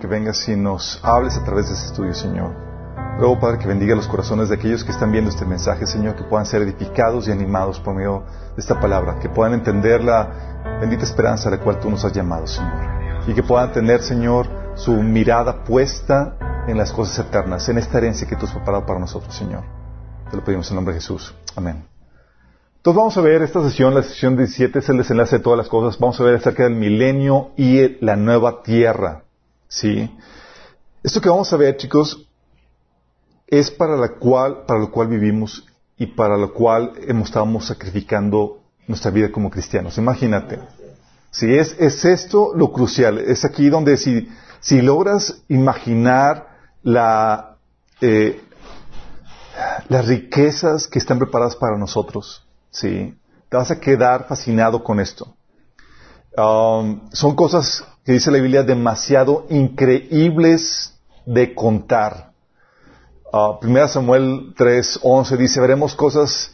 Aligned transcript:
Que 0.00 0.06
vengas 0.06 0.48
y 0.48 0.56
nos 0.56 0.98
hables 1.02 1.36
a 1.36 1.44
través 1.44 1.68
de 1.68 1.74
este 1.74 1.86
estudio, 1.88 2.14
Señor. 2.14 2.54
Luego, 3.18 3.38
Padre, 3.38 3.58
que 3.58 3.68
bendiga 3.68 3.94
los 3.94 4.08
corazones 4.08 4.48
de 4.48 4.54
aquellos 4.54 4.82
que 4.84 4.90
están 4.90 5.12
viendo 5.12 5.30
este 5.30 5.44
mensaje, 5.44 5.86
Señor, 5.86 6.16
que 6.16 6.24
puedan 6.24 6.46
ser 6.46 6.62
edificados 6.62 7.28
y 7.28 7.30
animados 7.30 7.78
por 7.78 7.94
medio 7.94 8.24
de 8.56 8.60
esta 8.60 8.80
palabra, 8.80 9.18
que 9.20 9.28
puedan 9.28 9.52
entender 9.52 10.02
la 10.02 10.78
bendita 10.80 11.04
esperanza 11.04 11.48
a 11.48 11.52
la 11.52 11.58
cual 11.60 11.78
tú 11.78 11.90
nos 11.90 12.04
has 12.04 12.12
llamado, 12.12 12.46
Señor. 12.46 12.72
Y 13.26 13.34
que 13.34 13.42
puedan 13.42 13.70
tener, 13.72 14.02
Señor, 14.02 14.48
su 14.74 14.94
mirada 14.94 15.62
puesta 15.62 16.64
en 16.66 16.78
las 16.78 16.90
cosas 16.90 17.26
eternas, 17.26 17.68
en 17.68 17.78
esta 17.78 17.98
herencia 17.98 18.26
que 18.26 18.34
tú 18.34 18.46
has 18.46 18.52
preparado 18.52 18.86
para 18.86 18.98
nosotros, 18.98 19.34
Señor. 19.34 19.62
Te 20.30 20.36
lo 20.36 20.42
pedimos 20.42 20.70
en 20.70 20.76
nombre 20.76 20.94
de 20.94 21.00
Jesús. 21.00 21.34
Amén. 21.54 21.84
Entonces 22.78 22.96
vamos 22.96 23.16
a 23.16 23.20
ver 23.20 23.42
esta 23.42 23.62
sesión, 23.62 23.94
la 23.94 24.02
sesión 24.02 24.36
17 24.36 24.78
es 24.78 24.88
el 24.88 24.96
desenlace 24.96 25.36
de 25.36 25.42
todas 25.44 25.58
las 25.58 25.68
cosas. 25.68 26.00
Vamos 26.00 26.18
a 26.18 26.24
ver 26.24 26.36
acerca 26.36 26.64
del 26.64 26.74
milenio 26.74 27.50
y 27.56 28.02
la 28.04 28.16
nueva 28.16 28.62
tierra. 28.62 29.21
¿Sí? 29.72 30.14
Esto 31.02 31.20
que 31.22 31.30
vamos 31.30 31.50
a 31.50 31.56
ver, 31.56 31.78
chicos, 31.78 32.28
es 33.46 33.70
para 33.70 33.96
la 33.96 34.16
cual, 34.16 34.64
para 34.66 34.80
lo 34.80 34.90
cual 34.90 35.08
vivimos 35.08 35.64
y 35.96 36.06
para 36.06 36.36
lo 36.36 36.52
cual 36.52 36.92
estado 37.22 37.46
sacrificando 37.66 38.60
nuestra 38.86 39.10
vida 39.10 39.32
como 39.32 39.50
cristianos. 39.50 39.96
Imagínate. 39.96 40.58
Si 41.30 41.50
es, 41.54 41.74
es 41.78 42.04
esto 42.04 42.52
lo 42.54 42.70
crucial. 42.70 43.16
Es 43.18 43.46
aquí 43.46 43.70
donde 43.70 43.96
si, 43.96 44.28
si 44.60 44.82
logras 44.82 45.42
imaginar 45.48 46.48
la, 46.82 47.56
eh, 48.02 48.42
las 49.88 50.06
riquezas 50.06 50.86
que 50.86 50.98
están 50.98 51.18
preparadas 51.18 51.56
para 51.56 51.78
nosotros, 51.78 52.44
¿sí? 52.70 53.18
Te 53.48 53.56
vas 53.56 53.70
a 53.70 53.80
quedar 53.80 54.26
fascinado 54.28 54.84
con 54.84 55.00
esto. 55.00 55.34
Um, 56.36 57.08
son 57.12 57.34
cosas 57.34 57.84
que 58.04 58.12
dice 58.12 58.30
la 58.30 58.38
Biblia 58.38 58.62
demasiado 58.62 59.46
increíbles 59.48 60.94
de 61.24 61.54
contar. 61.54 62.32
Uh, 63.32 63.58
Primera 63.60 63.88
Samuel 63.88 64.54
3:11 64.56 65.36
dice, 65.36 65.60
veremos 65.60 65.94
cosas, 65.94 66.52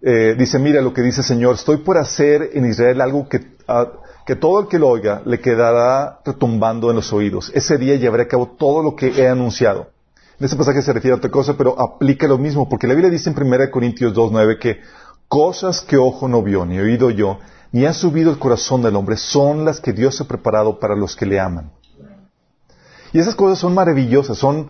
eh, 0.00 0.34
dice, 0.38 0.58
mira 0.58 0.80
lo 0.80 0.92
que 0.92 1.02
dice 1.02 1.20
el 1.20 1.26
Señor, 1.26 1.54
estoy 1.54 1.78
por 1.78 1.98
hacer 1.98 2.50
en 2.54 2.66
Israel 2.66 3.00
algo 3.00 3.28
que, 3.28 3.38
uh, 3.68 4.00
que 4.26 4.36
todo 4.36 4.60
el 4.60 4.68
que 4.68 4.78
lo 4.78 4.88
oiga 4.88 5.22
le 5.24 5.40
quedará 5.40 6.20
retumbando 6.24 6.90
en 6.90 6.96
los 6.96 7.12
oídos. 7.12 7.52
Ese 7.54 7.78
día 7.78 7.96
llevaré 7.96 8.24
a 8.24 8.28
cabo 8.28 8.56
todo 8.58 8.82
lo 8.82 8.96
que 8.96 9.08
he 9.08 9.28
anunciado. 9.28 9.90
En 10.38 10.44
este 10.44 10.56
pasaje 10.56 10.82
se 10.82 10.92
refiere 10.92 11.14
a 11.14 11.18
otra 11.18 11.30
cosa, 11.30 11.56
pero 11.56 11.80
aplica 11.80 12.26
lo 12.26 12.36
mismo, 12.36 12.68
porque 12.68 12.86
la 12.86 12.94
Biblia 12.94 13.10
dice 13.10 13.30
en 13.30 13.40
1 13.40 13.70
Corintios 13.70 14.14
2.9 14.14 14.58
que 14.58 14.80
cosas 15.28 15.80
que 15.80 15.96
ojo 15.96 16.28
no 16.28 16.42
vio, 16.42 16.66
ni 16.66 16.78
oído 16.78 17.10
yo, 17.10 17.38
ni 17.72 17.84
ha 17.84 17.92
subido 17.92 18.30
el 18.30 18.38
corazón 18.38 18.82
del 18.82 18.96
hombre, 18.96 19.16
son 19.16 19.64
las 19.64 19.80
que 19.80 19.92
Dios 19.92 20.20
ha 20.20 20.24
preparado 20.28 20.78
para 20.78 20.96
los 20.96 21.16
que 21.16 21.26
le 21.26 21.40
aman. 21.40 21.70
Y 23.12 23.18
esas 23.18 23.34
cosas 23.34 23.58
son 23.58 23.74
maravillosas, 23.74 24.38
son, 24.38 24.68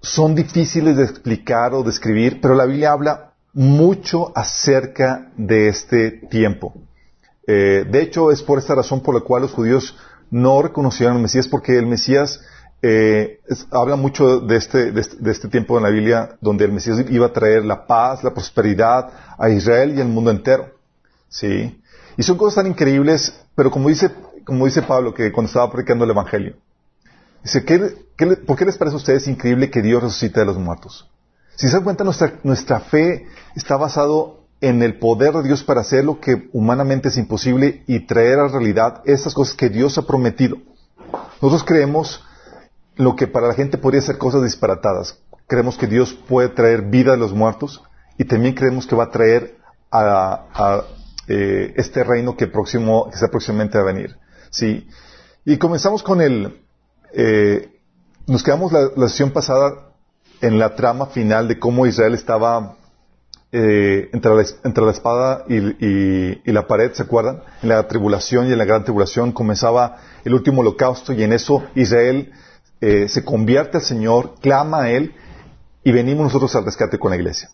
son 0.00 0.34
difíciles 0.34 0.96
de 0.96 1.04
explicar 1.04 1.74
o 1.74 1.82
describir, 1.82 2.40
pero 2.40 2.54
la 2.54 2.66
Biblia 2.66 2.92
habla 2.92 3.32
mucho 3.52 4.32
acerca 4.34 5.30
de 5.36 5.68
este 5.68 6.10
tiempo. 6.30 6.74
Eh, 7.46 7.86
de 7.90 8.02
hecho, 8.02 8.30
es 8.30 8.42
por 8.42 8.58
esta 8.58 8.74
razón 8.74 9.00
por 9.00 9.14
la 9.14 9.20
cual 9.20 9.42
los 9.42 9.52
judíos 9.52 9.96
no 10.30 10.62
reconocieron 10.62 11.16
al 11.16 11.22
Mesías, 11.22 11.48
porque 11.48 11.76
el 11.76 11.86
Mesías 11.86 12.40
eh, 12.84 13.40
habla 13.70 13.96
mucho 13.96 14.40
de 14.40 14.56
este, 14.56 14.90
de 14.90 15.00
este, 15.00 15.16
de, 15.16 15.30
este, 15.30 15.48
tiempo 15.48 15.76
en 15.76 15.84
la 15.84 15.90
Biblia 15.90 16.36
donde 16.40 16.64
el 16.64 16.72
Mesías 16.72 16.98
iba 17.10 17.26
a 17.26 17.32
traer 17.32 17.64
la 17.64 17.86
paz, 17.86 18.24
la 18.24 18.34
prosperidad 18.34 19.08
a 19.38 19.50
Israel 19.50 19.96
y 19.96 20.00
al 20.00 20.08
mundo 20.08 20.30
entero. 20.30 20.81
¿Sí? 21.32 21.80
Y 22.18 22.22
son 22.22 22.36
cosas 22.36 22.56
tan 22.56 22.66
increíbles, 22.66 23.34
pero 23.54 23.70
como 23.70 23.88
dice, 23.88 24.10
como 24.44 24.66
dice 24.66 24.82
Pablo 24.82 25.14
que 25.14 25.32
cuando 25.32 25.48
estaba 25.48 25.72
predicando 25.72 26.04
el 26.04 26.10
Evangelio, 26.10 26.56
dice, 27.42 27.64
¿qué, 27.64 28.06
qué, 28.16 28.26
¿por 28.36 28.56
qué 28.56 28.66
les 28.66 28.76
parece 28.76 28.94
a 28.94 28.98
ustedes 28.98 29.26
increíble 29.26 29.70
que 29.70 29.80
Dios 29.80 30.02
resucite 30.02 30.40
de 30.40 30.46
los 30.46 30.58
muertos? 30.58 31.10
Si 31.56 31.68
se 31.68 31.74
dan 31.74 31.84
cuenta, 31.84 32.04
nuestra, 32.04 32.38
nuestra 32.42 32.80
fe 32.80 33.26
está 33.56 33.78
basado 33.78 34.42
en 34.60 34.82
el 34.82 34.98
poder 34.98 35.32
de 35.32 35.42
Dios 35.44 35.64
para 35.64 35.80
hacer 35.80 36.04
lo 36.04 36.20
que 36.20 36.50
humanamente 36.52 37.08
es 37.08 37.16
imposible 37.16 37.82
y 37.86 38.00
traer 38.00 38.38
a 38.38 38.48
realidad 38.48 39.00
estas 39.06 39.32
cosas 39.32 39.56
que 39.56 39.70
Dios 39.70 39.96
ha 39.96 40.02
prometido. 40.02 40.58
Nosotros 41.40 41.64
creemos 41.64 42.22
lo 42.96 43.16
que 43.16 43.26
para 43.26 43.48
la 43.48 43.54
gente 43.54 43.78
podría 43.78 44.02
ser 44.02 44.18
cosas 44.18 44.42
disparatadas. 44.42 45.18
Creemos 45.46 45.78
que 45.78 45.86
Dios 45.86 46.12
puede 46.12 46.50
traer 46.50 46.82
vida 46.82 47.14
a 47.14 47.16
los 47.16 47.32
muertos 47.32 47.82
y 48.18 48.24
también 48.24 48.54
creemos 48.54 48.86
que 48.86 48.94
va 48.94 49.04
a 49.04 49.10
traer 49.10 49.56
a, 49.90 50.44
a 50.54 50.84
eh, 51.32 51.72
este 51.76 52.04
reino 52.04 52.36
que, 52.36 52.46
próximo, 52.46 53.08
que 53.08 53.14
está 53.14 53.28
próximamente 53.28 53.78
a 53.78 53.82
venir. 53.82 54.16
¿sí? 54.50 54.86
Y 55.46 55.56
comenzamos 55.56 56.02
con 56.02 56.20
el... 56.20 56.60
Eh, 57.14 57.70
nos 58.26 58.42
quedamos 58.42 58.70
la, 58.72 59.08
sesión 59.08 59.30
pasada 59.30 59.92
en 60.42 60.58
la 60.58 60.74
trama 60.76 61.06
final 61.06 61.48
de 61.48 61.58
cómo 61.58 61.86
Israel 61.86 62.14
estaba 62.14 62.76
eh, 63.50 64.10
entre, 64.12 64.34
la, 64.34 64.44
entre, 64.64 64.84
la, 64.84 64.90
espada 64.92 65.44
y, 65.48 65.56
y, 65.56 66.42
y, 66.44 66.52
la 66.52 66.66
pared, 66.66 66.92
¿se 66.92 67.02
acuerdan? 67.02 67.42
En 67.62 67.70
la 67.70 67.88
tribulación 67.88 68.48
y 68.48 68.52
en 68.52 68.58
la 68.58 68.64
gran 68.64 68.84
tribulación 68.84 69.32
comenzaba 69.32 69.96
el 70.24 70.34
último 70.34 70.60
holocausto 70.60 71.12
y 71.12 71.22
en 71.22 71.32
eso 71.32 71.64
Israel 71.74 72.32
eh, 72.82 73.08
se 73.08 73.24
convierte 73.24 73.78
al 73.78 73.84
Señor, 73.84 74.34
clama 74.40 74.82
a 74.82 74.90
Él 74.90 75.14
y 75.82 75.92
venimos 75.92 76.24
nosotros 76.24 76.54
al 76.56 76.64
rescate 76.64 76.98
con 76.98 77.10
la 77.10 77.16
iglesia. 77.16 77.50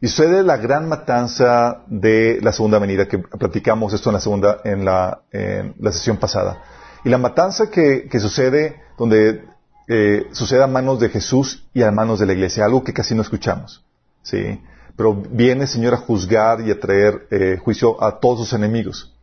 Y 0.00 0.08
sucede 0.08 0.42
la 0.44 0.56
gran 0.56 0.88
matanza 0.88 1.82
de 1.88 2.38
la 2.40 2.52
segunda 2.52 2.78
venida, 2.78 3.08
que 3.08 3.18
platicamos 3.18 3.92
esto 3.92 4.10
en 4.10 4.14
la 4.14 4.20
segunda, 4.20 4.58
en 4.64 4.84
la, 4.84 5.22
en 5.32 5.74
la 5.80 5.92
sesión 5.92 6.18
pasada. 6.18 6.62
Y 7.04 7.08
la 7.08 7.18
matanza 7.18 7.70
que, 7.70 8.08
que 8.08 8.20
sucede, 8.20 8.80
donde 8.96 9.44
eh, 9.88 10.26
sucede 10.32 10.62
a 10.62 10.66
manos 10.66 11.00
de 11.00 11.08
Jesús 11.08 11.66
y 11.74 11.82
a 11.82 11.90
manos 11.90 12.20
de 12.20 12.26
la 12.26 12.34
iglesia, 12.34 12.64
algo 12.64 12.84
que 12.84 12.92
casi 12.92 13.14
no 13.14 13.22
escuchamos. 13.22 13.84
¿sí? 14.22 14.60
Pero 14.96 15.14
viene 15.14 15.62
el 15.62 15.68
Señor 15.68 15.94
a 15.94 15.98
juzgar 15.98 16.60
y 16.60 16.70
a 16.70 16.78
traer 16.78 17.26
eh, 17.30 17.58
juicio 17.62 18.02
a 18.02 18.20
todos 18.20 18.40
sus 18.40 18.52
enemigos. 18.52 19.14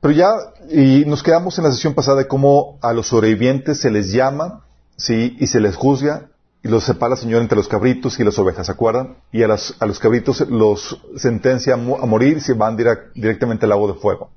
Pero 0.00 0.14
ya, 0.14 0.30
y 0.68 1.04
nos 1.06 1.22
quedamos 1.22 1.58
en 1.58 1.64
la 1.64 1.72
sesión 1.72 1.94
pasada 1.94 2.18
de 2.18 2.28
cómo 2.28 2.78
a 2.82 2.92
los 2.92 3.08
sobrevivientes 3.08 3.80
se 3.80 3.90
les 3.90 4.10
llama, 4.12 4.64
¿sí? 4.96 5.36
Y 5.38 5.46
se 5.46 5.60
les 5.60 5.76
juzga, 5.76 6.28
y 6.62 6.68
los 6.68 6.84
separa 6.84 7.14
el 7.14 7.20
Señor 7.20 7.42
entre 7.42 7.56
los 7.56 7.66
cabritos 7.66 8.18
y 8.20 8.24
las 8.24 8.38
ovejas, 8.38 8.66
¿se 8.66 8.72
acuerdan? 8.72 9.16
Y 9.32 9.42
a, 9.42 9.48
los 9.48 9.98
cabritos 10.00 10.40
los 10.48 11.00
sentencia 11.16 11.74
a, 11.74 11.76
morir 11.76 12.40
se 12.40 12.54
van 12.54 12.76
direct, 12.76 13.12
directamente 13.14 13.64
al 13.64 13.70
lago 13.70 13.92
de 13.92 13.98
fuego. 13.98 14.30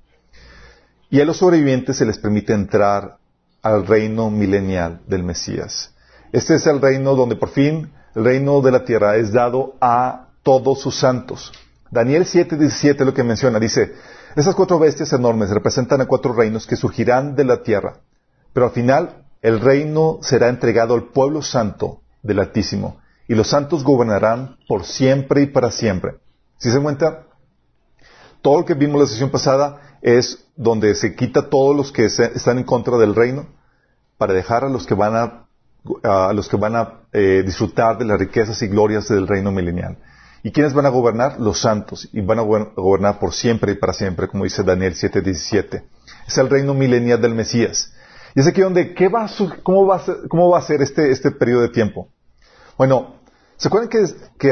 Y 1.12 1.22
a 1.22 1.26
los 1.26 1.38
sobrevivientes 1.38 1.98
se 1.98 2.06
les 2.06 2.18
permite 2.18 2.54
entrar 2.54 3.18
al 3.62 3.86
reino 3.86 4.32
milenial 4.32 5.02
del 5.08 5.24
Mesías. 5.24 5.94
Este 6.32 6.56
es 6.56 6.66
el 6.66 6.82
reino 6.82 7.16
donde 7.16 7.36
por 7.36 7.50
fin 7.50 7.92
el 8.16 8.26
reino 8.26 8.62
de 8.62 8.72
la 8.72 8.84
tierra 8.84 9.18
es 9.18 9.32
dado 9.32 9.76
a 9.80 10.30
todos 10.42 10.82
sus 10.82 10.96
santos. 10.96 11.52
Daniel 11.92 12.26
7:17 12.26 13.06
lo 13.06 13.14
que 13.14 13.24
menciona, 13.24 13.60
dice, 13.60 13.94
esas 14.36 14.56
cuatro 14.56 14.80
bestias 14.80 15.14
enormes 15.14 15.52
representan 15.52 16.02
a 16.02 16.08
cuatro 16.08 16.34
reinos 16.34 16.66
que 16.66 16.76
surgirán 16.76 17.36
de 17.36 17.46
la 17.46 17.62
tierra, 17.62 18.00
pero 18.52 18.66
al 18.66 18.72
final 18.72 19.26
el 19.42 19.60
reino 19.60 20.18
será 20.22 20.50
entregado 20.50 20.96
al 20.96 21.10
pueblo 21.10 21.44
santo 21.44 22.02
del 22.26 22.40
Altísimo, 22.40 23.00
y 23.28 23.36
los 23.36 23.48
santos 23.48 23.84
gobernarán 23.84 24.58
por 24.68 24.86
siempre 24.86 25.44
y 25.44 25.48
para 25.48 25.72
siempre. 25.72 26.16
Si 26.58 26.72
se 26.72 26.80
cuenta, 26.80 27.24
todo 28.42 28.60
lo 28.60 28.66
que 28.66 28.74
vimos 28.74 29.02
la 29.02 29.08
sesión 29.08 29.30
pasada 29.30 29.98
es 30.02 30.46
donde 30.56 30.94
se 30.96 31.16
quita 31.16 31.50
todos 31.50 31.76
los 31.76 31.92
que 31.92 32.10
se, 32.10 32.26
están 32.36 32.58
en 32.58 32.64
contra 32.64 32.98
del 32.98 33.16
reino 33.16 33.48
para 34.18 34.34
dejar 34.34 34.64
a 34.64 34.70
los 34.70 34.86
que 34.86 34.94
van 34.94 35.16
a, 35.16 36.34
los 36.34 36.48
que 36.48 36.58
van 36.58 36.76
a 36.76 37.02
eh, 37.12 37.44
disfrutar 37.46 37.98
de 37.98 38.06
las 38.06 38.20
riquezas 38.20 38.62
y 38.62 38.68
glorias 38.68 39.08
del 39.08 39.28
reino 39.28 39.52
milenial. 39.52 39.98
¿Y 40.44 40.52
quiénes 40.52 40.76
van 40.76 40.86
a 40.86 40.90
gobernar? 40.90 41.40
Los 41.40 41.60
santos. 41.60 42.08
Y 42.14 42.22
van 42.22 42.38
a 42.38 42.44
gobernar 42.44 43.18
por 43.18 43.34
siempre 43.34 43.72
y 43.72 43.76
para 43.76 43.94
siempre, 43.94 44.28
como 44.28 44.44
dice 44.44 44.62
Daniel 44.62 44.94
7:17. 44.94 45.84
Es 46.28 46.38
el 46.38 46.50
reino 46.50 46.76
milenial 46.76 47.20
del 47.20 47.34
Mesías. 47.34 47.92
Y 48.36 48.42
es 48.42 48.48
aquí 48.48 48.62
donde, 48.62 48.94
¿qué 48.94 49.08
va 49.08 49.26
a, 49.26 49.30
cómo, 49.64 49.88
va 49.88 49.96
a 49.96 50.00
ser, 50.06 50.16
¿cómo 50.30 50.50
va 50.50 50.60
a 50.60 50.62
ser 50.62 50.84
este, 50.84 51.10
este 51.10 51.32
periodo 51.32 51.62
de 51.62 51.70
tiempo? 51.70 52.10
Bueno, 52.78 53.16
¿se 53.58 53.68
acuerdan 53.68 53.90
que, 53.90 54.52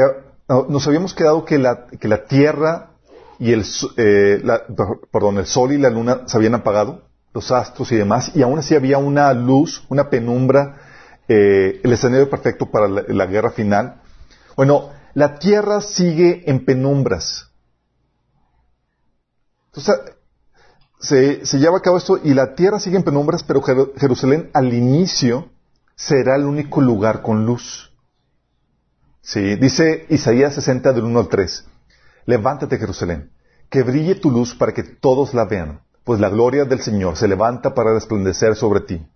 nos 0.68 0.86
habíamos 0.86 1.14
quedado 1.14 1.44
que 1.44 1.58
la, 1.58 1.86
que 1.86 2.08
la 2.08 2.24
tierra 2.24 2.90
y 3.38 3.52
el, 3.52 3.64
eh, 3.96 4.40
la, 4.42 4.62
perdón, 5.10 5.38
el 5.38 5.46
sol 5.46 5.72
y 5.72 5.78
la 5.78 5.90
luna 5.90 6.22
se 6.26 6.36
habían 6.36 6.54
apagado, 6.54 7.02
los 7.32 7.50
astros 7.50 7.92
y 7.92 7.96
demás, 7.96 8.32
y 8.34 8.42
aún 8.42 8.58
así 8.58 8.74
había 8.74 8.98
una 8.98 9.32
luz, 9.34 9.84
una 9.88 10.08
penumbra, 10.08 10.80
eh, 11.28 11.80
el 11.82 11.92
escenario 11.92 12.30
perfecto 12.30 12.70
para 12.70 12.88
la, 12.88 13.04
la 13.08 13.26
guerra 13.26 13.50
final? 13.50 14.00
Bueno, 14.56 14.90
la 15.14 15.38
tierra 15.38 15.80
sigue 15.80 16.48
en 16.50 16.64
penumbras. 16.64 17.50
Entonces, 19.66 19.94
se, 21.00 21.44
se, 21.44 21.58
lleva 21.58 21.78
a 21.78 21.82
cabo 21.82 21.98
esto 21.98 22.18
y 22.22 22.32
la 22.32 22.54
tierra 22.54 22.80
sigue 22.80 22.96
en 22.96 23.02
penumbras, 23.02 23.42
pero 23.42 23.62
Jerusalén 23.96 24.50
al 24.54 24.72
inicio 24.72 25.50
será 25.96 26.36
el 26.36 26.44
único 26.44 26.80
lugar 26.80 27.20
con 27.20 27.44
luz. 27.44 27.93
Sí, 29.24 29.56
dice 29.56 30.04
Isaías 30.10 30.54
60 30.54 30.92
del 30.92 31.04
1 31.04 31.18
al 31.18 31.28
3. 31.28 31.64
Levántate 32.26 32.76
Jerusalén, 32.76 33.30
que 33.70 33.82
brille 33.82 34.16
tu 34.16 34.30
luz 34.30 34.54
para 34.54 34.72
que 34.72 34.82
todos 34.82 35.32
la 35.32 35.46
vean. 35.46 35.80
pues 36.04 36.20
la 36.20 36.28
gloria 36.28 36.66
del 36.66 36.80
Señor 36.82 37.16
se 37.16 37.26
levanta 37.26 37.72
para 37.72 37.94
resplandecer 37.94 38.54
sobre 38.56 38.80
ti. 38.80 39.06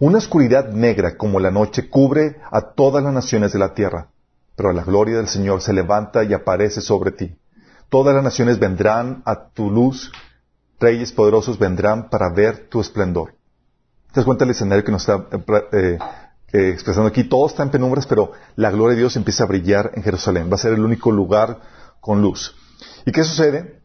Una 0.00 0.16
oscuridad 0.16 0.72
negra 0.72 1.18
como 1.18 1.38
la 1.40 1.50
noche 1.50 1.90
cubre 1.90 2.38
a 2.50 2.72
todas 2.72 3.04
las 3.04 3.12
naciones 3.12 3.52
de 3.52 3.58
la 3.58 3.74
tierra, 3.74 4.08
pero 4.56 4.72
la 4.72 4.82
gloria 4.82 5.18
del 5.18 5.28
Señor 5.28 5.60
se 5.60 5.74
levanta 5.74 6.24
y 6.24 6.32
aparece 6.32 6.80
sobre 6.80 7.10
ti. 7.10 7.36
Todas 7.90 8.14
las 8.14 8.24
naciones 8.24 8.58
vendrán 8.58 9.22
a 9.26 9.50
tu 9.50 9.70
luz, 9.70 10.10
reyes 10.80 11.12
poderosos 11.12 11.58
vendrán 11.58 12.08
para 12.08 12.30
ver 12.30 12.68
tu 12.70 12.80
esplendor. 12.80 13.34
¿Te 14.12 14.20
das 14.20 14.24
cuenta 14.24 14.46
del 14.46 14.52
escenario 14.52 14.84
que 14.84 14.92
nos 14.92 15.06
está 15.06 15.26
eh, 15.72 15.98
eh, 16.52 16.70
expresando 16.70 17.08
aquí? 17.08 17.24
Todo 17.24 17.46
está 17.46 17.62
en 17.62 17.70
penumbras, 17.70 18.06
pero 18.06 18.32
la 18.56 18.70
gloria 18.70 18.94
de 18.94 19.00
Dios 19.00 19.16
empieza 19.16 19.44
a 19.44 19.46
brillar 19.46 19.92
en 19.94 20.02
Jerusalén. 20.02 20.50
Va 20.50 20.54
a 20.54 20.58
ser 20.58 20.72
el 20.72 20.84
único 20.84 21.10
lugar 21.10 21.60
con 22.00 22.22
luz. 22.22 22.54
¿Y 23.04 23.12
qué 23.12 23.24
sucede? 23.24 23.82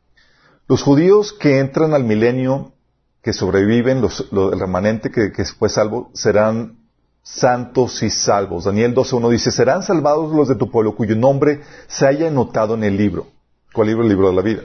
Los 0.67 0.81
judíos 0.81 1.33
que 1.33 1.59
entran 1.59 1.93
al 1.93 2.03
milenio, 2.03 2.73
que 3.21 3.33
sobreviven, 3.33 4.01
los, 4.01 4.27
el 4.31 4.59
remanente 4.59 5.11
que, 5.11 5.31
que 5.31 5.45
fue 5.45 5.69
salvo, 5.69 6.09
serán 6.13 6.83
santos 7.21 8.03
y 8.03 8.09
salvos. 8.09 8.65
Daniel 8.65 8.93
12.1 8.93 9.29
dice, 9.31 9.51
serán 9.51 9.83
salvados 9.83 10.33
los 10.33 10.47
de 10.47 10.55
tu 10.55 10.69
pueblo 10.69 10.95
cuyo 10.95 11.15
nombre 11.15 11.61
se 11.87 12.05
haya 12.05 12.27
anotado 12.27 12.75
en 12.75 12.83
el 12.83 12.97
libro. 12.97 13.27
¿Cuál 13.73 13.87
libro? 13.87 14.03
El 14.03 14.09
libro 14.09 14.29
de 14.29 14.35
la 14.35 14.41
vida. 14.41 14.61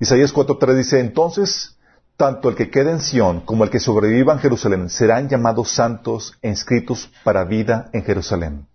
Isaías 0.00 0.34
4.3 0.34 0.74
dice, 0.76 1.00
entonces 1.00 1.75
tanto 2.16 2.48
el 2.48 2.54
que 2.54 2.70
quede 2.70 2.90
en 2.90 3.00
Sión 3.00 3.40
como 3.40 3.64
el 3.64 3.70
que 3.70 3.80
sobreviva 3.80 4.32
en 4.32 4.38
Jerusalén 4.38 4.88
serán 4.88 5.28
llamados 5.28 5.70
santos 5.70 6.34
e 6.42 6.48
inscritos 6.48 7.10
para 7.24 7.44
vida 7.44 7.90
en 7.92 8.04
Jerusalén. 8.04 8.66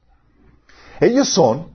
Ellos 1.00 1.28
son 1.28 1.72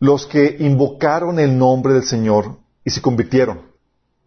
los 0.00 0.26
que 0.26 0.56
invocaron 0.60 1.38
el 1.38 1.58
nombre 1.58 1.92
del 1.92 2.04
Señor 2.04 2.56
y 2.84 2.90
se 2.90 3.02
convirtieron 3.02 3.60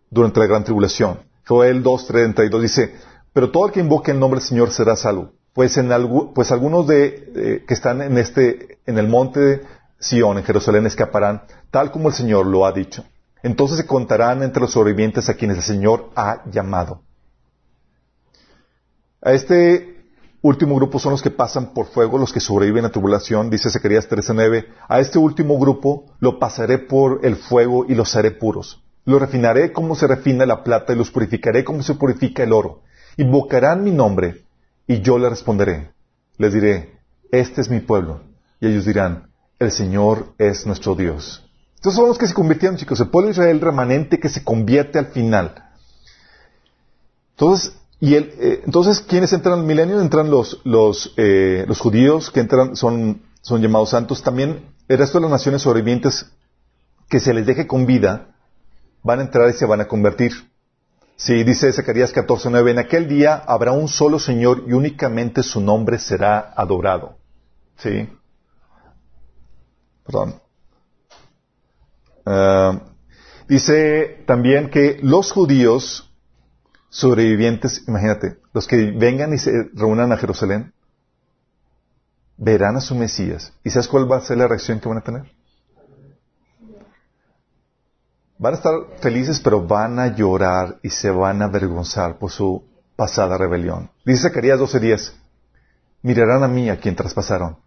durante 0.10 0.40
la 0.40 0.46
gran 0.46 0.64
tribulación. 0.64 1.20
Joel 1.48 1.84
2.32 1.84 2.62
dice, 2.62 2.96
pero 3.34 3.50
todo 3.50 3.66
el 3.66 3.72
que 3.72 3.80
invoque 3.80 4.12
el 4.12 4.20
nombre 4.20 4.40
del 4.40 4.48
Señor 4.48 4.72
será 4.72 4.96
salvo. 4.96 5.32
Pues, 5.54 5.78
pues 6.36 6.52
algunos 6.52 6.88
de, 6.88 7.64
que 7.68 7.74
están 7.74 8.02
en 8.02 8.18
este, 8.18 8.80
en 8.86 8.98
el 8.98 9.08
monte 9.08 9.40
de 9.40 9.62
Sión, 10.00 10.38
en 10.38 10.44
Jerusalén, 10.44 10.86
escaparán, 10.86 11.44
tal 11.72 11.92
como 11.92 12.10
el 12.10 12.14
Señor 12.14 12.46
lo 12.46 12.66
ha 12.66 12.72
dicho. 12.72 13.04
Entonces 13.44 13.78
se 13.78 13.88
contarán 13.88 14.44
entre 14.44 14.62
los 14.62 14.72
sobrevivientes 14.72 15.30
a 15.30 15.36
quienes 15.36 15.58
el 15.58 15.64
Señor 15.64 16.12
ha 16.16 16.44
llamado. 16.50 17.02
A 19.22 19.34
este 19.34 20.06
último 20.42 20.76
grupo 20.76 21.00
son 21.00 21.12
los 21.12 21.22
que 21.22 21.30
pasan 21.30 21.74
por 21.74 21.88
fuego, 21.88 22.18
los 22.18 22.34
que 22.34 22.40
sobreviven 22.40 22.86
a 22.86 22.90
tribulación, 22.90 23.50
dice 23.50 23.70
Zacarías 23.70 24.10
13:9. 24.10 24.66
A 24.88 25.00
este 25.00 25.20
último 25.20 25.60
grupo 25.60 26.06
lo 26.20 26.40
pasaré 26.40 26.80
por 26.80 27.20
el 27.24 27.36
fuego 27.36 27.86
y 27.88 27.96
los 27.96 28.16
haré 28.16 28.32
puros. 28.32 28.84
Los 29.06 29.20
refinaré 29.20 29.72
como 29.72 29.96
se 29.96 30.08
refina 30.08 30.46
la 30.46 30.64
plata 30.64 30.94
y 30.94 30.96
los 30.96 31.12
purificaré 31.12 31.64
como 31.64 31.84
se 31.84 31.96
purifica 31.96 32.44
el 32.44 32.54
oro. 32.54 32.82
Invocarán 33.18 33.84
mi 33.84 33.92
nombre 33.92 34.46
y 34.88 35.02
yo 35.02 35.18
les 35.18 35.30
responderé. 35.30 35.92
Les 36.38 36.54
diré, 36.54 37.00
este 37.32 37.62
es 37.62 37.70
mi 37.70 37.80
pueblo. 37.80 38.22
Y 38.60 38.68
ellos 38.68 38.86
dirán, 38.86 39.32
el 39.60 39.72
Señor 39.72 40.34
es 40.38 40.66
nuestro 40.66 40.96
Dios. 40.96 41.51
Estos 41.82 41.96
son 41.96 42.10
los 42.10 42.20
que 42.20 42.28
se 42.28 42.36
convirtieron, 42.36 42.78
chicos. 42.78 43.00
El 43.00 43.08
pueblo 43.08 43.30
de 43.30 43.32
Israel 43.32 43.60
remanente 43.60 44.20
que 44.20 44.30
se 44.30 44.44
convierte 44.44 45.00
al 45.00 45.08
final. 45.08 45.72
Entonces, 47.32 47.74
y 48.00 48.14
el, 48.14 48.36
eh, 48.40 48.62
entonces 48.68 49.02
¿quiénes 49.02 49.34
entran 49.34 49.58
al 49.58 49.66
milenio? 49.66 50.00
Entran 50.00 50.30
los, 50.30 50.62
los, 50.64 51.12
eh, 51.18 51.66
los 51.68 51.80
judíos 51.80 52.30
que 52.30 52.40
entran, 52.40 52.76
son, 52.76 53.24
son 53.42 53.64
llamados 53.64 53.90
santos. 53.90 54.22
También 54.22 54.64
el 54.88 55.00
resto 55.00 55.18
de 55.18 55.24
las 55.24 55.32
naciones 55.32 55.64
sobrevivientes 55.64 56.28
que 57.10 57.20
se 57.20 57.34
les 57.34 57.48
deje 57.48 57.66
con 57.66 57.88
vida 57.88 58.28
van 59.02 59.18
a 59.18 59.24
entrar 59.24 59.50
y 59.50 59.54
se 59.54 59.66
van 59.66 59.82
a 59.82 59.88
convertir. 59.88 60.34
Sí, 61.16 61.44
dice 61.44 61.74
Zacarías 61.74 62.14
14:9, 62.14 62.70
en 62.70 62.78
aquel 62.78 63.08
día 63.08 63.44
habrá 63.48 63.72
un 63.72 63.88
solo 63.88 64.20
Señor 64.20 64.66
y 64.68 64.74
únicamente 64.74 65.42
su 65.42 65.62
nombre 65.62 65.98
será 65.98 66.54
adorado. 66.56 67.18
Sí. 67.78 68.08
Perdón. 70.06 70.36
Ah, 72.26 72.80
dice 73.48 74.24
también 74.26 74.70
que 74.70 75.00
los 75.02 75.32
judíos 75.32 76.12
sobrevivientes, 76.90 77.88
imagínate, 77.88 78.38
los 78.54 78.68
que 78.68 78.92
vengan 78.92 79.34
y 79.34 79.38
se 79.38 79.52
reúnan 79.74 80.12
a 80.12 80.18
Jerusalén, 80.18 80.74
verán 82.38 82.76
a 82.76 82.82
su 82.82 82.96
Mesías. 82.96 83.54
¿Y 83.64 83.70
sabes 83.70 83.88
cuál 83.88 84.12
va 84.12 84.18
a 84.18 84.22
ser 84.22 84.38
la 84.38 84.48
reacción 84.48 84.80
que 84.80 84.90
van 84.90 84.98
a 84.98 85.04
tener? 85.04 85.32
Van 88.38 88.54
a 88.54 88.58
estar 88.58 88.74
felices, 89.00 89.40
pero 89.40 89.66
van 89.66 90.00
a 90.00 90.16
llorar 90.16 90.80
y 90.82 90.90
se 90.90 91.12
van 91.12 91.42
a 91.42 91.46
avergonzar 91.46 92.18
por 92.18 92.32
su 92.32 92.64
pasada 92.96 93.38
rebelión. 93.38 93.90
Dice 94.04 94.24
Zacarías 94.24 94.60
12:10, 94.60 95.14
mirarán 96.02 96.44
a 96.44 96.48
mí 96.48 96.70
a 96.70 96.80
quien 96.80 96.96
traspasaron 96.96 97.58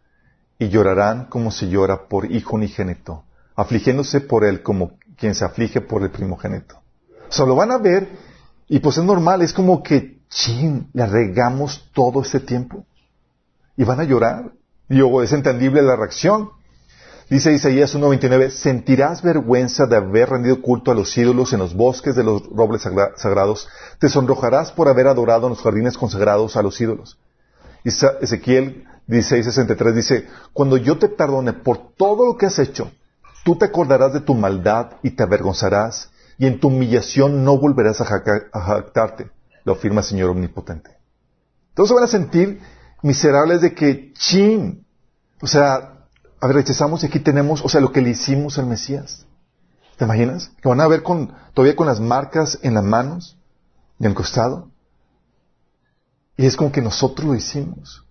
y 0.59 0.69
llorarán 0.69 1.27
como 1.27 1.51
se 1.51 1.69
llora 1.69 2.09
por 2.09 2.31
hijo 2.31 2.57
unigénito 2.57 3.24
afligiéndose 3.55 4.21
por 4.21 4.45
él 4.45 4.63
como 4.63 4.99
quien 5.17 5.35
se 5.35 5.45
aflige 5.45 5.81
por 5.81 6.03
el 6.03 6.11
primogénito. 6.11 6.77
O 7.29 7.33
sea, 7.33 7.47
lo 7.47 7.55
van 7.55 7.71
a 7.71 7.79
ver 7.79 8.09
y 8.69 8.81
pues 8.81 8.99
es 8.99 9.05
normal, 9.05 9.43
es 9.43 9.53
como 9.53 9.83
que, 9.83 10.19
chin, 10.29 10.89
le 10.93 11.07
regamos 11.07 11.91
todo 11.93 12.23
este 12.23 12.41
tiempo. 12.41 12.85
Y 13.77 13.85
van 13.85 14.01
a 14.01 14.05
llorar. 14.05 14.53
Y 14.89 14.95
luego 14.95 15.23
es 15.23 15.33
entendible 15.33 15.83
la 15.83 15.97
reacción. 15.97 16.51
Dice 17.31 17.53
Isaías 17.53 17.95
1.29, 17.95 18.51
sentirás 18.51 19.23
vergüenza 19.23 19.87
de 19.87 19.97
haber 19.97 20.31
rendido 20.31 20.61
culto 20.61 20.91
a 20.91 20.95
los 20.95 21.17
ídolos 21.17 21.53
en 21.53 21.59
los 21.59 21.75
bosques 21.75 22.15
de 22.15 22.23
los 22.23 22.47
robles 22.51 22.83
sagrados, 22.83 23.69
te 23.99 24.11
sonrojarás 24.11 24.73
por 24.73 24.89
haber 24.89 25.07
adorado 25.07 25.47
en 25.47 25.51
los 25.51 25.63
jardines 25.63 25.97
consagrados 25.97 26.57
a 26.57 26.63
los 26.63 26.79
ídolos. 26.83 27.19
Ezequiel 27.83 28.85
16.63 29.09 29.93
dice, 29.93 30.29
cuando 30.53 30.77
yo 30.77 30.99
te 30.99 31.09
perdone 31.09 31.55
por 31.55 31.95
todo 31.97 32.27
lo 32.27 32.37
que 32.37 32.47
has 32.47 32.59
hecho, 32.59 32.93
Tú 33.45 33.57
te 33.57 33.67
acordarás 33.67 34.13
de 34.13 34.21
tu 34.21 34.35
maldad 34.35 34.93
y 35.03 35.11
te 35.11 35.23
avergonzarás, 35.23 36.11
y 36.39 36.47
en 36.47 36.59
tu 36.59 36.69
humillación 36.69 37.45
no 37.45 37.59
volverás 37.59 38.01
a, 38.01 38.05
jactarte, 38.05 39.31
lo 39.65 39.75
afirma 39.75 40.01
el 40.01 40.07
Señor 40.07 40.31
Omnipotente. 40.31 40.97
Entonces 41.69 41.95
van 41.95 42.05
a 42.05 42.09
sentir 42.09 42.61
miserables 43.03 43.61
de 43.61 43.75
que, 43.75 44.13
chin, 44.15 44.87
o 45.41 45.47
sea, 45.47 46.07
a 46.41 46.49
rechazamos 46.49 47.03
y 47.03 47.07
aquí 47.07 47.21
tenemos, 47.21 47.65
o 47.65 47.69
sea, 47.69 47.81
lo 47.81 47.93
que 47.93 48.01
le 48.01 48.11
hicimos 48.11 48.59
al 48.59 48.67
Mesías. 48.67 49.27
¿Te 49.97 50.05
imaginas? 50.05 50.51
Que 50.61 50.69
van 50.69 50.81
a 50.81 50.89
ver 50.89 51.03
con, 51.03 51.33
todavía 51.53 51.77
con 51.77 51.87
las 51.87 52.01
marcas 52.01 52.59
en 52.63 52.75
las 52.75 52.85
manos 52.85 53.39
y 53.99 54.05
en 54.05 54.11
el 54.11 54.17
costado. 54.17 54.71
Y 56.37 56.47
es 56.47 56.57
como 56.57 56.73
que 56.73 56.83
nosotros 56.83 57.29
lo 57.29 57.35
hicimos. 57.35 58.04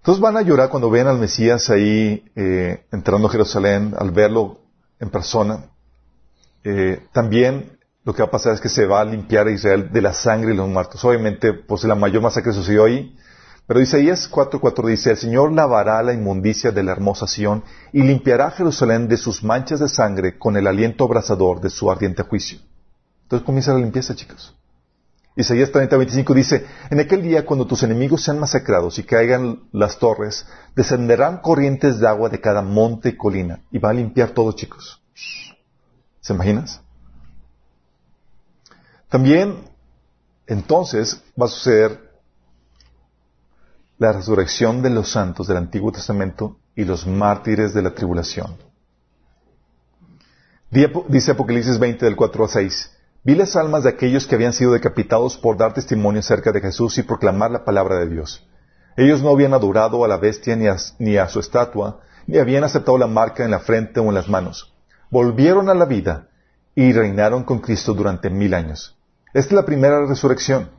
Entonces 0.00 0.22
van 0.22 0.36
a 0.38 0.42
llorar 0.42 0.70
cuando 0.70 0.88
ven 0.88 1.06
al 1.06 1.18
Mesías 1.18 1.68
ahí 1.68 2.24
eh, 2.34 2.86
entrando 2.90 3.28
a 3.28 3.30
Jerusalén, 3.30 3.94
al 3.98 4.10
verlo 4.10 4.60
en 4.98 5.10
persona. 5.10 5.66
Eh, 6.64 7.06
también 7.12 7.78
lo 8.04 8.14
que 8.14 8.22
va 8.22 8.28
a 8.28 8.30
pasar 8.30 8.54
es 8.54 8.62
que 8.62 8.70
se 8.70 8.86
va 8.86 9.02
a 9.02 9.04
limpiar 9.04 9.46
a 9.46 9.50
Israel 9.50 9.90
de 9.92 10.00
la 10.00 10.14
sangre 10.14 10.54
y 10.54 10.56
los 10.56 10.68
muertos. 10.68 11.04
Obviamente, 11.04 11.52
pues 11.52 11.84
la 11.84 11.94
mayor 11.94 12.22
masacre 12.22 12.54
sucedió 12.54 12.86
ahí. 12.86 13.14
Pero 13.66 13.80
Isaías 13.80 14.30
4.4 14.30 14.88
dice, 14.88 15.10
el 15.10 15.16
Señor 15.18 15.52
lavará 15.52 16.02
la 16.02 16.14
inmundicia 16.14 16.72
de 16.72 16.82
la 16.82 16.92
hermosa 16.92 17.26
Sión 17.26 17.62
y 17.92 18.02
limpiará 18.02 18.50
Jerusalén 18.52 19.06
de 19.06 19.18
sus 19.18 19.44
manchas 19.44 19.80
de 19.80 19.88
sangre 19.88 20.38
con 20.38 20.56
el 20.56 20.66
aliento 20.66 21.04
abrasador 21.04 21.60
de 21.60 21.68
su 21.68 21.90
ardiente 21.90 22.22
juicio. 22.22 22.58
Entonces 23.24 23.44
comienza 23.44 23.74
la 23.74 23.80
limpieza, 23.80 24.14
chicos. 24.14 24.56
Isaías 25.40 25.72
30, 25.72 25.96
25 25.96 26.34
dice, 26.34 26.66
en 26.90 27.00
aquel 27.00 27.22
día 27.22 27.44
cuando 27.44 27.66
tus 27.66 27.82
enemigos 27.82 28.22
sean 28.22 28.38
masacrados 28.38 28.98
y 28.98 29.02
caigan 29.02 29.68
las 29.72 29.98
torres, 29.98 30.46
descenderán 30.76 31.38
corrientes 31.38 31.98
de 31.98 32.08
agua 32.08 32.28
de 32.28 32.40
cada 32.40 32.62
monte 32.62 33.10
y 33.10 33.16
colina 33.16 33.60
y 33.70 33.78
va 33.78 33.90
a 33.90 33.94
limpiar 33.94 34.30
todo, 34.30 34.52
chicos. 34.52 35.02
¿Se 36.20 36.32
imaginas? 36.32 36.80
También, 39.08 39.64
entonces, 40.46 41.22
va 41.40 41.46
a 41.46 41.48
suceder 41.48 42.10
la 43.98 44.12
resurrección 44.12 44.82
de 44.82 44.90
los 44.90 45.10
santos 45.10 45.46
del 45.46 45.56
Antiguo 45.56 45.90
Testamento 45.92 46.58
y 46.76 46.84
los 46.84 47.06
mártires 47.06 47.74
de 47.74 47.82
la 47.82 47.94
tribulación. 47.94 48.56
Dice 50.70 51.32
Apocalipsis 51.32 51.78
20 51.78 52.04
del 52.04 52.16
4 52.16 52.44
al 52.44 52.50
6. 52.50 52.96
Vi 53.22 53.34
las 53.34 53.54
almas 53.54 53.82
de 53.82 53.90
aquellos 53.90 54.26
que 54.26 54.34
habían 54.34 54.54
sido 54.54 54.72
decapitados 54.72 55.36
por 55.36 55.58
dar 55.58 55.74
testimonio 55.74 56.20
acerca 56.20 56.52
de 56.52 56.60
Jesús 56.62 56.96
y 56.96 57.02
proclamar 57.02 57.50
la 57.50 57.66
palabra 57.66 57.98
de 57.98 58.08
Dios. 58.08 58.48
Ellos 58.96 59.22
no 59.22 59.28
habían 59.28 59.52
adorado 59.52 60.02
a 60.06 60.08
la 60.08 60.16
bestia 60.16 60.56
ni 60.56 61.18
a, 61.18 61.28
su 61.28 61.40
estatua, 61.40 62.00
ni 62.26 62.38
habían 62.38 62.64
aceptado 62.64 62.96
la 62.96 63.06
marca 63.06 63.44
en 63.44 63.50
la 63.50 63.58
frente 63.58 64.00
o 64.00 64.04
en 64.04 64.14
las 64.14 64.26
manos. 64.30 64.72
Volvieron 65.10 65.68
a 65.68 65.74
la 65.74 65.84
vida 65.84 66.28
y 66.74 66.92
reinaron 66.92 67.44
con 67.44 67.58
Cristo 67.58 67.92
durante 67.92 68.30
mil 68.30 68.54
años. 68.54 68.96
Esta 69.34 69.48
es 69.48 69.52
la 69.52 69.66
primera 69.66 70.06
resurrección. 70.06 70.70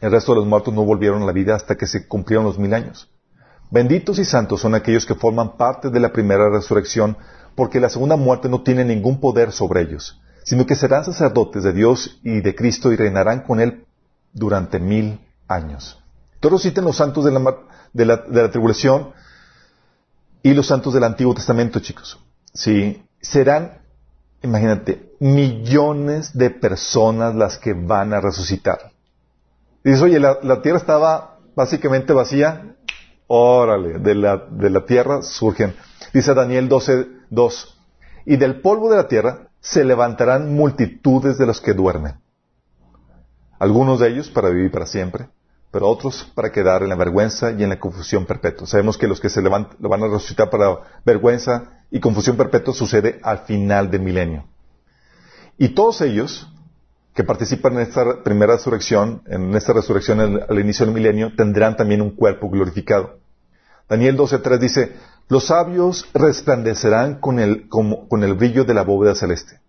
El 0.00 0.10
resto 0.10 0.32
de 0.32 0.40
los 0.40 0.48
muertos 0.48 0.74
no 0.74 0.84
volvieron 0.84 1.22
a 1.22 1.26
la 1.26 1.32
vida 1.32 1.54
hasta 1.54 1.76
que 1.76 1.86
se 1.86 2.08
cumplieron 2.08 2.44
los 2.44 2.58
mil 2.58 2.74
años. 2.74 3.08
Benditos 3.70 4.18
y 4.18 4.24
santos 4.24 4.60
son 4.62 4.74
aquellos 4.74 5.06
que 5.06 5.14
forman 5.14 5.56
parte 5.56 5.90
de 5.90 6.00
la 6.00 6.12
primera 6.12 6.50
resurrección, 6.50 7.16
porque 7.54 7.78
la 7.78 7.88
segunda 7.88 8.16
muerte 8.16 8.48
no 8.48 8.62
tiene 8.62 8.84
ningún 8.84 9.20
poder 9.20 9.52
sobre 9.52 9.82
ellos 9.82 10.20
sino 10.48 10.64
que 10.64 10.76
serán 10.76 11.04
sacerdotes 11.04 11.62
de 11.62 11.74
Dios 11.74 12.20
y 12.22 12.40
de 12.40 12.54
Cristo 12.54 12.90
y 12.90 12.96
reinarán 12.96 13.42
con 13.42 13.60
Él 13.60 13.84
durante 14.32 14.78
mil 14.78 15.20
años. 15.46 16.02
Todos 16.40 16.62
citen 16.62 16.84
los 16.84 16.96
santos 16.96 17.26
de 17.26 17.32
la, 17.32 17.56
de 17.92 18.06
la, 18.06 18.16
de 18.16 18.42
la 18.44 18.50
tribulación 18.50 19.10
y 20.42 20.54
los 20.54 20.66
santos 20.66 20.94
del 20.94 21.04
Antiguo 21.04 21.34
Testamento, 21.34 21.80
chicos. 21.80 22.18
Sí, 22.54 23.04
serán, 23.20 23.82
imagínate, 24.42 25.12
millones 25.20 26.32
de 26.32 26.48
personas 26.48 27.34
las 27.34 27.58
que 27.58 27.74
van 27.74 28.14
a 28.14 28.22
resucitar. 28.22 28.92
Dices, 29.84 30.00
oye, 30.00 30.18
la, 30.18 30.38
la 30.42 30.62
tierra 30.62 30.78
estaba 30.78 31.40
básicamente 31.54 32.14
vacía. 32.14 32.74
Órale, 33.26 33.98
de 33.98 34.14
la, 34.14 34.38
de 34.50 34.70
la 34.70 34.86
tierra 34.86 35.20
surgen. 35.20 35.76
Dice 36.14 36.32
Daniel 36.32 36.70
12, 36.70 37.06
2. 37.28 37.78
Y 38.24 38.36
del 38.36 38.62
polvo 38.62 38.88
de 38.88 38.96
la 38.96 39.08
tierra 39.08 39.47
se 39.70 39.84
levantarán 39.84 40.54
multitudes 40.54 41.36
de 41.36 41.44
los 41.44 41.60
que 41.60 41.74
duermen. 41.74 42.14
Algunos 43.58 44.00
de 44.00 44.08
ellos 44.08 44.30
para 44.30 44.48
vivir 44.48 44.70
para 44.70 44.86
siempre, 44.86 45.28
pero 45.70 45.88
otros 45.88 46.24
para 46.34 46.50
quedar 46.50 46.82
en 46.82 46.88
la 46.88 46.94
vergüenza 46.94 47.50
y 47.50 47.62
en 47.62 47.68
la 47.68 47.78
confusión 47.78 48.24
perpetua. 48.24 48.66
Sabemos 48.66 48.96
que 48.96 49.06
los 49.06 49.20
que 49.20 49.28
se 49.28 49.42
levantan, 49.42 49.76
lo 49.80 49.90
van 49.90 50.02
a 50.02 50.06
resucitar 50.06 50.48
para 50.48 50.78
vergüenza 51.04 51.82
y 51.90 52.00
confusión 52.00 52.38
perpetua 52.38 52.72
sucede 52.72 53.20
al 53.22 53.40
final 53.40 53.90
del 53.90 54.00
milenio. 54.00 54.46
Y 55.58 55.70
todos 55.70 56.00
ellos 56.00 56.50
que 57.12 57.24
participan 57.24 57.74
en 57.74 57.80
esta 57.80 58.22
primera 58.22 58.54
resurrección, 58.54 59.22
en 59.26 59.54
esta 59.54 59.74
resurrección 59.74 60.20
al, 60.20 60.46
al 60.48 60.58
inicio 60.60 60.86
del 60.86 60.94
milenio, 60.94 61.34
tendrán 61.36 61.76
también 61.76 62.00
un 62.00 62.12
cuerpo 62.12 62.48
glorificado. 62.48 63.18
Daniel 63.86 64.16
12.3 64.16 64.58
dice, 64.58 64.96
los 65.28 65.46
sabios 65.46 66.08
resplandecerán 66.14 67.20
con 67.20 67.38
el, 67.38 67.68
con 67.68 68.24
el 68.24 68.34
brillo 68.34 68.64
de 68.64 68.74
la 68.74 68.82
bóveda 68.82 69.14
celeste. 69.14 69.60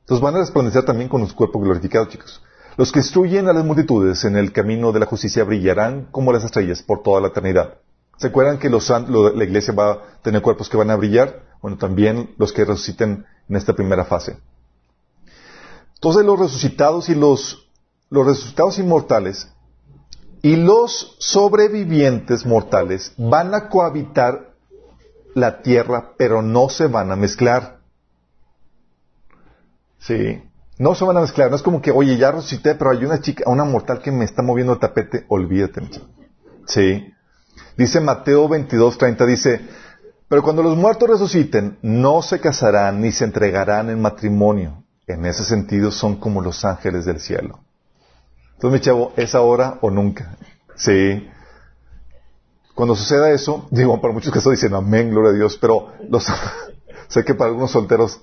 Entonces 0.00 0.22
van 0.22 0.34
a 0.34 0.40
resplandecer 0.40 0.84
también 0.84 1.08
con 1.08 1.26
su 1.26 1.34
cuerpo 1.34 1.60
glorificado, 1.60 2.06
chicos. 2.06 2.42
Los 2.76 2.90
que 2.90 2.98
instruyen 2.98 3.48
a 3.48 3.52
las 3.52 3.64
multitudes 3.64 4.24
en 4.24 4.36
el 4.36 4.52
camino 4.52 4.92
de 4.92 5.00
la 5.00 5.06
justicia 5.06 5.44
brillarán 5.44 6.08
como 6.10 6.32
las 6.32 6.44
estrellas 6.44 6.82
por 6.82 7.02
toda 7.02 7.20
la 7.20 7.28
eternidad. 7.28 7.78
¿Se 8.18 8.26
acuerdan 8.26 8.58
que 8.58 8.68
los, 8.68 8.90
la 8.90 9.44
iglesia 9.44 9.72
va 9.72 9.92
a 9.92 9.98
tener 10.22 10.42
cuerpos 10.42 10.68
que 10.68 10.76
van 10.76 10.90
a 10.90 10.96
brillar? 10.96 11.42
Bueno, 11.62 11.78
también 11.78 12.34
los 12.36 12.52
que 12.52 12.64
resuciten 12.64 13.24
en 13.48 13.56
esta 13.56 13.74
primera 13.74 14.04
fase. 14.04 14.36
Entonces 15.94 16.24
los 16.24 16.38
resucitados 16.38 17.08
y 17.08 17.14
los, 17.14 17.68
los 18.10 18.26
resucitados 18.26 18.78
inmortales 18.78 19.48
y 20.42 20.56
los 20.56 21.16
sobrevivientes 21.18 22.44
mortales 22.44 23.14
van 23.16 23.54
a 23.54 23.68
cohabitar 23.68 24.53
la 25.34 25.62
tierra, 25.62 26.12
pero 26.16 26.42
no 26.42 26.68
se 26.68 26.86
van 26.86 27.10
a 27.12 27.16
mezclar. 27.16 27.78
Sí. 29.98 30.42
No 30.78 30.94
se 30.94 31.04
van 31.04 31.16
a 31.16 31.20
mezclar. 31.20 31.50
No 31.50 31.56
es 31.56 31.62
como 31.62 31.80
que, 31.80 31.90
oye, 31.90 32.16
ya 32.16 32.32
resucité, 32.32 32.74
pero 32.74 32.90
hay 32.90 33.04
una 33.04 33.20
chica, 33.20 33.44
una 33.46 33.64
mortal 33.64 34.00
que 34.00 34.10
me 34.10 34.24
está 34.24 34.42
moviendo 34.42 34.72
el 34.72 34.78
tapete. 34.78 35.24
Olvídate. 35.28 35.82
Sí. 36.66 37.12
Dice 37.76 38.00
Mateo 38.00 38.48
22:30, 38.48 39.26
dice, 39.26 39.60
pero 40.28 40.42
cuando 40.42 40.62
los 40.62 40.76
muertos 40.76 41.08
resuciten, 41.08 41.78
no 41.82 42.22
se 42.22 42.40
casarán 42.40 43.00
ni 43.00 43.12
se 43.12 43.24
entregarán 43.24 43.90
en 43.90 44.00
matrimonio. 44.00 44.84
En 45.06 45.26
ese 45.26 45.44
sentido 45.44 45.90
son 45.90 46.16
como 46.16 46.40
los 46.40 46.64
ángeles 46.64 47.04
del 47.04 47.20
cielo. 47.20 47.60
Entonces, 48.54 48.80
mi 48.80 48.84
chavo, 48.84 49.12
¿es 49.16 49.34
ahora 49.34 49.78
o 49.80 49.90
nunca? 49.90 50.36
Sí. 50.76 51.28
Cuando 52.74 52.96
suceda 52.96 53.30
eso, 53.30 53.68
digo, 53.70 54.00
para 54.00 54.12
muchos 54.12 54.32
casos 54.32 54.52
dicen 54.52 54.74
amén, 54.74 55.10
gloria 55.10 55.30
a 55.30 55.34
Dios, 55.34 55.58
pero 55.60 55.92
los, 56.08 56.26
sé 57.08 57.24
que 57.24 57.34
para 57.34 57.50
algunos 57.50 57.70
solteros, 57.70 58.20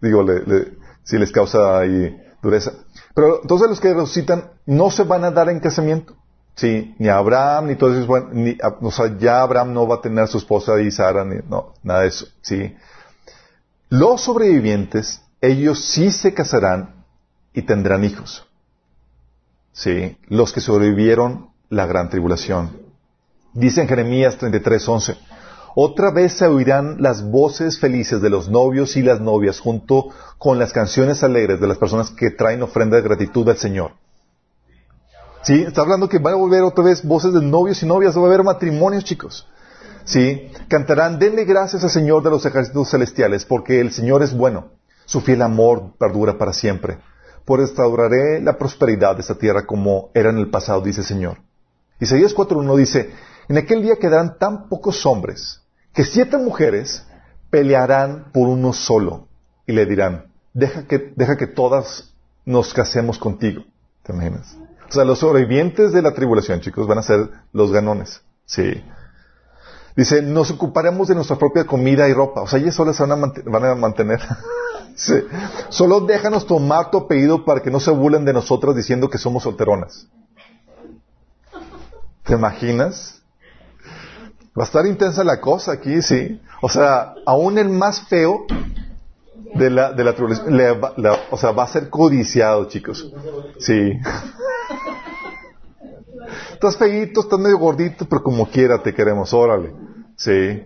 digo, 0.00 0.22
le, 0.22 0.44
le, 0.44 0.72
si 1.02 1.18
les 1.18 1.32
causa 1.32 1.78
ahí 1.78 2.16
dureza. 2.42 2.72
Pero 3.14 3.40
entonces 3.42 3.68
los 3.68 3.80
que 3.80 3.92
resucitan 3.92 4.50
no 4.66 4.90
se 4.90 5.04
van 5.04 5.24
a 5.24 5.30
dar 5.30 5.48
en 5.48 5.60
casamiento. 5.60 6.14
Sí, 6.54 6.94
ni 6.98 7.08
Abraham, 7.08 7.68
ni 7.68 7.76
todos 7.76 7.96
esos, 7.96 8.32
ni, 8.32 8.58
o 8.82 8.90
sea, 8.90 9.16
ya 9.18 9.40
Abraham 9.40 9.72
no 9.72 9.86
va 9.86 9.96
a 9.96 10.00
tener 10.00 10.24
a 10.24 10.26
su 10.26 10.38
esposa 10.38 10.80
y 10.80 10.90
Sara, 10.90 11.24
ni, 11.24 11.36
no, 11.48 11.74
nada 11.82 12.00
de 12.00 12.08
eso, 12.08 12.26
sí. 12.42 12.74
Los 13.88 14.22
sobrevivientes, 14.22 15.22
ellos 15.40 15.82
sí 15.82 16.10
se 16.10 16.34
casarán 16.34 17.04
y 17.54 17.62
tendrán 17.62 18.04
hijos. 18.04 18.46
Sí, 19.72 20.18
los 20.28 20.52
que 20.52 20.60
sobrevivieron 20.60 21.50
la 21.70 21.86
gran 21.86 22.10
tribulación. 22.10 22.89
Dice 23.52 23.82
en 23.82 23.88
Jeremías 23.88 24.38
33:11, 24.38 25.16
otra 25.74 26.10
vez 26.10 26.34
se 26.34 26.46
oirán 26.46 26.96
las 27.00 27.28
voces 27.28 27.78
felices 27.78 28.20
de 28.20 28.30
los 28.30 28.48
novios 28.48 28.96
y 28.96 29.02
las 29.02 29.20
novias 29.20 29.60
junto 29.60 30.08
con 30.38 30.58
las 30.58 30.72
canciones 30.72 31.22
alegres 31.22 31.60
de 31.60 31.66
las 31.66 31.78
personas 31.78 32.10
que 32.10 32.30
traen 32.30 32.62
ofrenda 32.62 32.96
de 32.96 33.02
gratitud 33.02 33.48
al 33.48 33.56
Señor. 33.56 33.92
Sí, 35.42 35.62
está 35.62 35.80
hablando 35.80 36.08
que 36.08 36.18
van 36.18 36.34
a 36.34 36.36
volver 36.36 36.62
otra 36.62 36.84
vez 36.84 37.04
voces 37.04 37.32
de 37.32 37.40
novios 37.40 37.82
y 37.82 37.86
novias, 37.86 38.16
va 38.16 38.22
a 38.22 38.26
haber 38.26 38.44
matrimonios, 38.44 39.04
chicos. 39.04 39.46
Sí, 40.04 40.50
cantarán, 40.68 41.18
denle 41.18 41.44
gracias 41.44 41.82
al 41.82 41.90
Señor 41.90 42.22
de 42.22 42.30
los 42.30 42.44
ejércitos 42.44 42.90
celestiales, 42.90 43.44
porque 43.44 43.80
el 43.80 43.92
Señor 43.92 44.22
es 44.22 44.36
bueno, 44.36 44.72
su 45.06 45.20
fiel 45.20 45.42
amor 45.42 45.94
perdura 45.98 46.36
para 46.36 46.52
siempre. 46.52 46.98
Por 47.44 47.60
restauraré 47.60 48.40
la 48.40 48.58
prosperidad 48.58 49.14
de 49.14 49.22
esta 49.22 49.36
tierra 49.36 49.66
como 49.66 50.10
era 50.14 50.30
en 50.30 50.38
el 50.38 50.50
pasado, 50.50 50.82
dice 50.82 51.00
el 51.00 51.06
Señor. 51.06 51.38
Isaías 52.00 52.34
4.1 52.34 52.76
dice, 52.76 53.10
en 53.50 53.58
aquel 53.58 53.82
día 53.82 53.96
quedarán 53.96 54.38
tan 54.38 54.68
pocos 54.68 55.04
hombres 55.04 55.60
que 55.92 56.04
siete 56.04 56.38
mujeres 56.38 57.04
pelearán 57.50 58.30
por 58.32 58.48
uno 58.48 58.72
solo 58.72 59.26
y 59.66 59.72
le 59.72 59.86
dirán, 59.86 60.26
deja 60.54 60.86
que, 60.86 61.46
todas 61.48 62.14
nos 62.44 62.72
casemos 62.72 63.18
contigo. 63.18 63.64
¿Te 64.04 64.12
imaginas? 64.12 64.56
O 64.88 64.92
sea, 64.92 65.04
los 65.04 65.18
sobrevivientes 65.18 65.90
de 65.90 66.00
la 66.00 66.14
tribulación, 66.14 66.60
chicos, 66.60 66.86
van 66.86 66.98
a 66.98 67.02
ser 67.02 67.28
los 67.52 67.72
ganones. 67.72 68.22
Sí. 68.46 68.84
Dice, 69.96 70.22
nos 70.22 70.52
ocuparemos 70.52 71.08
de 71.08 71.16
nuestra 71.16 71.36
propia 71.36 71.64
comida 71.64 72.08
y 72.08 72.12
ropa. 72.12 72.42
O 72.42 72.46
sea, 72.46 72.60
ellas 72.60 72.76
solas 72.76 72.94
se 72.94 73.04
van 73.04 73.20
a, 73.20 73.32
van 73.46 73.64
a 73.64 73.74
mantener. 73.74 74.20
sí. 74.94 75.14
Solo 75.70 76.02
déjanos 76.02 76.46
tomar 76.46 76.92
tu 76.92 76.98
apellido 76.98 77.44
para 77.44 77.62
que 77.62 77.70
no 77.72 77.80
se 77.80 77.90
burlen 77.90 78.24
de 78.24 78.32
nosotras 78.32 78.76
diciendo 78.76 79.10
que 79.10 79.18
somos 79.18 79.42
solteronas. 79.42 80.06
¿Te 82.22 82.34
imaginas? 82.34 83.19
Va 84.58 84.64
a 84.64 84.66
estar 84.66 84.84
intensa 84.86 85.22
la 85.22 85.40
cosa 85.40 85.72
aquí, 85.72 86.02
sí. 86.02 86.40
O 86.60 86.68
sea, 86.68 87.14
aún 87.24 87.56
el 87.58 87.68
más 87.68 88.02
feo 88.08 88.46
de 89.54 89.70
la, 89.70 89.92
de 89.92 90.04
la 90.04 90.12
tribulación, 90.14 90.56
le 90.56 90.76
la, 90.96 91.18
o 91.30 91.38
sea, 91.38 91.52
va 91.52 91.64
a 91.64 91.68
ser 91.68 91.88
codiciado, 91.88 92.66
chicos. 92.66 93.12
Sí. 93.58 93.92
estás 96.52 96.76
feíto, 96.76 97.20
estás 97.20 97.38
medio 97.38 97.58
gordito, 97.58 98.06
pero 98.08 98.22
como 98.22 98.46
quiera 98.46 98.82
te 98.82 98.92
queremos, 98.92 99.32
órale. 99.32 99.72
Sí. 100.16 100.64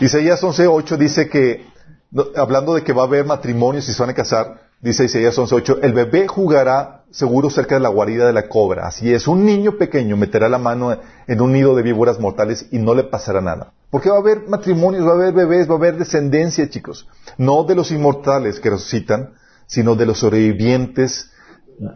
Isaías 0.00 0.42
11.8 0.42 0.96
dice 0.96 1.28
que, 1.28 1.66
hablando 2.36 2.74
de 2.74 2.84
que 2.84 2.92
va 2.92 3.02
a 3.02 3.06
haber 3.06 3.24
matrimonios 3.24 3.88
y 3.88 3.92
se 3.92 4.00
van 4.00 4.10
a 4.10 4.14
casar, 4.14 4.62
dice 4.80 5.04
Isaías 5.04 5.36
11.8, 5.36 5.80
el 5.82 5.92
bebé 5.92 6.28
jugará 6.28 6.99
seguro 7.10 7.50
cerca 7.50 7.74
de 7.74 7.80
la 7.80 7.88
guarida 7.88 8.26
de 8.26 8.32
la 8.32 8.48
cobra. 8.48 8.86
Así 8.86 9.12
es, 9.12 9.26
un 9.28 9.44
niño 9.44 9.72
pequeño 9.78 10.16
meterá 10.16 10.48
la 10.48 10.58
mano 10.58 10.96
en 11.26 11.40
un 11.40 11.52
nido 11.52 11.74
de 11.74 11.82
víboras 11.82 12.20
mortales 12.20 12.66
y 12.70 12.78
no 12.78 12.94
le 12.94 13.04
pasará 13.04 13.40
nada. 13.40 13.72
Porque 13.90 14.10
va 14.10 14.16
a 14.16 14.20
haber 14.20 14.48
matrimonios, 14.48 15.04
va 15.04 15.10
a 15.10 15.14
haber 15.14 15.34
bebés, 15.34 15.68
va 15.68 15.74
a 15.74 15.78
haber 15.78 15.96
descendencia, 15.96 16.68
chicos. 16.70 17.08
No 17.38 17.64
de 17.64 17.74
los 17.74 17.90
inmortales 17.90 18.60
que 18.60 18.70
resucitan, 18.70 19.34
sino 19.66 19.96
de 19.96 20.06
los 20.06 20.18
sobrevivientes, 20.18 21.30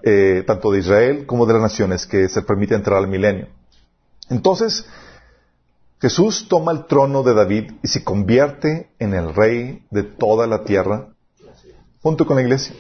eh, 0.03 0.43
tanto 0.47 0.73
de 0.73 0.81
Israel 0.81 1.27
como 1.27 1.47
de 1.47 1.53
las 1.53 1.63
naciones, 1.63 2.07
que 2.07 2.29
se 2.29 2.43
permite 2.43 2.75
entrar 2.75 2.99
al 2.99 3.09
milenio. 3.09 3.49
Entonces, 4.29 4.87
Jesús 6.01 6.49
toma 6.49 6.73
el 6.73 6.87
trono 6.87 7.23
de 7.23 7.35
David 7.35 7.73
y 7.83 7.89
se 7.89 8.03
convierte 8.03 8.91
en 8.99 9.15
el 9.15 9.35
rey 9.35 9.87
de 9.91 10.03
toda 10.03 10.47
la 10.47 10.65
tierra, 10.65 11.09
junto 12.03 12.27
con 12.27 12.37
la 12.37 12.43
iglesia. 12.43 12.75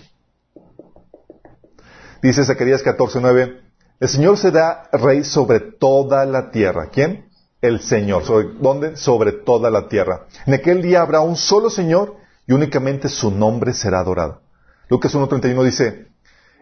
Dice 2.24 2.44
Zacarías 2.44 2.82
14:9, 2.82 3.60
el 4.00 4.08
Señor 4.08 4.36
será 4.38 4.88
rey 4.92 5.22
sobre 5.24 5.60
toda 5.60 6.24
la 6.26 6.50
tierra. 6.50 6.88
¿Quién? 6.90 7.26
el 7.64 7.80
Señor. 7.80 8.24
¿Sobre 8.24 8.48
dónde? 8.60 8.96
Sobre 8.96 9.32
toda 9.32 9.70
la 9.70 9.88
tierra. 9.88 10.26
En 10.46 10.54
aquel 10.54 10.82
día 10.82 11.00
habrá 11.00 11.20
un 11.20 11.36
solo 11.36 11.70
Señor 11.70 12.16
y 12.46 12.52
únicamente 12.52 13.08
su 13.08 13.30
nombre 13.30 13.72
será 13.72 14.00
adorado. 14.00 14.42
Lucas 14.90 15.14
1.31 15.14 15.64
dice, 15.64 16.08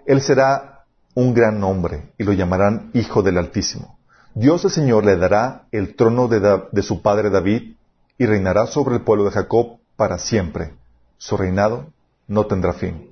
Él 0.07 0.21
será 0.21 0.85
un 1.15 1.35
gran 1.35 1.59
nombre 1.59 2.13
y 2.19 2.25
lo 2.25 2.33
llamarán 2.33 2.91
Hijo 2.95 3.23
del 3.23 3.39
Altísimo. 3.39 3.99
Dios 4.35 4.65
el 4.65 4.71
Señor 4.71 5.05
le 5.05 5.17
dará 5.17 5.67
el 5.73 5.97
trono 5.97 6.29
de 6.29 6.83
su 6.83 7.03
padre 7.03 7.31
David 7.31 7.75
y 8.17 8.27
reinará 8.27 8.67
sobre 8.67 8.97
el 8.97 9.03
pueblo 9.03 9.25
de 9.25 9.33
Jacob 9.33 9.79
para 9.97 10.19
siempre. 10.19 10.75
Su 11.19 11.37
reinado 11.37 11.87
no 12.29 12.47
tendrá 12.47 12.73
fin. 12.73 13.12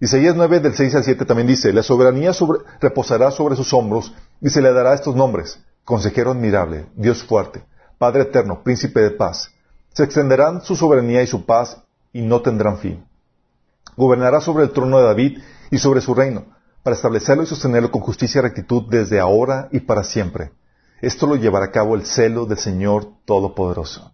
Isaías 0.00 0.36
9 0.36 0.60
del 0.60 0.74
6 0.74 0.94
al 0.94 1.04
7 1.04 1.24
también 1.24 1.48
dice, 1.48 1.72
la 1.72 1.82
soberanía 1.82 2.32
reposará 2.80 3.30
sobre 3.32 3.56
sus 3.56 3.72
hombros 3.72 4.14
y 4.40 4.50
se 4.50 4.62
le 4.62 4.72
dará 4.72 4.94
estos 4.94 5.16
nombres 5.16 5.60
consejero 5.88 6.32
admirable, 6.32 6.86
Dios 6.96 7.24
fuerte, 7.24 7.64
Padre 7.96 8.24
eterno, 8.24 8.62
príncipe 8.62 9.00
de 9.00 9.10
paz. 9.10 9.50
Se 9.94 10.04
extenderán 10.04 10.60
su 10.60 10.76
soberanía 10.76 11.22
y 11.22 11.26
su 11.26 11.46
paz 11.46 11.78
y 12.12 12.20
no 12.20 12.42
tendrán 12.42 12.78
fin. 12.78 13.04
Gobernará 13.96 14.42
sobre 14.42 14.64
el 14.64 14.70
trono 14.70 14.98
de 14.98 15.06
David 15.06 15.38
y 15.70 15.78
sobre 15.78 16.02
su 16.02 16.14
reino, 16.14 16.44
para 16.82 16.94
establecerlo 16.94 17.42
y 17.42 17.46
sostenerlo 17.46 17.90
con 17.90 18.02
justicia 18.02 18.40
y 18.40 18.42
rectitud 18.42 18.84
desde 18.88 19.18
ahora 19.18 19.68
y 19.72 19.80
para 19.80 20.04
siempre. 20.04 20.52
Esto 21.00 21.26
lo 21.26 21.36
llevará 21.36 21.66
a 21.66 21.72
cabo 21.72 21.94
el 21.94 22.04
celo 22.04 22.44
del 22.44 22.58
Señor 22.58 23.08
Todopoderoso. 23.24 24.12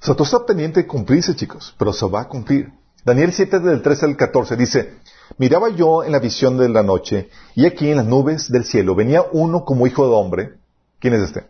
O 0.00 0.04
sea, 0.04 0.14
está 0.18 0.46
pendiente 0.46 0.80
de 0.80 0.86
cumplirse, 0.86 1.34
chicos, 1.34 1.74
pero 1.76 1.92
se 1.92 2.06
va 2.06 2.22
a 2.22 2.28
cumplir. 2.28 2.72
Daniel 3.04 3.32
7 3.32 3.60
del 3.60 3.80
13 3.80 4.06
al 4.06 4.16
14 4.16 4.56
dice, 4.56 4.94
Miraba 5.38 5.70
yo 5.70 6.04
en 6.04 6.12
la 6.12 6.18
visión 6.18 6.58
de 6.58 6.68
la 6.68 6.82
noche, 6.82 7.30
y 7.54 7.64
aquí 7.64 7.90
en 7.90 7.96
las 7.96 8.06
nubes 8.06 8.50
del 8.50 8.64
cielo 8.64 8.94
venía 8.94 9.24
uno 9.32 9.64
como 9.64 9.86
hijo 9.86 10.06
de 10.06 10.14
hombre. 10.14 10.54
¿Quién 10.98 11.14
es 11.14 11.22
este? 11.22 11.44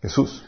Jesús. 0.00 0.44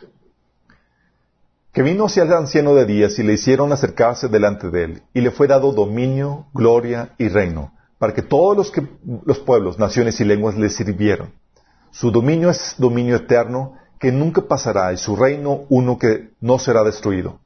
Que 1.73 1.83
vino 1.83 2.07
hacia 2.07 2.23
el 2.23 2.33
anciano 2.33 2.75
de 2.75 2.85
días 2.85 3.19
y 3.19 3.25
le 3.25 3.33
hicieron 3.33 3.73
acercarse 3.73 4.29
delante 4.29 4.71
de 4.71 4.85
él, 4.85 5.03
y 5.13 5.23
le 5.23 5.33
fue 5.33 5.49
dado 5.49 5.73
dominio, 5.73 6.47
gloria 6.55 7.15
y 7.19 7.29
reino, 7.29 7.73
para 7.99 8.15
que 8.15 8.23
todos 8.23 8.57
los, 8.57 8.71
que, 8.71 8.87
los 9.25 9.41
pueblos, 9.41 9.79
naciones 9.79 10.21
y 10.21 10.25
lenguas 10.25 10.57
le 10.57 10.69
sirvieran. 10.69 11.33
Su 11.91 12.13
dominio 12.13 12.51
es 12.51 12.77
dominio 12.79 13.17
eterno, 13.17 13.75
que 13.99 14.13
nunca 14.13 14.43
pasará, 14.43 14.93
y 14.93 14.99
su 14.99 15.17
reino 15.17 15.65
uno 15.69 15.99
que 15.99 16.31
no 16.41 16.59
será 16.59 16.85
destruido. 16.85 17.42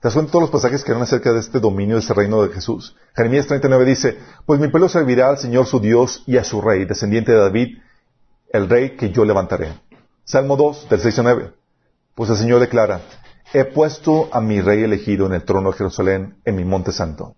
¿Te 0.00 0.08
das 0.08 0.14
todos 0.14 0.42
los 0.42 0.50
pasajes 0.50 0.84
que 0.84 0.92
hablan 0.92 1.04
acerca 1.04 1.32
de 1.32 1.40
este 1.40 1.58
dominio, 1.58 1.96
de 1.96 2.00
este 2.00 2.14
reino 2.14 2.42
de 2.42 2.54
Jesús? 2.54 2.96
Jeremías 3.16 3.46
39 3.46 3.84
dice, 3.84 4.18
Pues 4.46 4.60
mi 4.60 4.68
pueblo 4.68 4.88
servirá 4.88 5.28
al 5.28 5.38
Señor 5.38 5.66
su 5.66 5.80
Dios 5.80 6.22
y 6.26 6.36
a 6.36 6.44
su 6.44 6.60
rey, 6.60 6.84
descendiente 6.84 7.32
de 7.32 7.38
David, 7.38 7.78
el 8.52 8.68
rey 8.68 8.96
que 8.96 9.10
yo 9.10 9.24
levantaré. 9.24 9.72
Salmo 10.24 10.56
2, 10.56 10.88
del 10.88 11.00
6 11.00 11.18
9. 11.22 11.52
Pues 12.14 12.30
el 12.30 12.36
Señor 12.36 12.60
declara, 12.60 13.00
He 13.52 13.64
puesto 13.64 14.28
a 14.32 14.40
mi 14.40 14.60
rey 14.60 14.84
elegido 14.84 15.26
en 15.26 15.32
el 15.32 15.42
trono 15.42 15.72
de 15.72 15.78
Jerusalén, 15.78 16.36
en 16.44 16.54
mi 16.54 16.64
monte 16.64 16.92
santo. 16.92 17.34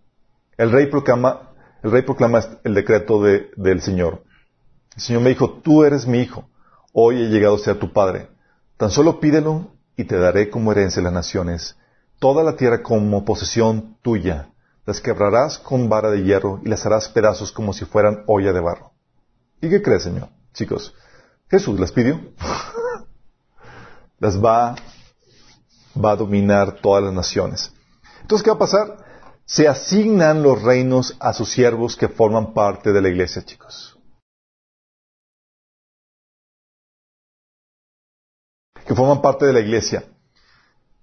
El 0.58 0.70
rey 0.70 0.86
proclama, 0.86 1.52
el 1.82 1.90
rey 1.92 2.02
proclama 2.02 2.40
el 2.64 2.74
decreto 2.74 3.22
del 3.22 3.80
Señor. 3.80 4.22
El 4.96 5.02
Señor 5.02 5.22
me 5.22 5.30
dijo, 5.30 5.60
Tú 5.62 5.84
eres 5.84 6.06
mi 6.06 6.20
hijo 6.20 6.50
Hoy 6.92 7.22
he 7.22 7.28
llegado 7.28 7.54
a 7.54 7.58
ser 7.58 7.78
tu 7.78 7.92
Padre. 7.92 8.28
Tan 8.76 8.90
solo 8.90 9.20
pídelo 9.20 9.68
y 9.96 10.04
te 10.04 10.16
daré 10.16 10.50
como 10.50 10.72
herencia 10.72 11.02
las 11.02 11.12
naciones, 11.12 11.76
toda 12.20 12.44
la 12.44 12.54
tierra 12.54 12.82
como 12.84 13.24
posesión 13.24 13.96
tuya. 14.02 14.50
Las 14.86 15.00
quebrarás 15.00 15.58
con 15.58 15.88
vara 15.88 16.10
de 16.10 16.22
hierro 16.22 16.60
y 16.64 16.68
las 16.68 16.86
harás 16.86 17.08
pedazos 17.08 17.50
como 17.50 17.72
si 17.72 17.84
fueran 17.84 18.22
olla 18.28 18.52
de 18.52 18.60
barro. 18.60 18.92
¿Y 19.60 19.68
qué 19.68 19.82
crees, 19.82 20.04
Señor? 20.04 20.28
Chicos, 20.54 20.94
Jesús 21.50 21.80
las 21.80 21.90
pidió. 21.90 22.20
las 24.20 24.42
va, 24.42 24.76
va 26.02 26.12
a 26.12 26.16
dominar 26.16 26.80
todas 26.80 27.02
las 27.02 27.12
naciones. 27.12 27.72
Entonces, 28.22 28.44
¿qué 28.44 28.50
va 28.50 28.56
a 28.56 28.60
pasar? 28.60 28.96
Se 29.44 29.66
asignan 29.66 30.44
los 30.44 30.62
reinos 30.62 31.16
a 31.18 31.32
sus 31.32 31.50
siervos 31.50 31.96
que 31.96 32.08
forman 32.08 32.54
parte 32.54 32.92
de 32.92 33.02
la 33.02 33.08
iglesia, 33.08 33.44
chicos. 33.44 33.96
que 38.90 38.96
forman 38.96 39.22
parte 39.22 39.46
de 39.46 39.52
la 39.52 39.60
iglesia. 39.60 40.02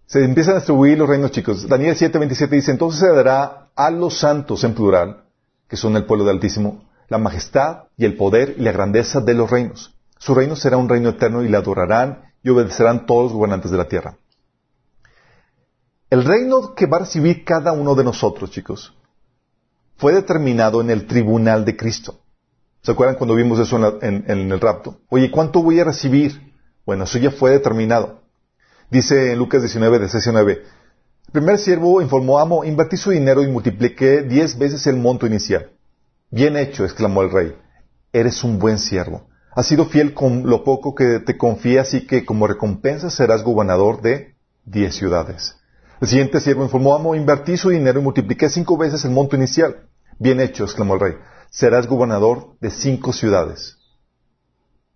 Se 0.08 0.24
empiezan 0.24 0.54
a 0.54 0.58
distribuir 0.60 0.98
los 0.98 1.10
reinos 1.10 1.32
chicos. 1.32 1.68
Daniel 1.68 1.96
7:27 1.96 2.50
dice, 2.50 2.72
entonces 2.72 3.02
se 3.02 3.14
dará 3.14 3.68
a 3.76 3.92
los 3.92 4.18
santos 4.18 4.64
en 4.64 4.74
plural, 4.74 5.26
que 5.68 5.76
son 5.76 5.98
el 5.98 6.06
pueblo 6.06 6.24
del 6.24 6.38
Altísimo, 6.38 6.86
la 7.10 7.18
majestad 7.18 7.84
y 7.98 8.06
el 8.06 8.16
poder 8.16 8.56
y 8.58 8.62
la 8.62 8.72
grandeza 8.72 9.20
de 9.20 9.34
los 9.34 9.52
reinos. 9.52 9.94
Su 10.18 10.34
reino 10.34 10.56
será 10.56 10.78
un 10.78 10.88
reino 10.88 11.10
eterno 11.10 11.44
y 11.44 11.50
le 11.50 11.58
adorarán 11.58 12.32
y 12.42 12.50
obedecerán 12.50 13.06
todos 13.06 13.24
los 13.24 13.34
gobernantes 13.34 13.70
de 13.70 13.78
la 13.78 13.90
tierra. 13.90 14.18
El 16.10 16.24
reino 16.24 16.74
que 16.74 16.86
va 16.86 16.98
a 16.98 17.02
recibir 17.02 17.44
cada 17.44 17.74
uno 17.74 17.94
de 17.94 18.06
nosotros, 18.06 18.50
chicos, 18.50 18.96
fue 19.98 20.14
determinado 20.14 20.80
en 20.80 20.90
el 20.90 21.06
tribunal 21.06 21.66
de 21.66 21.76
Cristo. 21.76 22.22
¿Se 22.82 22.94
acuerdan 22.94 23.18
cuando 23.18 23.36
vimos 23.36 23.60
eso 23.60 24.00
en, 24.02 24.24
en 24.26 24.52
el 24.54 24.60
rapto? 24.62 25.00
Oye, 25.10 25.30
¿cuánto 25.30 25.62
voy 25.62 25.82
a 25.82 25.84
recibir? 25.84 26.54
Bueno, 26.86 27.04
eso 27.04 27.18
ya 27.18 27.32
fue 27.32 27.52
determinado. 27.52 28.22
Dice 28.90 29.34
en 29.34 29.40
Lucas 29.40 29.62
19, 29.62 30.00
de 30.00 30.08
9, 30.32 30.64
el 31.28 31.32
primer 31.34 31.60
siervo 31.60 32.02
informó, 32.02 32.40
amo, 32.40 32.64
invertí 32.64 32.96
su 32.96 33.12
dinero 33.12 33.44
y 33.44 33.48
multipliqué 33.48 34.22
diez 34.22 34.58
veces 34.58 34.88
el 34.88 34.96
monto 34.96 35.28
inicial. 35.28 35.72
Bien 36.32 36.56
hecho, 36.56 36.86
exclamó 36.86 37.22
el 37.22 37.32
rey. 37.32 37.56
Eres 38.14 38.46
un 38.46 38.60
buen 38.60 38.80
siervo. 38.80 39.28
Has 39.54 39.68
sido 39.68 39.86
fiel 39.86 40.14
con 40.14 40.50
lo 40.50 40.64
poco 40.64 40.96
que 40.96 41.20
te 41.20 41.38
confía, 41.38 41.82
así 41.82 42.08
que 42.08 42.24
como 42.24 42.48
recompensa 42.48 43.10
serás 43.10 43.44
gobernador 43.44 44.02
de 44.02 44.36
diez 44.64 44.96
ciudades. 44.96 45.58
El 46.00 46.08
siguiente 46.08 46.40
siervo 46.40 46.64
informó, 46.64 46.96
amo, 46.96 47.14
invertí 47.14 47.58
su 47.58 47.70
dinero 47.70 48.00
y 48.00 48.04
multipliqué 48.04 48.48
cinco 48.50 48.78
veces 48.78 49.04
el 49.04 49.12
monto 49.12 49.36
inicial. 49.36 49.90
Bien 50.20 50.40
hecho, 50.40 50.64
exclamó 50.64 50.94
el 50.94 51.02
rey. 51.02 51.14
Serás 51.50 51.88
gobernador 51.88 52.56
de 52.62 52.70
cinco 52.70 53.12
ciudades. 53.12 53.78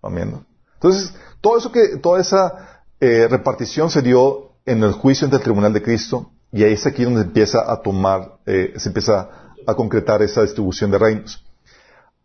¿Amén? 0.02 0.46
Entonces, 0.76 1.14
todo 1.42 1.58
eso 1.58 1.72
que, 1.72 1.98
toda 1.98 2.22
esa 2.22 2.71
eh, 3.02 3.28
repartición 3.28 3.90
se 3.90 4.04
dio 4.04 4.52
en 4.64 4.84
el 4.84 4.92
juicio 4.94 5.26
ante 5.26 5.38
el 5.38 5.44
tribunal 5.44 5.74
de 5.74 5.82
Cristo 5.82 6.32
y 6.52 6.64
ahí 6.64 6.74
es 6.74 6.86
aquí 6.86 7.04
donde 7.04 7.22
empieza 7.22 7.72
a 7.72 7.82
tomar, 7.82 8.38
eh, 8.46 8.74
se 8.78 8.90
empieza 8.90 9.30
a 9.66 9.74
concretar 9.74 10.22
esa 10.22 10.44
distribución 10.44 10.92
de 10.92 11.00
reinos. 11.00 11.44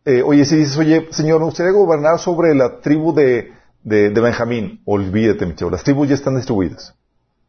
Eh, 0.05 0.23
oye, 0.23 0.45
si 0.45 0.57
dices, 0.57 0.77
oye, 0.77 1.09
Señor, 1.11 1.41
me 1.41 1.47
gustaría 1.47 1.73
gobernar 1.73 2.19
sobre 2.19 2.55
la 2.55 2.81
tribu 2.81 3.15
de, 3.15 3.53
de, 3.83 4.11
Benjamín, 4.11 4.83
olvídate, 4.85 5.47
mi 5.47 5.55
chavo, 5.55 5.71
las 5.71 5.83
tribus 5.83 6.09
ya 6.09 6.15
están 6.15 6.37
distribuidas. 6.37 6.95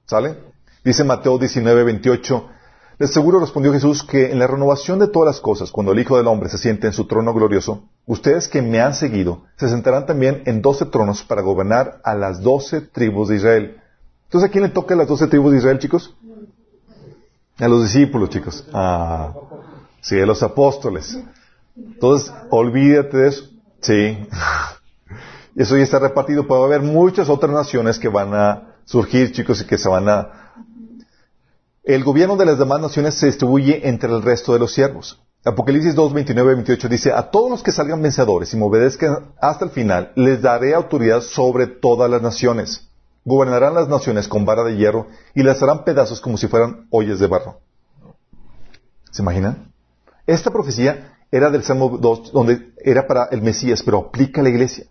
¿Sale? 0.06 0.38
Dice 0.86 1.04
Mateo 1.04 1.38
19, 1.38 1.84
28, 1.84 2.50
de 3.00 3.08
seguro 3.08 3.42
respondió 3.42 3.74
Jesús 3.74 4.04
que 4.04 4.32
en 4.32 4.40
la 4.40 4.48
renovación 4.48 5.00
de 5.00 5.10
todas 5.10 5.36
las 5.36 5.42
cosas, 5.42 5.70
cuando 5.70 5.92
el 5.92 6.00
Hijo 6.00 6.16
del 6.16 6.28
Hombre 6.28 6.50
se 6.50 6.58
siente 6.58 6.88
en 6.88 6.94
su 6.94 7.06
trono 7.08 7.34
glorioso, 7.34 7.90
ustedes 8.08 8.48
que 8.48 8.64
me 8.64 8.82
han 8.82 8.96
seguido 8.96 9.44
se 9.58 9.70
sentarán 9.70 10.08
también 10.08 10.42
en 10.46 10.64
doce 10.64 10.86
tronos 10.86 11.22
para 11.22 11.44
gobernar 11.44 12.02
a 12.04 12.16
las 12.16 12.42
doce 12.42 12.82
tribus 12.82 13.30
de 13.30 13.36
Israel. 13.36 13.78
Entonces, 14.26 14.50
¿a 14.50 14.52
quién 14.52 14.64
le 14.64 14.70
toca 14.70 14.96
a 14.96 14.98
las 14.98 15.08
doce 15.08 15.28
tribus 15.28 15.52
de 15.52 15.60
Israel, 15.60 15.78
chicos? 15.78 16.16
A 17.60 17.68
los 17.68 17.84
discípulos, 17.84 18.30
chicos. 18.30 18.68
Ah, 18.74 19.34
sí, 20.02 20.20
a 20.20 20.26
los 20.26 20.42
apóstoles. 20.42 21.20
Entonces, 21.76 22.34
olvídate 22.50 23.18
de 23.18 23.28
eso. 23.28 23.50
Sí. 23.82 24.18
Eso 25.56 25.76
ya 25.76 25.84
está 25.84 26.00
repartido, 26.00 26.44
pero 26.44 26.60
va 26.60 26.66
a 26.66 26.68
haber 26.68 26.82
muchas 26.82 27.30
otras 27.30 27.52
naciones 27.52 27.98
que 27.98 28.10
van 28.10 28.34
a 28.34 28.76
surgir, 28.86 29.32
chicos, 29.32 29.62
y 29.62 29.66
que 29.66 29.78
se 29.78 29.90
van 29.90 30.08
a 30.08 30.38
el 31.88 32.04
gobierno 32.04 32.36
de 32.36 32.46
las 32.46 32.60
demás 32.60 32.82
naciones 32.82 33.16
se 33.16 33.28
distribuye 33.28 33.88
entre 33.88 34.12
el 34.14 34.22
resto 34.22 34.52
de 34.52 34.60
los 34.60 34.74
siervos. 34.74 35.22
Apocalipsis 35.48 35.96
2, 35.96 36.14
29 36.14 36.56
28 36.56 36.90
dice, 36.90 37.12
a 37.14 37.32
todos 37.32 37.50
los 37.50 37.64
que 37.64 37.72
salgan 37.72 38.02
vencedores 38.02 38.54
y 38.54 38.58
me 38.58 38.66
obedezcan 38.66 39.34
hasta 39.40 39.64
el 39.64 39.72
final, 39.72 40.12
les 40.16 40.42
daré 40.42 40.74
autoridad 40.74 41.22
sobre 41.22 41.68
todas 41.68 42.10
las 42.12 42.22
naciones. 42.22 42.86
Gobernarán 43.24 43.74
las 43.74 43.88
naciones 43.88 44.28
con 44.28 44.46
vara 44.46 44.64
de 44.64 44.76
hierro 44.76 45.08
y 45.34 45.44
las 45.44 45.62
harán 45.64 45.86
pedazos 45.86 46.20
como 46.20 46.38
si 46.38 46.48
fueran 46.48 46.88
ollas 46.90 47.20
de 47.20 47.28
barro. 47.28 47.60
¿Se 49.12 49.22
imaginan? 49.22 49.72
Esta 50.26 50.52
profecía 50.52 51.16
era 51.32 51.50
del 51.50 51.64
Salmo 51.64 51.98
2, 51.98 52.34
donde 52.34 52.74
era 52.84 53.08
para 53.08 53.26
el 53.32 53.42
Mesías, 53.42 53.84
pero 53.84 54.00
aplica 54.00 54.42
a 54.42 54.44
la 54.44 54.50
iglesia. 54.50 54.86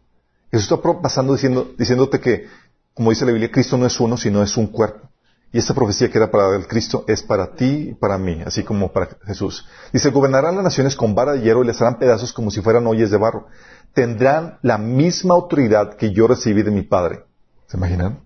Eso 0.51 0.75
está 0.75 1.01
pasando 1.03 1.37
diciéndote 1.77 2.19
que, 2.21 2.47
como 2.95 3.11
dice 3.11 3.27
la 3.27 3.33
Biblia, 3.33 3.51
Cristo 3.51 3.77
no 3.77 3.87
es 3.87 4.01
uno, 4.01 4.17
sino 4.17 4.43
es 4.43 4.57
un 4.57 4.69
cuerpo. 4.69 5.07
Y 5.53 5.59
esta 5.59 5.75
profecía 5.75 6.11
que 6.11 6.19
era 6.19 6.31
para 6.31 6.57
el 6.57 6.67
Cristo 6.67 7.05
es 7.07 7.23
para 7.23 7.55
ti 7.55 7.91
y 7.91 7.95
para 7.95 8.19
mí, 8.19 8.43
así 8.45 8.63
como 8.63 8.93
para 8.93 9.17
Jesús. 9.25 9.67
Dice, 9.93 10.11
gobernarán 10.11 10.57
las 10.57 10.65
naciones 10.65 10.97
con 10.97 11.15
vara 11.15 11.33
de 11.33 11.41
hierro 11.41 11.63
y 11.63 11.67
les 11.67 11.81
harán 11.81 11.99
pedazos 11.99 12.33
como 12.33 12.51
si 12.51 12.61
fueran 12.61 12.87
ollas 12.87 13.11
de 13.11 13.17
barro. 13.17 13.47
Tendrán 13.95 14.59
la 14.63 14.77
misma 14.77 15.35
autoridad 15.35 15.95
que 15.95 16.13
yo 16.13 16.27
recibí 16.27 16.63
de 16.63 16.71
mi 16.71 16.83
Padre. 16.83 17.25
¿Se 17.69 17.77
imaginan? 17.77 18.21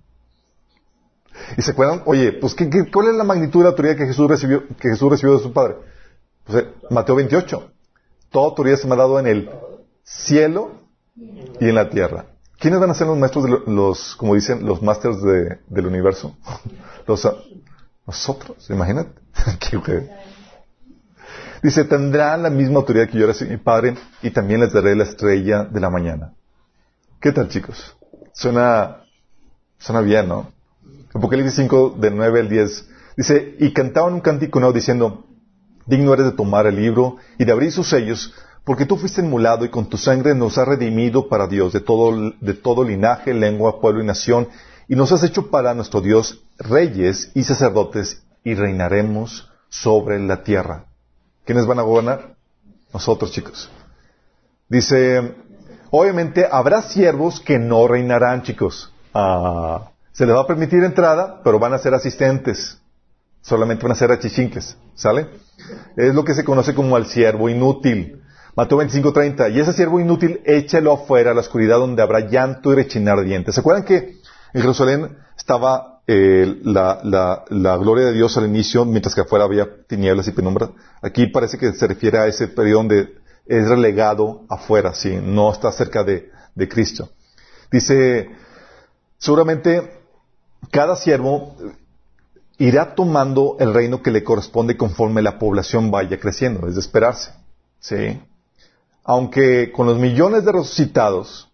Y 1.56 1.62
se 1.62 1.70
acuerdan, 1.70 2.02
oye, 2.06 2.32
pues 2.32 2.54
¿qué, 2.54 2.68
cuál 2.92 3.08
es 3.08 3.14
la 3.14 3.24
magnitud 3.24 3.60
de 3.60 3.64
la 3.64 3.70
autoridad 3.70 3.96
que 3.96 4.06
Jesús 4.06 4.28
recibió, 4.28 4.66
que 4.66 4.88
Jesús 4.88 5.10
recibió 5.10 5.36
de 5.36 5.42
su 5.42 5.52
Padre? 5.52 5.76
Pues, 6.44 6.64
eh, 6.64 6.68
Mateo 6.90 7.16
28. 7.16 7.70
Toda 8.30 8.46
autoridad 8.46 8.76
se 8.76 8.86
me 8.86 8.94
ha 8.94 8.98
dado 8.98 9.18
en 9.18 9.26
el 9.26 9.50
cielo 10.02 10.72
y 11.16 11.68
en 11.68 11.74
la 11.74 11.90
tierra. 11.90 12.26
¿Quiénes 12.60 12.78
van 12.78 12.90
a 12.90 12.94
ser 12.94 13.06
los 13.06 13.16
maestros 13.16 13.44
de 13.44 13.58
los, 13.72 14.14
como 14.16 14.34
dicen, 14.34 14.66
los 14.66 14.82
másters 14.82 15.16
del 15.22 15.86
universo? 15.86 16.36
Los, 17.06 17.26
nosotros, 18.06 18.68
imagínate. 18.70 19.18
Dice, 21.62 21.84
tendrán 21.84 22.42
la 22.42 22.50
misma 22.50 22.76
autoridad 22.76 23.08
que 23.08 23.18
yo 23.18 23.26
recibí 23.26 23.50
mi 23.50 23.56
Padre 23.56 23.96
y 24.22 24.30
también 24.30 24.60
les 24.60 24.72
daré 24.72 24.94
la 24.94 25.04
estrella 25.04 25.64
de 25.64 25.80
la 25.80 25.90
mañana. 25.90 26.34
¿Qué 27.20 27.32
tal, 27.32 27.48
chicos? 27.48 27.96
Suena, 28.32 29.04
suena 29.78 30.02
bien, 30.02 30.28
¿no? 30.28 30.52
Apocalipsis 31.14 31.56
5, 31.56 31.96
del 31.98 32.16
9 32.16 32.40
al 32.40 32.48
10. 32.48 32.88
Dice, 33.16 33.56
y 33.58 33.72
cantaban 33.72 34.14
un 34.14 34.20
cántico 34.20 34.60
nuevo 34.60 34.72
diciendo, 34.72 35.26
digno 35.86 36.14
eres 36.14 36.26
de 36.26 36.32
tomar 36.32 36.66
el 36.66 36.76
libro 36.76 37.16
y 37.38 37.44
de 37.44 37.52
abrir 37.52 37.72
sus 37.72 37.88
sellos, 37.88 38.34
porque 38.64 38.86
tú 38.86 38.96
fuiste 38.96 39.20
inmolado 39.20 39.64
y 39.64 39.70
con 39.70 39.86
tu 39.86 39.96
sangre 39.96 40.34
nos 40.34 40.58
has 40.58 40.68
redimido 40.68 41.28
para 41.28 41.46
Dios 41.46 41.72
de 41.72 41.80
todo, 41.80 42.32
de 42.40 42.54
todo 42.54 42.84
linaje, 42.84 43.34
lengua, 43.34 43.80
pueblo 43.80 44.02
y 44.02 44.06
nación, 44.06 44.48
y 44.88 44.96
nos 44.96 45.12
has 45.12 45.22
hecho 45.22 45.50
para 45.50 45.74
nuestro 45.74 46.00
Dios 46.00 46.42
reyes 46.58 47.30
y 47.34 47.44
sacerdotes 47.44 48.22
y 48.44 48.54
reinaremos 48.54 49.48
sobre 49.68 50.18
la 50.18 50.42
tierra. 50.42 50.84
¿Quiénes 51.44 51.66
van 51.66 51.78
a 51.78 51.82
gobernar? 51.82 52.34
Nosotros, 52.92 53.30
chicos. 53.30 53.70
Dice, 54.68 55.34
obviamente 55.90 56.46
habrá 56.50 56.82
siervos 56.82 57.40
que 57.40 57.58
no 57.58 57.86
reinarán, 57.88 58.42
chicos. 58.42 58.92
Ah, 59.14 59.90
se 60.12 60.26
les 60.26 60.34
va 60.34 60.42
a 60.42 60.46
permitir 60.46 60.82
entrada, 60.84 61.40
pero 61.42 61.58
van 61.58 61.72
a 61.72 61.78
ser 61.78 61.94
asistentes. 61.94 62.78
Solamente 63.42 63.82
van 63.82 63.92
a 63.92 63.96
ser 63.96 64.12
achichinques. 64.12 64.76
¿Sale? 64.94 65.28
Es 65.96 66.14
lo 66.14 66.24
que 66.24 66.34
se 66.34 66.44
conoce 66.44 66.74
como 66.74 66.96
el 66.96 67.06
siervo 67.06 67.48
inútil. 67.48 68.22
Mateo 68.60 68.76
25:30. 68.76 69.48
Y 69.48 69.60
ese 69.60 69.72
siervo 69.72 70.00
inútil, 70.00 70.42
échalo 70.44 70.92
afuera 70.92 71.30
a 71.30 71.34
la 71.34 71.40
oscuridad 71.40 71.78
donde 71.78 72.02
habrá 72.02 72.28
llanto 72.28 72.70
y 72.70 72.76
rechinar 72.76 73.24
dientes. 73.24 73.54
¿Se 73.54 73.62
acuerdan 73.62 73.84
que 73.84 74.18
en 74.52 74.60
Jerusalén 74.60 75.16
estaba 75.34 76.02
eh, 76.06 76.60
la, 76.64 77.00
la, 77.48 77.76
gloria 77.78 78.04
de 78.04 78.12
Dios 78.12 78.36
al 78.36 78.44
inicio, 78.44 78.84
mientras 78.84 79.14
que 79.14 79.22
afuera 79.22 79.46
había 79.46 79.66
tinieblas 79.86 80.28
y 80.28 80.32
penumbra? 80.32 80.72
Aquí 81.00 81.28
parece 81.28 81.56
que 81.56 81.72
se 81.72 81.86
refiere 81.86 82.18
a 82.18 82.26
ese 82.26 82.48
periodo 82.48 82.80
donde 82.80 83.14
es 83.46 83.66
relegado 83.66 84.44
afuera, 84.50 84.92
sí, 84.92 85.18
no 85.22 85.50
está 85.50 85.72
cerca 85.72 86.04
de, 86.04 86.30
de 86.54 86.68
Cristo. 86.68 87.08
Dice, 87.72 88.28
seguramente 89.16 90.02
cada 90.70 90.96
siervo 90.96 91.56
irá 92.58 92.94
tomando 92.94 93.56
el 93.58 93.72
reino 93.72 94.02
que 94.02 94.10
le 94.10 94.22
corresponde 94.22 94.76
conforme 94.76 95.22
la 95.22 95.38
población 95.38 95.90
vaya 95.90 96.20
creciendo, 96.20 96.68
es 96.68 96.74
de 96.74 96.80
esperarse. 96.80 97.32
¿sí? 97.78 98.20
Aunque 99.10 99.72
con 99.72 99.88
los 99.88 99.98
millones 99.98 100.44
de 100.44 100.52
resucitados, 100.52 101.50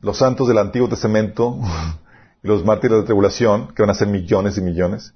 los 0.00 0.18
santos 0.18 0.48
del 0.48 0.58
Antiguo 0.58 0.88
Testamento 0.88 1.56
y 2.42 2.48
los 2.48 2.64
mártires 2.64 2.98
de 2.98 3.04
tribulación, 3.04 3.68
que 3.68 3.82
van 3.82 3.90
a 3.90 3.94
ser 3.94 4.08
millones 4.08 4.58
y 4.58 4.60
millones, 4.60 5.14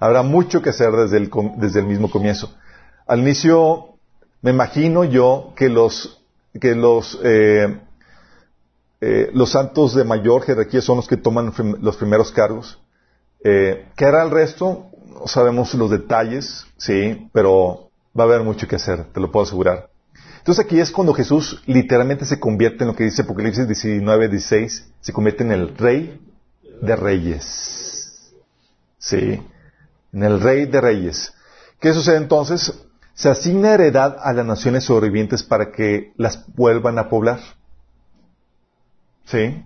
habrá 0.00 0.24
mucho 0.24 0.62
que 0.62 0.70
hacer 0.70 0.90
desde 0.90 1.18
el, 1.18 1.30
desde 1.58 1.78
el 1.78 1.86
mismo 1.86 2.10
comienzo. 2.10 2.52
Al 3.06 3.20
inicio, 3.20 3.94
me 4.42 4.50
imagino 4.50 5.04
yo 5.04 5.52
que 5.54 5.68
los, 5.68 6.20
que 6.60 6.74
los, 6.74 7.16
eh, 7.22 7.78
eh, 9.00 9.30
los 9.34 9.52
santos 9.52 9.94
de 9.94 10.02
mayor 10.02 10.42
jerarquía 10.42 10.80
son 10.82 10.96
los 10.96 11.06
que 11.06 11.16
toman 11.16 11.52
los 11.80 11.96
primeros 11.96 12.32
cargos 12.32 12.80
eh, 13.44 13.86
¿Qué 13.96 14.04
hará 14.04 14.24
el 14.24 14.32
resto? 14.32 14.86
No 15.20 15.28
sabemos 15.28 15.72
los 15.74 15.92
detalles, 15.92 16.66
sí, 16.76 17.30
pero 17.32 17.90
va 18.18 18.24
a 18.24 18.26
haber 18.26 18.42
mucho 18.42 18.66
que 18.66 18.74
hacer, 18.74 19.04
te 19.12 19.20
lo 19.20 19.30
puedo 19.30 19.44
asegurar. 19.46 19.90
Entonces 20.46 20.64
aquí 20.64 20.78
es 20.78 20.92
cuando 20.92 21.12
Jesús 21.12 21.60
literalmente 21.66 22.24
se 22.24 22.38
convierte 22.38 22.84
en 22.84 22.86
lo 22.90 22.94
que 22.94 23.02
dice 23.02 23.22
Apocalipsis 23.22 23.66
19, 23.66 24.28
16, 24.28 24.92
se 25.00 25.12
convierte 25.12 25.42
en 25.42 25.50
el 25.50 25.76
rey 25.76 26.20
de 26.80 26.94
reyes. 26.94 28.32
Sí, 28.96 29.42
en 30.12 30.22
el 30.22 30.40
rey 30.40 30.66
de 30.66 30.80
reyes. 30.80 31.34
¿Qué 31.80 31.92
sucede 31.92 32.18
entonces? 32.18 32.80
Se 33.12 33.28
asigna 33.28 33.74
heredad 33.74 34.18
a 34.22 34.32
las 34.34 34.46
naciones 34.46 34.84
sobrevivientes 34.84 35.42
para 35.42 35.72
que 35.72 36.12
las 36.16 36.46
vuelvan 36.54 37.00
a 37.00 37.08
poblar. 37.08 37.40
¿Sí? 39.24 39.64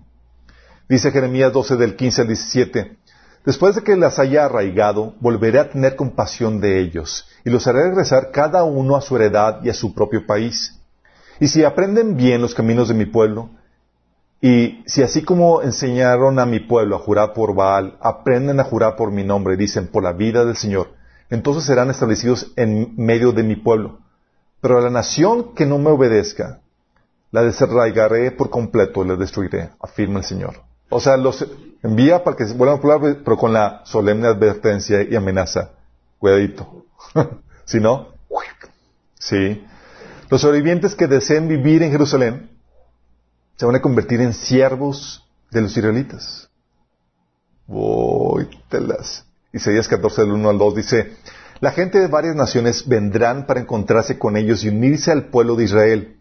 Dice 0.89 1.11
Jeremías 1.11 1.53
12 1.53 1.75
del 1.75 1.95
15 1.95 2.21
al 2.21 2.27
17. 2.27 2.97
Después 3.45 3.75
de 3.75 3.83
que 3.83 3.95
las 3.95 4.19
haya 4.19 4.45
arraigado, 4.45 5.15
volveré 5.19 5.59
a 5.59 5.69
tener 5.69 5.95
compasión 5.95 6.61
de 6.61 6.79
ellos, 6.79 7.27
y 7.43 7.49
los 7.49 7.65
haré 7.65 7.83
regresar 7.83 8.31
cada 8.31 8.63
uno 8.63 8.95
a 8.95 9.01
su 9.01 9.15
heredad 9.15 9.63
y 9.63 9.69
a 9.69 9.73
su 9.73 9.95
propio 9.95 10.27
país. 10.27 10.79
Y 11.39 11.47
si 11.47 11.63
aprenden 11.63 12.17
bien 12.17 12.41
los 12.41 12.53
caminos 12.53 12.87
de 12.87 12.93
mi 12.93 13.05
pueblo, 13.05 13.49
y 14.41 14.83
si 14.85 15.01
así 15.01 15.23
como 15.23 15.61
enseñaron 15.61 16.37
a 16.39 16.45
mi 16.45 16.59
pueblo 16.59 16.95
a 16.95 16.99
jurar 16.99 17.33
por 17.33 17.55
Baal, 17.55 17.97
aprenden 17.99 18.59
a 18.59 18.63
jurar 18.63 18.95
por 18.95 19.11
mi 19.11 19.23
nombre, 19.23 19.57
dicen, 19.57 19.87
por 19.87 20.03
la 20.03 20.13
vida 20.13 20.45
del 20.45 20.55
Señor, 20.55 20.89
entonces 21.31 21.63
serán 21.63 21.89
establecidos 21.89 22.51
en 22.55 22.93
medio 22.95 23.31
de 23.31 23.43
mi 23.43 23.55
pueblo. 23.55 23.99
Pero 24.59 24.77
a 24.77 24.81
la 24.81 24.89
nación 24.91 25.55
que 25.55 25.65
no 25.65 25.79
me 25.79 25.89
obedezca, 25.89 26.59
la 27.31 27.41
desarraigaré 27.41 28.31
por 28.31 28.49
completo 28.51 29.03
y 29.03 29.07
la 29.07 29.15
destruiré, 29.15 29.71
afirma 29.79 30.19
el 30.19 30.25
Señor. 30.25 30.55
O 30.89 30.99
sea, 30.99 31.17
los 31.17 31.47
envía 31.83 32.23
para 32.23 32.37
que 32.37 32.45
se 32.45 32.53
vuelvan 32.53 32.77
a 32.77 32.81
poblar, 32.81 33.17
pero 33.23 33.37
con 33.37 33.53
la 33.53 33.81
solemne 33.85 34.27
advertencia 34.27 35.03
y 35.03 35.15
amenaza. 35.15 35.71
Cuidadito. 36.19 36.85
si 37.65 37.79
no, 37.79 38.09
sí. 39.19 39.65
Los 40.29 40.41
sobrevivientes 40.41 40.95
que 40.95 41.07
deseen 41.07 41.47
vivir 41.47 41.83
en 41.83 41.91
Jerusalén 41.91 42.49
se 43.57 43.65
van 43.65 43.75
a 43.75 43.81
convertir 43.81 44.21
en 44.21 44.33
siervos 44.33 45.27
de 45.51 45.61
los 45.61 45.75
israelitas. 45.75 46.49
Voy, 47.67 48.47
telas. 48.69 49.25
Isaías 49.53 49.87
14, 49.87 50.21
del 50.21 50.31
1 50.31 50.49
al 50.49 50.57
2 50.57 50.75
dice, 50.75 51.17
la 51.59 51.71
gente 51.71 51.99
de 51.99 52.07
varias 52.07 52.35
naciones 52.35 52.87
vendrán 52.87 53.45
para 53.45 53.59
encontrarse 53.59 54.17
con 54.17 54.37
ellos 54.37 54.63
y 54.63 54.69
unirse 54.69 55.11
al 55.11 55.25
pueblo 55.25 55.55
de 55.55 55.65
Israel. 55.65 56.17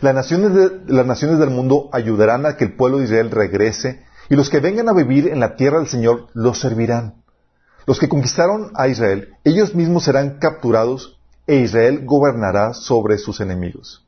Las 0.00 0.14
naciones, 0.14 0.72
las 0.86 1.06
naciones 1.06 1.38
del 1.38 1.50
mundo 1.50 1.90
ayudarán 1.92 2.46
a 2.46 2.56
que 2.56 2.64
el 2.64 2.74
pueblo 2.74 2.98
de 2.98 3.04
Israel 3.04 3.30
regrese 3.30 4.04
y 4.28 4.36
los 4.36 4.50
que 4.50 4.60
vengan 4.60 4.88
a 4.88 4.92
vivir 4.92 5.28
en 5.28 5.40
la 5.40 5.56
tierra 5.56 5.78
del 5.78 5.88
Señor 5.88 6.28
los 6.34 6.60
servirán. 6.60 7.22
Los 7.86 7.98
que 7.98 8.08
conquistaron 8.08 8.70
a 8.74 8.88
Israel, 8.88 9.34
ellos 9.44 9.74
mismos 9.74 10.04
serán 10.04 10.38
capturados 10.38 11.18
e 11.46 11.56
Israel 11.56 12.04
gobernará 12.04 12.74
sobre 12.74 13.16
sus 13.16 13.40
enemigos. 13.40 14.04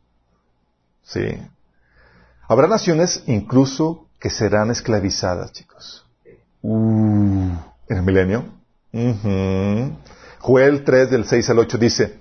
Sí. 1.03 1.39
Habrá 2.47 2.69
naciones 2.69 3.23
incluso 3.27 4.07
que 4.19 4.29
serán 4.29 4.71
esclavizadas, 4.71 5.53
chicos. 5.53 6.05
Uh, 6.63 7.57
en 7.89 7.97
el 7.97 8.03
milenio. 8.03 8.45
Joel 10.41 10.85
3 10.85 11.11
del 11.11 11.25
6 11.25 11.51
al 11.51 11.59
8 11.61 11.79
dice, 11.79 12.20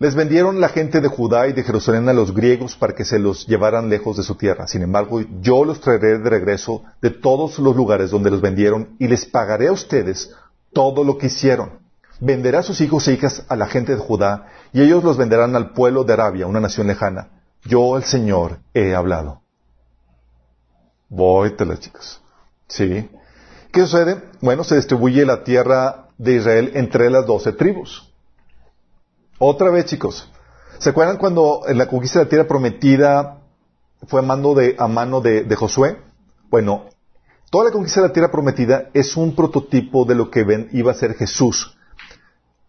les 0.00 0.14
vendieron 0.14 0.60
la 0.60 0.68
gente 0.68 1.00
de 1.00 1.08
Judá 1.08 1.48
y 1.48 1.52
de 1.52 1.64
Jerusalén 1.64 2.08
a 2.08 2.12
los 2.12 2.32
griegos 2.32 2.76
para 2.76 2.94
que 2.94 3.04
se 3.04 3.18
los 3.18 3.46
llevaran 3.46 3.88
lejos 3.88 4.16
de 4.16 4.22
su 4.22 4.36
tierra. 4.36 4.68
Sin 4.68 4.82
embargo, 4.82 5.20
yo 5.40 5.64
los 5.64 5.80
traeré 5.80 6.18
de 6.18 6.30
regreso 6.30 6.84
de 7.02 7.10
todos 7.10 7.58
los 7.58 7.74
lugares 7.74 8.10
donde 8.10 8.30
los 8.30 8.40
vendieron 8.40 8.96
y 8.98 9.08
les 9.08 9.26
pagaré 9.26 9.68
a 9.68 9.72
ustedes 9.72 10.32
todo 10.72 11.02
lo 11.02 11.18
que 11.18 11.26
hicieron. 11.26 11.80
Venderá 12.20 12.60
a 12.60 12.62
sus 12.62 12.80
hijos 12.80 13.08
e 13.08 13.14
hijas 13.14 13.44
a 13.48 13.56
la 13.56 13.66
gente 13.66 13.94
de 13.94 14.00
Judá 14.00 14.46
y 14.72 14.82
ellos 14.82 15.02
los 15.02 15.16
venderán 15.16 15.56
al 15.56 15.72
pueblo 15.72 16.04
de 16.04 16.12
Arabia, 16.12 16.46
una 16.46 16.60
nación 16.60 16.86
lejana. 16.86 17.28
Yo, 17.64 17.96
el 17.96 18.04
Señor, 18.04 18.58
he 18.74 18.94
hablado. 18.94 19.42
Las 21.10 21.80
chicas. 21.80 22.20
Sí. 22.68 23.08
¿Qué 23.72 23.80
sucede? 23.80 24.22
Bueno, 24.40 24.62
se 24.62 24.76
distribuye 24.76 25.24
la 25.24 25.42
tierra 25.42 26.08
de 26.18 26.36
Israel 26.36 26.72
entre 26.74 27.10
las 27.10 27.26
doce 27.26 27.52
tribus. 27.52 28.07
Otra 29.38 29.70
vez, 29.70 29.84
chicos. 29.84 30.28
¿Se 30.78 30.90
acuerdan 30.90 31.16
cuando 31.16 31.62
en 31.68 31.78
la 31.78 31.86
conquista 31.86 32.18
de 32.18 32.24
la 32.24 32.28
tierra 32.28 32.48
prometida 32.48 33.38
fue 34.08 34.20
a 34.20 34.22
mano 34.24 34.54
de, 34.54 34.74
a 34.76 34.88
mano 34.88 35.20
de, 35.20 35.54
Josué? 35.54 35.98
Bueno, 36.50 36.86
toda 37.50 37.66
la 37.66 37.70
conquista 37.70 38.00
de 38.00 38.08
la 38.08 38.12
tierra 38.12 38.32
prometida 38.32 38.90
es 38.94 39.16
un 39.16 39.36
prototipo 39.36 40.04
de 40.04 40.16
lo 40.16 40.28
que 40.30 40.42
ven, 40.42 40.68
iba 40.72 40.90
a 40.90 40.94
ser 40.94 41.14
Jesús. 41.14 41.76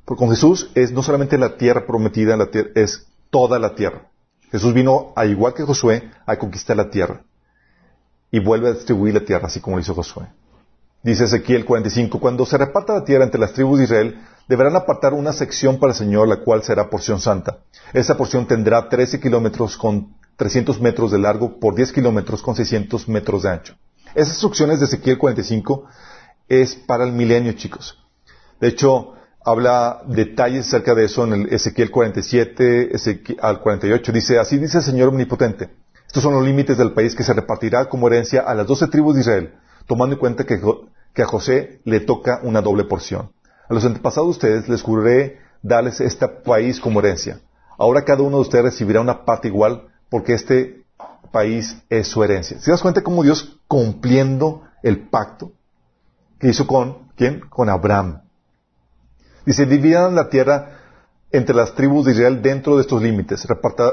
Porque 0.05 0.19
con 0.19 0.29
Jesús 0.29 0.69
es 0.75 0.91
no 0.91 1.01
solamente 1.01 1.39
la 1.39 1.57
tierra 1.57 1.87
prometida, 1.87 2.37
la 2.37 2.51
tierra, 2.51 2.69
es 2.75 3.07
toda 3.31 3.57
la 3.57 3.73
tierra. 3.73 4.07
Jesús 4.51 4.71
vino, 4.71 5.13
a 5.15 5.25
igual 5.25 5.55
que 5.55 5.63
Josué, 5.63 6.11
a 6.25 6.37
conquistar 6.37 6.77
la 6.77 6.91
tierra. 6.91 7.23
Y 8.29 8.39
vuelve 8.39 8.69
a 8.69 8.73
distribuir 8.73 9.15
la 9.15 9.25
tierra, 9.25 9.47
así 9.47 9.59
como 9.59 9.75
lo 9.77 9.81
hizo 9.81 9.95
Josué. 9.95 10.27
Dice 11.01 11.23
Ezequiel 11.23 11.65
45, 11.65 12.19
cuando 12.19 12.45
se 12.45 12.57
reparta 12.57 12.93
la 12.93 13.05
tierra 13.05 13.23
entre 13.23 13.39
las 13.39 13.53
tribus 13.53 13.79
de 13.79 13.85
Israel, 13.85 14.19
deberán 14.49 14.75
apartar 14.75 15.13
una 15.13 15.31
sección 15.31 15.79
para 15.79 15.93
el 15.93 15.97
Señor, 15.97 16.27
la 16.27 16.41
cual 16.41 16.63
será 16.63 16.89
porción 16.89 17.21
santa. 17.21 17.59
Esa 17.93 18.17
porción 18.17 18.45
tendrá 18.45 18.89
13 18.89 19.21
kilómetros 19.21 19.77
con 19.77 20.15
300 20.35 20.81
metros 20.81 21.11
de 21.11 21.19
largo 21.19 21.59
por 21.59 21.75
10 21.75 21.93
kilómetros 21.93 22.41
con 22.41 22.55
600 22.55 23.07
metros 23.07 23.43
de 23.43 23.49
ancho. 23.49 23.75
Esas 24.15 24.33
instrucciones 24.33 24.79
de 24.79 24.87
Ezequiel 24.87 25.17
45 25.17 25.85
es 26.49 26.75
para 26.75 27.05
el 27.05 27.13
milenio, 27.13 27.53
chicos. 27.53 27.97
De 28.59 28.67
hecho, 28.67 29.13
habla 29.45 30.01
detalles 30.07 30.67
acerca 30.67 30.95
de 30.95 31.05
eso 31.05 31.23
en 31.23 31.33
el 31.33 31.53
Ezequiel 31.53 31.91
47 31.91 32.91
al 33.41 33.61
48. 33.61 34.11
Dice, 34.11 34.39
así 34.39 34.57
dice 34.57 34.79
el 34.79 34.83
Señor 34.83 35.09
Omnipotente. 35.09 35.69
Estos 36.05 36.23
son 36.23 36.33
los 36.33 36.43
límites 36.43 36.77
del 36.77 36.91
país 36.91 37.15
que 37.15 37.23
se 37.23 37.33
repartirá 37.33 37.85
como 37.85 38.07
herencia 38.07 38.41
a 38.41 38.53
las 38.55 38.65
doce 38.67 38.87
tribus 38.87 39.15
de 39.15 39.21
Israel 39.21 39.53
tomando 39.89 40.13
en 40.13 40.19
cuenta 40.19 40.45
que, 40.45 40.61
a 41.23 41.25
José 41.25 41.81
le 41.83 41.99
toca 41.99 42.41
una 42.43 42.61
doble 42.61 42.83
porción. 42.83 43.31
A 43.69 43.73
los 43.75 43.85
antepasados 43.85 44.27
de 44.27 44.31
ustedes 44.31 44.67
les 44.67 44.81
juré 44.81 45.37
darles 45.61 46.01
este 46.01 46.27
país 46.27 46.79
como 46.79 46.99
herencia. 46.99 47.39
Ahora 47.77 48.03
cada 48.03 48.23
uno 48.23 48.37
de 48.37 48.41
ustedes 48.41 48.65
recibirá 48.65 48.99
una 48.99 49.25
parte 49.25 49.47
igual 49.47 49.87
porque 50.09 50.33
este 50.33 50.83
país 51.31 51.77
es 51.87 52.07
su 52.07 52.23
herencia. 52.23 52.59
¿Se 52.59 52.71
das 52.71 52.81
cuenta 52.81 53.03
cómo 53.03 53.21
Dios 53.21 53.59
cumpliendo 53.67 54.63
el 54.81 55.07
pacto 55.07 55.51
que 56.39 56.49
hizo 56.49 56.65
con 56.65 57.09
quién? 57.15 57.41
Con 57.41 57.69
Abraham. 57.69 58.23
Dice, 59.45 59.67
dividan 59.67 60.15
la 60.15 60.29
tierra 60.29 60.79
entre 61.31 61.55
las 61.55 61.75
tribus 61.75 62.05
de 62.05 62.13
Israel 62.13 62.41
dentro 62.41 62.75
de 62.75 62.81
estos 62.81 63.03
límites. 63.03 63.45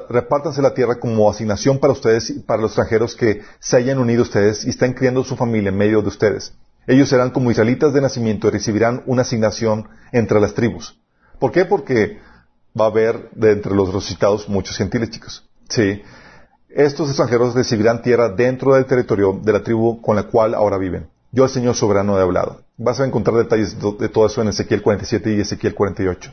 repártanse 0.09 0.63
la 0.63 0.73
tierra 0.73 0.99
como 0.99 1.29
asignación 1.29 1.79
para 1.79 1.93
ustedes 1.93 2.31
y 2.31 2.41
para 2.41 2.63
los 2.63 2.71
extranjeros 2.71 3.15
que 3.15 3.43
se 3.59 3.77
hayan 3.77 3.99
unido 3.99 4.21
a 4.21 4.23
ustedes 4.23 4.65
y 4.65 4.71
están 4.71 4.95
criando 4.95 5.23
su 5.23 5.37
familia 5.37 5.69
en 5.69 5.77
medio 5.77 6.01
de 6.01 6.09
ustedes. 6.09 6.55
Ellos 6.87 7.09
serán 7.09 7.31
como 7.31 7.51
israelitas 7.51 7.93
de 7.93 8.01
nacimiento 8.01 8.47
y 8.47 8.51
recibirán 8.51 9.03
una 9.07 9.23
asignación 9.23 9.89
entre 10.13 10.41
las 10.41 10.55
tribus. 10.55 10.99
¿Por 11.39 11.53
qué? 11.53 11.65
Porque 11.65 12.19
va 12.79 12.87
a 12.87 12.89
haber 12.89 13.31
de 13.33 13.53
entre 13.53 13.75
los 13.75 13.93
resucitados 13.93 14.49
muchos 14.49 14.77
gentiles, 14.77 15.11
chicos. 15.11 15.49
Sí. 15.69 16.03
Estos 16.69 17.09
extranjeros 17.09 17.55
recibirán 17.55 18.03
tierra 18.03 18.29
dentro 18.29 18.75
del 18.75 18.87
territorio 18.87 19.41
de 19.43 19.53
la 19.53 19.63
tribu 19.63 20.01
con 20.01 20.15
la 20.15 20.25
cual 20.25 20.55
ahora 20.55 20.79
viven. 20.79 21.09
Yo, 21.33 21.45
el 21.45 21.51
Señor 21.51 21.75
soberano, 21.75 22.19
he 22.19 22.23
hablado. 22.23 22.63
Vas 22.77 23.01
a 23.01 23.07
encontrar 23.07 23.37
detalles 23.37 23.77
de 23.99 24.09
todo 24.09 24.27
eso 24.27 24.43
en 24.43 24.49
Ezequiel 24.49 24.83
47 24.83 25.35
y 25.35 25.41
Ezequiel 25.41 25.75
48. 25.75 26.33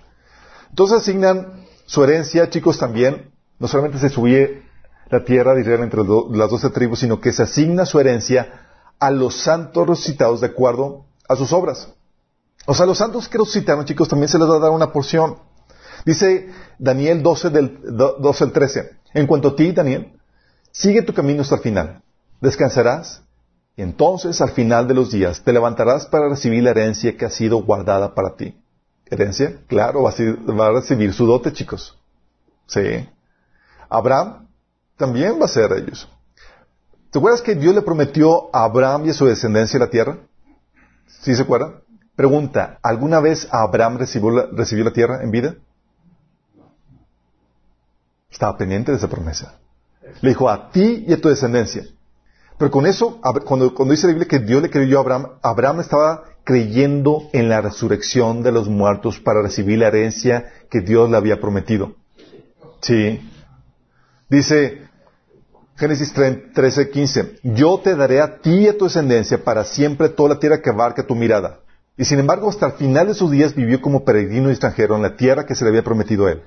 Entonces 0.69 0.97
asignan 0.97 1.65
su 1.85 2.03
herencia, 2.03 2.49
chicos, 2.49 2.77
también. 2.77 3.31
No 3.59 3.67
solamente 3.67 3.99
se 3.99 4.09
subye 4.09 4.63
la 5.09 5.23
tierra 5.23 5.53
de 5.53 5.61
Israel 5.61 5.83
entre 5.83 6.01
las 6.03 6.49
doce 6.49 6.69
tribus, 6.69 6.99
sino 6.99 7.19
que 7.19 7.31
se 7.31 7.43
asigna 7.43 7.85
su 7.85 7.99
herencia 7.99 8.62
a 8.99 9.12
los 9.12 9.36
santos 9.36 9.88
resucitados 9.88 10.41
de 10.41 10.47
acuerdo 10.47 11.06
a 11.27 11.36
sus 11.36 11.51
obras. 11.53 11.89
O 12.65 12.73
sea, 12.73 12.86
a 12.86 12.88
los 12.88 12.97
santos 12.97 13.27
que 13.27 13.38
resucitaron, 13.38 13.86
chicos, 13.86 14.08
también 14.08 14.29
se 14.29 14.39
les 14.39 14.47
va 14.47 14.56
a 14.56 14.60
dar 14.60 14.71
una 14.71 14.91
porción. 14.91 15.38
Dice 16.06 16.49
Daniel 16.79 17.21
12 17.21 17.49
del 17.49 17.79
12 17.82 18.43
al 18.43 18.51
13. 18.51 18.91
En 19.13 19.27
cuanto 19.27 19.49
a 19.49 19.56
ti, 19.56 19.71
Daniel, 19.71 20.19
sigue 20.71 21.01
tu 21.01 21.13
camino 21.13 21.41
hasta 21.41 21.56
el 21.56 21.62
final. 21.62 22.01
Descansarás 22.41 23.21
y 23.75 23.82
entonces 23.82 24.39
al 24.41 24.51
final 24.51 24.88
de 24.88 24.93
los 24.93 25.12
días 25.12 25.43
te 25.43 25.53
levantarás 25.53 26.06
para 26.06 26.29
recibir 26.29 26.63
la 26.63 26.71
herencia 26.71 27.17
que 27.17 27.25
ha 27.25 27.29
sido 27.29 27.63
guardada 27.63 28.13
para 28.13 28.36
ti. 28.36 28.58
¿Herencia? 29.06 29.60
Claro, 29.67 30.03
va 30.03 30.67
a 30.67 30.71
recibir 30.71 31.13
su 31.13 31.25
dote, 31.25 31.53
chicos. 31.53 31.97
Sí. 32.67 33.08
Abraham 33.89 34.47
también 34.97 35.39
va 35.39 35.45
a 35.45 35.49
ser 35.49 35.71
ellos. 35.73 36.10
¿Te 37.13 37.19
acuerdas 37.19 37.43
que 37.43 37.54
Dios 37.54 37.76
le 37.76 37.84
prometió 37.84 38.49
a 38.56 38.63
Abraham 38.63 39.06
y 39.06 39.12
a 39.12 39.13
su 39.13 39.28
descendencia 39.28 39.78
la 39.78 39.91
tierra? 39.91 40.17
¿Sí 41.21 41.36
se 41.36 41.43
acuerdan? 41.43 41.76
Pregunta, 42.15 42.80
¿alguna 42.82 43.19
vez 43.19 43.47
Abraham 43.52 43.99
recibió 43.99 44.32
la, 44.32 44.93
tierra 44.93 45.21
en 45.21 45.30
vida? 45.30 45.56
Estaba 48.32 48.58
pendiente 48.58 48.91
de 48.91 48.97
esa 48.97 49.10
promesa. 49.10 49.60
Le 50.21 50.30
dijo 50.30 50.49
a 50.49 50.71
ti 50.71 51.06
y 51.08 51.13
a 51.13 51.21
tu 51.21 51.30
descendencia. 51.30 51.86
Pero 52.58 52.71
con 52.71 52.88
eso, 52.88 53.21
cuando, 53.45 53.69
dice 53.91 54.08
la 54.08 54.13
Biblia 54.13 54.28
que 54.28 54.39
Dios 54.39 54.63
le 54.63 54.71
creyó 54.71 54.97
a 54.97 55.02
Abraham, 55.02 55.28
Abraham 55.43 55.82
estaba 55.82 56.23
creyendo 56.43 57.30
en 57.32 57.47
la 57.47 57.62
resurrección 57.62 58.41
de 58.41 58.52
los 58.52 58.69
muertos 58.69 59.19
para 59.19 59.43
recibir 59.43 59.78
la 59.78 59.89
herencia 59.89 60.52
que 60.67 60.82
Dios 60.82 61.12
le 61.12 61.17
había 61.17 61.39
prometido. 61.39 61.93
Sí. 62.82 63.21
Dice 64.30 64.83
Génesis 65.75 66.13
13, 66.13 66.89
15, 66.91 67.39
yo 67.43 67.79
te 67.83 67.95
daré 67.95 68.21
a 68.21 68.38
ti 68.38 68.51
y 68.51 68.67
a 68.67 68.77
tu 68.77 68.86
descendencia 68.86 69.43
para 69.43 69.63
siempre 69.63 70.09
toda 70.09 70.29
la 70.29 70.39
tierra 70.39 70.62
que 70.62 70.69
abarca 70.69 71.05
tu 71.05 71.15
mirada. 71.15 71.59
Y 71.97 72.05
sin 72.05 72.19
embargo, 72.19 72.49
hasta 72.49 72.67
el 72.67 72.71
final 72.73 73.07
de 73.07 73.13
sus 73.15 73.31
días 73.31 73.55
vivió 73.55 73.81
como 73.81 74.05
peregrino 74.05 74.49
extranjero 74.49 74.95
en 74.95 75.01
la 75.01 75.15
tierra 75.15 75.45
que 75.45 75.55
se 75.55 75.63
le 75.63 75.69
había 75.69 75.83
prometido 75.83 76.27
a 76.27 76.31
él. 76.31 76.43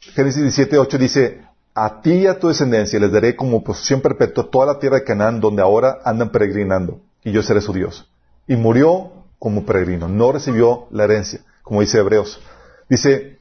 Génesis 0.00 0.42
17, 0.42 0.78
8 0.78 0.98
dice, 0.98 1.42
a 1.74 2.00
ti 2.00 2.12
y 2.12 2.26
a 2.26 2.38
tu 2.38 2.48
descendencia 2.48 2.98
les 2.98 3.12
daré 3.12 3.36
como 3.36 3.62
posesión 3.62 4.00
perpetua 4.00 4.48
toda 4.50 4.66
la 4.66 4.78
tierra 4.78 4.96
de 4.96 5.04
Canaán 5.04 5.40
donde 5.40 5.62
ahora 5.62 5.98
andan 6.04 6.30
peregrinando, 6.30 7.00
y 7.22 7.32
yo 7.32 7.42
seré 7.42 7.60
su 7.60 7.72
Dios. 7.74 8.08
Y 8.46 8.56
murió 8.56 9.12
como 9.38 9.66
peregrino, 9.66 10.08
no 10.08 10.32
recibió 10.32 10.86
la 10.90 11.04
herencia, 11.04 11.40
como 11.62 11.82
dice 11.82 11.98
Hebreos. 11.98 12.40
Dice, 12.88 13.38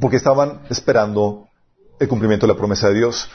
porque 0.00 0.16
estaban 0.16 0.62
esperando 0.68 1.46
el 2.00 2.08
cumplimiento 2.08 2.46
de 2.46 2.52
la 2.52 2.58
promesa 2.58 2.88
de 2.88 2.94
Dios. 2.94 3.30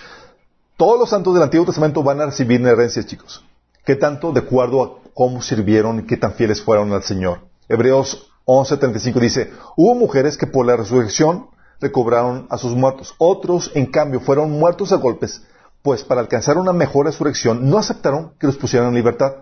Todos 0.80 0.98
los 0.98 1.10
santos 1.10 1.34
del 1.34 1.44
Antiguo 1.44 1.66
Testamento 1.66 2.02
van 2.04 2.22
a 2.22 2.28
recibir 2.28 2.62
una 2.62 2.70
herencia, 2.70 3.06
chicos. 3.06 3.44
¿Qué 3.84 3.98
tanto? 3.98 4.32
De 4.32 4.40
acuerdo 4.40 4.82
a 4.82 5.12
cómo 5.14 5.42
sirvieron 5.42 6.00
y 6.00 6.04
qué 6.04 6.16
tan 6.16 6.32
fieles 6.36 6.62
fueron 6.62 6.94
al 6.94 7.04
Señor. 7.04 7.40
Hebreos 7.68 8.32
11:35 8.46 9.20
dice, 9.20 9.52
hubo 9.76 9.94
mujeres 9.94 10.38
que 10.38 10.48
por 10.48 10.66
la 10.66 10.78
resurrección 10.78 11.48
recobraron 11.82 12.48
a 12.50 12.58
sus 12.58 12.76
muertos. 12.76 13.14
Otros, 13.18 13.74
en 13.76 13.88
cambio, 13.88 14.22
fueron 14.22 14.52
muertos 14.52 14.94
a 14.94 14.96
golpes, 14.96 15.44
pues 15.82 16.06
para 16.06 16.22
alcanzar 16.22 16.58
una 16.58 16.72
mejor 16.72 17.08
resurrección 17.08 17.70
no 17.70 17.78
aceptaron 17.78 18.32
que 18.40 18.48
los 18.48 18.56
pusieran 18.56 18.88
en 18.88 18.96
libertad. 18.96 19.34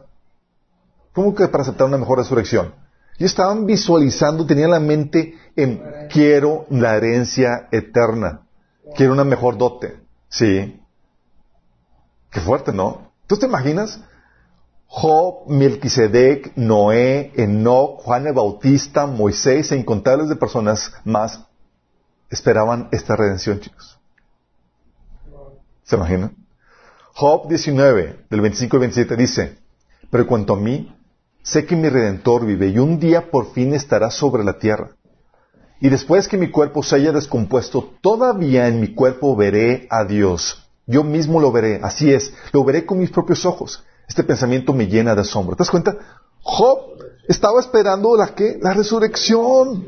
¿Cómo 1.13 1.35
que 1.35 1.47
para 1.49 1.61
aceptar 1.61 1.85
una 1.85 1.99
mejor 1.99 2.17
resurrección? 2.17 2.73
Y 3.19 3.25
estaban 3.25 3.67
visualizando, 3.67 4.47
tenían 4.47 4.71
la 4.71 4.79
mente 4.79 5.35
en 5.55 5.83
quiero 6.09 6.65
la 6.71 6.95
herencia 6.95 7.67
eterna, 7.71 8.41
quiero 8.95 9.13
una 9.13 9.23
mejor 9.23 9.59
dote. 9.59 9.99
Sí. 10.29 10.81
Qué 12.37 12.41
fuerte, 12.41 12.71
¿no? 12.71 13.13
¿Tú 13.25 13.35
te 13.37 13.47
imaginas? 13.47 13.99
Job, 14.85 15.47
Melquisedec, 15.47 16.55
Noé, 16.55 17.31
Enoch, 17.35 17.99
Juan 18.03 18.27
el 18.27 18.33
Bautista, 18.33 19.07
Moisés 19.07 19.71
e 19.71 19.75
incontables 19.75 20.29
de 20.29 20.35
personas 20.35 20.93
más 21.03 21.47
esperaban 22.29 22.89
esta 22.91 23.15
redención, 23.15 23.59
chicos. 23.59 23.97
¿Se 25.83 25.95
imaginan? 25.95 26.35
Job 27.15 27.47
19, 27.47 28.25
del 28.29 28.41
25 28.41 28.75
al 28.75 28.81
27 28.81 29.15
dice, 29.15 29.57
pero 30.11 30.27
cuanto 30.27 30.53
a 30.53 30.57
mí, 30.57 30.95
sé 31.41 31.65
que 31.65 31.75
mi 31.75 31.89
redentor 31.89 32.45
vive 32.45 32.67
y 32.67 32.77
un 32.77 32.99
día 32.99 33.31
por 33.31 33.51
fin 33.51 33.73
estará 33.73 34.11
sobre 34.11 34.43
la 34.43 34.59
tierra. 34.59 34.91
Y 35.81 35.89
después 35.89 36.27
que 36.27 36.37
mi 36.37 36.51
cuerpo 36.51 36.83
se 36.83 36.97
haya 36.97 37.11
descompuesto, 37.11 37.95
todavía 37.99 38.67
en 38.67 38.79
mi 38.79 38.93
cuerpo 38.93 39.35
veré 39.35 39.87
a 39.89 40.05
Dios. 40.05 40.66
Yo 40.87 41.03
mismo 41.03 41.41
lo 41.41 41.51
veré, 41.51 41.81
así 41.83 42.11
es, 42.11 42.33
lo 42.53 42.63
veré 42.63 42.85
con 42.85 42.97
mis 42.97 43.11
propios 43.11 43.45
ojos. 43.45 43.83
Este 44.07 44.23
pensamiento 44.23 44.73
me 44.73 44.87
llena 44.87 45.13
de 45.13 45.21
asombro. 45.21 45.55
¿Te 45.55 45.63
das 45.63 45.69
cuenta? 45.69 45.97
Job 46.39 46.79
estaba 47.27 47.59
esperando 47.59 48.15
la 48.15 48.33
que, 48.33 48.57
la 48.61 48.73
resurrección. 48.73 49.85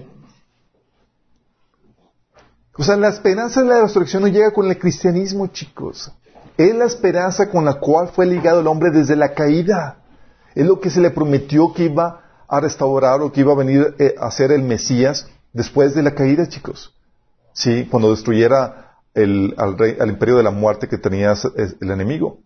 O 2.77 2.83
sea, 2.83 2.97
la 2.97 3.07
esperanza 3.07 3.61
de 3.61 3.69
la 3.69 3.81
resurrección 3.81 4.23
no 4.23 4.27
llega 4.27 4.51
con 4.51 4.69
el 4.69 4.77
cristianismo, 4.77 5.47
chicos. 5.47 6.11
Es 6.57 6.75
la 6.75 6.85
esperanza 6.85 7.49
con 7.49 7.63
la 7.63 7.75
cual 7.75 8.09
fue 8.09 8.25
ligado 8.25 8.59
el 8.59 8.67
hombre 8.67 8.91
desde 8.91 9.15
la 9.15 9.33
caída. 9.33 9.99
Es 10.53 10.65
lo 10.65 10.81
que 10.81 10.89
se 10.89 10.99
le 10.99 11.11
prometió 11.11 11.73
que 11.73 11.85
iba 11.85 12.43
a 12.45 12.59
restaurar 12.59 13.21
o 13.21 13.31
que 13.31 13.39
iba 13.39 13.53
a 13.53 13.57
venir 13.57 13.95
eh, 13.99 14.15
a 14.19 14.29
ser 14.31 14.51
el 14.51 14.63
Mesías 14.63 15.27
después 15.53 15.95
de 15.95 16.03
la 16.03 16.13
caída, 16.13 16.49
chicos. 16.49 16.93
Sí, 17.53 17.87
cuando 17.89 18.11
destruyera 18.11 18.88
al, 19.23 20.09
imperio 20.09 20.37
de 20.37 20.43
la 20.43 20.51
muerte 20.51 20.87
que 20.87 20.97
tenía 20.97 21.33
el 21.55 21.91
enemigo. 21.91 22.39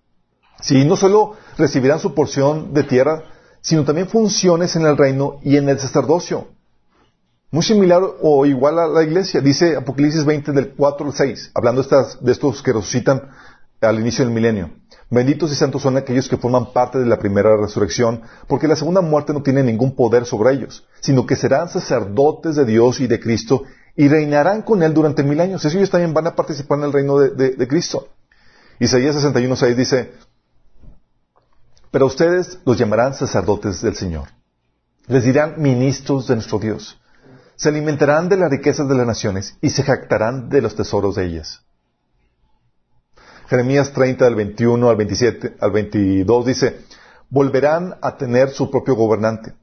Sí, 0.62 0.86
no 0.86 0.96
solo 0.96 1.36
recibirán 1.58 2.00
su 2.00 2.14
porción 2.14 2.74
de 2.74 2.84
tierra, 2.84 3.24
sino 3.62 3.84
también 3.84 4.08
funciones 4.08 4.76
en 4.76 4.86
el 4.86 4.98
reino 4.98 5.40
y 5.44 5.58
en 5.58 5.70
el 5.70 5.80
sacerdocio. 5.80 6.48
Muy 7.52 7.64
similar 7.64 8.02
o 8.22 8.46
igual 8.46 8.80
a 8.80 8.88
la 8.88 9.04
iglesia. 9.04 9.40
Dice 9.40 9.76
Apocalipsis 9.76 10.26
20 10.26 10.52
del 10.54 10.74
4 10.74 11.06
al 11.06 11.14
6, 11.14 11.52
hablando 11.54 11.84
de 11.84 12.32
estos 12.32 12.64
que 12.64 12.74
resucitan 12.74 13.30
al 13.82 14.00
inicio 14.00 14.26
del 14.26 14.34
milenio. 14.34 14.72
Benditos 15.10 15.52
y 15.52 15.56
santos 15.56 15.84
son 15.84 15.98
aquellos 15.98 16.28
que 16.28 16.38
forman 16.38 16.74
parte 16.74 16.98
de 16.98 17.06
la 17.06 17.20
primera 17.20 17.56
resurrección, 17.56 18.22
porque 18.48 18.68
la 18.68 18.76
segunda 18.76 19.02
muerte 19.02 19.34
no 19.34 19.44
tiene 19.44 19.62
ningún 19.62 19.96
poder 19.96 20.26
sobre 20.26 20.54
ellos, 20.54 20.88
sino 21.02 21.28
que 21.28 21.36
serán 21.36 21.70
sacerdotes 21.70 22.56
de 22.56 22.66
Dios 22.66 23.00
y 23.00 23.08
de 23.08 23.20
Cristo 23.20 23.64
y 23.96 24.08
reinarán 24.08 24.62
con 24.62 24.82
Él 24.84 24.94
durante 24.94 25.24
mil 25.24 25.40
años. 25.40 25.64
ellos 25.66 25.90
también 25.90 26.14
van 26.14 26.28
a 26.28 26.36
participar 26.36 26.80
en 26.80 26.86
el 26.86 26.94
reino 26.94 27.20
de, 27.20 27.52
de 27.52 27.68
Cristo. 27.68 28.08
Isaías 28.80 29.16
61.6 29.16 29.76
dice, 29.76 30.14
pero 31.92 32.08
ustedes 32.08 32.60
los 32.66 32.78
llamarán 32.78 33.14
sacerdotes 33.14 33.82
del 33.82 33.96
Señor. 33.96 34.30
Les 35.08 35.24
dirán 35.24 35.56
ministros 35.58 36.28
de 36.28 36.36
nuestro 36.36 36.60
Dios 36.60 36.98
se 37.56 37.70
alimentarán 37.70 38.30
de 38.30 38.38
las 38.38 38.50
riquezas 38.50 38.88
de 38.88 38.96
las 38.96 39.06
naciones 39.06 39.58
y 39.62 39.70
se 39.70 39.84
jactarán 39.84 40.50
de 40.50 40.62
los 40.62 40.76
tesoros 40.76 41.16
de 41.16 41.26
ellas. 41.26 41.62
Jeremías 43.48 43.92
30, 43.94 44.26
del 44.26 44.36
21 44.36 44.90
al 44.90 44.96
27, 44.96 45.58
al 45.60 45.72
22 45.72 46.46
dice, 46.46 46.80
volverán 47.30 47.96
a 48.02 48.18
tener 48.18 48.50
su 48.50 48.72
propio 48.72 48.96
gobernante, 48.96 49.54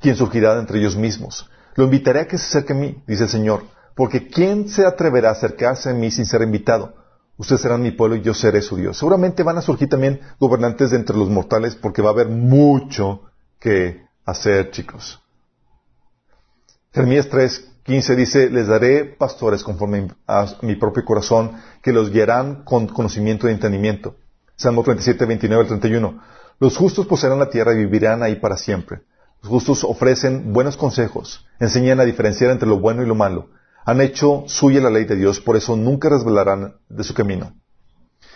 quien 0.00 0.16
surgirá 0.16 0.54
de 0.54 0.60
entre 0.60 0.78
ellos 0.78 0.96
mismos. 0.96 1.49
Lo 1.76 1.84
invitaré 1.84 2.20
a 2.20 2.28
que 2.28 2.38
se 2.38 2.46
acerque 2.46 2.72
a 2.72 2.76
mí, 2.76 3.02
dice 3.06 3.24
el 3.24 3.28
Señor, 3.28 3.64
porque 3.94 4.28
¿quién 4.28 4.68
se 4.68 4.86
atreverá 4.86 5.28
a 5.28 5.32
acercarse 5.32 5.90
a 5.90 5.94
mí 5.94 6.10
sin 6.10 6.26
ser 6.26 6.42
invitado? 6.42 6.94
Ustedes 7.36 7.62
serán 7.62 7.82
mi 7.82 7.90
pueblo 7.90 8.16
y 8.16 8.22
yo 8.22 8.34
seré 8.34 8.60
su 8.60 8.76
Dios. 8.76 8.98
Seguramente 8.98 9.42
van 9.42 9.56
a 9.56 9.62
surgir 9.62 9.88
también 9.88 10.20
gobernantes 10.38 10.90
de 10.90 10.96
entre 10.96 11.16
los 11.16 11.30
mortales 11.30 11.74
porque 11.74 12.02
va 12.02 12.10
a 12.10 12.12
haber 12.12 12.28
mucho 12.28 13.22
que 13.58 14.02
hacer, 14.26 14.70
chicos. 14.70 15.22
Jeremías 16.92 17.30
3.15 17.30 18.14
dice, 18.16 18.50
les 18.50 18.66
daré 18.66 19.04
pastores 19.04 19.62
conforme 19.62 20.08
a 20.26 20.46
mi 20.62 20.76
propio 20.76 21.04
corazón, 21.04 21.52
que 21.82 21.92
los 21.92 22.10
guiarán 22.10 22.64
con 22.64 22.88
conocimiento 22.88 23.48
y 23.48 23.52
entendimiento. 23.52 24.16
Salmo 24.56 24.82
37, 24.82 25.24
29 25.24 25.62
al 25.62 25.68
31. 25.68 26.22
Los 26.58 26.76
justos 26.76 27.06
poseerán 27.06 27.38
la 27.38 27.48
tierra 27.48 27.72
y 27.72 27.78
vivirán 27.78 28.22
ahí 28.22 28.36
para 28.36 28.58
siempre. 28.58 29.02
Los 29.42 29.50
justos 29.50 29.84
ofrecen 29.84 30.52
buenos 30.52 30.76
consejos, 30.76 31.46
enseñan 31.58 32.00
a 32.00 32.04
diferenciar 32.04 32.50
entre 32.50 32.68
lo 32.68 32.78
bueno 32.78 33.02
y 33.02 33.06
lo 33.06 33.14
malo. 33.14 33.48
Han 33.84 34.00
hecho 34.00 34.44
suya 34.46 34.80
la 34.80 34.90
ley 34.90 35.04
de 35.04 35.16
Dios, 35.16 35.40
por 35.40 35.56
eso 35.56 35.76
nunca 35.76 36.10
resbalarán 36.10 36.74
de 36.88 37.04
su 37.04 37.14
camino. 37.14 37.54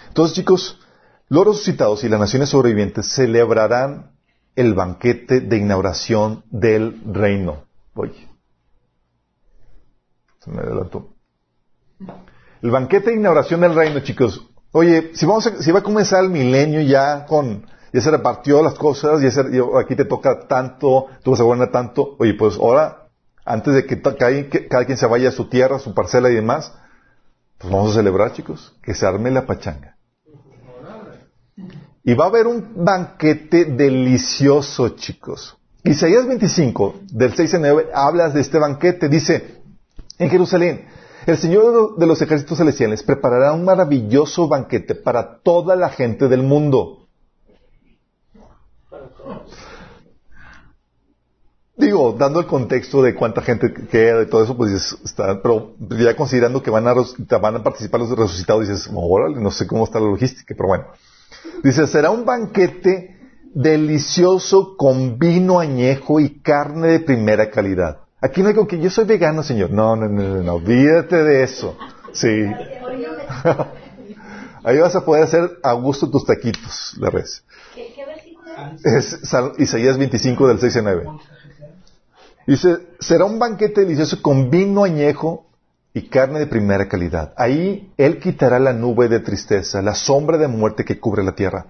Entonces, 0.08 0.34
chicos, 0.34 0.80
los 1.28 1.46
resucitados 1.46 2.04
y 2.04 2.08
las 2.08 2.20
naciones 2.20 2.48
sobrevivientes 2.48 3.06
celebrarán 3.06 4.12
el 4.56 4.74
banquete 4.74 5.40
de 5.40 5.58
inauguración 5.58 6.44
del 6.50 7.00
reino. 7.12 7.64
Oye, 7.94 8.28
se 10.38 10.50
me 10.50 10.60
adelantó. 10.60 11.14
El 12.62 12.70
banquete 12.70 13.10
de 13.10 13.16
inauguración 13.16 13.60
del 13.60 13.74
reino, 13.74 14.00
chicos. 14.00 14.48
Oye, 14.72 15.10
si 15.14 15.26
vamos 15.26 15.50
si 15.60 15.70
va 15.70 15.80
a 15.80 15.82
comenzar 15.82 16.24
el 16.24 16.30
milenio 16.30 16.80
ya 16.80 17.26
con, 17.26 17.66
ya 17.94 18.00
se 18.00 18.10
repartió 18.10 18.60
las 18.60 18.74
cosas, 18.74 19.22
ya 19.22 19.30
aquí 19.80 19.94
te 19.94 20.04
toca 20.04 20.48
tanto, 20.48 21.06
tú 21.22 21.30
vas 21.30 21.38
a 21.38 21.44
gobernar 21.44 21.70
tanto. 21.70 22.16
Oye, 22.18 22.34
pues 22.34 22.56
ahora, 22.56 23.06
antes 23.44 23.72
de 23.72 23.86
que, 23.86 24.02
que 24.02 24.66
cada 24.66 24.84
quien 24.84 24.98
se 24.98 25.06
vaya 25.06 25.28
a 25.28 25.32
su 25.32 25.48
tierra, 25.48 25.76
a 25.76 25.78
su 25.78 25.94
parcela 25.94 26.28
y 26.28 26.34
demás, 26.34 26.72
pues 27.56 27.72
vamos 27.72 27.92
a 27.92 27.94
celebrar, 27.94 28.32
chicos, 28.32 28.76
que 28.82 28.94
se 28.94 29.06
arme 29.06 29.30
la 29.30 29.46
pachanga. 29.46 29.96
Y 32.02 32.14
va 32.14 32.24
a 32.24 32.28
haber 32.30 32.48
un 32.48 32.84
banquete 32.84 33.66
delicioso, 33.66 34.88
chicos. 34.96 35.56
Isaías 35.84 36.26
25, 36.26 36.96
del 37.12 37.32
6 37.32 37.54
al 37.54 37.60
9, 37.60 37.90
habla 37.94 38.28
de 38.30 38.40
este 38.40 38.58
banquete. 38.58 39.08
Dice, 39.08 39.62
en 40.18 40.30
Jerusalén, 40.30 40.88
el 41.26 41.38
Señor 41.38 41.96
de 41.96 42.06
los 42.08 42.20
ejércitos 42.20 42.58
celestiales 42.58 43.04
preparará 43.04 43.52
un 43.52 43.64
maravilloso 43.64 44.48
banquete 44.48 44.96
para 44.96 45.38
toda 45.42 45.76
la 45.76 45.90
gente 45.90 46.26
del 46.26 46.42
mundo. 46.42 47.03
Digo, 51.76 52.14
dando 52.16 52.38
el 52.38 52.46
contexto 52.46 53.02
de 53.02 53.16
cuánta 53.16 53.42
gente 53.42 53.72
queda 53.90 54.22
y 54.22 54.26
todo 54.26 54.44
eso, 54.44 54.56
pues 54.56 54.96
está, 55.04 55.42
pero 55.42 55.74
ya 55.98 56.14
considerando 56.14 56.62
que 56.62 56.70
van 56.70 56.86
a, 56.86 56.94
participar 57.64 58.00
los 58.00 58.10
resucitados, 58.10 58.68
dices, 58.68 58.88
órale, 58.94 59.40
no 59.40 59.50
sé 59.50 59.66
cómo 59.66 59.84
está 59.84 59.98
la 59.98 60.06
logística, 60.06 60.54
pero 60.56 60.68
bueno. 60.68 60.84
Dice, 61.64 61.86
será 61.88 62.10
un 62.10 62.24
banquete 62.24 63.18
delicioso 63.54 64.76
con 64.76 65.18
vino 65.18 65.58
añejo 65.58 66.20
y 66.20 66.40
carne 66.40 66.88
de 66.88 67.00
primera 67.00 67.50
calidad. 67.50 67.98
Aquí 68.20 68.42
no 68.42 68.48
digo 68.48 68.68
que 68.68 68.78
yo 68.78 68.88
soy 68.88 69.04
vegano, 69.04 69.42
señor. 69.42 69.70
No, 69.70 69.96
no, 69.96 70.08
no, 70.08 70.42
no, 70.42 70.54
olvídate 70.54 71.24
de 71.24 71.42
eso. 71.42 71.76
Sí. 72.12 72.28
Ahí 74.64 74.78
vas 74.78 74.96
a 74.96 75.04
poder 75.04 75.24
hacer 75.24 75.58
a 75.62 75.74
gusto 75.74 76.08
tus 76.08 76.24
taquitos, 76.24 76.94
la 76.98 77.10
res. 77.10 77.44
¿Qué, 78.82 78.90
versículo 78.90 79.52
es? 79.54 79.60
Isaías 79.60 79.98
25 79.98 80.48
del 80.48 80.58
6 80.58 80.76
al 80.76 80.84
9. 80.84 81.06
Dice, 82.46 82.76
será 83.00 83.24
un 83.24 83.38
banquete 83.38 83.82
delicioso 83.82 84.20
con 84.20 84.50
vino 84.50 84.84
añejo 84.84 85.46
y 85.94 86.08
carne 86.08 86.40
de 86.40 86.46
primera 86.46 86.88
calidad. 86.88 87.32
Ahí 87.36 87.92
Él 87.96 88.18
quitará 88.18 88.58
la 88.58 88.72
nube 88.72 89.08
de 89.08 89.20
tristeza, 89.20 89.80
la 89.80 89.94
sombra 89.94 90.36
de 90.36 90.48
muerte 90.48 90.84
que 90.84 91.00
cubre 91.00 91.22
la 91.22 91.34
tierra. 91.34 91.66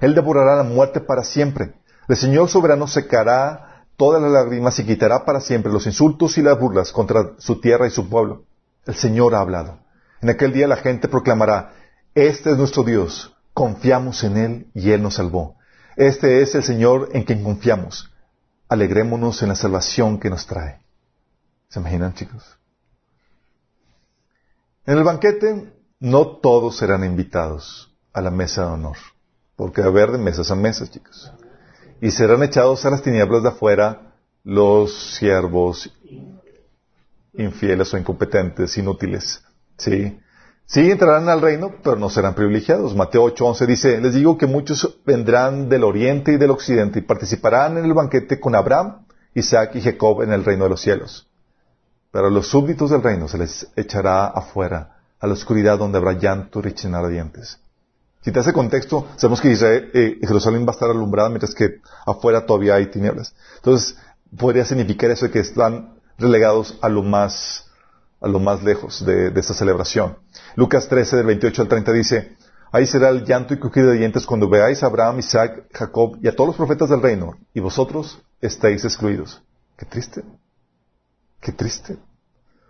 Él 0.00 0.14
devorará 0.14 0.56
la 0.56 0.62
muerte 0.62 1.00
para 1.00 1.24
siempre. 1.24 1.74
El 2.08 2.16
Señor 2.16 2.48
soberano 2.48 2.86
secará 2.86 3.84
todas 3.96 4.22
las 4.22 4.30
lágrimas 4.30 4.78
y 4.78 4.84
quitará 4.84 5.24
para 5.24 5.40
siempre 5.40 5.72
los 5.72 5.86
insultos 5.86 6.38
y 6.38 6.42
las 6.42 6.58
burlas 6.58 6.92
contra 6.92 7.32
su 7.38 7.60
tierra 7.60 7.86
y 7.86 7.90
su 7.90 8.08
pueblo. 8.08 8.44
El 8.86 8.94
Señor 8.94 9.34
ha 9.34 9.40
hablado. 9.40 9.78
En 10.20 10.30
aquel 10.30 10.52
día 10.52 10.68
la 10.68 10.76
gente 10.76 11.08
proclamará, 11.08 11.72
Este 12.14 12.50
es 12.50 12.56
nuestro 12.56 12.82
Dios, 12.82 13.36
confiamos 13.52 14.24
en 14.24 14.36
Él 14.36 14.66
y 14.74 14.90
Él 14.90 15.02
nos 15.02 15.14
salvó. 15.14 15.56
Este 15.96 16.42
es 16.42 16.54
el 16.54 16.62
Señor 16.62 17.10
en 17.12 17.22
quien 17.22 17.44
confiamos. 17.44 18.10
Alegrémonos 18.68 19.42
en 19.42 19.50
la 19.50 19.54
salvación 19.54 20.18
que 20.18 20.30
nos 20.30 20.46
trae. 20.46 20.80
¿Se 21.68 21.78
imaginan, 21.78 22.14
chicos? 22.14 22.42
En 24.86 24.98
el 24.98 25.04
banquete 25.04 25.72
no 26.00 26.26
todos 26.38 26.76
serán 26.76 27.04
invitados 27.04 27.94
a 28.12 28.20
la 28.20 28.30
mesa 28.30 28.66
de 28.66 28.72
honor, 28.72 28.96
porque 29.56 29.80
va 29.80 29.86
a 29.86 29.90
haber 29.90 30.10
de 30.10 30.18
mesas 30.18 30.50
a 30.50 30.54
mesas, 30.54 30.90
chicos. 30.90 31.32
Y 32.00 32.10
serán 32.10 32.42
echados 32.42 32.84
a 32.84 32.90
las 32.90 33.02
tinieblas 33.02 33.42
de 33.42 33.48
afuera 33.50 34.14
los 34.42 35.14
siervos 35.16 35.90
infieles 37.32 37.94
o 37.94 37.98
incompetentes, 37.98 38.76
inútiles. 38.76 39.42
¿Sí? 39.78 40.18
Sí 40.66 40.90
entrarán 40.90 41.28
al 41.28 41.42
reino, 41.42 41.72
pero 41.82 41.96
no 41.96 42.08
serán 42.08 42.34
privilegiados. 42.34 42.96
Mateo 42.96 43.24
8:11 43.24 43.66
dice, 43.66 44.00
les 44.00 44.14
digo 44.14 44.38
que 44.38 44.46
muchos 44.46 44.98
vendrán 45.04 45.68
del 45.68 45.84
oriente 45.84 46.32
y 46.32 46.36
del 46.36 46.50
occidente 46.50 47.00
y 47.00 47.02
participarán 47.02 47.76
en 47.76 47.84
el 47.84 47.92
banquete 47.92 48.40
con 48.40 48.54
Abraham, 48.54 49.06
Isaac 49.34 49.74
y 49.74 49.82
Jacob 49.82 50.22
en 50.22 50.32
el 50.32 50.44
reino 50.44 50.64
de 50.64 50.70
los 50.70 50.80
cielos. 50.80 51.28
Pero 52.10 52.28
a 52.28 52.30
los 52.30 52.46
súbditos 52.46 52.90
del 52.90 53.02
reino 53.02 53.28
se 53.28 53.38
les 53.38 53.66
echará 53.76 54.26
afuera, 54.26 54.96
a 55.20 55.26
la 55.26 55.32
oscuridad 55.34 55.78
donde 55.78 55.98
habrá 55.98 56.12
llanto 56.12 56.60
y 56.60 56.62
rechinar 56.62 57.06
dientes. 57.08 57.58
Si 58.24 58.32
te 58.32 58.40
hace 58.40 58.54
contexto, 58.54 59.06
sabemos 59.16 59.42
que 59.42 59.50
Israel, 59.50 59.90
eh, 59.92 60.18
Jerusalén 60.22 60.64
va 60.64 60.70
a 60.70 60.72
estar 60.72 60.88
alumbrada 60.88 61.28
mientras 61.28 61.54
que 61.54 61.80
afuera 62.06 62.46
todavía 62.46 62.76
hay 62.76 62.86
tinieblas. 62.86 63.34
Entonces, 63.56 63.98
podría 64.34 64.64
significar 64.64 65.10
eso 65.10 65.26
de 65.26 65.30
que 65.30 65.40
están 65.40 65.98
relegados 66.16 66.78
a 66.80 66.88
lo 66.88 67.02
más, 67.02 67.63
a 68.24 68.28
lo 68.28 68.40
más 68.40 68.62
lejos 68.62 69.04
de, 69.04 69.28
esta 69.36 69.52
celebración. 69.52 70.16
Lucas 70.56 70.88
13, 70.88 71.16
del 71.18 71.26
28 71.26 71.62
al 71.62 71.68
30 71.68 71.92
dice, 71.92 72.36
Ahí 72.72 72.86
será 72.86 73.10
el 73.10 73.24
llanto 73.24 73.52
y 73.52 73.58
crujido 73.58 73.90
de 73.90 73.98
dientes 73.98 74.26
cuando 74.26 74.48
veáis 74.48 74.82
a 74.82 74.86
Abraham, 74.86 75.18
Isaac, 75.18 75.66
Jacob 75.72 76.18
y 76.22 76.28
a 76.28 76.34
todos 76.34 76.48
los 76.48 76.56
profetas 76.56 76.88
del 76.88 77.02
reino, 77.02 77.36
y 77.52 77.60
vosotros 77.60 78.22
estáis 78.40 78.82
excluidos. 78.84 79.42
Qué 79.76 79.84
triste. 79.84 80.24
Qué 81.40 81.52
triste. 81.52 81.98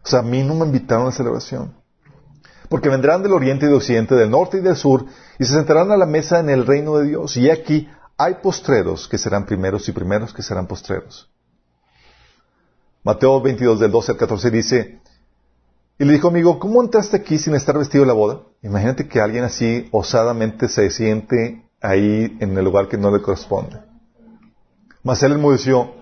O 0.04 0.08
sea, 0.08 0.18
a 0.18 0.22
mí 0.22 0.42
no 0.42 0.54
me 0.56 0.66
invitaron 0.66 1.04
a 1.04 1.10
la 1.10 1.16
celebración. 1.16 1.74
Porque 2.68 2.88
vendrán 2.88 3.22
del 3.22 3.32
oriente 3.32 3.64
y 3.64 3.68
del 3.68 3.76
occidente, 3.76 4.16
del 4.16 4.30
norte 4.30 4.58
y 4.58 4.60
del 4.60 4.76
sur, 4.76 5.06
y 5.38 5.44
se 5.44 5.54
sentarán 5.54 5.92
a 5.92 5.96
la 5.96 6.06
mesa 6.06 6.40
en 6.40 6.50
el 6.50 6.66
reino 6.66 6.96
de 6.98 7.06
Dios. 7.06 7.36
Y 7.36 7.48
aquí 7.48 7.88
hay 8.18 8.34
postreros 8.42 9.06
que 9.06 9.18
serán 9.18 9.46
primeros 9.46 9.88
y 9.88 9.92
primeros 9.92 10.34
que 10.34 10.42
serán 10.42 10.66
postreros. 10.66 11.30
Mateo 13.04 13.40
22 13.40 13.80
del 13.80 13.90
12 13.90 14.12
al 14.12 14.18
14 14.18 14.50
dice, 14.50 15.00
y 15.98 16.04
le 16.04 16.12
dijo, 16.14 16.28
amigo, 16.28 16.58
¿cómo 16.58 16.82
entraste 16.82 17.16
aquí 17.16 17.38
sin 17.38 17.54
estar 17.54 17.78
vestido 17.78 18.02
de 18.02 18.08
la 18.08 18.14
boda? 18.14 18.40
Imagínate 18.62 19.06
que 19.06 19.20
alguien 19.20 19.44
así 19.44 19.88
osadamente 19.92 20.68
se 20.68 20.90
siente 20.90 21.64
ahí 21.80 22.36
en 22.40 22.56
el 22.56 22.64
lugar 22.64 22.88
que 22.88 22.98
no 22.98 23.14
le 23.14 23.22
corresponde. 23.22 23.78
Mas 25.04 25.22
él 25.22 25.32
enmudeció, 25.32 25.94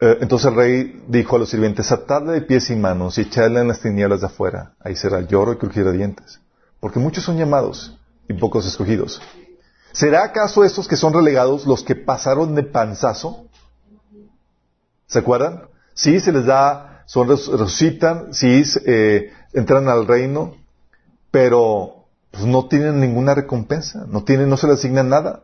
eh, 0.00 0.18
entonces 0.20 0.48
el 0.48 0.54
rey 0.54 1.04
dijo 1.08 1.36
a 1.36 1.40
los 1.40 1.50
sirvientes, 1.50 1.92
atadle 1.92 2.32
de 2.32 2.42
pies 2.42 2.70
y 2.70 2.76
manos 2.76 3.18
y 3.18 3.22
echadle 3.22 3.60
en 3.60 3.68
las 3.68 3.80
tinieblas 3.80 4.20
de 4.20 4.26
afuera. 4.26 4.74
Ahí 4.80 4.96
será 4.96 5.20
lloro 5.20 5.52
y 5.52 5.56
crujir 5.56 5.84
de 5.84 5.92
dientes. 5.92 6.40
Porque 6.80 6.98
muchos 6.98 7.24
son 7.24 7.36
llamados 7.36 7.98
y 8.28 8.34
pocos 8.34 8.66
escogidos. 8.66 9.20
¿Será 9.92 10.24
acaso 10.24 10.64
estos 10.64 10.88
que 10.88 10.96
son 10.96 11.12
relegados 11.12 11.66
los 11.66 11.84
que 11.84 11.94
pasaron 11.94 12.54
de 12.54 12.62
panzazo? 12.62 13.44
¿Se 15.06 15.18
acuerdan? 15.18 15.64
Sí, 15.92 16.18
se 16.20 16.32
les 16.32 16.46
da, 16.46 16.91
son, 17.06 17.28
resucitan, 17.28 18.32
sí, 18.32 18.62
eh, 18.86 19.32
entran 19.52 19.88
al 19.88 20.06
reino, 20.06 20.56
pero 21.30 22.06
pues, 22.30 22.44
no 22.44 22.66
tienen 22.66 23.00
ninguna 23.00 23.34
recompensa, 23.34 24.06
no 24.06 24.24
se 24.24 24.66
les 24.66 24.78
asigna 24.78 25.02
nada. 25.02 25.42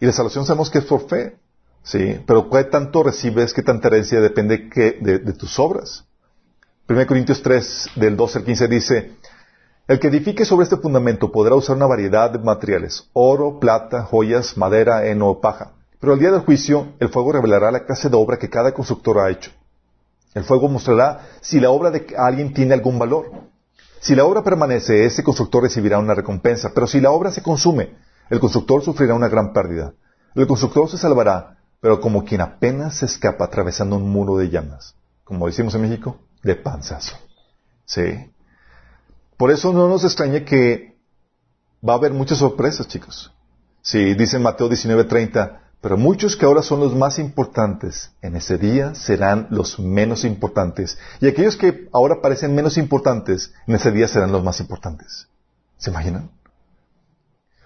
Y 0.00 0.06
la 0.06 0.12
salvación 0.12 0.46
sabemos 0.46 0.70
que 0.70 0.78
es 0.78 0.84
por 0.84 1.08
fe. 1.08 1.36
Sí, 1.82 2.20
pero 2.26 2.50
¿qué 2.50 2.64
tanto 2.64 3.02
recibes? 3.02 3.54
¿Qué 3.54 3.62
tanta 3.62 3.88
herencia? 3.88 4.20
Depende 4.20 4.68
de, 5.00 5.32
tus 5.32 5.58
obras. 5.58 6.04
1 6.88 7.06
Corintios 7.06 7.42
3, 7.42 7.90
del 7.96 8.16
12 8.16 8.38
al 8.38 8.44
15 8.44 8.68
dice, 8.68 9.12
el 9.86 9.98
que 9.98 10.08
edifique 10.08 10.44
sobre 10.44 10.64
este 10.64 10.76
fundamento 10.76 11.32
podrá 11.32 11.54
usar 11.54 11.76
una 11.76 11.86
variedad 11.86 12.30
de 12.30 12.38
materiales, 12.38 13.08
oro, 13.14 13.58
plata, 13.58 14.04
joyas, 14.04 14.56
madera, 14.56 15.06
heno 15.06 15.28
o 15.28 15.40
paja. 15.40 15.72
Pero 16.00 16.12
al 16.12 16.18
día 16.18 16.30
del 16.30 16.42
juicio, 16.42 16.92
el 16.98 17.08
fuego 17.08 17.32
revelará 17.32 17.70
la 17.70 17.84
clase 17.84 18.08
de 18.08 18.16
obra 18.16 18.38
que 18.38 18.50
cada 18.50 18.72
constructor 18.72 19.18
ha 19.18 19.30
hecho. 19.30 19.50
El 20.38 20.44
fuego 20.44 20.68
mostrará 20.68 21.30
si 21.40 21.58
la 21.58 21.70
obra 21.70 21.90
de 21.90 22.14
alguien 22.16 22.54
tiene 22.54 22.72
algún 22.72 22.96
valor. 22.96 23.32
Si 23.98 24.14
la 24.14 24.24
obra 24.24 24.44
permanece, 24.44 25.04
ese 25.04 25.24
constructor 25.24 25.64
recibirá 25.64 25.98
una 25.98 26.14
recompensa, 26.14 26.70
pero 26.72 26.86
si 26.86 27.00
la 27.00 27.10
obra 27.10 27.32
se 27.32 27.42
consume, 27.42 27.96
el 28.30 28.38
constructor 28.38 28.84
sufrirá 28.84 29.14
una 29.14 29.28
gran 29.28 29.52
pérdida. 29.52 29.94
El 30.36 30.46
constructor 30.46 30.88
se 30.88 30.96
salvará, 30.96 31.58
pero 31.80 32.00
como 32.00 32.24
quien 32.24 32.40
apenas 32.40 32.98
se 32.98 33.06
escapa 33.06 33.46
atravesando 33.46 33.96
un 33.96 34.08
muro 34.08 34.36
de 34.36 34.48
llamas, 34.48 34.94
como 35.24 35.48
decimos 35.48 35.74
en 35.74 35.82
México, 35.82 36.20
de 36.44 36.54
panzazo. 36.54 37.16
¿Sí? 37.84 38.30
Por 39.36 39.50
eso 39.50 39.72
no 39.72 39.88
nos 39.88 40.04
extrañe 40.04 40.44
que 40.44 41.00
va 41.86 41.94
a 41.94 41.96
haber 41.96 42.12
muchas 42.12 42.38
sorpresas, 42.38 42.86
chicos. 42.86 43.34
Sí, 43.82 44.14
dice 44.14 44.38
Mateo 44.38 44.68
19:30, 44.68 45.58
pero 45.80 45.96
muchos 45.96 46.36
que 46.36 46.44
ahora 46.44 46.62
son 46.62 46.80
los 46.80 46.94
más 46.94 47.18
importantes, 47.18 48.10
en 48.20 48.34
ese 48.34 48.58
día 48.58 48.94
serán 48.94 49.46
los 49.50 49.78
menos 49.78 50.24
importantes. 50.24 50.98
Y 51.20 51.28
aquellos 51.28 51.56
que 51.56 51.88
ahora 51.92 52.20
parecen 52.20 52.54
menos 52.54 52.78
importantes, 52.78 53.52
en 53.66 53.76
ese 53.76 53.92
día 53.92 54.08
serán 54.08 54.32
los 54.32 54.42
más 54.42 54.58
importantes. 54.58 55.28
¿Se 55.76 55.90
imaginan? 55.90 56.30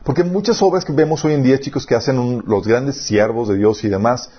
Porque 0.04 0.24
muchas 0.24 0.60
obras 0.60 0.84
que 0.84 0.92
vemos 0.92 1.24
hoy 1.24 1.32
en 1.32 1.42
día, 1.42 1.58
chicos, 1.58 1.86
que 1.86 1.94
hacen 1.94 2.42
los 2.44 2.66
grandes 2.66 3.00
siervos 3.02 3.48
de 3.48 3.56
Dios 3.56 3.82
y 3.84 3.88
demás, 3.88 4.30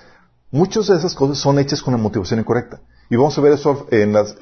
muchas 0.52 0.88
de 0.88 0.98
esas 0.98 1.16
cosas 1.16 1.40
son 1.40 1.58
hechas 1.58 1.82
con 1.82 1.94
la 1.94 1.98
motivación 1.98 2.40
incorrecta. 2.40 2.80
Y 3.10 3.16
vamos 3.16 3.36
a 3.38 3.42
ver 3.42 3.54
eso 3.54 3.88
en 3.90 4.14
las, 4.14 4.36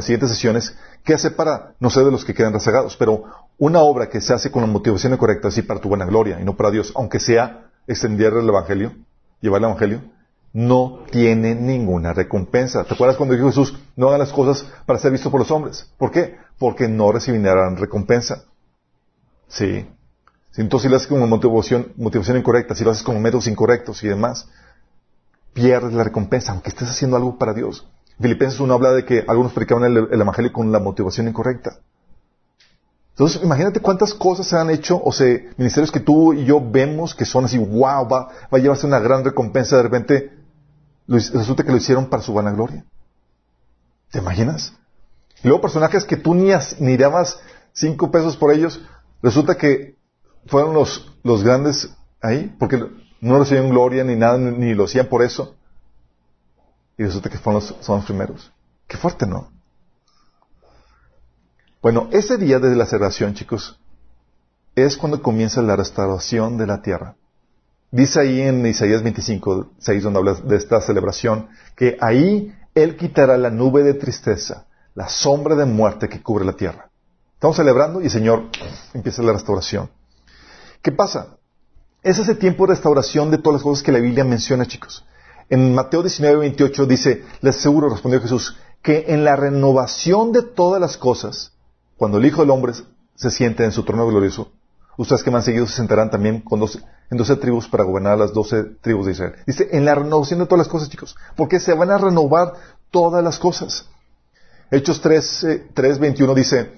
siguientes 0.00 0.30
sesiones, 0.30 0.74
qué 1.04 1.14
hace 1.14 1.30
para 1.30 1.74
no 1.80 1.90
ser 1.90 2.04
de 2.04 2.10
los 2.10 2.24
que 2.24 2.34
quedan 2.34 2.54
rezagados. 2.54 2.96
Pero 2.96 3.24
una 3.58 3.80
obra 3.80 4.08
que 4.08 4.22
se 4.22 4.32
hace 4.32 4.50
con 4.50 4.62
la 4.62 4.68
motivación 4.68 5.12
incorrecta, 5.12 5.48
así 5.48 5.62
para 5.62 5.80
tu 5.80 5.88
buena 5.88 6.06
gloria 6.06 6.40
y 6.40 6.44
no 6.44 6.56
para 6.56 6.70
Dios, 6.70 6.92
aunque 6.94 7.20
sea 7.20 7.67
extender 7.88 8.32
el 8.34 8.48
Evangelio, 8.48 8.92
llevar 9.40 9.60
el 9.60 9.64
Evangelio, 9.64 10.02
no 10.52 11.00
tiene 11.10 11.54
ninguna 11.54 12.12
recompensa. 12.12 12.84
¿Te 12.84 12.94
acuerdas 12.94 13.16
cuando 13.16 13.34
dijo 13.34 13.48
Jesús, 13.48 13.76
no 13.96 14.08
hagan 14.08 14.20
las 14.20 14.32
cosas 14.32 14.66
para 14.86 14.98
ser 14.98 15.12
vistos 15.12 15.30
por 15.30 15.40
los 15.40 15.50
hombres? 15.50 15.90
¿Por 15.98 16.10
qué? 16.10 16.36
Porque 16.58 16.88
no 16.88 17.12
recibirán 17.12 17.76
recompensa. 17.76 18.44
Sí. 19.48 19.86
Entonces, 20.56 20.84
si 20.84 20.90
lo 20.90 20.96
haces 20.96 21.08
como 21.08 21.26
motivación, 21.26 21.92
motivación 21.96 22.36
incorrecta, 22.36 22.74
si 22.74 22.84
lo 22.84 22.90
haces 22.90 23.02
como 23.02 23.20
métodos 23.20 23.46
incorrectos 23.46 24.02
y 24.02 24.08
demás, 24.08 24.48
pierdes 25.52 25.92
la 25.92 26.04
recompensa, 26.04 26.52
aunque 26.52 26.70
estés 26.70 26.88
haciendo 26.88 27.16
algo 27.16 27.38
para 27.38 27.54
Dios. 27.54 27.86
Filipenses 28.20 28.58
1 28.58 28.74
habla 28.74 28.92
de 28.92 29.04
que 29.04 29.24
algunos 29.28 29.52
predicaban 29.52 29.84
el, 29.84 30.08
Evangelio 30.20 30.52
con 30.52 30.72
la 30.72 30.80
motivación 30.80 31.28
incorrecta. 31.28 31.78
Entonces, 33.18 33.42
imagínate 33.42 33.80
cuántas 33.80 34.14
cosas 34.14 34.46
se 34.46 34.56
han 34.56 34.70
hecho, 34.70 35.02
o 35.02 35.10
sea, 35.10 35.26
ministerios 35.56 35.90
que 35.90 35.98
tú 35.98 36.32
y 36.32 36.44
yo 36.44 36.60
vemos 36.60 37.16
que 37.16 37.24
son 37.24 37.46
así, 37.46 37.58
wow, 37.58 38.08
va, 38.08 38.28
va 38.28 38.48
a 38.52 38.58
llevarse 38.58 38.86
una 38.86 39.00
gran 39.00 39.24
recompensa, 39.24 39.76
de 39.76 39.82
repente 39.82 40.38
resulta 41.08 41.64
que 41.64 41.72
lo 41.72 41.78
hicieron 41.78 42.06
para 42.06 42.22
su 42.22 42.32
vanagloria. 42.32 42.84
¿Te 44.12 44.20
imaginas? 44.20 44.72
Y 45.42 45.48
luego 45.48 45.62
personajes 45.62 46.04
que 46.04 46.16
tú 46.16 46.32
ni, 46.32 46.52
ni 46.78 46.96
dabas 46.96 47.40
cinco 47.72 48.12
pesos 48.12 48.36
por 48.36 48.52
ellos, 48.52 48.80
resulta 49.20 49.56
que 49.56 49.96
fueron 50.46 50.72
los, 50.72 51.12
los 51.24 51.42
grandes 51.42 51.92
ahí, 52.22 52.54
porque 52.56 52.80
no 53.20 53.38
recibían 53.40 53.68
gloria 53.68 54.04
ni 54.04 54.14
nada, 54.14 54.38
ni 54.38 54.74
lo 54.74 54.84
hacían 54.84 55.08
por 55.08 55.22
eso. 55.22 55.56
Y 56.96 57.02
resulta 57.02 57.30
que 57.30 57.38
fueron 57.38 57.62
los, 57.62 57.74
son 57.80 57.96
los 57.96 58.04
primeros. 58.04 58.52
Qué 58.86 58.96
fuerte, 58.96 59.26
¿no? 59.26 59.57
Bueno, 61.80 62.08
ese 62.10 62.38
día 62.38 62.58
de 62.58 62.74
la 62.74 62.86
celebración, 62.86 63.34
chicos, 63.34 63.78
es 64.74 64.96
cuando 64.96 65.22
comienza 65.22 65.62
la 65.62 65.76
restauración 65.76 66.58
de 66.58 66.66
la 66.66 66.82
tierra. 66.82 67.14
Dice 67.92 68.18
ahí 68.18 68.40
en 68.40 68.66
Isaías 68.66 69.04
25, 69.04 69.70
6, 69.78 70.02
donde 70.02 70.18
habla 70.18 70.34
de 70.34 70.56
esta 70.56 70.80
celebración, 70.80 71.48
que 71.76 71.96
ahí 72.00 72.52
Él 72.74 72.96
quitará 72.96 73.38
la 73.38 73.50
nube 73.50 73.84
de 73.84 73.94
tristeza, 73.94 74.66
la 74.96 75.08
sombra 75.08 75.54
de 75.54 75.66
muerte 75.66 76.08
que 76.08 76.20
cubre 76.20 76.44
la 76.44 76.54
tierra. 76.54 76.90
Estamos 77.34 77.56
celebrando 77.56 78.00
y 78.00 78.06
el 78.06 78.10
Señor 78.10 78.46
empieza 78.92 79.22
la 79.22 79.32
restauración. 79.32 79.88
¿Qué 80.82 80.90
pasa? 80.90 81.36
Es 82.02 82.18
ese 82.18 82.34
tiempo 82.34 82.66
de 82.66 82.74
restauración 82.74 83.30
de 83.30 83.38
todas 83.38 83.60
las 83.60 83.62
cosas 83.62 83.84
que 83.84 83.92
la 83.92 84.00
Biblia 84.00 84.24
menciona, 84.24 84.66
chicos. 84.66 85.06
En 85.48 85.76
Mateo 85.76 86.02
19, 86.02 86.38
28 86.38 86.86
dice, 86.86 87.24
les 87.40 87.56
aseguro, 87.56 87.88
respondió 87.88 88.20
Jesús, 88.20 88.56
que 88.82 89.04
en 89.08 89.24
la 89.24 89.36
renovación 89.36 90.32
de 90.32 90.42
todas 90.42 90.80
las 90.80 90.96
cosas, 90.96 91.52
cuando 91.98 92.18
el 92.18 92.24
Hijo 92.24 92.40
del 92.40 92.50
Hombre 92.50 92.72
se 93.16 93.30
siente 93.30 93.64
en 93.64 93.72
su 93.72 93.82
trono 93.82 94.06
glorioso, 94.06 94.52
ustedes 94.96 95.22
que 95.22 95.30
me 95.30 95.36
han 95.36 95.42
seguido 95.42 95.66
se 95.66 95.74
sentarán 95.74 96.10
también 96.10 96.40
con 96.40 96.62
en 97.10 97.16
doce 97.16 97.36
tribus 97.36 97.68
para 97.68 97.84
gobernar 97.84 98.12
a 98.12 98.16
las 98.16 98.32
doce 98.32 98.62
tribus 98.80 99.06
de 99.06 99.12
Israel. 99.12 99.34
Dice, 99.46 99.68
en 99.72 99.84
la 99.84 99.96
renovación 99.96 100.38
de 100.38 100.46
todas 100.46 100.66
las 100.66 100.68
cosas, 100.68 100.88
chicos, 100.88 101.16
porque 101.36 101.58
se 101.58 101.74
van 101.74 101.90
a 101.90 101.98
renovar 101.98 102.52
todas 102.90 103.22
las 103.22 103.38
cosas. 103.38 103.86
Hechos 104.70 105.00
3, 105.00 105.70
21 106.00 106.32
eh, 106.32 106.34
dice, 106.36 106.72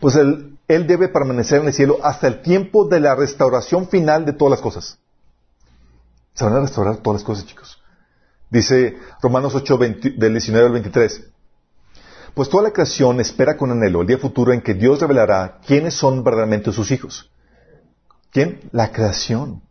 pues 0.00 0.16
él, 0.16 0.58
él 0.66 0.86
debe 0.86 1.08
permanecer 1.08 1.60
en 1.60 1.68
el 1.68 1.72
cielo 1.72 1.98
hasta 2.02 2.26
el 2.26 2.42
tiempo 2.42 2.88
de 2.88 2.98
la 2.98 3.14
restauración 3.14 3.88
final 3.88 4.24
de 4.24 4.32
todas 4.32 4.50
las 4.50 4.60
cosas. 4.60 4.98
Se 6.32 6.44
van 6.44 6.56
a 6.56 6.60
restaurar 6.60 6.96
todas 6.96 7.20
las 7.20 7.24
cosas, 7.24 7.46
chicos. 7.46 7.80
Dice 8.50 8.96
Romanos 9.22 9.54
8, 9.54 9.78
del 9.78 10.32
19 10.32 10.66
al 10.66 10.72
23. 10.72 11.33
Pues 12.34 12.48
toda 12.48 12.64
la 12.64 12.72
creación 12.72 13.20
espera 13.20 13.56
con 13.56 13.70
anhelo 13.70 14.00
el 14.00 14.08
día 14.08 14.18
futuro 14.18 14.52
en 14.52 14.60
que 14.60 14.74
Dios 14.74 15.00
revelará 15.00 15.60
quiénes 15.64 15.94
son 15.94 16.24
verdaderamente 16.24 16.72
sus 16.72 16.90
hijos. 16.90 17.30
¿Quién? 18.32 18.68
La 18.72 18.90
creación. 18.90 19.62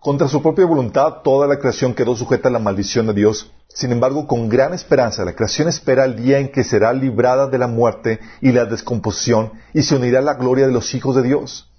Contra 0.00 0.26
su 0.26 0.42
propia 0.42 0.66
voluntad, 0.66 1.18
toda 1.22 1.46
la 1.46 1.60
creación 1.60 1.94
quedó 1.94 2.16
sujeta 2.16 2.48
a 2.48 2.50
la 2.50 2.58
maldición 2.58 3.06
de 3.06 3.14
Dios. 3.14 3.52
Sin 3.68 3.92
embargo, 3.92 4.26
con 4.26 4.48
gran 4.48 4.74
esperanza, 4.74 5.24
la 5.24 5.36
creación 5.36 5.68
espera 5.68 6.04
el 6.04 6.16
día 6.16 6.38
en 6.38 6.50
que 6.50 6.64
será 6.64 6.92
librada 6.92 7.46
de 7.46 7.58
la 7.58 7.68
muerte 7.68 8.18
y 8.40 8.50
la 8.50 8.64
descomposición 8.64 9.52
y 9.72 9.82
se 9.82 9.94
unirá 9.94 10.18
a 10.18 10.22
la 10.22 10.34
gloria 10.34 10.66
de 10.66 10.72
los 10.72 10.92
hijos 10.96 11.14
de 11.14 11.22
Dios. 11.22 11.70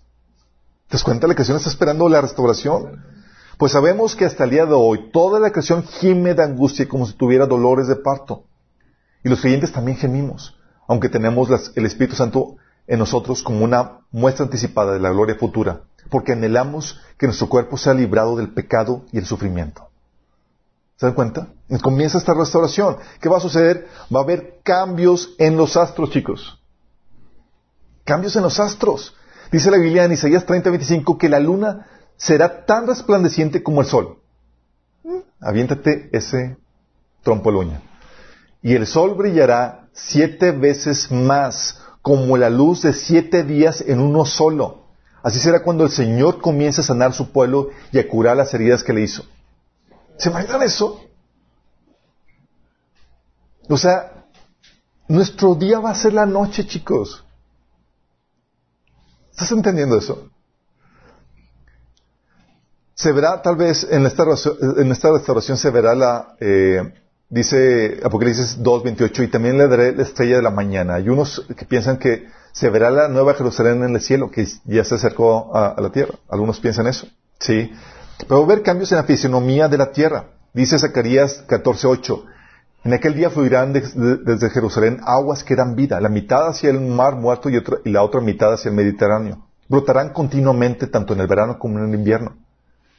¿Te 0.87 0.93
das 0.93 1.03
cuenta? 1.03 1.27
La 1.27 1.33
creación 1.33 1.57
está 1.57 1.69
esperando 1.69 2.07
la 2.07 2.21
restauración. 2.21 3.03
Pues 3.57 3.73
sabemos 3.73 4.15
que 4.15 4.23
hasta 4.23 4.45
el 4.45 4.51
día 4.51 4.65
de 4.65 4.75
hoy 4.75 5.11
toda 5.11 5.41
la 5.41 5.51
creación 5.51 5.83
gime 5.83 6.35
de 6.35 6.43
angustia 6.43 6.87
como 6.87 7.05
si 7.05 7.13
tuviera 7.13 7.47
dolores 7.47 7.87
de 7.87 7.97
parto. 7.97 8.45
Y 9.23 9.29
los 9.29 9.41
creyentes 9.41 9.71
también 9.71 9.97
gemimos, 9.97 10.57
aunque 10.87 11.09
tenemos 11.09 11.49
el 11.75 11.85
Espíritu 11.85 12.15
Santo 12.15 12.57
en 12.87 12.99
nosotros 12.99 13.43
como 13.43 13.63
una 13.63 13.99
muestra 14.11 14.45
anticipada 14.45 14.93
de 14.93 14.99
la 14.99 15.11
gloria 15.11 15.35
futura, 15.35 15.81
porque 16.09 16.33
anhelamos 16.33 16.99
que 17.17 17.27
nuestro 17.27 17.47
cuerpo 17.47 17.77
sea 17.77 17.93
librado 17.93 18.35
del 18.35 18.49
pecado 18.49 19.05
y 19.11 19.17
el 19.17 19.25
sufrimiento. 19.25 19.87
¿Se 20.97 21.05
dan 21.05 21.15
cuenta? 21.15 21.47
comienza 21.81 22.17
esta 22.17 22.33
restauración. 22.33 22.97
¿Qué 23.19 23.29
va 23.29 23.37
a 23.37 23.41
suceder? 23.41 23.87
Va 24.13 24.19
a 24.19 24.23
haber 24.23 24.59
cambios 24.61 25.33
en 25.39 25.57
los 25.57 25.77
astros, 25.77 26.11
chicos. 26.11 26.59
Cambios 28.03 28.35
en 28.35 28.43
los 28.43 28.59
astros. 28.59 29.15
Dice 29.51 29.71
la 29.71 29.77
Biblia 29.77 30.03
en 30.03 30.11
Isaías 30.11 30.45
30:25 30.45 31.17
que 31.17 31.29
la 31.29 31.39
luna 31.39 31.87
será 32.17 32.65
tan 32.65 32.87
resplandeciente 32.87 33.63
como 33.63 33.81
el 33.81 33.87
sol. 33.87 34.19
Aviéntate 35.39 36.09
ese 36.11 36.57
trompo 37.23 37.51
de 37.51 37.57
uña. 37.57 37.81
Y 38.61 38.75
el 38.75 38.85
sol 38.85 39.15
brillará 39.15 39.89
siete 39.93 40.51
veces 40.51 41.11
más 41.11 41.81
como 42.01 42.37
la 42.37 42.49
luz 42.49 42.83
de 42.83 42.93
siete 42.93 43.43
días 43.43 43.81
en 43.81 43.99
uno 43.99 44.25
solo. 44.25 44.85
Así 45.23 45.39
será 45.39 45.61
cuando 45.61 45.83
el 45.83 45.91
Señor 45.91 46.41
comience 46.41 46.81
a 46.81 46.83
sanar 46.83 47.13
su 47.13 47.31
pueblo 47.31 47.69
y 47.91 47.99
a 47.99 48.07
curar 48.07 48.37
las 48.37 48.53
heridas 48.53 48.83
que 48.83 48.93
le 48.93 49.01
hizo. 49.01 49.23
¿Se 50.17 50.29
imaginan 50.29 50.63
eso? 50.63 51.01
O 53.69 53.77
sea, 53.77 54.25
nuestro 55.07 55.55
día 55.55 55.79
va 55.79 55.91
a 55.91 55.95
ser 55.95 56.13
la 56.13 56.25
noche, 56.25 56.65
chicos. 56.65 57.23
¿Estás 59.31 59.51
entendiendo 59.51 59.97
eso? 59.97 60.29
Se 62.93 63.11
verá, 63.11 63.41
tal 63.41 63.55
vez, 63.55 63.87
en 63.89 64.05
esta, 64.05 64.25
restauración 64.25 65.57
se 65.57 65.69
verá 65.71 65.95
la, 65.95 66.35
eh, 66.39 66.93
dice 67.31 67.99
Apocalipsis 68.03 68.59
2.28, 68.59 69.23
y 69.23 69.27
también 69.29 69.57
le 69.57 69.67
daré 69.67 69.95
la 69.95 70.03
estrella 70.03 70.35
de 70.35 70.41
la 70.43 70.51
mañana. 70.51 70.95
Hay 70.95 71.09
unos 71.09 71.43
que 71.57 71.65
piensan 71.65 71.97
que 71.97 72.27
se 72.51 72.69
verá 72.69 72.91
la 72.91 73.07
nueva 73.07 73.33
Jerusalén 73.33 73.83
en 73.83 73.95
el 73.95 74.01
cielo, 74.01 74.29
que 74.29 74.45
ya 74.65 74.83
se 74.83 74.95
acercó 74.95 75.55
a, 75.55 75.81
la 75.81 75.91
tierra. 75.91 76.15
Algunos 76.29 76.59
piensan 76.59 76.87
eso. 76.87 77.07
Sí. 77.39 77.71
Pero 78.19 78.35
va 78.35 78.41
a 78.41 78.43
haber 78.43 78.61
cambios 78.61 78.91
en 78.91 78.97
la 78.97 79.05
fisionomía 79.05 79.69
de 79.69 79.77
la 79.77 79.91
tierra. 79.91 80.25
Dice 80.53 80.77
Zacarías 80.77 81.47
14.8, 81.47 82.25
en 82.83 82.93
aquel 82.93 83.15
día 83.15 83.29
fluirán 83.29 83.71
desde 83.71 84.49
Jerusalén 84.49 84.99
aguas 85.05 85.43
que 85.43 85.55
dan 85.55 85.75
vida, 85.75 86.01
la 86.01 86.09
mitad 86.09 86.49
hacia 86.49 86.69
el 86.69 86.81
mar 86.81 87.15
muerto 87.15 87.49
y, 87.49 87.63
y 87.85 87.89
la 87.91 88.03
otra 88.03 88.19
mitad 88.19 88.53
hacia 88.53 88.69
el 88.69 88.75
Mediterráneo. 88.75 89.47
Brotarán 89.69 90.09
continuamente 90.09 90.87
tanto 90.87 91.13
en 91.13 91.21
el 91.21 91.27
verano 91.27 91.57
como 91.57 91.79
en 91.79 91.87
el 91.87 91.95
invierno. 91.95 92.35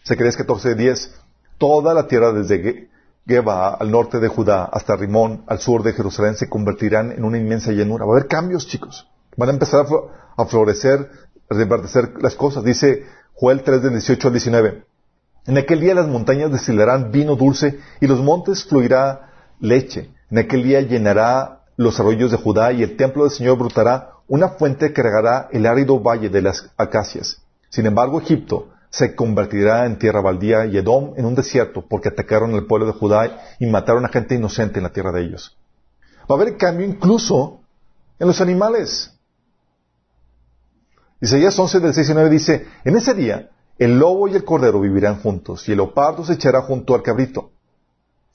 Zacarías 0.06 0.38
14.10, 0.38 1.10
toda 1.58 1.92
la 1.92 2.06
tierra 2.06 2.32
desde 2.32 2.90
Geba, 3.26 3.74
al 3.74 3.90
norte 3.90 4.18
de 4.18 4.28
Judá, 4.28 4.64
hasta 4.64 4.96
Rimón, 4.96 5.44
al 5.46 5.60
sur 5.60 5.82
de 5.82 5.92
Jerusalén, 5.92 6.34
se 6.34 6.48
convertirán 6.48 7.12
en 7.12 7.24
una 7.24 7.38
inmensa 7.38 7.70
llanura. 7.70 8.04
Va 8.04 8.14
a 8.14 8.16
haber 8.16 8.28
cambios, 8.28 8.66
chicos. 8.66 9.08
Van 9.36 9.48
a 9.48 9.52
empezar 9.52 9.86
a, 10.36 10.44
florecer, 10.46 11.08
a 11.48 11.54
reverdecer 11.54 12.14
las 12.20 12.34
cosas. 12.34 12.64
Dice 12.64 13.04
Joel 13.34 13.62
3, 13.62 13.82
del 13.82 13.92
18 13.92 14.28
al 14.28 14.34
19. 14.34 14.84
En 15.46 15.58
aquel 15.58 15.80
día 15.80 15.94
las 15.94 16.08
montañas 16.08 16.52
destilarán 16.52 17.10
vino 17.10 17.36
dulce 17.36 17.80
y 18.00 18.06
los 18.06 18.20
montes 18.20 18.64
fluirá 18.64 19.32
leche. 19.60 20.10
En 20.30 20.38
aquel 20.38 20.62
día 20.62 20.80
llenará 20.80 21.62
los 21.76 21.98
arroyos 21.98 22.30
de 22.30 22.36
Judá 22.36 22.72
y 22.72 22.82
el 22.82 22.96
templo 22.96 23.24
del 23.24 23.32
Señor 23.32 23.58
brotará 23.58 24.10
una 24.28 24.50
fuente 24.50 24.92
que 24.92 25.02
regará 25.02 25.48
el 25.52 25.66
árido 25.66 26.00
valle 26.00 26.28
de 26.28 26.42
las 26.42 26.70
acacias. 26.76 27.42
Sin 27.70 27.86
embargo, 27.86 28.20
Egipto 28.20 28.71
se 28.92 29.16
convertirá 29.16 29.86
en 29.86 29.98
tierra 29.98 30.20
baldía 30.20 30.66
y 30.66 30.76
Edom 30.76 31.14
en 31.16 31.24
un 31.24 31.34
desierto 31.34 31.82
porque 31.88 32.10
atacaron 32.10 32.52
al 32.52 32.66
pueblo 32.66 32.86
de 32.86 32.92
Judá 32.92 33.40
y 33.58 33.64
mataron 33.64 34.04
a 34.04 34.10
gente 34.10 34.34
inocente 34.34 34.78
en 34.78 34.82
la 34.82 34.92
tierra 34.92 35.12
de 35.12 35.22
ellos. 35.22 35.56
Va 36.30 36.36
a 36.36 36.40
haber 36.40 36.58
cambio 36.58 36.86
incluso 36.86 37.60
en 38.18 38.26
los 38.26 38.42
animales. 38.42 39.10
Isaías 41.22 41.58
11 41.58 41.80
del 41.80 41.94
6 41.94 42.10
y 42.10 42.12
9 42.12 42.30
dice, 42.30 42.66
en 42.84 42.96
ese 42.96 43.14
día 43.14 43.48
el 43.78 43.98
lobo 43.98 44.28
y 44.28 44.34
el 44.34 44.44
cordero 44.44 44.78
vivirán 44.78 45.22
juntos 45.22 45.66
y 45.68 45.72
el 45.72 45.78
leopardo 45.78 46.22
se 46.26 46.34
echará 46.34 46.60
junto 46.60 46.94
al 46.94 47.02
cabrito. 47.02 47.50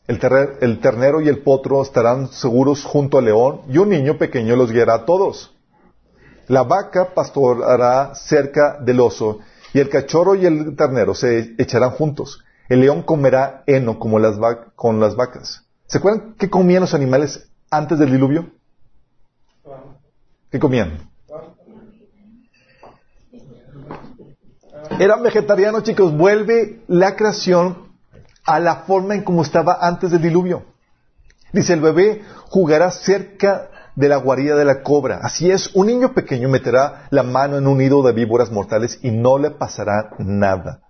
El, 0.07 0.19
el 0.61 0.79
ternero 0.79 1.21
y 1.21 1.27
el 1.27 1.43
potro 1.43 1.83
estarán 1.83 2.29
seguros 2.29 2.83
junto 2.83 3.19
al 3.19 3.25
león 3.25 3.61
y 3.69 3.77
un 3.77 3.89
niño 3.89 4.17
pequeño 4.17 4.55
los 4.55 4.71
guiará 4.71 4.95
a 4.95 5.05
todos. 5.05 5.55
La 6.47 6.63
vaca 6.63 7.13
pastorará 7.13 8.15
cerca 8.15 8.79
del 8.81 9.01
oso 9.01 9.39
y 9.77 9.79
el 9.79 9.89
cachorro 9.89 10.33
y 10.33 10.43
el 10.43 10.75
ternero 10.75 11.13
se 11.13 11.53
echarán 11.59 11.91
juntos. 11.91 12.43
El 12.67 12.81
león 12.81 13.03
comerá 13.03 13.63
heno 13.67 13.99
como 13.99 14.17
las 14.17 14.35
con 14.75 14.99
las 14.99 15.15
vacas. 15.15 15.65
¿Se 15.85 15.99
acuerdan 15.99 16.33
qué 16.39 16.49
comían 16.49 16.81
los 16.81 16.95
animales 16.95 17.47
antes 17.69 17.99
del 17.99 18.11
diluvio? 18.11 18.49
¿Qué 20.49 20.57
comían? 20.57 21.11
Eran 24.99 25.21
vegetarianos, 25.21 25.83
chicos. 25.83 26.11
Vuelve 26.17 26.81
la 26.87 27.15
creación 27.15 27.89
a 28.45 28.59
la 28.59 28.77
forma 28.77 29.13
en 29.13 29.23
como 29.23 29.43
estaba 29.43 29.77
antes 29.79 30.09
del 30.09 30.23
diluvio. 30.23 30.65
Dice, 31.53 31.73
el 31.73 31.81
bebé 31.81 32.23
jugará 32.49 32.89
cerca 32.89 33.69
de 33.97 34.09
la 34.09 34.17
guarida 34.17 34.55
de 34.55 34.63
la 34.63 34.83
cobra. 34.83 35.19
Así 35.23 35.49
es, 35.49 35.71
un 35.73 35.87
niño 35.87 36.13
pequeño 36.13 36.47
meterá 36.49 37.07
la 37.09 37.23
mano 37.23 37.57
en 37.57 37.65
un 37.65 37.79
nido 37.79 38.03
de 38.03 38.13
víboras 38.13 38.51
mortales 38.51 38.99
y 39.01 39.09
no 39.09 39.39
le 39.39 39.49
pasará 39.49 40.11
nada. 40.19 40.81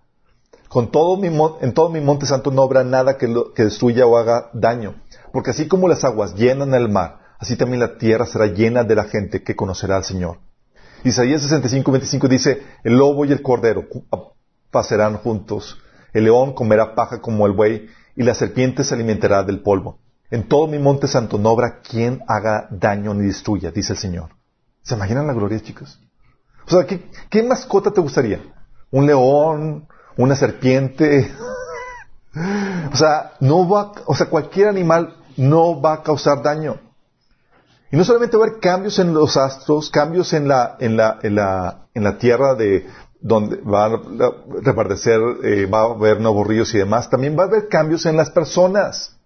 Con 0.67 0.91
todo 0.91 1.15
mi, 1.15 1.27
en 1.61 1.73
todo 1.73 1.89
mi 1.89 2.01
monte 2.01 2.25
santo 2.25 2.51
no 2.51 2.63
habrá 2.63 2.83
nada 2.83 3.17
que, 3.17 3.33
que 3.55 3.63
destruya 3.63 4.05
o 4.05 4.17
haga 4.17 4.49
daño, 4.53 4.95
porque 5.31 5.51
así 5.51 5.69
como 5.69 5.87
las 5.87 6.03
aguas 6.03 6.35
llenan 6.35 6.73
el 6.73 6.89
mar, 6.89 7.19
así 7.39 7.55
también 7.55 7.79
la 7.79 7.97
tierra 7.97 8.25
será 8.25 8.47
llena 8.47 8.83
de 8.83 8.95
la 8.95 9.05
gente 9.05 9.41
que 9.41 9.55
conocerá 9.55 9.95
al 9.95 10.03
Señor. 10.03 10.39
Isaías 11.05 11.41
65, 11.43 11.89
25 11.89 12.27
dice, 12.27 12.61
el 12.83 12.97
lobo 12.97 13.23
y 13.23 13.31
el 13.31 13.41
cordero 13.41 13.85
pasarán 14.69 15.15
juntos, 15.15 15.77
el 16.11 16.25
león 16.25 16.51
comerá 16.51 16.93
paja 16.93 17.21
como 17.21 17.47
el 17.47 17.53
buey, 17.53 17.87
y 18.17 18.23
la 18.23 18.33
serpiente 18.33 18.83
se 18.83 18.95
alimentará 18.95 19.43
del 19.43 19.61
polvo. 19.61 19.99
En 20.29 20.47
todo 20.47 20.67
mi 20.67 20.77
monte 20.77 21.07
santo 21.07 21.37
no 21.37 21.49
habrá 21.49 21.79
quien 21.79 22.21
haga 22.27 22.67
daño 22.69 23.13
ni 23.13 23.27
destruya, 23.27 23.71
dice 23.71 23.93
el 23.93 23.99
Señor. 23.99 24.29
¿Se 24.83 24.95
imaginan 24.95 25.27
la 25.27 25.33
gloria, 25.33 25.61
chicos? 25.61 25.99
O 26.65 26.71
sea, 26.71 26.85
¿qué, 26.85 27.09
qué 27.29 27.43
mascota 27.43 27.91
te 27.91 28.01
gustaría? 28.01 28.41
¿Un 28.91 29.05
león? 29.05 29.87
¿Una 30.17 30.35
serpiente? 30.35 31.31
o 32.91 32.95
sea, 32.95 33.33
no 33.39 33.67
va, 33.69 33.93
o 34.05 34.15
sea, 34.15 34.27
cualquier 34.27 34.67
animal 34.67 35.15
no 35.37 35.79
va 35.79 35.93
a 35.93 36.03
causar 36.03 36.41
daño. 36.41 36.79
Y 37.89 37.95
no 37.95 38.03
solamente 38.03 38.35
va 38.35 38.43
a 38.43 38.47
haber 38.47 38.59
cambios 38.59 38.99
en 38.99 39.13
los 39.13 39.37
astros, 39.37 39.89
cambios 39.89 40.33
en 40.33 40.49
la, 40.49 40.75
en 40.79 40.97
la, 40.97 41.19
en 41.21 41.35
la, 41.35 41.87
en 41.93 42.03
la 42.03 42.17
tierra 42.17 42.55
de 42.55 42.85
donde 43.21 43.57
va 43.61 43.85
a 43.85 44.01
repartecer, 44.61 45.19
eh, 45.43 45.65
va 45.65 45.81
a 45.81 45.93
haber 45.93 46.19
nuevos 46.19 46.45
ríos 46.45 46.73
y 46.73 46.79
demás, 46.79 47.09
también 47.09 47.37
va 47.37 47.43
a 47.43 47.47
haber 47.47 47.69
cambios 47.69 48.05
en 48.05 48.17
las 48.17 48.29
personas. 48.29 49.16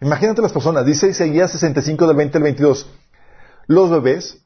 Imagínate 0.00 0.42
las 0.42 0.52
personas, 0.52 0.86
dice 0.86 1.08
Isaías 1.08 1.52
65 1.52 2.06
del 2.06 2.16
20 2.16 2.38
al 2.38 2.44
22, 2.44 2.86
los 3.66 3.90
bebés 3.90 4.38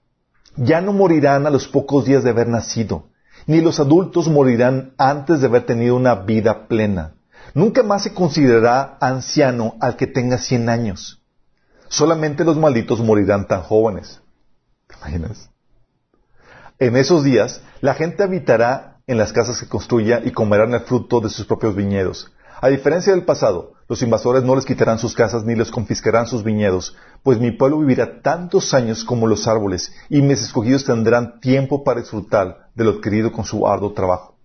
ya 0.57 0.81
no 0.81 0.93
morirán 0.93 1.47
a 1.47 1.51
los 1.51 1.69
pocos 1.69 2.05
días 2.05 2.25
de 2.25 2.31
haber 2.31 2.49
nacido, 2.49 3.09
ni 3.47 3.61
los 3.61 3.81
adultos 3.81 4.29
morirán 4.29 4.95
antes 4.99 5.41
de 5.41 5.47
haber 5.47 5.67
tenido 5.67 5.97
una 5.97 6.15
vida 6.15 6.67
plena. 6.67 7.15
Nunca 7.55 7.83
más 7.83 8.03
se 8.03 8.15
considerará 8.15 8.99
anciano 9.01 9.77
al 9.81 9.97
que 9.97 10.07
tenga 10.07 10.39
100 10.39 10.69
años 10.69 11.25
Solamente 11.95 12.45
los 12.45 12.57
malditos 12.57 12.99
morirán 12.99 13.47
tan 13.47 13.63
jóvenes. 13.63 14.21
¿Te 14.89 14.97
imaginas? 14.97 15.49
En 16.81 16.97
esos 16.97 17.23
días, 17.23 17.63
la 17.81 17.95
gente 17.95 18.25
habitará 18.25 19.01
en 19.07 19.17
las 19.17 19.33
casas 19.33 19.61
que 19.61 19.69
construya 19.69 20.21
y 20.25 20.33
comerán 20.33 20.75
el 20.75 20.81
fruto 20.81 21.21
de 21.21 21.31
sus 21.31 21.47
propios 21.47 21.77
viñedos. 21.77 22.33
A 22.65 22.69
diferencia 22.69 23.12
del 23.12 23.27
pasado, 23.27 23.75
los 23.91 24.01
invasores 24.01 24.43
no 24.43 24.57
les 24.57 24.65
quitarán 24.65 24.99
sus 24.99 25.15
casas 25.15 25.45
ni 25.45 25.55
les 25.55 25.71
confiscarán 25.71 26.27
sus 26.27 26.43
viñedos, 26.43 26.97
pues 27.23 27.39
mi 27.39 27.51
pueblo 27.51 27.79
vivirá 27.81 28.23
tantos 28.23 28.73
años 28.73 29.05
como 29.05 29.27
los 29.27 29.47
árboles, 29.47 29.93
y 30.09 30.23
mis 30.23 30.41
escogidos 30.41 30.87
tendrán 30.87 31.41
tiempo 31.41 31.85
para 31.85 32.01
disfrutar 32.01 32.71
de 32.75 32.85
lo 32.85 32.93
adquirido 32.93 33.33
con 33.33 33.45
su 33.45 33.67
arduo 33.67 33.93
trabajo. 33.93 34.39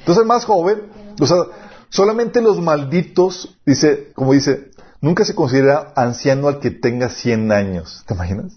Entonces, 0.00 0.26
más 0.26 0.44
joven, 0.44 0.82
o 1.18 1.26
sea, 1.26 1.38
solamente 1.88 2.42
los 2.42 2.60
malditos, 2.60 3.58
dice, 3.64 4.12
como 4.14 4.34
dice, 4.34 4.70
nunca 5.00 5.24
se 5.24 5.34
considera 5.34 5.94
anciano 5.96 6.46
al 6.48 6.60
que 6.60 6.70
tenga 6.70 7.08
100 7.08 7.52
años. 7.52 8.04
¿Te 8.06 8.12
imaginas? 8.12 8.52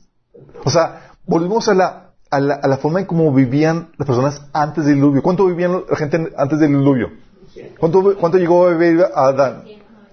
O 0.66 0.70
sea, 0.70 1.14
volvemos 1.26 1.70
a 1.70 1.74
la, 1.74 2.16
a 2.30 2.42
la, 2.42 2.56
a 2.56 2.68
la 2.68 2.76
forma 2.76 3.00
en 3.00 3.06
cómo 3.06 3.34
vivían 3.34 3.92
las 3.98 4.06
personas 4.06 4.42
antes 4.52 4.84
del 4.84 4.96
diluvio. 4.96 5.24
¿Cuánto 5.24 5.46
vivían 5.46 5.86
la 5.90 5.96
gente 5.96 6.34
antes 6.36 6.60
del 6.60 6.72
diluvio? 6.72 7.31
¿Cuánto, 7.80 8.38
llegó 8.38 8.68
a 8.68 8.74
vivir 8.74 9.04
a 9.04 9.28
Adán? 9.28 9.66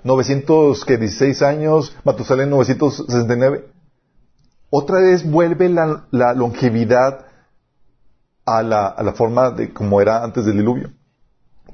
916 0.05 1.43
años, 1.43 1.95
Matusalén 2.05 2.51
969. 2.51 3.71
Otra 4.71 5.01
vez 5.01 5.29
vuelve 5.29 5.69
la, 5.69 6.07
la 6.11 6.35
longevidad 6.35 7.27
a 8.45 8.63
la, 8.63 8.87
a 8.87 9.03
la, 9.03 9.13
forma 9.13 9.51
de 9.51 9.73
como 9.73 10.01
era 10.01 10.23
antes 10.23 10.45
del 10.45 10.57
diluvio. 10.57 10.93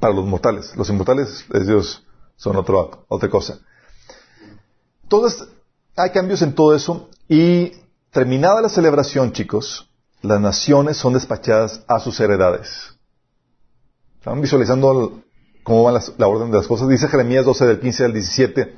Para 0.00 0.12
los 0.12 0.26
mortales. 0.26 0.74
Los 0.76 0.88
inmortales, 0.90 1.44
ellos 1.52 2.04
son 2.36 2.56
otro, 2.56 3.04
otra 3.08 3.28
cosa. 3.28 3.58
Entonces, 5.04 5.48
hay 5.96 6.10
cambios 6.10 6.42
en 6.42 6.54
todo 6.54 6.74
eso 6.74 7.08
y 7.28 7.72
terminada 8.10 8.60
la 8.60 8.68
celebración, 8.68 9.32
chicos, 9.32 9.88
las 10.22 10.40
naciones 10.40 10.96
son 10.96 11.14
despachadas 11.14 11.84
a 11.86 12.00
sus 12.00 12.18
heredades. 12.20 12.94
¿Están 14.18 14.40
visualizando 14.40 15.22
cómo 15.64 15.82
va 15.82 15.92
la, 15.92 16.28
orden 16.28 16.52
de 16.52 16.58
las 16.58 16.68
cosas? 16.68 16.88
Dice 16.88 17.08
Jeremías 17.08 17.44
12 17.44 17.66
del 17.66 17.80
15 17.80 18.04
al 18.04 18.12
17, 18.12 18.74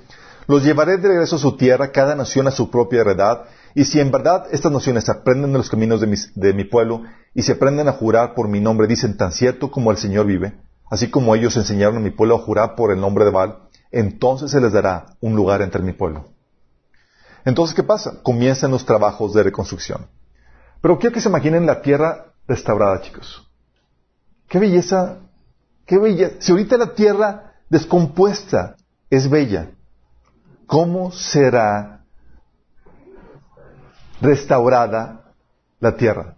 los 0.46 0.64
llevaré 0.64 0.96
de 0.96 1.08
regreso 1.08 1.36
a 1.36 1.40
su 1.40 1.56
tierra, 1.56 1.92
cada 1.92 2.14
nación 2.14 2.48
a 2.48 2.52
su 2.52 2.70
propia 2.70 3.02
heredad, 3.02 3.42
y 3.74 3.84
si 3.84 4.00
en 4.00 4.10
verdad 4.10 4.46
estas 4.52 4.72
naciones 4.72 5.08
aprenden 5.10 5.52
de 5.52 5.58
los 5.58 5.68
caminos 5.68 6.00
de 6.00 6.18
de 6.34 6.54
mi 6.54 6.64
pueblo 6.64 7.02
y 7.34 7.42
se 7.42 7.52
aprenden 7.52 7.88
a 7.88 7.92
jurar 7.92 8.34
por 8.34 8.48
mi 8.48 8.60
nombre, 8.60 8.86
dicen 8.86 9.18
tan 9.18 9.32
cierto 9.32 9.70
como 9.70 9.90
el 9.90 9.98
Señor 9.98 10.24
vive, 10.24 10.54
así 10.90 11.10
como 11.10 11.34
ellos 11.34 11.56
enseñaron 11.56 11.98
a 11.98 12.00
mi 12.00 12.10
pueblo 12.10 12.36
a 12.36 12.38
jurar 12.38 12.74
por 12.74 12.90
el 12.90 13.00
nombre 13.00 13.26
de 13.26 13.32
Baal, 13.32 13.58
entonces 13.90 14.50
se 14.50 14.60
les 14.60 14.72
dará 14.72 15.16
un 15.20 15.36
lugar 15.36 15.60
entre 15.60 15.82
mi 15.82 15.92
pueblo. 15.92 16.28
Entonces, 17.44 17.76
¿qué 17.76 17.82
pasa? 17.82 18.22
Comienzan 18.22 18.72
los 18.72 18.84
trabajos 18.84 19.32
de 19.32 19.44
reconstrucción. 19.44 20.08
Pero 20.80 20.98
quiero 20.98 21.14
que 21.14 21.20
se 21.20 21.28
imaginen 21.28 21.66
la 21.66 21.80
tierra 21.80 22.32
restaurada, 22.48 23.00
chicos. 23.02 23.48
Qué 24.48 24.58
belleza, 24.58 25.18
qué 25.86 25.98
belleza. 25.98 26.36
Si 26.40 26.52
ahorita 26.52 26.76
la 26.76 26.94
tierra 26.94 27.54
descompuesta 27.70 28.76
es 29.08 29.30
bella, 29.30 29.70
¿cómo 30.66 31.12
será 31.12 32.04
restaurada 34.20 35.32
la 35.80 35.96
tierra? 35.96 36.34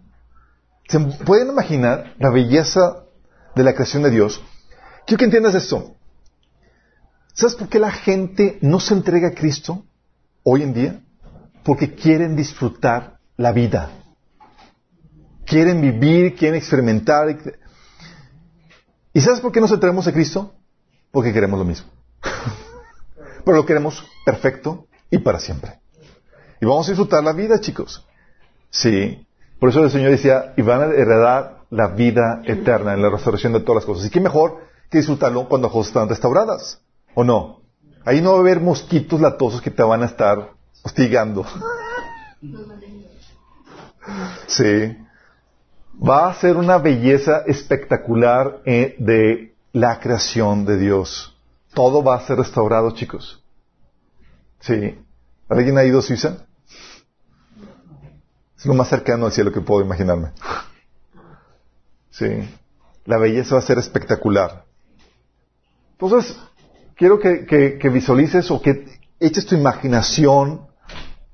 ¿Se 0.88 0.98
pueden 1.00 1.48
imaginar 1.48 2.14
la 2.18 2.30
belleza 2.30 3.04
de 3.54 3.62
la 3.62 3.74
creación 3.74 4.02
de 4.02 4.10
Dios? 4.10 4.42
Quiero 5.06 5.18
que 5.18 5.24
entiendas 5.24 5.54
esto. 5.54 5.94
¿Sabes 7.34 7.54
por 7.54 7.68
qué 7.68 7.78
la 7.78 7.92
gente 7.92 8.58
no 8.62 8.80
se 8.80 8.94
entrega 8.94 9.28
a 9.28 9.34
Cristo 9.34 9.84
hoy 10.42 10.62
en 10.62 10.74
día? 10.74 11.00
Porque 11.62 11.94
quieren 11.94 12.34
disfrutar 12.34 13.18
la 13.36 13.52
vida. 13.52 13.90
Quieren 15.44 15.80
vivir, 15.80 16.34
quieren 16.34 16.58
experimentar. 16.58 17.28
¿Y 19.18 19.20
sabes 19.20 19.40
por 19.40 19.50
qué 19.50 19.60
nos 19.60 19.72
entregamos 19.72 20.06
a 20.06 20.12
Cristo? 20.12 20.52
Porque 21.10 21.32
queremos 21.32 21.58
lo 21.58 21.64
mismo. 21.64 21.88
Pero 23.44 23.56
lo 23.56 23.66
queremos 23.66 24.06
perfecto 24.24 24.86
y 25.10 25.18
para 25.18 25.40
siempre. 25.40 25.80
Y 26.60 26.66
vamos 26.66 26.86
a 26.86 26.92
disfrutar 26.92 27.24
la 27.24 27.32
vida, 27.32 27.60
chicos. 27.60 28.06
Sí. 28.70 29.26
Por 29.58 29.70
eso 29.70 29.82
el 29.82 29.90
Señor 29.90 30.12
decía, 30.12 30.54
y 30.56 30.62
van 30.62 30.82
a 30.82 30.94
heredar 30.94 31.64
la 31.70 31.88
vida 31.88 32.42
eterna 32.44 32.94
en 32.94 33.02
la 33.02 33.10
restauración 33.10 33.54
de 33.54 33.58
todas 33.58 33.82
las 33.82 33.86
cosas. 33.86 34.06
Y 34.06 34.10
qué 34.10 34.20
mejor 34.20 34.58
que 34.88 34.98
disfrutarlo 34.98 35.48
cuando 35.48 35.66
las 35.66 35.72
cosas 35.72 35.88
están 35.88 36.08
restauradas. 36.08 36.80
¿O 37.16 37.24
no? 37.24 37.62
Ahí 38.04 38.20
no 38.20 38.30
va 38.30 38.36
a 38.36 38.40
haber 38.42 38.60
mosquitos 38.60 39.20
latosos 39.20 39.60
que 39.60 39.72
te 39.72 39.82
van 39.82 40.04
a 40.04 40.06
estar 40.06 40.52
hostigando. 40.84 41.44
Sí. 44.46 44.96
Va 46.06 46.30
a 46.30 46.34
ser 46.34 46.56
una 46.56 46.78
belleza 46.78 47.42
espectacular 47.46 48.60
eh, 48.64 48.94
de 48.98 49.54
la 49.72 49.98
creación 49.98 50.64
de 50.64 50.78
Dios. 50.78 51.36
Todo 51.74 52.02
va 52.02 52.16
a 52.16 52.20
ser 52.20 52.38
restaurado, 52.38 52.92
chicos. 52.92 53.42
Sí. 54.60 54.98
¿Alguien 55.48 55.78
ha 55.78 55.84
ido 55.84 55.98
a 55.98 56.02
Suiza? 56.02 56.46
Es 58.56 58.66
lo 58.66 58.74
más 58.74 58.88
cercano 58.88 59.26
al 59.26 59.32
cielo 59.32 59.52
que 59.52 59.60
puedo 59.60 59.84
imaginarme. 59.84 60.30
Sí. 62.10 62.48
La 63.04 63.18
belleza 63.18 63.54
va 63.54 63.60
a 63.60 63.64
ser 63.64 63.78
espectacular. 63.78 64.64
Entonces, 65.92 66.36
quiero 66.94 67.18
que, 67.18 67.90
visualices 67.92 68.50
o 68.50 68.60
que 68.60 69.00
eches 69.18 69.46
tu 69.46 69.54
imaginación 69.54 70.66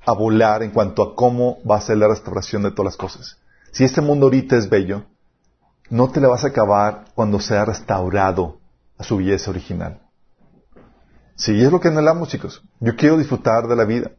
a 0.06 0.12
volar 0.12 0.62
en 0.62 0.70
cuanto 0.70 1.02
a 1.02 1.16
cómo 1.16 1.58
va 1.68 1.76
a 1.76 1.80
ser 1.80 1.96
la 1.96 2.08
restauración 2.08 2.62
de 2.62 2.70
todas 2.70 2.92
las 2.92 2.96
cosas. 2.96 3.38
Si 3.74 3.82
este 3.82 4.00
mundo 4.00 4.26
ahorita 4.26 4.56
es 4.56 4.70
bello, 4.70 5.02
no 5.90 6.08
te 6.08 6.20
la 6.20 6.28
vas 6.28 6.44
a 6.44 6.48
acabar 6.48 7.06
cuando 7.16 7.40
sea 7.40 7.64
restaurado 7.64 8.60
a 8.96 9.02
su 9.02 9.16
belleza 9.16 9.50
original. 9.50 10.00
Sí, 11.34 11.60
es 11.60 11.72
lo 11.72 11.80
que 11.80 11.88
anhelamos, 11.88 12.28
chicos. 12.28 12.62
Yo 12.78 12.94
quiero 12.94 13.18
disfrutar 13.18 13.66
de 13.66 13.74
la 13.74 13.84
vida. 13.84 14.12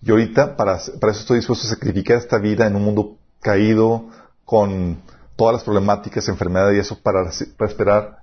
Y 0.00 0.12
ahorita, 0.12 0.56
para, 0.56 0.76
eso 0.76 0.92
estoy 1.10 1.38
dispuesto 1.38 1.66
a 1.66 1.70
sacrificar 1.70 2.18
esta 2.18 2.38
vida 2.38 2.68
en 2.68 2.76
un 2.76 2.84
mundo 2.84 3.16
caído, 3.40 4.06
con 4.44 5.02
todas 5.34 5.54
las 5.54 5.64
problemáticas, 5.64 6.28
enfermedades 6.28 6.76
y 6.76 6.78
eso, 6.78 7.02
para, 7.02 7.28
para 7.56 7.68
esperar 7.68 8.18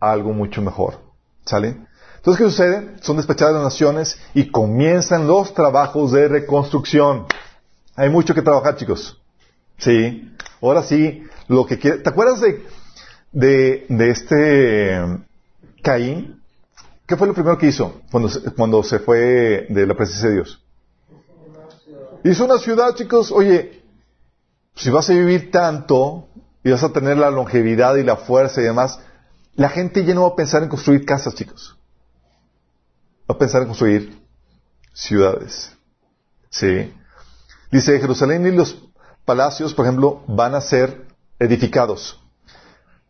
algo 0.00 0.32
mucho 0.32 0.62
mejor. 0.62 0.94
¿Sale? 1.44 1.76
Entonces, 2.16 2.42
¿qué 2.42 2.50
sucede? 2.50 2.96
Son 3.02 3.18
despechadas 3.18 3.52
las 3.52 3.64
naciones 3.64 4.18
y 4.32 4.50
comienzan 4.50 5.26
los 5.26 5.52
trabajos 5.52 6.12
de 6.12 6.26
reconstrucción. 6.26 7.26
Hay 8.00 8.08
mucho 8.08 8.34
que 8.34 8.40
trabajar, 8.40 8.76
chicos. 8.76 9.20
Sí. 9.76 10.34
Ahora 10.62 10.82
sí, 10.82 11.22
lo 11.48 11.66
que 11.66 11.78
quiere. 11.78 11.98
¿Te 11.98 12.08
acuerdas 12.08 12.40
de, 12.40 13.84
de, 13.90 14.10
este 14.10 14.98
Caín? 15.82 16.40
¿Qué 17.06 17.14
fue 17.18 17.26
lo 17.26 17.34
primero 17.34 17.58
que 17.58 17.66
hizo 17.66 18.00
cuando, 18.10 18.30
cuando 18.56 18.82
se 18.82 19.00
fue 19.00 19.66
de 19.68 19.86
la 19.86 19.94
presencia 19.94 20.30
de 20.30 20.34
Dios? 20.36 20.64
Hizo 22.24 22.46
una 22.46 22.56
ciudad, 22.56 22.94
chicos. 22.94 23.30
Oye, 23.30 23.82
si 24.76 24.88
vas 24.88 25.10
a 25.10 25.12
vivir 25.12 25.50
tanto 25.50 26.26
y 26.64 26.70
vas 26.70 26.82
a 26.82 26.94
tener 26.94 27.18
la 27.18 27.30
longevidad 27.30 27.96
y 27.96 28.02
la 28.02 28.16
fuerza 28.16 28.62
y 28.62 28.64
demás, 28.64 28.98
la 29.56 29.68
gente 29.68 30.06
ya 30.06 30.14
no 30.14 30.22
va 30.22 30.28
a 30.28 30.36
pensar 30.36 30.62
en 30.62 30.70
construir 30.70 31.04
casas, 31.04 31.34
chicos. 31.34 31.76
Va 33.30 33.34
a 33.34 33.38
pensar 33.38 33.60
en 33.60 33.68
construir 33.68 34.18
ciudades. 34.94 35.76
Sí. 36.48 36.94
Dice, 37.70 37.98
Jerusalén 38.00 38.46
y 38.46 38.50
los 38.52 38.76
palacios, 39.24 39.74
por 39.74 39.86
ejemplo, 39.86 40.22
van 40.26 40.54
a 40.54 40.60
ser 40.60 41.06
edificados. 41.38 42.20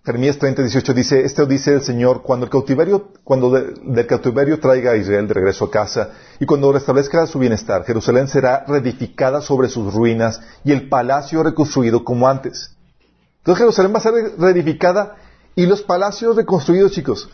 Jeremías 0.05 0.39
30, 0.39 0.63
18 0.63 0.95
dice, 0.95 1.25
este 1.25 1.45
dice 1.47 1.75
el 1.75 1.83
Señor, 1.83 2.23
cuando 2.23 2.47
el 2.47 2.51
cautiverio, 2.51 3.13
cuando 3.23 3.51
de- 3.51 3.75
del 3.85 4.07
cautiverio 4.07 4.59
traiga 4.59 4.93
a 4.93 4.97
Israel 4.97 5.29
de 5.29 5.35
regreso 5.35 5.67
a 5.67 5.71
casa 5.71 6.11
y 6.39 6.47
cuando 6.47 6.73
restablezca 6.73 7.27
su 7.27 7.39
bienestar, 7.39 7.85
Jerusalén 7.85 8.27
será 8.27 8.65
reedificada 8.67 9.43
sobre 9.43 9.69
sus 9.69 9.93
ruinas 9.93 10.41
y 10.65 10.73
el 10.73 10.89
palacio 10.89 11.43
reconstruido 11.43 12.03
como 12.03 12.29
antes. 12.29 12.75
Entonces 13.39 13.59
Jerusalén 13.61 13.93
va 13.95 13.99
a 13.99 14.03
ser 14.03 14.13
reedificada 14.39 15.17
y 15.55 15.67
los 15.67 15.83
palacios 15.83 16.35
reconstruidos, 16.35 16.93
chicos. 16.93 17.29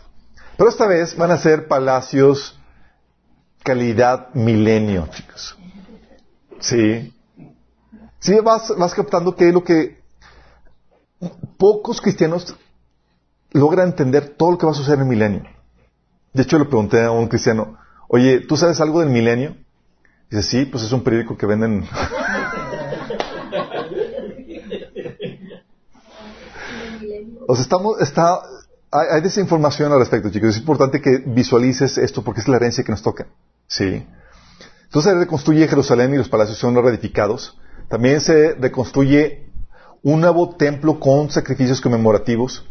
Pero 0.56 0.68
esta 0.68 0.86
vez 0.88 1.16
van 1.16 1.30
a 1.30 1.38
ser 1.38 1.68
palacios 1.68 2.58
calidad 3.62 4.28
milenio, 4.34 5.06
chicos. 5.12 5.56
Sí. 6.58 7.12
Sí, 8.18 8.38
vas, 8.40 8.72
vas 8.76 8.94
captando 8.94 9.36
que 9.36 9.48
es 9.48 9.54
lo 9.54 9.62
que 9.64 10.00
pocos 11.58 12.00
cristianos 12.00 12.56
logran 13.52 13.88
entender 13.88 14.34
todo 14.36 14.52
lo 14.52 14.58
que 14.58 14.66
va 14.66 14.72
a 14.72 14.74
suceder 14.74 14.98
en 14.98 15.04
el 15.04 15.08
milenio. 15.08 15.44
De 16.32 16.42
hecho, 16.42 16.58
le 16.58 16.66
pregunté 16.66 17.02
a 17.02 17.10
un 17.10 17.28
cristiano, 17.28 17.78
oye, 18.08 18.40
¿tú 18.40 18.56
sabes 18.56 18.80
algo 18.80 19.00
del 19.00 19.10
milenio? 19.10 19.56
Dice, 20.30 20.42
sí, 20.42 20.64
pues 20.66 20.82
es 20.84 20.92
un 20.92 21.02
periódico 21.02 21.36
que 21.36 21.46
venden. 21.46 21.88
o 27.48 27.54
sea, 27.54 27.62
estamos, 27.62 28.00
está, 28.00 28.40
hay, 28.90 29.06
hay 29.12 29.20
desinformación 29.22 29.92
al 29.92 30.00
respecto, 30.00 30.30
chicos. 30.30 30.50
Es 30.50 30.58
importante 30.58 31.00
que 31.00 31.22
visualices 31.24 31.96
esto 31.96 32.22
porque 32.22 32.40
es 32.40 32.48
la 32.48 32.56
herencia 32.56 32.84
que 32.84 32.90
nos 32.92 33.02
toca. 33.02 33.28
Sí. 33.66 34.06
Entonces 34.84 35.16
reconstruye 35.16 35.66
Jerusalén 35.68 36.12
y 36.12 36.18
los 36.18 36.28
palacios 36.28 36.58
son 36.58 36.74
reedificados. 36.74 37.56
También 37.88 38.20
se 38.20 38.54
reconstruye 38.54 39.46
un 40.02 40.20
nuevo 40.20 40.56
templo 40.56 40.98
con 40.98 41.30
sacrificios 41.30 41.80
conmemorativos. 41.80 42.64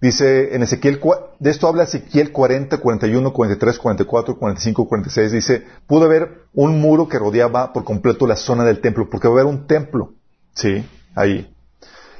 Dice 0.00 0.54
en 0.54 0.62
Ezequiel, 0.62 1.00
de 1.38 1.50
esto 1.50 1.68
habla 1.68 1.84
Ezequiel 1.84 2.30
40, 2.30 2.78
41, 2.78 3.32
43, 3.32 3.78
44, 3.78 4.38
45, 4.38 4.88
46. 4.88 5.32
Dice, 5.32 5.64
pudo 5.86 6.04
haber 6.04 6.42
un 6.52 6.80
muro 6.80 7.08
que 7.08 7.18
rodeaba 7.18 7.72
por 7.72 7.84
completo 7.84 8.26
la 8.26 8.36
zona 8.36 8.64
del 8.64 8.80
templo, 8.80 9.08
porque 9.08 9.26
va 9.26 9.34
a 9.34 9.40
haber 9.40 9.52
un 9.52 9.66
templo. 9.66 10.12
Sí, 10.54 10.86
ahí. 11.14 11.52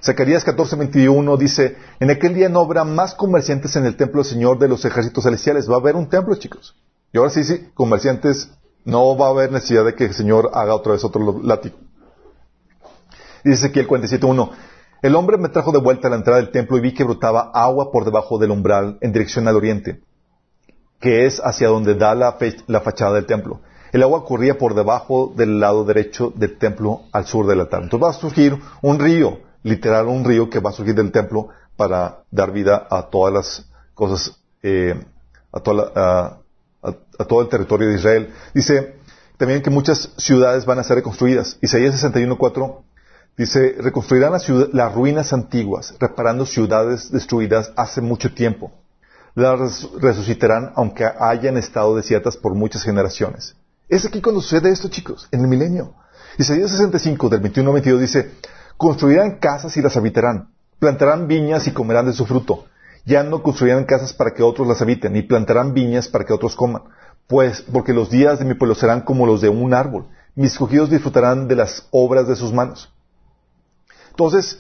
Zacarías 0.02 0.44
14, 0.44 0.76
21 0.76 1.36
dice, 1.36 1.76
en 2.00 2.10
aquel 2.10 2.34
día 2.34 2.48
no 2.48 2.60
habrá 2.60 2.84
más 2.84 3.14
comerciantes 3.14 3.76
en 3.76 3.84
el 3.84 3.96
templo 3.96 4.22
del 4.22 4.30
Señor 4.30 4.58
de 4.58 4.68
los 4.68 4.84
ejércitos 4.84 5.24
celestiales. 5.24 5.68
Va 5.68 5.74
a 5.74 5.78
haber 5.78 5.96
un 5.96 6.08
templo, 6.08 6.34
chicos. 6.36 6.76
Y 7.12 7.18
ahora 7.18 7.30
sí, 7.30 7.44
sí, 7.44 7.68
comerciantes, 7.74 8.50
no 8.84 9.16
va 9.16 9.26
a 9.26 9.30
haber 9.30 9.52
necesidad 9.52 9.84
de 9.84 9.94
que 9.94 10.04
el 10.04 10.14
Señor 10.14 10.50
haga 10.54 10.74
otra 10.74 10.92
vez 10.92 11.04
otro 11.04 11.40
látigo. 11.42 11.76
Dice 13.50 13.66
aquí 13.68 13.78
el 13.80 13.88
47.1. 13.88 14.50
El 15.02 15.14
hombre 15.14 15.36
me 15.38 15.48
trajo 15.48 15.72
de 15.72 15.78
vuelta 15.78 16.08
a 16.08 16.10
la 16.10 16.16
entrada 16.16 16.40
del 16.40 16.50
templo 16.50 16.76
y 16.76 16.80
vi 16.80 16.94
que 16.94 17.04
brotaba 17.04 17.50
agua 17.54 17.92
por 17.92 18.04
debajo 18.04 18.38
del 18.38 18.50
umbral 18.50 18.98
en 19.00 19.12
dirección 19.12 19.46
al 19.46 19.56
oriente, 19.56 20.00
que 21.00 21.26
es 21.26 21.40
hacia 21.44 21.68
donde 21.68 21.94
da 21.94 22.14
la, 22.14 22.36
la 22.66 22.80
fachada 22.80 23.14
del 23.14 23.26
templo. 23.26 23.60
El 23.92 24.02
agua 24.02 24.24
corría 24.24 24.58
por 24.58 24.74
debajo 24.74 25.32
del 25.36 25.60
lado 25.60 25.84
derecho 25.84 26.32
del 26.34 26.58
templo 26.58 27.02
al 27.12 27.26
sur 27.26 27.46
del 27.46 27.60
altar. 27.60 27.82
Entonces 27.84 28.04
va 28.04 28.10
a 28.10 28.14
surgir 28.14 28.58
un 28.82 28.98
río, 28.98 29.38
literal 29.62 30.06
un 30.08 30.24
río 30.24 30.50
que 30.50 30.58
va 30.60 30.70
a 30.70 30.72
surgir 30.72 30.94
del 30.94 31.12
templo 31.12 31.48
para 31.76 32.24
dar 32.30 32.50
vida 32.52 32.86
a 32.90 33.02
todas 33.10 33.32
las 33.32 33.70
cosas, 33.94 34.38
eh, 34.62 34.94
a, 35.52 35.60
toda 35.60 35.92
la- 35.94 36.38
a 37.18 37.24
todo 37.24 37.42
el 37.42 37.48
territorio 37.48 37.88
de 37.88 37.94
Israel. 37.94 38.32
Dice 38.54 38.96
también 39.36 39.62
que 39.62 39.70
muchas 39.70 40.12
ciudades 40.16 40.64
van 40.66 40.78
a 40.78 40.82
ser 40.84 40.96
reconstruidas. 40.96 41.58
Isaías 41.60 41.94
61.4 42.02 42.82
Dice, 43.36 43.76
reconstruirán 43.78 44.32
las, 44.32 44.94
ruinas 44.94 45.32
antiguas, 45.32 45.94
reparando 46.00 46.46
ciudades 46.46 47.10
destruidas 47.10 47.70
hace 47.76 48.00
mucho 48.00 48.32
tiempo. 48.32 48.72
Las 49.34 49.58
res- 49.58 49.88
resucitarán 50.00 50.72
aunque 50.74 51.04
hayan 51.04 51.58
estado 51.58 51.94
desiertas 51.94 52.36
por 52.38 52.54
muchas 52.54 52.82
generaciones. 52.82 53.54
Es 53.88 54.06
aquí 54.06 54.22
cuando 54.22 54.40
sucede 54.40 54.70
esto, 54.70 54.88
chicos, 54.88 55.28
en 55.30 55.40
el 55.42 55.48
milenio. 55.48 55.94
Isaías 56.38 56.70
65, 56.70 57.28
del 57.28 57.40
21 57.40 57.68
al 57.70 57.74
22 57.74 58.00
dice, 58.00 58.30
construirán 58.78 59.38
casas 59.38 59.76
y 59.76 59.82
las 59.82 59.96
habitarán, 59.96 60.48
plantarán 60.78 61.28
viñas 61.28 61.66
y 61.66 61.72
comerán 61.72 62.06
de 62.06 62.14
su 62.14 62.24
fruto. 62.24 62.64
Ya 63.04 63.22
no 63.22 63.42
construirán 63.42 63.84
casas 63.84 64.12
para 64.14 64.32
que 64.32 64.42
otros 64.42 64.66
las 64.66 64.80
habiten, 64.82 65.12
ni 65.12 65.22
plantarán 65.22 65.74
viñas 65.74 66.08
para 66.08 66.24
que 66.24 66.32
otros 66.32 66.56
coman. 66.56 66.82
Pues, 67.26 67.62
porque 67.72 67.92
los 67.92 68.10
días 68.10 68.38
de 68.38 68.44
mi 68.46 68.54
pueblo 68.54 68.74
serán 68.74 69.02
como 69.02 69.26
los 69.26 69.40
de 69.42 69.48
un 69.50 69.74
árbol. 69.74 70.06
Mis 70.34 70.52
escogidos 70.52 70.90
disfrutarán 70.90 71.48
de 71.48 71.56
las 71.56 71.86
obras 71.90 72.26
de 72.26 72.34
sus 72.36 72.52
manos. 72.52 72.92
Entonces, 74.16 74.58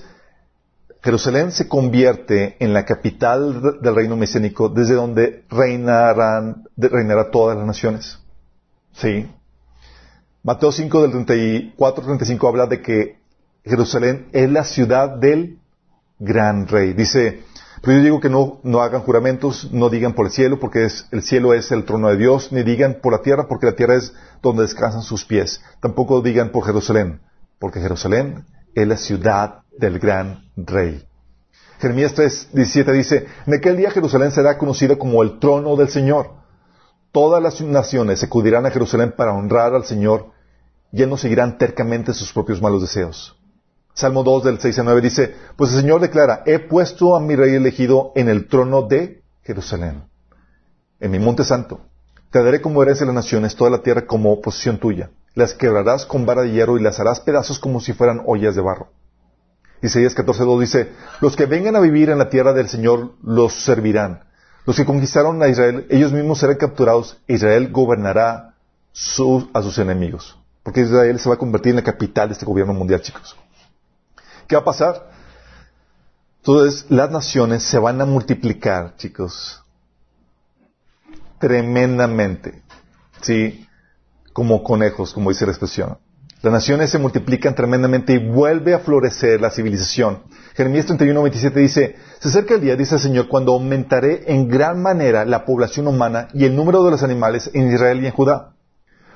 Jerusalén 1.02 1.50
se 1.50 1.66
convierte 1.66 2.56
en 2.60 2.74
la 2.74 2.84
capital 2.84 3.62
de- 3.62 3.78
del 3.80 3.94
reino 3.94 4.14
mesiánico 4.14 4.68
desde 4.68 4.92
donde 4.92 5.44
reinarán, 5.48 6.64
reinará 6.76 7.30
todas 7.30 7.56
las 7.56 7.66
naciones. 7.66 8.18
Sí. 8.92 9.26
Mateo 10.42 10.70
5 10.70 11.00
del 11.00 11.10
34 11.12 12.02
al 12.02 12.06
35 12.06 12.48
habla 12.48 12.66
de 12.66 12.82
que 12.82 13.18
Jerusalén 13.64 14.28
es 14.32 14.50
la 14.50 14.64
ciudad 14.64 15.08
del 15.08 15.58
gran 16.18 16.68
rey. 16.68 16.92
Dice, 16.92 17.42
pero 17.80 17.96
yo 17.96 18.02
digo 18.04 18.20
que 18.20 18.28
no, 18.28 18.60
no 18.62 18.82
hagan 18.82 19.00
juramentos, 19.00 19.70
no 19.72 19.88
digan 19.88 20.12
por 20.12 20.26
el 20.26 20.32
cielo, 20.32 20.60
porque 20.60 20.86
el 21.12 21.22
cielo 21.22 21.54
es 21.54 21.72
el 21.72 21.84
trono 21.84 22.08
de 22.08 22.18
Dios, 22.18 22.52
ni 22.52 22.62
digan 22.62 22.98
por 23.02 23.12
la 23.14 23.22
tierra, 23.22 23.48
porque 23.48 23.66
la 23.66 23.74
tierra 23.74 23.94
es 23.94 24.12
donde 24.42 24.64
descansan 24.64 25.00
sus 25.02 25.24
pies. 25.24 25.62
Tampoco 25.80 26.20
digan 26.20 26.50
por 26.50 26.66
Jerusalén, 26.66 27.20
porque 27.58 27.80
Jerusalén 27.80 28.44
es 28.76 28.86
la 28.86 28.98
ciudad 28.98 29.62
del 29.78 29.98
gran 29.98 30.50
rey. 30.54 31.02
Jeremías 31.78 32.12
3, 32.12 32.50
17 32.52 32.92
dice, 32.92 33.26
en 33.46 33.54
aquel 33.54 33.76
día 33.78 33.90
Jerusalén 33.90 34.30
será 34.30 34.58
conocida 34.58 34.96
como 34.96 35.22
el 35.22 35.38
trono 35.38 35.76
del 35.76 35.88
Señor. 35.88 36.32
Todas 37.10 37.42
las 37.42 37.60
naciones 37.62 38.22
acudirán 38.22 38.66
a 38.66 38.70
Jerusalén 38.70 39.14
para 39.16 39.32
honrar 39.32 39.74
al 39.74 39.84
Señor, 39.84 40.26
ya 40.92 41.06
no 41.06 41.16
seguirán 41.16 41.56
tercamente 41.56 42.12
sus 42.12 42.32
propios 42.32 42.60
malos 42.60 42.82
deseos. 42.82 43.38
Salmo 43.94 44.22
2 44.22 44.44
del 44.44 44.60
6 44.60 44.78
a 44.78 44.82
9 44.82 45.00
dice, 45.00 45.34
pues 45.56 45.72
el 45.72 45.80
Señor 45.80 46.02
declara, 46.02 46.42
he 46.44 46.58
puesto 46.58 47.16
a 47.16 47.20
mi 47.20 47.34
rey 47.34 47.54
elegido 47.54 48.12
en 48.14 48.28
el 48.28 48.46
trono 48.46 48.82
de 48.82 49.22
Jerusalén, 49.42 50.04
en 51.00 51.10
mi 51.10 51.18
monte 51.18 51.44
santo. 51.44 51.80
Te 52.30 52.42
daré 52.42 52.60
como 52.60 52.82
herencia 52.82 53.06
las 53.06 53.14
naciones 53.14 53.56
toda 53.56 53.70
la 53.70 53.82
tierra 53.82 54.06
como 54.06 54.38
posesión 54.42 54.78
tuya. 54.78 55.10
Las 55.36 55.52
quebrarás 55.52 56.06
con 56.06 56.24
vara 56.24 56.42
de 56.42 56.50
hierro 56.50 56.78
y 56.78 56.82
las 56.82 56.98
harás 56.98 57.20
pedazos 57.20 57.58
como 57.58 57.80
si 57.80 57.92
fueran 57.92 58.22
ollas 58.26 58.56
de 58.56 58.62
barro. 58.62 58.88
Isaías 59.82 60.16
14.2 60.16 60.60
dice, 60.60 60.92
los 61.20 61.36
que 61.36 61.44
vengan 61.44 61.76
a 61.76 61.80
vivir 61.80 62.08
en 62.08 62.16
la 62.16 62.30
tierra 62.30 62.54
del 62.54 62.70
Señor 62.70 63.12
los 63.22 63.52
servirán. 63.52 64.24
Los 64.64 64.76
que 64.76 64.86
conquistaron 64.86 65.42
a 65.42 65.48
Israel, 65.48 65.86
ellos 65.90 66.10
mismos 66.10 66.38
serán 66.38 66.56
capturados 66.56 67.18
Israel 67.28 67.70
gobernará 67.70 68.54
a 69.52 69.62
sus 69.62 69.78
enemigos. 69.78 70.38
Porque 70.62 70.80
Israel 70.80 71.20
se 71.20 71.28
va 71.28 71.34
a 71.34 71.38
convertir 71.38 71.70
en 71.70 71.76
la 71.76 71.84
capital 71.84 72.28
de 72.28 72.32
este 72.32 72.46
gobierno 72.46 72.72
mundial, 72.72 73.02
chicos. 73.02 73.36
¿Qué 74.48 74.56
va 74.56 74.62
a 74.62 74.64
pasar? 74.64 75.10
Entonces, 76.38 76.86
las 76.88 77.10
naciones 77.10 77.62
se 77.62 77.78
van 77.78 78.00
a 78.00 78.06
multiplicar, 78.06 78.96
chicos, 78.96 79.62
tremendamente. 81.38 82.62
¿Sí? 83.20 83.65
Como 84.36 84.62
conejos, 84.62 85.14
como 85.14 85.30
dice 85.30 85.46
la 85.46 85.52
expresión. 85.52 85.96
Las 86.42 86.52
naciones 86.52 86.90
se 86.90 86.98
multiplican 86.98 87.54
tremendamente 87.54 88.12
y 88.12 88.18
vuelve 88.18 88.74
a 88.74 88.80
florecer 88.80 89.40
la 89.40 89.50
civilización. 89.50 90.24
Jeremías 90.54 90.84
31, 90.84 91.22
27 91.22 91.58
dice, 91.58 91.96
se 92.20 92.28
acerca 92.28 92.52
el 92.52 92.60
día, 92.60 92.76
dice 92.76 92.96
el 92.96 93.00
Señor, 93.00 93.28
cuando 93.28 93.54
aumentaré 93.54 94.30
en 94.30 94.46
gran 94.46 94.82
manera 94.82 95.24
la 95.24 95.46
población 95.46 95.86
humana 95.86 96.28
y 96.34 96.44
el 96.44 96.54
número 96.54 96.84
de 96.84 96.90
los 96.90 97.02
animales 97.02 97.50
en 97.54 97.72
Israel 97.72 98.02
y 98.02 98.08
en 98.08 98.12
Judá. 98.12 98.52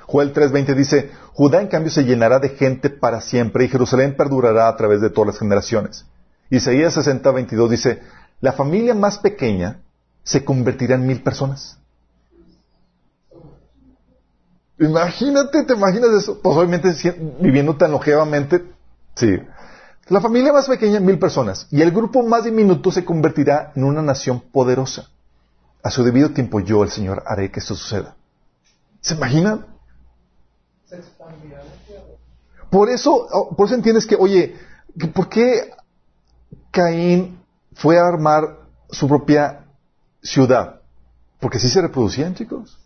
Joel 0.07 0.33
3:20 0.33 0.73
dice, 0.73 1.11
Judá 1.33 1.61
en 1.61 1.67
cambio 1.67 1.91
se 1.91 2.03
llenará 2.03 2.39
de 2.39 2.49
gente 2.49 2.89
para 2.89 3.21
siempre 3.21 3.65
y 3.65 3.67
Jerusalén 3.67 4.15
perdurará 4.17 4.69
a 4.69 4.75
través 4.75 5.01
de 5.01 5.11
todas 5.11 5.27
las 5.27 5.37
generaciones. 5.37 6.07
Isaías 6.49 6.97
60:22 6.97 7.69
dice, 7.69 8.01
la 8.39 8.53
familia 8.53 8.95
más 8.95 9.19
pequeña 9.19 9.81
se 10.23 10.43
convertirá 10.43 10.95
en 10.95 11.05
mil 11.05 11.21
personas. 11.21 11.77
Imagínate, 14.81 15.63
te 15.63 15.73
imaginas 15.73 16.09
eso. 16.11 16.41
Pues 16.41 16.57
obviamente 16.57 16.91
viviendo 17.39 17.75
tan 17.77 17.91
longevamente, 17.91 18.65
sí. 19.15 19.37
La 20.07 20.19
familia 20.19 20.51
más 20.51 20.67
pequeña, 20.67 20.99
mil 20.99 21.19
personas. 21.19 21.67
Y 21.69 21.83
el 21.83 21.91
grupo 21.91 22.23
más 22.23 22.45
diminuto 22.45 22.91
se 22.91 23.05
convertirá 23.05 23.71
en 23.75 23.83
una 23.83 24.01
nación 24.01 24.41
poderosa. 24.51 25.07
A 25.83 25.91
su 25.91 26.03
debido 26.03 26.31
tiempo 26.31 26.59
yo, 26.59 26.83
el 26.83 26.89
Señor, 26.89 27.23
haré 27.27 27.51
que 27.51 27.59
esto 27.59 27.75
suceda. 27.75 28.15
¿Se 29.01 29.13
imaginan? 29.13 29.67
Por 32.71 32.89
eso, 32.89 33.27
oh, 33.31 33.55
por 33.55 33.67
eso 33.67 33.75
entiendes 33.75 34.07
que, 34.07 34.15
oye, 34.15 34.55
¿por 35.13 35.29
qué 35.29 35.71
Caín 36.71 37.39
fue 37.73 37.99
a 37.99 38.07
armar 38.07 38.57
su 38.89 39.07
propia 39.07 39.65
ciudad? 40.23 40.81
Porque 41.39 41.57
así 41.57 41.69
se 41.69 41.81
reproducían, 41.81 42.33
chicos. 42.33 42.80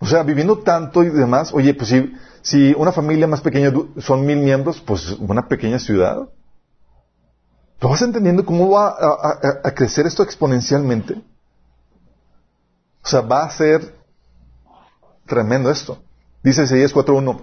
O 0.00 0.06
sea, 0.06 0.22
viviendo 0.22 0.58
tanto 0.58 1.02
y 1.02 1.10
demás, 1.10 1.52
oye, 1.52 1.74
pues 1.74 1.88
si, 1.88 2.14
si 2.42 2.74
una 2.74 2.92
familia 2.92 3.26
más 3.26 3.40
pequeña 3.40 3.72
son 3.98 4.24
mil 4.24 4.38
miembros, 4.38 4.80
pues 4.80 5.10
una 5.18 5.48
pequeña 5.48 5.78
ciudad. 5.78 6.28
¿Lo 7.80 7.88
vas 7.88 8.02
entendiendo 8.02 8.44
cómo 8.44 8.70
va 8.70 8.96
a, 9.64 9.74
crecer 9.74 10.06
esto 10.06 10.22
exponencialmente? 10.22 11.14
O 13.02 13.08
sea, 13.08 13.20
va 13.20 13.44
a 13.44 13.50
ser 13.50 13.94
tremendo 15.26 15.70
esto. 15.70 16.02
Dice 16.42 16.64
Isaías 16.64 16.94
4.1. 16.94 17.40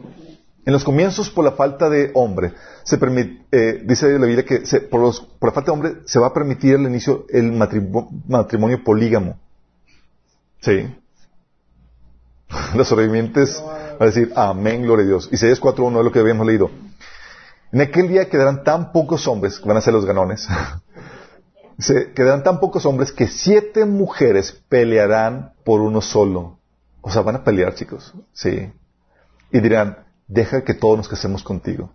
En 0.66 0.74
los 0.74 0.84
comienzos, 0.84 1.30
por 1.30 1.46
la 1.46 1.52
falta 1.52 1.90
de 1.90 2.12
hombre, 2.16 2.54
se 2.84 2.98
permite, 2.98 3.46
eh, 3.52 3.84
dice 3.86 4.18
la 4.18 4.26
Biblia 4.26 4.44
que 4.44 4.62
por, 4.90 5.00
los, 5.00 5.22
por, 5.22 5.50
la 5.50 5.54
falta 5.54 5.72
de 5.72 5.74
hombre 5.74 5.94
se 6.06 6.20
va 6.20 6.28
a 6.28 6.34
permitir 6.34 6.76
el 6.76 6.82
inicio 6.82 7.26
el 7.30 7.52
matrimonio 7.52 8.84
polígamo. 8.84 9.40
Sí. 10.60 10.88
Los 12.76 12.88
sobrevivientes 12.88 13.62
van 13.64 14.02
a 14.02 14.06
decir, 14.06 14.32
amén, 14.36 14.84
gloria 14.84 15.06
a 15.06 15.08
Dios. 15.08 15.30
Isaías 15.32 15.62
4.1 15.62 16.00
es 16.00 16.06
lo 16.06 16.12
que 16.12 16.20
habíamos 16.20 16.46
leído. 16.46 16.70
En 17.72 17.82
aquel 17.82 18.08
día 18.08 18.30
quedarán 18.30 18.64
tan 18.64 18.92
pocos 18.92 19.28
hombres, 19.28 19.62
van 19.62 19.78
a 19.78 19.82
ser 19.82 19.94
los 19.94 20.06
ganones, 20.06 20.48
se 21.80 22.14
quedarán 22.14 22.44
tan 22.44 22.60
pocos 22.60 22.86
hombres 22.86 23.12
que 23.12 23.28
siete 23.28 23.86
mujeres 23.86 24.64
pelearán 24.70 25.54
por 25.64 25.82
uno 25.82 26.02
solo. 26.02 26.60
O 27.02 27.12
sea, 27.12 27.22
van 27.22 27.36
a 27.36 27.44
pelear, 27.44 27.76
chicos. 27.76 28.14
Sí. 28.34 28.72
Y 29.52 29.60
dirán, 29.60 30.06
deja 30.28 30.64
que 30.64 30.74
todos 30.74 30.98
nos 30.98 31.08
casemos 31.08 31.44
contigo. 31.44 31.92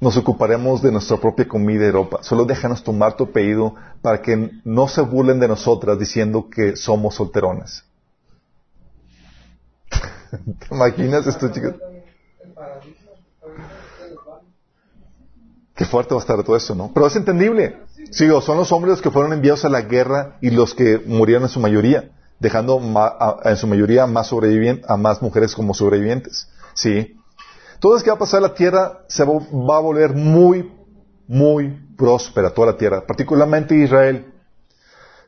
Nos 0.00 0.16
ocuparemos 0.16 0.80
de 0.80 0.92
nuestra 0.92 1.16
propia 1.16 1.48
comida 1.48 1.86
y 1.86 1.90
ropa. 1.90 2.22
Solo 2.22 2.44
déjanos 2.44 2.84
tomar 2.84 3.16
tu 3.16 3.24
apellido 3.24 3.74
para 4.00 4.22
que 4.22 4.50
no 4.64 4.86
se 4.86 5.00
burlen 5.00 5.40
de 5.40 5.48
nosotras 5.48 5.98
diciendo 5.98 6.48
que 6.48 6.76
somos 6.76 7.16
solterones. 7.16 7.84
¿Te 9.90 10.66
imaginas 10.74 11.26
esto, 11.26 11.48
chicos? 11.48 11.74
Qué 15.74 15.84
fuerte 15.84 16.14
va 16.14 16.20
a 16.20 16.22
estar 16.22 16.42
todo 16.42 16.56
eso, 16.56 16.74
¿no? 16.74 16.90
Pero 16.92 17.06
es 17.06 17.16
entendible. 17.16 17.76
Sí, 18.10 18.28
son 18.40 18.56
los 18.56 18.72
hombres 18.72 18.92
los 18.92 19.02
que 19.02 19.10
fueron 19.10 19.32
enviados 19.32 19.64
a 19.64 19.68
la 19.68 19.82
guerra 19.82 20.36
y 20.40 20.50
los 20.50 20.74
que 20.74 21.00
murieron 21.06 21.44
en 21.44 21.48
su 21.48 21.60
mayoría, 21.60 22.10
dejando 22.40 22.80
en 23.44 23.56
su 23.56 23.66
mayoría 23.66 24.06
más 24.06 24.32
a 24.88 24.96
más 24.96 25.22
mujeres 25.22 25.54
como 25.54 25.74
sobrevivientes. 25.74 26.48
Sí. 26.74 27.16
Todo 27.78 27.96
que 28.02 28.10
va 28.10 28.16
a 28.16 28.18
pasar 28.18 28.42
la 28.42 28.54
tierra 28.54 29.04
se 29.06 29.24
va, 29.24 29.34
a 29.76 29.80
volver 29.80 30.14
muy, 30.14 30.72
muy 31.28 31.68
próspera, 31.96 32.50
toda 32.50 32.72
la 32.72 32.76
tierra, 32.76 33.06
particularmente 33.06 33.76
Israel. 33.76 34.34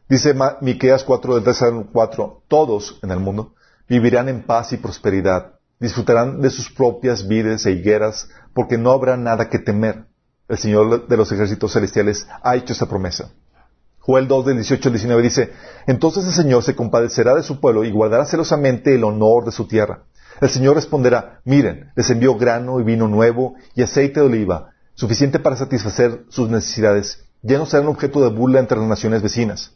Dice 0.09 0.35
Miqueas 0.61 1.05
4 1.05 1.37
del 1.37 1.45
3 1.45 1.63
al 1.63 1.87
4, 1.93 2.43
todos 2.49 2.99
en 3.03 3.13
el 3.13 3.21
mundo 3.21 3.55
vivirán 3.91 4.29
en 4.29 4.45
paz 4.45 4.73
y 4.73 4.77
prosperidad, 4.77 5.57
disfrutarán 5.81 6.41
de 6.41 6.51
sus 6.51 6.71
propias 6.71 7.27
vides 7.27 7.67
e 7.67 7.73
higueras, 7.73 8.29
porque 8.55 8.79
no 8.79 8.93
habrá 8.93 9.17
nada 9.17 9.51
que 9.51 9.59
temer. 9.59 10.07
El 10.49 10.59
Señor 10.59 11.09
de 11.09 11.17
los 11.17 11.33
ejércitos 11.33 11.73
celestiales 11.73 12.27
ha 12.45 12.55
hecho 12.55 12.73
esta 12.73 12.87
promesa. 12.87 13.33
Joel 13.99 14.29
2 14.29 14.47
del 14.47 14.57
18 14.57 14.89
al 14.89 14.93
19 14.93 15.23
dice, 15.23 15.53
Entonces 15.89 16.25
el 16.25 16.33
Señor 16.33 16.63
se 16.63 16.77
compadecerá 16.77 17.35
de 17.35 17.43
su 17.43 17.61
pueblo 17.61 17.83
y 17.83 17.91
guardará 17.91 18.25
celosamente 18.27 18.95
el 18.95 19.03
honor 19.03 19.45
de 19.45 19.53
su 19.53 19.67
tierra. 19.67 20.05
El 20.41 20.49
Señor 20.49 20.77
responderá, 20.77 21.41
miren, 21.45 21.91
les 21.97 22.09
envió 22.11 22.37
grano 22.37 22.79
y 22.79 22.85
vino 22.85 23.09
nuevo 23.09 23.57
y 23.75 23.83
aceite 23.83 24.21
de 24.21 24.27
oliva, 24.27 24.71
suficiente 24.95 25.41
para 25.41 25.57
satisfacer 25.57 26.25
sus 26.29 26.49
necesidades. 26.49 27.25
Ya 27.43 27.59
no 27.59 27.67
serán 27.67 27.89
objeto 27.89 28.23
de 28.23 28.31
burla 28.31 28.61
entre 28.61 28.79
las 28.79 28.89
naciones 28.89 29.21
vecinas. 29.21 29.73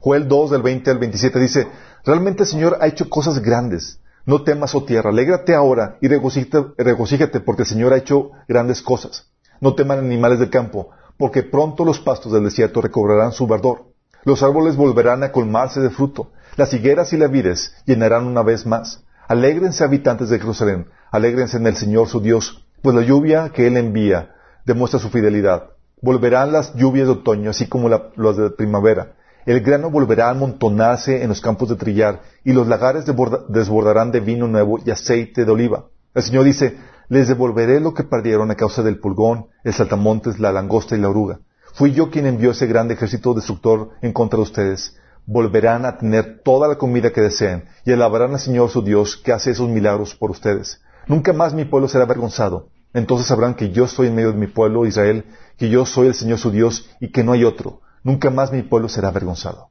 Joel 0.00 0.28
2 0.28 0.50
del 0.50 0.62
20 0.62 0.90
al 0.90 0.98
27 0.98 1.38
dice, 1.40 1.68
Realmente 2.06 2.44
el 2.44 2.48
Señor 2.48 2.78
ha 2.80 2.86
hecho 2.86 3.10
cosas 3.10 3.40
grandes. 3.40 3.98
No 4.26 4.42
temas, 4.42 4.74
oh 4.76 4.84
tierra, 4.84 5.10
alégrate 5.10 5.54
ahora 5.54 5.98
y 6.00 6.06
regocíjate, 6.06 7.40
porque 7.40 7.62
el 7.62 7.68
Señor 7.68 7.92
ha 7.92 7.96
hecho 7.96 8.30
grandes 8.46 8.80
cosas. 8.80 9.28
No 9.60 9.74
teman 9.74 9.98
animales 9.98 10.38
del 10.38 10.50
campo, 10.50 10.90
porque 11.16 11.42
pronto 11.42 11.84
los 11.84 11.98
pastos 11.98 12.32
del 12.32 12.44
desierto 12.44 12.80
recobrarán 12.80 13.32
su 13.32 13.48
verdor. 13.48 13.86
Los 14.24 14.44
árboles 14.44 14.76
volverán 14.76 15.24
a 15.24 15.32
colmarse 15.32 15.80
de 15.80 15.90
fruto. 15.90 16.30
Las 16.56 16.72
higueras 16.72 17.12
y 17.12 17.16
las 17.16 17.30
vides 17.30 17.74
llenarán 17.86 18.26
una 18.26 18.42
vez 18.42 18.66
más. 18.66 19.04
Alégrense 19.26 19.82
habitantes 19.82 20.28
de 20.28 20.38
Jerusalén, 20.38 20.86
alégrense 21.10 21.56
en 21.56 21.66
el 21.66 21.76
Señor 21.76 22.08
su 22.08 22.20
Dios, 22.20 22.64
pues 22.82 22.94
la 22.94 23.02
lluvia 23.02 23.50
que 23.52 23.66
Él 23.66 23.76
envía 23.76 24.34
demuestra 24.64 25.00
su 25.00 25.08
fidelidad. 25.08 25.70
Volverán 26.00 26.52
las 26.52 26.74
lluvias 26.74 27.06
de 27.08 27.14
otoño, 27.14 27.50
así 27.50 27.66
como 27.66 27.88
las 27.88 28.36
de 28.36 28.50
primavera 28.50 29.14
el 29.46 29.60
grano 29.60 29.90
volverá 29.90 30.26
a 30.26 30.30
amontonarse 30.30 31.22
en 31.22 31.28
los 31.28 31.40
campos 31.40 31.68
de 31.68 31.76
trillar, 31.76 32.20
y 32.42 32.52
los 32.52 32.66
lagares 32.66 33.04
desbordarán 33.48 34.10
de 34.10 34.18
vino 34.18 34.48
nuevo 34.48 34.80
y 34.84 34.90
aceite 34.90 35.44
de 35.44 35.52
oliva. 35.52 35.86
El 36.14 36.22
Señor 36.24 36.44
dice, 36.44 36.76
les 37.08 37.28
devolveré 37.28 37.78
lo 37.78 37.94
que 37.94 38.02
perdieron 38.02 38.50
a 38.50 38.56
causa 38.56 38.82
del 38.82 38.98
pulgón, 38.98 39.46
el 39.62 39.72
saltamontes, 39.72 40.40
la 40.40 40.50
langosta 40.50 40.96
y 40.96 41.00
la 41.00 41.10
oruga. 41.10 41.38
Fui 41.74 41.92
yo 41.92 42.10
quien 42.10 42.26
envió 42.26 42.50
ese 42.50 42.66
grande 42.66 42.94
ejército 42.94 43.34
destructor 43.34 43.90
en 44.02 44.12
contra 44.12 44.38
de 44.38 44.42
ustedes. 44.42 44.96
Volverán 45.26 45.84
a 45.84 45.98
tener 45.98 46.40
toda 46.42 46.66
la 46.66 46.76
comida 46.76 47.12
que 47.12 47.20
deseen 47.20 47.66
y 47.84 47.92
alabarán 47.92 48.32
al 48.32 48.40
Señor 48.40 48.70
su 48.70 48.82
Dios 48.82 49.16
que 49.16 49.32
hace 49.32 49.52
esos 49.52 49.68
milagros 49.68 50.16
por 50.16 50.30
ustedes. 50.32 50.80
Nunca 51.06 51.32
más 51.32 51.54
mi 51.54 51.64
pueblo 51.64 51.86
será 51.86 52.04
avergonzado. 52.04 52.70
Entonces 52.94 53.28
sabrán 53.28 53.54
que 53.54 53.70
yo 53.70 53.84
estoy 53.84 54.08
en 54.08 54.16
medio 54.16 54.32
de 54.32 54.38
mi 54.38 54.46
pueblo 54.46 54.86
Israel, 54.86 55.26
que 55.56 55.68
yo 55.68 55.86
soy 55.86 56.08
el 56.08 56.14
Señor 56.14 56.38
su 56.38 56.50
Dios 56.50 56.90
y 57.00 57.12
que 57.12 57.22
no 57.22 57.32
hay 57.32 57.44
otro 57.44 57.82
nunca 58.06 58.30
más 58.30 58.52
mi 58.52 58.62
pueblo 58.62 58.88
será 58.88 59.08
avergonzado. 59.08 59.68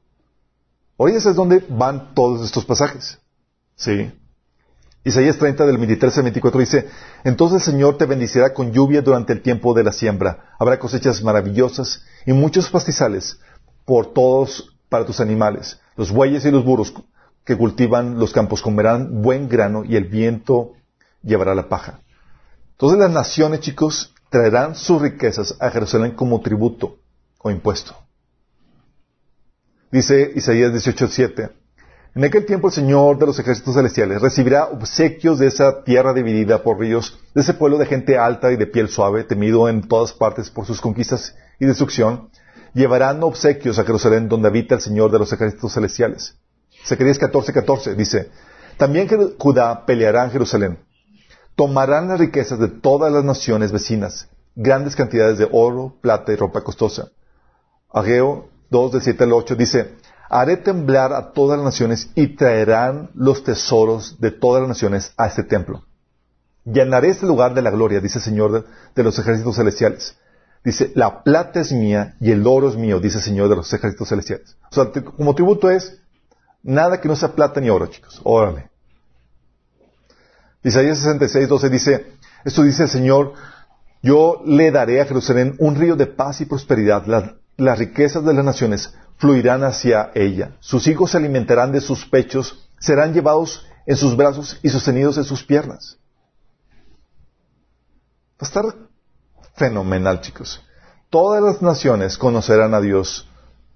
Hoy 0.98 1.12
ese 1.12 1.30
es 1.30 1.36
donde 1.36 1.64
van 1.70 2.14
todos 2.14 2.44
estos 2.44 2.66
pasajes. 2.66 3.18
Sí. 3.76 4.12
Isaías 5.04 5.38
30 5.38 5.64
del 5.64 5.78
23 5.78 6.18
al 6.18 6.24
24 6.24 6.60
dice, 6.60 6.88
Entonces 7.24 7.66
el 7.66 7.72
Señor 7.72 7.96
te 7.96 8.04
bendicirá 8.04 8.52
con 8.52 8.72
lluvia 8.72 9.00
durante 9.00 9.32
el 9.32 9.40
tiempo 9.40 9.72
de 9.72 9.84
la 9.84 9.92
siembra. 9.92 10.50
Habrá 10.58 10.78
cosechas 10.78 11.22
maravillosas 11.22 12.02
y 12.26 12.34
muchos 12.34 12.68
pastizales 12.68 13.40
por 13.86 14.12
todos 14.12 14.76
para 14.90 15.06
tus 15.06 15.20
animales. 15.20 15.80
Los 15.96 16.12
bueyes 16.12 16.44
y 16.44 16.50
los 16.50 16.62
burros 16.62 16.92
que 17.42 17.56
cultivan 17.56 18.18
los 18.18 18.34
campos 18.34 18.60
comerán 18.60 19.22
buen 19.22 19.48
grano 19.48 19.82
y 19.82 19.96
el 19.96 20.04
viento 20.04 20.72
llevará 21.22 21.54
la 21.54 21.70
paja. 21.70 22.00
Entonces 22.72 22.98
las 22.98 23.10
naciones, 23.10 23.60
chicos, 23.60 24.12
traerán 24.28 24.74
sus 24.74 25.00
riquezas 25.00 25.56
a 25.58 25.70
Jerusalén 25.70 26.10
como 26.10 26.42
tributo 26.42 26.98
o 27.38 27.50
impuesto. 27.50 28.05
Dice 29.90 30.32
Isaías 30.34 30.72
18:7. 30.72 31.50
En 32.16 32.24
aquel 32.24 32.44
tiempo 32.46 32.68
el 32.68 32.74
Señor 32.74 33.18
de 33.18 33.26
los 33.26 33.38
ejércitos 33.38 33.74
celestiales 33.74 34.20
recibirá 34.20 34.64
obsequios 34.64 35.38
de 35.38 35.46
esa 35.46 35.84
tierra 35.84 36.12
dividida 36.12 36.62
por 36.62 36.80
ríos, 36.80 37.20
de 37.34 37.42
ese 37.42 37.54
pueblo 37.54 37.78
de 37.78 37.86
gente 37.86 38.18
alta 38.18 38.50
y 38.50 38.56
de 38.56 38.66
piel 38.66 38.88
suave, 38.88 39.24
temido 39.24 39.68
en 39.68 39.86
todas 39.86 40.12
partes 40.12 40.50
por 40.50 40.66
sus 40.66 40.80
conquistas 40.80 41.36
y 41.60 41.66
destrucción. 41.66 42.30
Llevarán 42.74 43.22
obsequios 43.22 43.78
a 43.78 43.84
Jerusalén 43.84 44.28
donde 44.28 44.48
habita 44.48 44.74
el 44.74 44.80
Señor 44.80 45.12
de 45.12 45.18
los 45.18 45.32
ejércitos 45.32 45.74
celestiales. 45.74 46.36
Zacarías 46.84 47.20
14:14 47.20 47.94
dice, 47.94 48.30
también 48.76 49.08
Judá 49.38 49.86
peleará 49.86 50.24
en 50.24 50.30
Jerusalén. 50.30 50.78
Tomarán 51.54 52.08
las 52.08 52.20
riquezas 52.20 52.58
de 52.58 52.68
todas 52.68 53.12
las 53.12 53.24
naciones 53.24 53.72
vecinas, 53.72 54.28
grandes 54.54 54.96
cantidades 54.96 55.38
de 55.38 55.48
oro, 55.50 55.94
plata 56.00 56.32
y 56.32 56.36
ropa 56.36 56.62
costosa. 56.62 57.08
Ageo 57.90 58.50
2 58.70 58.92
del 58.92 59.02
7 59.02 59.24
al 59.24 59.32
8 59.32 59.56
dice, 59.56 59.96
haré 60.28 60.56
temblar 60.56 61.12
a 61.12 61.32
todas 61.32 61.58
las 61.58 61.64
naciones 61.64 62.10
y 62.14 62.36
traerán 62.36 63.10
los 63.14 63.44
tesoros 63.44 64.20
de 64.20 64.30
todas 64.30 64.60
las 64.62 64.68
naciones 64.68 65.12
a 65.16 65.26
este 65.26 65.44
templo. 65.44 65.84
Llenaré 66.64 67.10
este 67.10 67.26
lugar 67.26 67.54
de 67.54 67.62
la 67.62 67.70
gloria, 67.70 68.00
dice 68.00 68.18
el 68.18 68.24
Señor 68.24 68.66
de, 68.94 69.02
los 69.02 69.18
ejércitos 69.18 69.54
celestiales. 69.56 70.16
Dice, 70.64 70.90
la 70.96 71.22
plata 71.22 71.60
es 71.60 71.70
mía 71.70 72.16
y 72.20 72.32
el 72.32 72.44
oro 72.44 72.68
es 72.68 72.76
mío, 72.76 72.98
dice 72.98 73.18
el 73.18 73.24
Señor 73.24 73.48
de 73.48 73.56
los 73.56 73.72
ejércitos 73.72 74.08
celestiales. 74.08 74.56
O 74.72 74.74
sea, 74.74 74.90
como 74.90 75.34
tributo 75.34 75.70
es 75.70 76.00
nada 76.64 77.00
que 77.00 77.06
no 77.06 77.14
sea 77.14 77.32
plata 77.32 77.60
ni 77.60 77.70
oro, 77.70 77.86
chicos. 77.86 78.20
Órale. 78.24 78.68
Isaías 80.64 80.98
66, 80.98 81.48
12 81.48 81.70
dice, 81.70 82.06
esto 82.44 82.64
dice 82.64 82.82
el 82.84 82.88
Señor, 82.88 83.34
yo 84.06 84.40
le 84.46 84.70
daré 84.70 85.00
a 85.00 85.04
Jerusalén 85.04 85.56
un 85.58 85.74
río 85.74 85.96
de 85.96 86.06
paz 86.06 86.40
y 86.40 86.44
prosperidad 86.44 87.04
las 87.56 87.78
riquezas 87.78 88.24
de 88.24 88.34
las 88.34 88.44
naciones 88.44 88.94
fluirán 89.16 89.64
hacia 89.64 90.12
ella. 90.14 90.56
Sus 90.60 90.86
hijos 90.86 91.10
se 91.10 91.16
alimentarán 91.16 91.72
de 91.72 91.80
sus 91.80 92.06
pechos, 92.06 92.68
serán 92.78 93.12
llevados 93.12 93.66
en 93.84 93.96
sus 93.96 94.16
brazos 94.16 94.60
y 94.62 94.68
sostenidos 94.68 95.18
en 95.18 95.24
sus 95.24 95.42
piernas. 95.42 95.98
Va 98.40 98.42
a 98.42 98.44
estar 98.44 98.64
fenomenal, 99.54 100.20
chicos. 100.20 100.62
Todas 101.10 101.42
las 101.42 101.60
naciones 101.60 102.16
conocerán 102.16 102.74
a 102.74 102.80
Dios, 102.80 103.28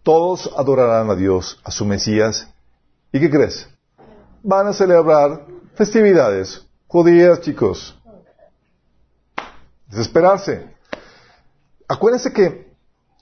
todos 0.05 0.49
adorarán 0.57 1.11
a 1.11 1.17
Dios, 1.17 1.61
a 1.65 1.73
su 1.73 1.85
Mesías. 1.85 2.47
¿Y 3.13 3.19
qué 3.19 3.31
crees? 3.31 3.69
Van 4.45 4.69
a 4.69 4.73
celebrar 4.73 5.45
festividades 5.75 6.65
judías, 6.87 7.41
chicos. 7.41 8.00
Desesperarse. 9.91 10.67
Acuérdense 11.89 12.33
que, 12.33 12.73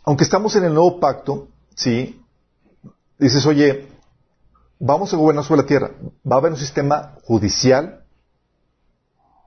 aunque 0.05 0.25
estamos 0.25 0.55
en 0.57 0.65
el 0.65 0.75
nuevo 0.75 1.01
pacto, 1.01 1.49
sí, 1.75 2.21
dices, 3.19 3.47
oye, 3.47 3.89
vamos 4.79 5.13
a 5.13 5.17
gobernar 5.17 5.45
sobre 5.45 5.63
la 5.63 5.67
tierra. 5.67 5.91
Va 6.31 6.37
a 6.37 6.39
haber 6.39 6.53
un 6.53 6.59
sistema 6.59 7.15
judicial, 7.25 8.05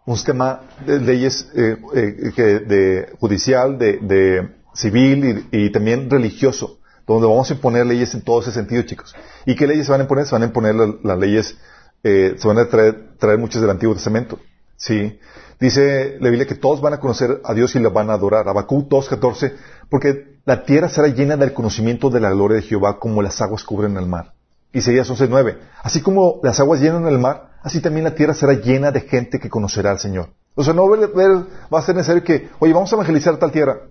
un 0.05 0.15
sistema 0.15 0.61
de 0.86 0.99
leyes 0.99 1.47
eh, 1.55 1.78
eh, 1.93 2.32
de, 2.67 3.15
judicial, 3.19 3.78
de, 3.78 4.49
civil 4.74 5.47
y, 5.51 5.69
también 5.72 6.09
religioso, 6.09 6.80
donde 7.05 7.28
vamos 7.28 7.51
a 7.51 7.53
imponer 7.53 7.86
leyes 7.86 8.15
en 8.15 8.24
todo 8.24 8.41
ese 8.41 8.51
sentido, 8.51 8.82
chicos. 8.82 9.15
¿Y 9.45 9.55
qué 9.55 9.67
leyes 9.67 9.86
se 9.86 9.91
van 9.91 10.01
a 10.01 10.05
imponer? 10.05 10.26
Se 10.26 10.34
van 10.34 10.41
a 10.41 10.45
imponer 10.45 10.74
las 11.03 11.19
leyes, 11.19 11.55
eh, 12.03 12.36
se 12.38 12.47
van 12.47 12.57
a 12.57 12.67
traer, 12.67 13.15
traer 13.19 13.38
muchas 13.38 13.61
del 13.61 13.69
Antiguo 13.69 13.93
Testamento. 13.93 14.39
Sí. 14.82 15.20
Dice 15.60 16.18
la 16.20 16.30
Biblia 16.30 16.48
que 16.48 16.56
todos 16.56 16.82
van 16.82 16.94
a 16.94 17.00
conocer 17.00 17.40
a 17.44 17.54
Dios 17.54 17.76
y 17.76 17.80
le 17.80 17.90
van 17.90 18.10
a 18.10 18.14
adorar. 18.14 18.50
Habacuc 18.50 18.90
2.14, 18.90 19.54
porque 19.90 20.40
la 20.44 20.66
tierra 20.66 20.90
será 20.90 21.08
llena 21.08 21.38
del 21.38 21.54
conocimiento 21.54 22.10
de 22.10 22.20
la 22.20 22.32
gloria 22.32 22.58
de 22.58 22.64
Jehová 22.64 22.98
como 22.98 23.22
las 23.22 23.40
aguas 23.42 23.64
cubren 23.64 23.96
el 23.96 24.08
mar. 24.08 24.34
Isaías 24.74 25.08
11.9, 25.08 25.60
así 25.84 26.02
como 26.02 26.40
las 26.42 26.60
aguas 26.60 26.82
llenan 26.82 27.06
el 27.06 27.20
mar, 27.20 27.52
así 27.62 27.80
también 27.80 28.06
la 28.06 28.16
tierra 28.16 28.34
será 28.34 28.54
llena 28.54 28.92
de 28.92 29.02
gente 29.02 29.40
que 29.40 29.52
conocerá 29.52 29.92
al 29.92 30.00
Señor. 30.00 30.30
O 30.56 30.64
sea, 30.64 30.74
no 30.74 30.90
va 30.90 31.80
a 31.80 31.82
ser 31.84 31.96
necesario 31.96 32.24
que, 32.24 32.50
oye, 32.58 32.74
vamos 32.74 32.92
a 32.92 32.96
evangelizar 32.96 33.38
tal 33.38 33.52
tierra. 33.52 33.82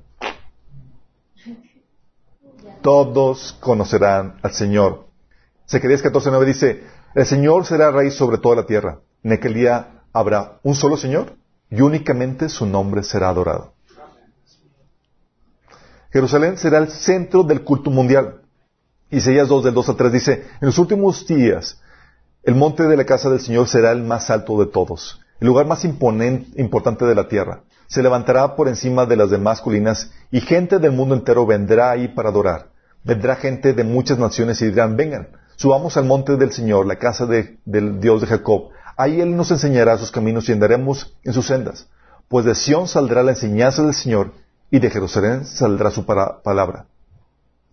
Todos 2.83 3.57
conocerán 3.61 4.41
al 4.43 4.53
Señor. 4.53 5.07
Zacarías 5.69 6.03
14.9 6.03 6.45
dice, 6.47 6.83
el 7.15 7.27
Señor 7.27 7.65
será 7.65 7.93
rey 7.93 8.11
sobre 8.11 8.39
toda 8.39 8.57
la 8.57 8.67
tierra. 8.67 8.99
En 9.23 9.33
aquel 9.33 9.55
día 9.55 10.00
habrá 10.13 10.59
un 10.63 10.75
solo 10.75 10.97
Señor 10.97 11.35
y 11.71 11.81
únicamente 11.81 12.49
su 12.49 12.67
nombre 12.67 13.03
será 13.03 13.29
adorado. 13.29 13.73
Jerusalén 16.13 16.59
será 16.59 16.79
el 16.79 16.91
centro 16.91 17.45
del 17.45 17.63
culto 17.63 17.91
mundial. 17.91 18.43
Isaías 19.11 19.49
2 19.49 19.65
del 19.65 19.75
2 19.75 19.89
al 19.89 19.97
3 19.97 20.13
dice, 20.13 20.33
en 20.61 20.67
los 20.67 20.79
últimos 20.79 21.27
días 21.27 21.81
el 22.43 22.55
monte 22.55 22.85
de 22.85 22.97
la 22.97 23.05
casa 23.05 23.29
del 23.29 23.41
Señor 23.41 23.69
será 23.69 23.93
el 23.93 24.03
más 24.03 24.31
alto 24.31 24.59
de 24.59 24.67
todos, 24.71 25.21
el 25.41 25.47
lugar 25.47 25.67
más 25.67 25.85
importante 25.85 27.05
de 27.05 27.15
la 27.15 27.29
tierra. 27.29 27.63
Se 27.87 28.03
levantará 28.03 28.57
por 28.57 28.69
encima 28.69 29.05
de 29.05 29.17
las 29.17 29.31
demás 29.31 29.61
colinas 29.61 30.11
y 30.31 30.41
gente 30.41 30.79
del 30.79 30.93
mundo 30.93 31.15
entero 31.15 31.45
vendrá 31.45 31.91
ahí 31.91 32.09
para 32.09 32.31
adorar. 32.31 32.69
Vendrá 33.03 33.37
gente 33.37 33.73
de 33.73 33.85
muchas 33.85 34.19
naciones 34.19 34.61
y 34.63 34.67
dirán, 34.67 34.97
vengan, 34.97 35.29
subamos 35.57 35.97
al 35.97 36.05
monte 36.05 36.37
del 36.37 36.53
Señor, 36.53 36.87
la 36.87 36.97
casa 36.97 37.27
del 37.27 38.01
Dios 38.01 38.21
de 38.21 38.27
Jacob, 38.27 38.71
Ahí 39.01 39.19
Él 39.19 39.35
nos 39.35 39.51
enseñará 39.51 39.97
sus 39.97 40.11
caminos 40.11 40.47
y 40.47 40.53
andaremos 40.53 41.17
en 41.25 41.33
sus 41.33 41.47
sendas. 41.47 41.89
Pues 42.29 42.45
de 42.45 42.55
Sión 42.55 42.87
saldrá 42.87 43.23
la 43.23 43.31
enseñanza 43.31 43.83
del 43.83 43.95
Señor 43.95 44.35
y 44.71 44.79
de 44.79 44.91
Jerusalén 44.91 45.47
saldrá 45.47 45.91
su 45.91 46.05
palabra. 46.05 46.85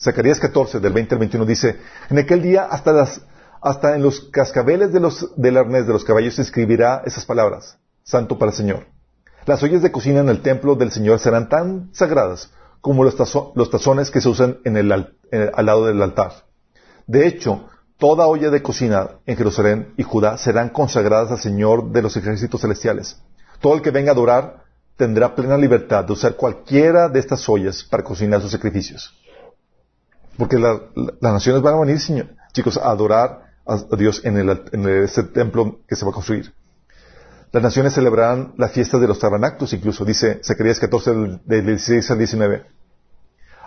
Zacarías 0.02 0.40
14, 0.40 0.80
del 0.80 0.94
20 0.94 1.16
al 1.16 1.20
21 1.20 1.46
dice, 1.46 1.82
en 2.10 2.20
aquel 2.20 2.42
día 2.42 2.64
hasta, 2.64 2.94
las, 2.94 3.22
hasta 3.62 3.96
en 3.96 4.04
los 4.04 4.22
cascabeles 4.32 4.94
de 4.94 5.02
los, 5.02 5.36
del 5.36 5.58
arnés 5.58 5.86
de 5.86 5.92
los 5.92 6.06
caballos 6.06 6.36
se 6.36 6.44
escribirá 6.44 7.02
esas 7.06 7.26
palabras, 7.26 7.78
Santo 8.04 8.40
para 8.40 8.52
el 8.52 8.58
Señor. 8.58 8.86
Las 9.46 9.62
ollas 9.64 9.82
de 9.82 9.92
cocina 9.92 10.22
en 10.22 10.30
el 10.30 10.42
templo 10.42 10.76
del 10.76 10.94
Señor 10.94 11.20
serán 11.20 11.50
tan 11.50 11.90
sagradas 11.94 12.54
como 12.80 13.04
los, 13.04 13.18
tazones 13.18 14.12
que 14.12 14.22
se 14.22 14.30
usan 14.30 14.60
en 14.64 14.78
el, 14.78 14.94
al 14.94 15.66
lado 15.66 15.88
del 15.88 16.02
altar. 16.02 16.46
De 17.06 17.28
hecho, 17.28 17.68
toda 17.98 18.28
olla 18.28 18.50
de 18.50 18.62
cocina 18.62 19.10
en 19.26 19.38
Jerusalén 19.38 19.94
y 19.98 20.04
Judá 20.04 20.38
serán 20.38 20.70
consagradas 20.70 21.32
al 21.32 21.40
Señor 21.40 21.92
de 21.92 22.02
los 22.02 22.16
ejércitos 22.16 22.62
celestiales. 22.62 23.18
Todo 23.60 23.76
el 23.76 23.82
que 23.82 23.92
venga 23.92 24.12
a 24.12 24.14
adorar 24.14 24.64
tendrá 24.96 25.36
plena 25.36 25.58
libertad 25.58 26.06
de 26.06 26.14
usar 26.14 26.36
cualquiera 26.36 27.10
de 27.10 27.20
estas 27.20 27.48
ollas 27.50 27.84
para 27.84 28.04
cocinar 28.04 28.42
sus 28.42 28.52
sacrificios. 28.52 29.14
Porque 30.38 30.60
las 30.60 30.82
naciones 31.22 31.62
van 31.62 31.76
a 31.76 31.80
venir, 31.80 32.00
señor, 32.00 32.28
chicos, 32.54 32.78
a 32.78 32.90
adorar 32.90 33.48
a, 33.66 33.78
Dios 33.98 34.22
en, 34.24 34.38
el, 34.38 34.90
ese 35.04 35.24
templo 35.24 35.80
que 35.88 35.96
se 35.96 36.06
va 36.06 36.12
a 36.12 36.14
construir. 36.14 36.54
Las 37.52 37.64
naciones 37.64 37.94
celebrarán 37.94 38.54
las 38.58 38.72
fiestas 38.72 39.02
de 39.02 39.08
los 39.08 39.20
tabernáculos, 39.20 39.74
incluso, 39.74 40.06
dice 40.06 40.42
Zacarías 40.44 40.80
14, 40.80 41.40
del 41.46 41.66
16 41.66 42.12
al 42.12 42.18
19. 42.18 42.66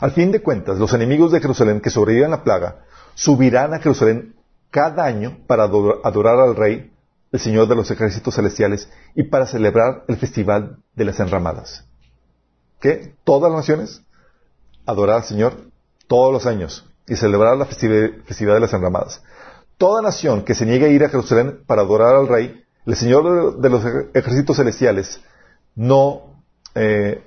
Al 0.00 0.12
fin 0.12 0.32
de 0.32 0.42
cuentas, 0.42 0.78
los 0.78 0.94
enemigos 0.94 1.30
de 1.30 1.40
Jerusalén 1.40 1.80
que 1.80 1.90
sobrevivan 1.90 2.30
la 2.30 2.42
plaga 2.42 2.84
subirán 3.14 3.74
a 3.74 3.80
Jerusalén 3.80 4.34
cada 4.70 5.04
año 5.04 5.38
para 5.46 5.64
adorar 5.64 6.40
al 6.40 6.56
Rey, 6.56 6.90
el 7.32 7.40
Señor 7.40 7.68
de 7.68 7.74
los 7.74 7.90
ejércitos 7.90 8.34
celestiales, 8.34 8.88
y 9.14 9.24
para 9.24 9.46
celebrar 9.46 10.04
el 10.08 10.16
festival 10.16 10.78
de 10.94 11.04
las 11.04 11.20
enramadas. 11.20 11.84
¿Qué? 12.80 13.14
Todas 13.24 13.52
las 13.52 13.60
naciones 13.60 14.02
adorar 14.86 15.16
al 15.16 15.24
Señor 15.24 15.54
todos 16.08 16.32
los 16.32 16.46
años 16.46 16.86
y 17.06 17.16
celebrar 17.16 17.56
la 17.56 17.66
festividad 17.66 18.54
de 18.54 18.60
las 18.60 18.72
enramadas. 18.72 19.22
Toda 19.76 20.02
nación 20.02 20.44
que 20.44 20.54
se 20.54 20.66
niegue 20.66 20.86
a 20.86 20.88
ir 20.88 21.04
a 21.04 21.08
Jerusalén 21.08 21.62
para 21.66 21.82
adorar 21.82 22.14
al 22.14 22.28
Rey, 22.28 22.64
el 22.86 22.96
Señor 22.96 23.58
de 23.58 23.68
los 23.68 23.84
ejércitos 24.14 24.56
celestiales, 24.56 25.20
no 25.74 26.42
eh, 26.74 27.22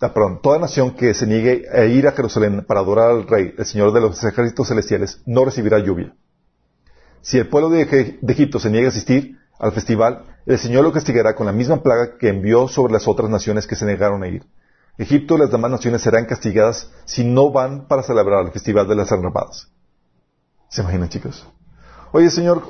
Ah, 0.00 0.14
perdón, 0.14 0.40
toda 0.40 0.60
nación 0.60 0.92
que 0.92 1.12
se 1.12 1.26
niegue 1.26 1.64
a 1.72 1.84
ir 1.84 2.06
a 2.06 2.12
Jerusalén 2.12 2.64
para 2.64 2.80
adorar 2.80 3.10
al 3.10 3.26
Rey, 3.26 3.52
el 3.58 3.66
Señor 3.66 3.92
de 3.92 4.00
los 4.00 4.22
ejércitos 4.22 4.68
celestiales, 4.68 5.20
no 5.26 5.44
recibirá 5.44 5.80
lluvia. 5.80 6.14
Si 7.20 7.36
el 7.36 7.48
pueblo 7.48 7.68
de, 7.68 7.82
Egipto 8.28 8.60
se 8.60 8.70
niega 8.70 8.86
a 8.86 8.90
asistir 8.90 9.38
al 9.58 9.72
festival, 9.72 10.24
el 10.46 10.58
Señor 10.58 10.84
lo 10.84 10.92
castigará 10.92 11.34
con 11.34 11.46
la 11.46 11.52
misma 11.52 11.82
plaga 11.82 12.16
que 12.16 12.28
envió 12.28 12.68
sobre 12.68 12.92
las 12.92 13.08
otras 13.08 13.28
naciones 13.28 13.66
que 13.66 13.74
se 13.74 13.86
negaron 13.86 14.22
a 14.22 14.28
ir. 14.28 14.46
Egipto 14.98 15.34
y 15.34 15.38
las 15.38 15.50
demás 15.50 15.70
naciones 15.70 16.00
serán 16.00 16.26
castigadas 16.26 16.92
si 17.04 17.24
no 17.24 17.50
van 17.50 17.88
para 17.88 18.04
celebrar 18.04 18.44
el 18.46 18.52
festival 18.52 18.86
de 18.86 18.94
las 18.94 19.10
armadas. 19.10 19.68
¿Se 20.68 20.82
imaginan, 20.82 21.08
chicos? 21.08 21.44
Oye, 22.12 22.30
Señor, 22.30 22.62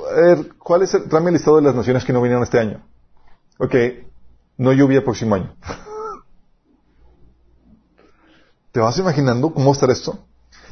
¿cuál 0.57 0.81
es 0.81 0.93
el, 0.95 1.03
tráeme 1.03 1.29
el 1.29 1.35
listado 1.35 1.57
de 1.57 1.63
las 1.63 1.75
naciones 1.75 2.03
que 2.03 2.11
no 2.11 2.21
vinieron 2.21 2.43
este 2.43 2.59
año? 2.59 2.83
Ok, 3.59 3.75
no 4.57 4.73
lluvia 4.73 4.97
el 4.97 5.03
próximo 5.03 5.35
año. 5.35 5.55
¿Te 8.71 8.79
vas 8.79 8.97
imaginando 8.99 9.53
cómo 9.53 9.71
estar 9.71 9.89
esto? 9.89 10.19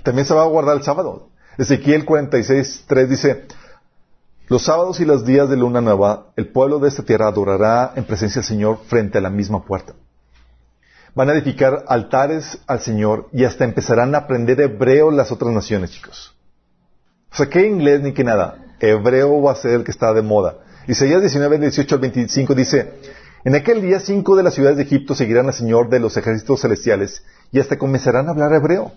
También 0.04 0.26
se 0.26 0.34
va 0.34 0.44
a 0.44 0.48
guardar 0.48 0.78
el 0.78 0.84
sábado. 0.84 1.30
Ezequiel 1.58 2.06
46, 2.06 2.84
3 2.88 3.10
dice, 3.10 3.46
los 4.48 4.64
sábados 4.64 5.00
y 5.00 5.06
los 5.06 5.26
días 5.26 5.50
de 5.50 5.58
luna 5.58 5.82
nueva, 5.82 6.28
el 6.36 6.48
pueblo 6.48 6.80
de 6.80 6.88
esta 6.88 7.04
tierra 7.04 7.28
adorará 7.28 7.94
en 7.96 8.06
presencia 8.06 8.42
del 8.42 8.48
Señor 8.48 8.80
frente 8.88 9.18
a 9.18 9.22
la 9.22 9.30
misma 9.30 9.66
puerta. 9.66 9.94
Van 11.16 11.30
a 11.30 11.34
edificar 11.34 11.84
altares 11.88 12.60
al 12.68 12.80
Señor 12.80 13.28
y 13.34 13.44
hasta 13.44 13.66
empezarán 13.66 14.14
a 14.14 14.20
aprender 14.20 14.62
hebreo 14.62 15.10
las 15.10 15.32
otras 15.32 15.52
naciones, 15.52 15.92
chicos. 15.92 16.36
O 17.32 17.36
sea, 17.36 17.50
¿qué 17.50 17.66
inglés 17.66 18.02
ni 18.02 18.14
qué 18.14 18.24
nada? 18.24 18.76
Hebreo 18.80 19.42
va 19.42 19.54
a 19.54 19.56
ser 19.56 19.72
el 19.72 19.84
que 19.84 19.92
está 19.92 20.14
de 20.14 20.22
moda. 20.22 20.60
Isaías 20.88 21.20
19, 21.20 21.58
18 21.58 21.96
al 21.96 22.02
25 22.02 22.56
dice, 22.56 22.94
en 23.44 23.56
aquel 23.56 23.82
día 23.82 24.00
cinco 24.00 24.36
de 24.36 24.44
las 24.44 24.54
ciudades 24.54 24.78
de 24.78 24.84
Egipto 24.84 25.16
seguirán 25.16 25.48
al 25.48 25.54
Señor 25.54 25.90
de 25.90 26.00
los 26.00 26.18
ejércitos 26.18 26.62
celestiales 26.62 27.24
y 27.52 27.60
hasta 27.60 27.78
comenzarán 27.78 28.28
a 28.28 28.32
hablar 28.32 28.54
hebreo, 28.54 28.92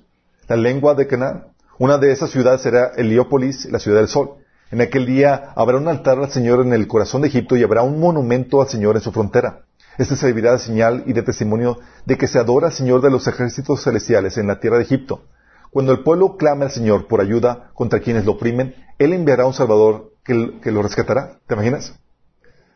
la 0.49 0.57
lengua 0.57 0.95
de 0.95 1.07
Canaán. 1.07 1.47
Una 1.79 1.99
de 1.99 2.13
esas 2.13 2.31
ciudades 2.31 2.63
será 2.63 2.93
Heliópolis, 2.97 3.67
la 3.67 3.79
ciudad 3.79 3.99
del 3.99 4.09
sol. 4.09 4.37
En 4.71 4.81
aquel 4.81 5.07
día 5.07 5.53
habrá 5.57 5.79
un 5.79 5.89
altar 5.89 6.19
al 6.19 6.31
Señor 6.31 6.61
en 6.61 6.73
el 6.73 6.87
corazón 6.87 7.23
de 7.23 7.29
Egipto 7.29 7.57
y 7.57 7.63
habrá 7.63 7.83
un 7.83 8.01
monumento 8.01 8.61
al 8.61 8.69
Señor 8.69 8.97
en 8.97 9.03
su 9.03 9.13
frontera. 9.13 9.65
Este 9.99 10.17
servirá 10.17 10.53
de 10.53 10.59
señal 10.59 11.05
y 11.07 11.13
de 11.13 11.23
testimonio 11.23 11.79
de 12.07 12.17
que 12.17 12.27
se 12.27 12.39
adora 12.39 12.69
al 12.69 12.73
Señor 12.73 13.03
de 13.03 13.11
los 13.11 13.27
ejércitos 13.27 13.83
celestiales 13.83 14.39
en 14.39 14.47
la 14.47 14.61
tierra 14.61 14.79
de 14.79 14.85
Egipto. 14.85 15.25
Cuando 15.71 15.93
el 15.93 16.03
pueblo 16.03 16.37
clame 16.37 16.65
al 16.65 16.71
Señor 16.71 17.07
por 17.07 17.21
ayuda 17.21 17.71
contra 17.75 18.01
quienes 18.01 18.25
lo 18.25 18.33
oprimen, 18.33 18.75
Él 18.99 19.13
enviará 19.13 19.47
un 19.47 19.53
Salvador 19.53 20.13
que, 20.25 20.35
lo 20.71 20.83
rescatará. 20.83 21.39
¿Te 21.47 21.55
imaginas? 21.55 21.95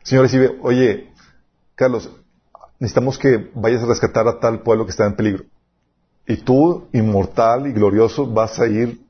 Señor 0.03 0.25
recibe, 0.25 0.55
oye, 0.61 1.11
Carlos, 1.75 2.09
necesitamos 2.79 3.17
que 3.17 3.51
vayas 3.53 3.83
a 3.83 3.87
rescatar 3.87 4.27
a 4.27 4.39
tal 4.39 4.61
pueblo 4.61 4.85
que 4.85 4.91
está 4.91 5.05
en 5.05 5.15
peligro. 5.15 5.43
Y 6.27 6.37
tú, 6.37 6.87
inmortal 6.93 7.67
y 7.67 7.73
glorioso, 7.73 8.25
vas 8.25 8.59
a 8.59 8.67
ir 8.67 9.01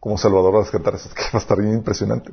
como 0.00 0.18
Salvador 0.18 0.56
a 0.56 0.60
rescatar. 0.60 0.94
Eso 0.94 1.10
va 1.16 1.38
a 1.38 1.38
estar 1.38 1.58
bien 1.58 1.74
impresionante. 1.74 2.32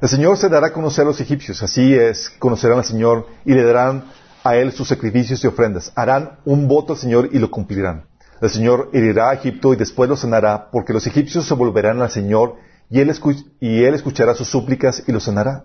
El 0.00 0.08
Señor 0.08 0.36
se 0.36 0.48
dará 0.48 0.68
a 0.68 0.72
conocer 0.72 1.04
a 1.04 1.08
los 1.08 1.20
egipcios. 1.20 1.62
Así 1.62 1.94
es, 1.94 2.30
conocerán 2.30 2.78
al 2.78 2.84
Señor 2.84 3.26
y 3.44 3.54
le 3.54 3.64
darán 3.64 4.04
a 4.44 4.56
Él 4.56 4.72
sus 4.72 4.88
sacrificios 4.88 5.42
y 5.42 5.46
ofrendas. 5.46 5.92
Harán 5.94 6.38
un 6.44 6.68
voto 6.68 6.92
al 6.92 6.98
Señor 6.98 7.30
y 7.32 7.38
lo 7.38 7.50
cumplirán. 7.50 8.06
El 8.40 8.50
Señor 8.50 8.90
herirá 8.92 9.30
a 9.30 9.34
Egipto 9.34 9.72
y 9.72 9.76
después 9.76 10.10
lo 10.10 10.16
sanará, 10.16 10.70
porque 10.72 10.92
los 10.92 11.06
egipcios 11.06 11.46
se 11.46 11.54
volverán 11.54 12.02
al 12.02 12.10
Señor 12.10 12.56
y 12.90 13.00
él, 13.00 13.14
y 13.60 13.84
él 13.84 13.94
escuchará 13.94 14.34
sus 14.34 14.48
súplicas 14.48 15.04
y 15.06 15.12
lo 15.12 15.20
sanará. 15.20 15.64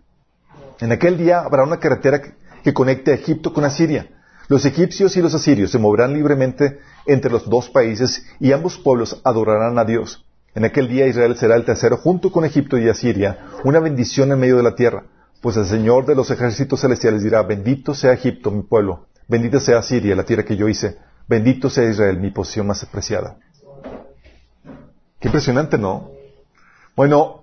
En 0.79 0.91
aquel 0.91 1.17
día 1.17 1.39
habrá 1.39 1.63
una 1.63 1.79
carretera 1.79 2.21
que 2.63 2.73
conecte 2.73 3.11
a 3.11 3.15
Egipto 3.15 3.53
con 3.53 3.63
Asiria 3.63 4.09
Los 4.47 4.65
egipcios 4.65 5.17
y 5.17 5.21
los 5.21 5.33
asirios 5.33 5.71
se 5.71 5.79
moverán 5.79 6.13
libremente 6.13 6.79
entre 7.05 7.31
los 7.31 7.49
dos 7.49 7.69
países 7.69 8.25
y 8.39 8.51
ambos 8.51 8.77
pueblos 8.77 9.19
adorarán 9.23 9.79
a 9.79 9.85
Dios. 9.85 10.25
En 10.53 10.65
aquel 10.65 10.87
día 10.87 11.07
Israel 11.07 11.35
será 11.37 11.55
el 11.55 11.65
tercero 11.65 11.97
junto 11.97 12.31
con 12.31 12.45
Egipto 12.45 12.77
y 12.77 12.89
Asiria, 12.89 13.47
una 13.63 13.79
bendición 13.79 14.31
en 14.31 14.39
medio 14.39 14.57
de 14.57 14.63
la 14.63 14.75
tierra. 14.75 15.05
Pues 15.41 15.57
el 15.57 15.65
Señor 15.65 16.05
de 16.05 16.15
los 16.15 16.31
ejércitos 16.31 16.81
celestiales 16.81 17.23
dirá, 17.23 17.43
bendito 17.43 17.93
sea 17.93 18.13
Egipto, 18.13 18.49
mi 18.49 18.63
pueblo, 18.63 19.07
bendita 19.27 19.59
sea 19.59 19.79
Asiria, 19.79 20.15
la 20.15 20.23
tierra 20.23 20.45
que 20.45 20.55
yo 20.55 20.67
hice, 20.67 20.97
bendito 21.27 21.69
sea 21.69 21.89
Israel, 21.89 22.19
mi 22.19 22.31
posición 22.31 22.67
más 22.67 22.81
apreciada. 22.83 23.37
Qué 25.19 25.27
impresionante, 25.27 25.77
¿no? 25.77 26.09
Bueno, 26.95 27.41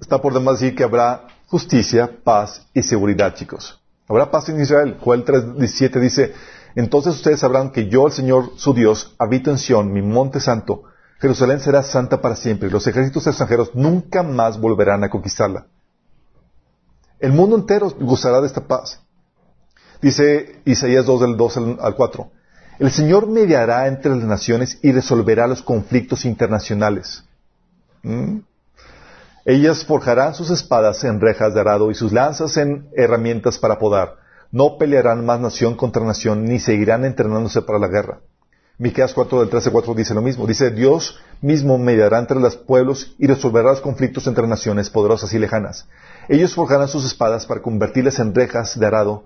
está 0.00 0.20
por 0.20 0.34
demás 0.34 0.60
decir 0.60 0.74
que 0.74 0.84
habrá 0.84 1.26
justicia, 1.48 2.22
paz 2.22 2.66
y 2.74 2.82
seguridad, 2.82 3.34
chicos. 3.34 3.80
Habrá 4.06 4.30
paz 4.30 4.48
en 4.48 4.60
Israel. 4.60 4.98
Joel 5.00 5.24
3.17 5.24 6.00
dice, 6.00 6.34
entonces 6.74 7.16
ustedes 7.16 7.40
sabrán 7.40 7.70
que 7.70 7.88
yo, 7.88 8.06
el 8.06 8.12
Señor, 8.12 8.52
su 8.56 8.72
Dios, 8.74 9.14
habito 9.18 9.50
en 9.50 9.58
Sión, 9.58 9.92
mi 9.92 10.02
monte 10.02 10.40
santo. 10.40 10.84
Jerusalén 11.18 11.60
será 11.60 11.82
santa 11.82 12.20
para 12.20 12.36
siempre 12.36 12.68
y 12.68 12.72
los 12.72 12.86
ejércitos 12.86 13.26
extranjeros 13.26 13.74
nunca 13.74 14.22
más 14.22 14.60
volverán 14.60 15.02
a 15.02 15.10
conquistarla. 15.10 15.66
El 17.18 17.32
mundo 17.32 17.56
entero 17.56 17.92
gozará 17.98 18.40
de 18.40 18.46
esta 18.46 18.66
paz. 18.66 19.00
Dice 20.00 20.60
Isaías 20.64 21.04
2 21.04 21.20
del 21.22 21.36
2 21.36 21.56
al 21.80 21.96
4. 21.96 22.30
El 22.78 22.92
Señor 22.92 23.26
mediará 23.26 23.88
entre 23.88 24.14
las 24.14 24.24
naciones 24.24 24.78
y 24.82 24.92
resolverá 24.92 25.48
los 25.48 25.62
conflictos 25.62 26.24
internacionales. 26.24 27.24
¿Mm? 28.02 28.38
Ellas 29.48 29.82
forjarán 29.82 30.34
sus 30.34 30.50
espadas 30.50 31.04
en 31.04 31.22
rejas 31.22 31.54
de 31.54 31.60
arado 31.60 31.90
y 31.90 31.94
sus 31.94 32.12
lanzas 32.12 32.58
en 32.58 32.90
herramientas 32.94 33.58
para 33.58 33.78
podar. 33.78 34.16
No 34.52 34.76
pelearán 34.76 35.24
más 35.24 35.40
nación 35.40 35.74
contra 35.74 36.04
nación, 36.04 36.44
ni 36.44 36.58
seguirán 36.58 37.06
entrenándose 37.06 37.62
para 37.62 37.78
la 37.78 37.88
guerra. 37.88 38.20
Miqueas 38.76 39.14
4 39.14 39.40
del 39.40 39.48
13 39.48 39.70
4 39.70 39.94
dice 39.94 40.12
lo 40.12 40.20
mismo. 40.20 40.46
Dice, 40.46 40.70
Dios 40.70 41.18
mismo 41.40 41.78
mediará 41.78 42.18
entre 42.18 42.38
los 42.38 42.58
pueblos 42.58 43.14
y 43.18 43.26
resolverá 43.26 43.70
los 43.70 43.80
conflictos 43.80 44.26
entre 44.26 44.46
naciones 44.46 44.90
poderosas 44.90 45.32
y 45.32 45.38
lejanas. 45.38 45.88
Ellos 46.28 46.54
forjarán 46.54 46.88
sus 46.88 47.06
espadas 47.06 47.46
para 47.46 47.62
convertirlas 47.62 48.18
en 48.18 48.34
rejas 48.34 48.78
de 48.78 48.84
arado 48.84 49.24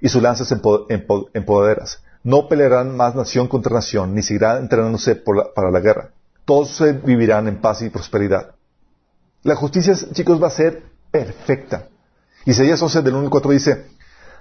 y 0.00 0.08
sus 0.08 0.20
lanzas 0.20 0.50
en, 0.50 1.44
poderas. 1.44 2.02
No 2.24 2.48
pelearán 2.48 2.96
más 2.96 3.14
nación 3.14 3.46
contra 3.46 3.72
nación, 3.72 4.16
ni 4.16 4.22
seguirán 4.24 4.64
entrenándose 4.64 5.14
para 5.14 5.70
la 5.70 5.78
guerra. 5.78 6.10
Todos 6.44 6.82
vivirán 7.04 7.46
en 7.46 7.60
paz 7.60 7.82
y 7.82 7.90
prosperidad. 7.90 8.56
La 9.42 9.56
justicia, 9.56 9.94
chicos, 10.12 10.42
va 10.42 10.48
a 10.48 10.50
ser 10.50 10.82
perfecta. 11.10 11.88
Isaías 12.44 12.82
11 12.82 13.00
del 13.00 13.14
1 13.14 13.24
al 13.24 13.30
4 13.30 13.50
dice, 13.52 13.86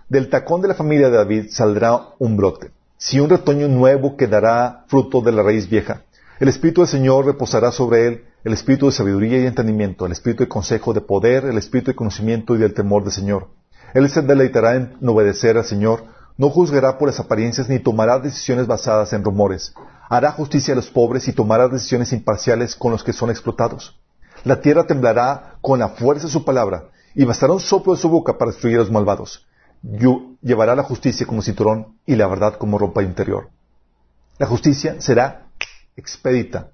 del 0.09 0.29
tacón 0.29 0.61
de 0.61 0.67
la 0.67 0.73
familia 0.73 1.09
de 1.09 1.15
David 1.15 1.45
saldrá 1.51 1.97
un 2.19 2.35
brote. 2.35 2.71
Si 2.97 3.17
un 3.21 3.29
retoño 3.29 3.69
nuevo 3.69 4.17
quedará 4.17 4.83
fruto 4.87 5.21
de 5.21 5.31
la 5.31 5.41
raíz 5.41 5.69
vieja. 5.69 6.01
El 6.41 6.49
Espíritu 6.49 6.81
del 6.81 6.89
Señor 6.89 7.25
reposará 7.25 7.71
sobre 7.71 8.07
él, 8.07 8.25
el 8.43 8.51
Espíritu 8.51 8.87
de 8.87 8.91
sabiduría 8.91 9.39
y 9.39 9.45
entendimiento, 9.45 10.05
el 10.05 10.11
Espíritu 10.11 10.43
de 10.43 10.49
consejo, 10.49 10.91
de 10.93 10.99
poder, 10.99 11.45
el 11.45 11.57
Espíritu 11.57 11.91
de 11.91 11.95
conocimiento 11.95 12.53
y 12.55 12.57
del 12.57 12.73
temor 12.73 13.03
del 13.03 13.13
Señor. 13.13 13.47
Él 13.93 14.09
se 14.09 14.21
deleitará 14.21 14.75
en 14.75 14.97
obedecer 15.07 15.57
al 15.57 15.63
Señor, 15.63 16.03
no 16.35 16.49
juzgará 16.49 16.97
por 16.97 17.07
las 17.07 17.21
apariencias 17.21 17.69
ni 17.69 17.79
tomará 17.79 18.19
decisiones 18.19 18.67
basadas 18.67 19.13
en 19.13 19.23
rumores. 19.23 19.73
Hará 20.09 20.31
justicia 20.31 20.73
a 20.73 20.75
los 20.75 20.89
pobres 20.89 21.25
y 21.29 21.33
tomará 21.33 21.69
decisiones 21.69 22.11
imparciales 22.11 22.75
con 22.75 22.91
los 22.91 23.03
que 23.03 23.13
son 23.13 23.29
explotados. 23.29 23.98
La 24.43 24.61
tierra 24.61 24.85
temblará 24.85 25.55
con 25.61 25.79
la 25.79 25.89
fuerza 25.89 26.27
de 26.27 26.33
su 26.33 26.45
palabra 26.45 26.89
y 27.15 27.25
bastará 27.25 27.53
un 27.53 27.59
soplo 27.59 27.93
de 27.93 28.01
su 28.01 28.09
boca 28.09 28.37
para 28.37 28.51
destruir 28.51 28.77
a 28.77 28.79
los 28.79 28.91
malvados. 28.91 29.45
llevará 30.41 30.75
la 30.75 30.83
justicia 30.83 31.25
como 31.25 31.41
cinturón 31.41 31.97
y 32.05 32.15
la 32.15 32.27
verdad 32.27 32.55
como 32.55 32.77
ropa 32.77 33.03
interior. 33.03 33.49
La 34.37 34.47
justicia 34.47 35.01
será 35.01 35.47
expedita. 35.95 36.69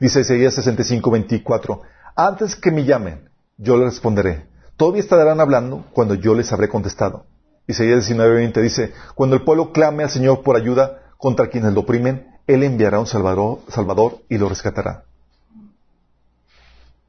Dice 0.00 0.20
Isaías 0.20 0.54
65, 0.54 1.10
24. 1.10 1.82
Antes 2.16 2.56
que 2.56 2.70
me 2.70 2.84
llamen, 2.84 3.28
yo 3.58 3.76
les 3.76 3.86
responderé. 3.86 4.46
Todavía 4.76 5.02
estarán 5.02 5.40
hablando 5.40 5.84
cuando 5.92 6.14
yo 6.14 6.34
les 6.34 6.52
habré 6.52 6.68
contestado. 6.68 7.26
Isaías 7.66 8.08
19:20 8.08 8.60
dice, 8.60 8.92
cuando 9.14 9.36
el 9.36 9.42
pueblo 9.42 9.72
clame 9.72 10.02
al 10.02 10.10
Señor 10.10 10.42
por 10.42 10.56
ayuda 10.56 11.02
contra 11.16 11.48
quienes 11.48 11.72
lo 11.72 11.80
oprimen, 11.80 12.26
Él 12.46 12.62
enviará 12.62 12.98
un 12.98 13.06
salvador 13.06 14.22
y 14.28 14.38
lo 14.38 14.48
rescatará. 14.48 15.04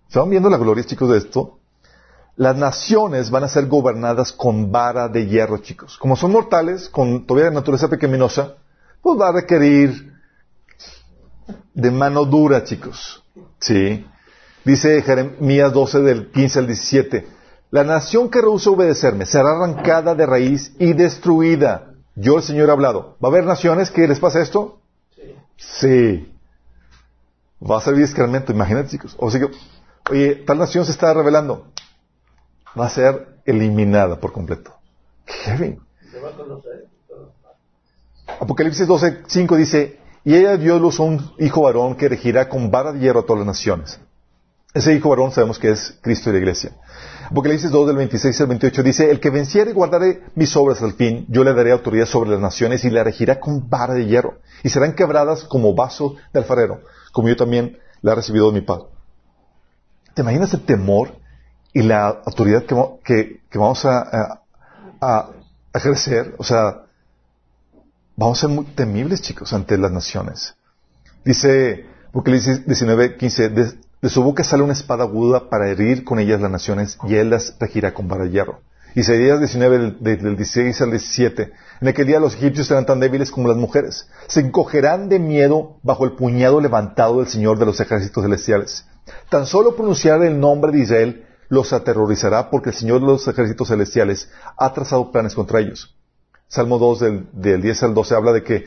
¿Estaban 0.08 0.30
viendo 0.30 0.50
la 0.50 0.58
gloria, 0.58 0.84
chicos, 0.84 1.10
de 1.10 1.18
esto? 1.18 1.60
Las 2.38 2.56
naciones 2.58 3.30
van 3.30 3.44
a 3.44 3.48
ser 3.48 3.68
gobernadas 3.68 4.34
con 4.34 4.72
vara 4.72 5.08
de 5.08 5.26
hierro, 5.26 5.60
chicos. 5.60 5.98
Como 5.98 6.16
son 6.16 6.32
mortales, 6.32 6.90
con 6.90 7.26
todavía 7.26 7.52
naturaleza 7.52 7.88
pequeñosa, 7.88 8.56
pues 9.02 9.20
va 9.20 9.30
a 9.30 9.34
requerir 9.34 10.14
de 11.74 11.92
mano 11.92 12.26
dura, 12.26 12.64
chicos. 12.64 13.24
Sí. 13.60 14.06
Dice 14.66 15.02
Jeremías 15.02 15.72
12 15.72 16.02
del 16.02 16.32
15 16.32 16.60
al 16.60 16.68
17. 16.68 17.28
La 17.72 17.84
nación 17.84 18.30
que 18.30 18.42
rehúsa 18.42 18.70
obedecerme 18.70 19.26
será 19.26 19.52
arrancada 19.52 20.16
de 20.16 20.26
raíz 20.26 20.74
y 20.80 20.94
destruida. 20.94 21.94
Yo, 22.16 22.38
el 22.38 22.44
Señor, 22.44 22.70
he 22.70 22.72
hablado. 22.72 23.18
¿Va 23.24 23.28
a 23.28 23.32
haber 23.32 23.46
naciones 23.46 23.92
que 23.92 24.08
les 24.08 24.20
pase 24.20 24.42
esto? 24.42 24.80
Sí. 25.16 25.36
Sí. 25.58 26.34
Va 27.62 27.78
a 27.78 27.82
ser 27.82 27.96
discremente, 27.96 28.54
imagínate, 28.54 28.90
chicos. 28.90 29.16
O 29.20 29.30
sea 29.30 29.42
que, 29.42 29.48
oye, 30.10 30.36
tal 30.46 30.58
nación 30.58 30.86
se 30.86 30.92
está 30.92 31.14
revelando. 31.14 31.68
Va 32.80 32.88
a 32.88 32.90
ser 32.90 33.40
eliminada 33.46 34.20
por 34.20 34.32
completo. 34.32 34.74
Conocer. 36.38 36.88
Apocalipsis 38.40 38.88
12, 38.88 39.24
5 39.28 39.56
dice, 39.56 40.00
y 40.24 40.36
ella 40.36 40.58
dio 40.58 40.80
luz 40.80 41.00
a 41.00 41.04
un 41.04 41.34
hijo 41.40 41.62
varón 41.62 41.96
que 41.96 42.10
regirá 42.10 42.50
con 42.50 42.72
vara 42.72 42.92
de 42.92 43.00
hierro 43.00 43.22
a 43.22 43.26
todas 43.26 43.40
las 43.40 43.48
naciones. 43.48 44.00
Ese 44.74 44.94
hijo 44.94 45.10
varón 45.10 45.32
sabemos 45.32 45.58
que 45.58 45.72
es 45.72 45.98
Cristo 46.02 46.30
y 46.30 46.34
la 46.34 46.40
iglesia. 46.40 46.72
Apocalipsis 47.30 47.72
2 47.72 47.88
del 47.88 47.96
26 47.96 48.42
al 48.42 48.48
28 48.48 48.84
dice, 48.84 49.10
el 49.10 49.20
que 49.20 49.30
venciere 49.30 49.72
y 49.72 49.74
guardare 49.74 50.24
mis 50.36 50.56
obras 50.58 50.82
al 50.82 50.94
fin, 50.94 51.26
yo 51.30 51.44
le 51.44 51.54
daré 51.54 51.72
autoridad 51.72 52.06
sobre 52.06 52.32
las 52.32 52.40
naciones 52.40 52.84
y 52.84 52.90
la 52.90 53.04
regirá 53.04 53.40
con 53.40 53.70
vara 53.70 53.94
de 53.94 54.06
hierro, 54.06 54.40
y 54.64 54.70
serán 54.70 54.94
quebradas 54.94 55.46
como 55.46 55.74
vaso 55.74 56.16
de 56.34 56.40
alfarero, 56.40 56.82
como 57.14 57.30
yo 57.30 57.38
también 57.38 57.80
la 58.02 58.12
he 58.12 58.16
recibido 58.16 58.48
de 58.52 58.60
mi 58.60 58.66
Padre. 58.66 58.95
¿Te 60.16 60.22
imaginas 60.22 60.54
el 60.54 60.62
temor 60.62 61.12
y 61.74 61.82
la 61.82 62.08
autoridad 62.08 62.64
que, 63.04 63.42
vamos 63.54 63.86
a, 63.86 64.42
ejercer? 65.74 66.36
O 66.38 66.44
sea, 66.44 66.84
vamos 68.16 68.38
a 68.38 68.48
ser 68.48 68.50
muy 68.50 68.66
temibles, 68.66 69.22
chicos, 69.22 69.52
ante 69.52 69.78
las 69.78 69.92
naciones. 69.92 70.56
Dice 71.26 71.86
Apocalipsis 72.08 72.66
19, 72.66 73.18
15, 73.18 73.50
de 73.50 74.10
su 74.10 74.24
boca 74.24 74.46
sale 74.46 74.64
una 74.64 74.72
espada 74.72 75.04
aguda 75.04 75.50
para 75.50 75.70
herir 75.70 76.06
con 76.06 76.20
ellas 76.20 76.40
las 76.40 76.52
naciones 76.52 76.98
y 77.04 77.16
él 77.16 77.32
las 77.32 77.58
regirá 77.60 77.94
con 77.94 78.08
vara 78.08 78.24
de 78.24 78.32
hierro. 78.32 78.62
Isaías 78.96 79.40
19, 79.40 79.98
del, 80.00 80.38
16 80.38 80.80
al 80.80 80.92
17. 80.92 81.52
En 81.82 81.88
aquel 81.90 82.08
día 82.08 82.22
los 82.22 82.36
egipcios 82.36 82.68
serán 82.68 82.86
tan 82.86 83.02
débiles 83.02 83.32
como 83.32 83.50
las 83.50 83.58
mujeres. 83.58 84.08
Se 84.28 84.40
encogerán 84.40 85.10
de 85.10 85.20
miedo 85.20 85.76
bajo 85.84 86.06
el 86.06 86.14
puñado 86.14 86.62
levantado 86.62 87.18
del 87.20 87.28
Señor 87.28 87.60
de 87.60 87.66
los 87.66 87.82
ejércitos 87.82 88.24
celestiales. 88.24 88.86
Tan 89.30 89.46
solo 89.46 89.76
pronunciar 89.76 90.24
el 90.24 90.40
nombre 90.40 90.72
de 90.72 90.80
Israel 90.80 91.26
los 91.50 91.74
aterrorizará 91.74 92.50
porque 92.50 92.70
el 92.70 92.76
Señor 92.76 93.02
de 93.02 93.08
los 93.08 93.28
ejércitos 93.28 93.68
celestiales 93.68 94.30
ha 94.58 94.74
trazado 94.74 95.12
planes 95.12 95.36
contra 95.36 95.60
ellos. 95.60 95.96
Salmo 96.48 96.78
2 96.80 97.00
del, 97.00 97.28
del 97.34 97.62
10 97.62 97.84
al 97.84 97.94
12 97.94 98.16
habla 98.16 98.34
de 98.34 98.44
que 98.44 98.66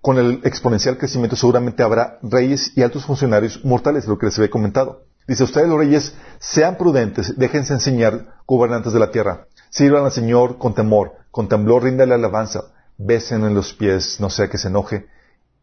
con 0.00 0.18
el 0.18 0.40
exponencial 0.44 0.98
crecimiento 0.98 1.36
seguramente 1.36 1.82
habrá 1.82 2.18
reyes 2.22 2.72
y 2.76 2.82
altos 2.82 3.06
funcionarios 3.06 3.64
mortales, 3.64 4.06
lo 4.06 4.18
que 4.18 4.26
les 4.26 4.38
había 4.38 4.50
comentado. 4.50 5.04
Dice, 5.26 5.44
ustedes 5.44 5.68
los 5.68 5.78
reyes, 5.78 6.14
sean 6.38 6.76
prudentes, 6.76 7.38
déjense 7.38 7.72
enseñar, 7.72 8.34
gobernantes 8.46 8.92
de 8.92 8.98
la 8.98 9.10
tierra. 9.10 9.46
Sirvan 9.70 10.04
al 10.04 10.12
Señor 10.12 10.58
con 10.58 10.74
temor, 10.74 11.12
con 11.30 11.48
temblor 11.48 11.84
ríndale 11.84 12.14
alabanza, 12.14 12.64
besen 12.98 13.44
en 13.44 13.54
los 13.54 13.72
pies, 13.72 14.20
no 14.20 14.28
sea 14.28 14.48
que 14.48 14.58
se 14.58 14.68
enoje, 14.68 15.06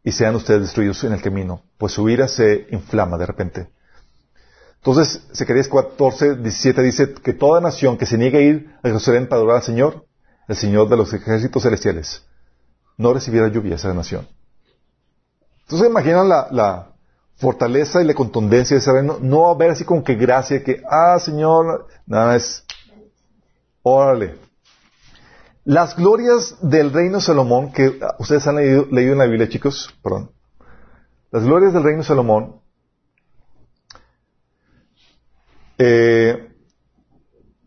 y 0.04 0.12
sean 0.12 0.36
ustedes 0.36 0.62
destruidos 0.62 1.04
en 1.04 1.14
el 1.14 1.22
camino, 1.22 1.64
pues 1.78 1.94
su 1.94 2.10
ira 2.10 2.28
se 2.28 2.68
inflama 2.72 3.18
de 3.18 3.26
repente. 3.26 3.70
Entonces, 4.78 5.28
Zacarías 5.36 5.68
14, 5.68 6.38
17 6.38 6.82
dice 6.82 7.14
que 7.14 7.34
toda 7.34 7.62
nación 7.62 7.98
que 7.98 8.08
se 8.08 8.18
niegue 8.18 8.38
a 8.40 8.42
ir 8.42 8.76
a 8.82 8.88
Jerusalén 8.88 9.28
para 9.28 9.38
adorar 9.38 9.58
al 9.58 9.64
Señor, 9.64 10.06
el 10.48 10.56
Señor 10.56 10.90
de 10.90 10.98
los 10.98 11.14
ejércitos 11.14 11.62
celestiales, 11.62 12.26
no 12.98 13.14
recibiera 13.14 13.48
lluvia 13.48 13.76
esa 13.76 13.94
nación. 13.94 14.28
Entonces 15.62 15.88
imaginan 15.88 16.28
la, 16.28 16.48
la 16.52 16.92
fortaleza 17.36 18.02
y 18.02 18.06
la 18.06 18.14
contundencia 18.14 18.78
de 18.78 18.92
reino. 18.92 19.18
No 19.22 19.48
a 19.48 19.52
haber 19.52 19.72
así 19.72 19.84
como 19.84 20.04
que 20.04 20.16
gracia, 20.16 20.64
que, 20.64 20.82
ah, 20.90 21.18
Señor, 21.20 21.88
nada 22.06 22.36
es, 22.36 22.64
órale. 23.84 24.38
Las 25.64 25.96
glorias 25.96 26.58
del 26.62 26.92
reino 26.92 27.18
de 27.18 27.24
Salomón, 27.24 27.72
que 27.72 28.00
ustedes 28.18 28.48
han 28.48 28.56
leído, 28.56 28.88
leído 28.92 29.14
en 29.14 29.20
la 29.20 29.26
Biblia, 29.26 29.48
chicos, 29.48 29.94
perdón. 30.02 30.32
Las 31.32 31.44
glorias 31.44 31.74
del 31.74 31.84
reino 31.84 32.00
de 32.00 32.08
Salomón 32.08 32.62
eh, 35.78 36.52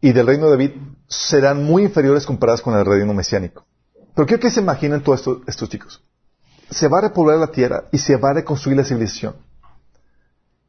y 0.01 0.12
del 0.12 0.26
reino 0.26 0.47
de 0.47 0.51
David 0.51 0.70
serán 1.07 1.64
muy 1.64 1.84
inferiores 1.84 2.26
comparadas 2.26 2.62
con 2.62 2.74
el 2.74 2.84
reino 2.84 3.14
mesiánico. 3.14 3.64
Pero 4.14 4.26
quiero 4.26 4.40
que 4.40 4.51
se 4.51 4.61
imaginen 4.61 5.03
todos 5.03 5.20
esto, 5.20 5.42
estos 5.47 5.68
chicos. 5.68 6.05
Se 6.70 6.88
va 6.88 6.99
a 6.99 7.03
repoblar 7.03 7.38
la 7.38 7.53
tierra 7.53 7.84
y 7.92 7.99
se 7.99 8.16
va 8.16 8.30
a 8.30 8.34
reconstruir 8.34 8.76
la 8.76 8.84
civilización. 8.84 9.36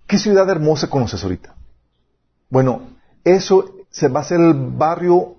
¿Qué 0.07 0.19
ciudad 0.19 0.47
hermosa 0.49 0.89
conoces 0.89 1.23
ahorita? 1.23 1.55
Bueno, 2.49 2.89
eso 3.23 3.75
se 3.89 4.07
va 4.07 4.19
a 4.19 4.25
ser 4.25 4.39
el 4.39 4.53
barrio 4.53 5.34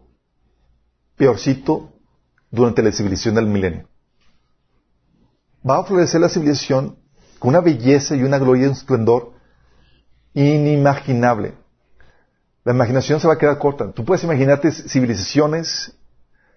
peorcito 1.16 1.92
durante 2.50 2.82
la 2.82 2.92
civilización 2.92 3.34
del 3.34 3.46
milenio. 3.46 3.88
Va 5.68 5.78
a 5.78 5.84
florecer 5.84 6.20
la 6.20 6.28
civilización 6.28 6.96
con 7.38 7.50
una 7.50 7.60
belleza 7.60 8.14
y 8.14 8.22
una 8.22 8.38
gloria 8.38 8.64
y 8.64 8.66
un 8.66 8.72
esplendor 8.72 9.32
inimaginable. 10.34 11.54
La 12.64 12.72
imaginación 12.72 13.20
se 13.20 13.26
va 13.26 13.34
a 13.34 13.38
quedar 13.38 13.58
corta. 13.58 13.92
Tú 13.92 14.04
puedes 14.04 14.24
imaginarte 14.24 14.70
civilizaciones, 14.70 15.96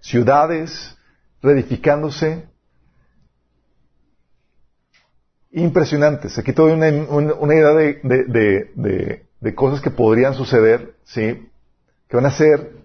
ciudades, 0.02 0.98
reedificándose, 1.42 2.48
impresionantes. 5.52 6.38
Aquí 6.38 6.54
te 6.54 6.62
doy 6.62 6.72
una, 6.72 6.88
idea 6.90 7.74
de, 7.74 9.26
de, 9.40 9.56
cosas 9.56 9.82
que 9.82 9.92
podrían 9.92 10.34
suceder, 10.34 10.96
¿sí? 11.04 11.50
Que 12.08 12.18
van 12.18 12.26
a 12.26 12.32
ser 12.32 12.79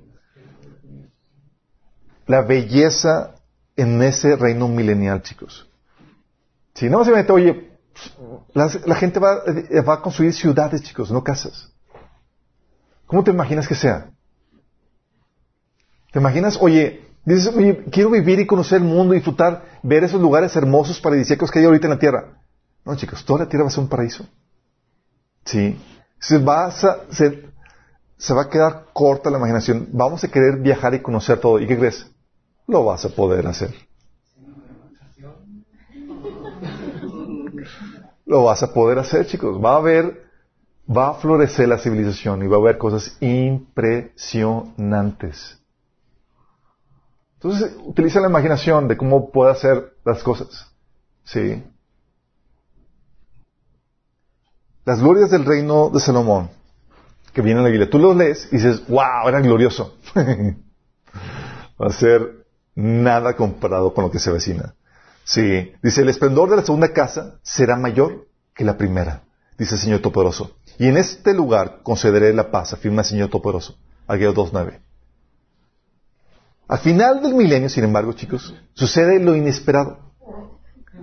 la 2.26 2.42
belleza 2.42 3.34
en 3.76 4.02
ese 4.02 4.36
reino 4.36 4.68
milenial, 4.68 5.22
chicos. 5.22 5.68
Si 6.74 6.88
no, 6.88 7.04
se 7.04 7.12
oye, 7.32 7.70
la, 8.52 8.70
la 8.86 8.94
gente 8.96 9.20
va, 9.20 9.42
va, 9.86 9.94
a 9.94 10.02
construir 10.02 10.32
ciudades, 10.32 10.82
chicos, 10.82 11.10
no 11.10 11.22
casas. 11.22 11.70
¿Cómo 13.06 13.22
te 13.22 13.30
imaginas 13.30 13.68
que 13.68 13.74
sea? 13.74 14.10
¿Te 16.12 16.18
imaginas, 16.18 16.58
oye, 16.60 17.08
dices, 17.24 17.54
oye, 17.54 17.84
quiero 17.90 18.10
vivir 18.10 18.40
y 18.40 18.46
conocer 18.46 18.78
el 18.78 18.88
mundo, 18.88 19.14
disfrutar, 19.14 19.64
ver 19.82 20.04
esos 20.04 20.20
lugares 20.20 20.54
hermosos, 20.56 21.00
paradisíacos 21.00 21.50
que 21.50 21.58
hay 21.58 21.64
ahorita 21.64 21.86
en 21.86 21.92
la 21.92 21.98
tierra? 21.98 22.38
No, 22.84 22.96
chicos, 22.96 23.24
toda 23.24 23.40
la 23.40 23.48
tierra 23.48 23.64
va 23.64 23.68
a 23.68 23.72
ser 23.72 23.82
un 23.82 23.88
paraíso. 23.88 24.26
Sí. 25.44 25.80
Se 26.18 26.38
va, 26.38 26.66
a, 26.66 26.70
se, 26.70 27.44
se 28.16 28.34
va 28.34 28.42
a 28.42 28.50
quedar 28.50 28.86
corta 28.92 29.30
la 29.30 29.38
imaginación. 29.38 29.88
Vamos 29.92 30.24
a 30.24 30.28
querer 30.28 30.58
viajar 30.58 30.94
y 30.94 31.02
conocer 31.02 31.38
todo. 31.38 31.58
¿Y 31.58 31.66
qué 31.66 31.78
crees? 31.78 32.06
Lo 32.66 32.84
vas 32.84 33.04
a 33.04 33.10
poder 33.10 33.46
hacer. 33.46 33.74
Lo 38.26 38.44
vas 38.44 38.62
a 38.62 38.72
poder 38.72 38.98
hacer, 38.98 39.26
chicos. 39.26 39.62
Va 39.62 39.74
a 39.74 39.76
haber, 39.76 40.24
va 40.88 41.10
a 41.10 41.14
florecer 41.14 41.68
la 41.68 41.76
civilización 41.78 42.42
y 42.42 42.46
va 42.46 42.56
a 42.56 42.60
haber 42.60 42.78
cosas 42.78 43.18
impresionantes. 43.20 45.58
Entonces, 47.34 47.76
utiliza 47.84 48.20
la 48.20 48.28
imaginación 48.28 48.88
de 48.88 48.96
cómo 48.96 49.30
puede 49.30 49.52
hacer 49.52 49.92
las 50.04 50.22
cosas. 50.22 50.72
Sí. 51.24 51.62
Las 54.86 55.02
glorias 55.02 55.30
del 55.30 55.44
reino 55.44 55.90
de 55.90 56.00
Salomón, 56.00 56.48
que 57.34 57.42
viene 57.42 57.60
en 57.60 57.64
la 57.64 57.70
Biblia, 57.70 57.90
tú 57.90 57.98
los 57.98 58.16
lees 58.16 58.48
y 58.50 58.56
dices, 58.56 58.88
wow, 58.88 59.28
era 59.28 59.40
glorioso. 59.40 59.98
Va 61.80 61.88
a 61.88 61.90
ser 61.90 62.43
nada 62.74 63.36
comparado 63.36 63.94
con 63.94 64.04
lo 64.04 64.10
que 64.10 64.18
se 64.18 64.30
avecina. 64.30 64.74
Sí, 65.24 65.72
dice, 65.82 66.02
el 66.02 66.08
esplendor 66.08 66.50
de 66.50 66.56
la 66.56 66.64
segunda 66.64 66.92
casa 66.92 67.38
será 67.42 67.76
mayor 67.76 68.28
que 68.54 68.64
la 68.64 68.76
primera, 68.76 69.22
dice 69.58 69.74
el 69.74 69.80
Señor 69.80 70.00
Todopoderoso. 70.00 70.56
Y 70.78 70.88
en 70.88 70.96
este 70.96 71.32
lugar 71.34 71.80
concederé 71.82 72.32
la 72.32 72.50
paz, 72.50 72.72
afirma 72.72 73.02
el 73.02 73.08
Señor 73.08 73.28
Todopoderoso. 73.28 73.76
Ageo 74.06 74.34
2.9. 74.34 74.80
Al 76.68 76.78
final 76.78 77.22
del 77.22 77.34
milenio, 77.34 77.68
sin 77.68 77.84
embargo, 77.84 78.12
chicos, 78.12 78.54
sucede 78.74 79.20
lo 79.20 79.34
inesperado. 79.34 79.98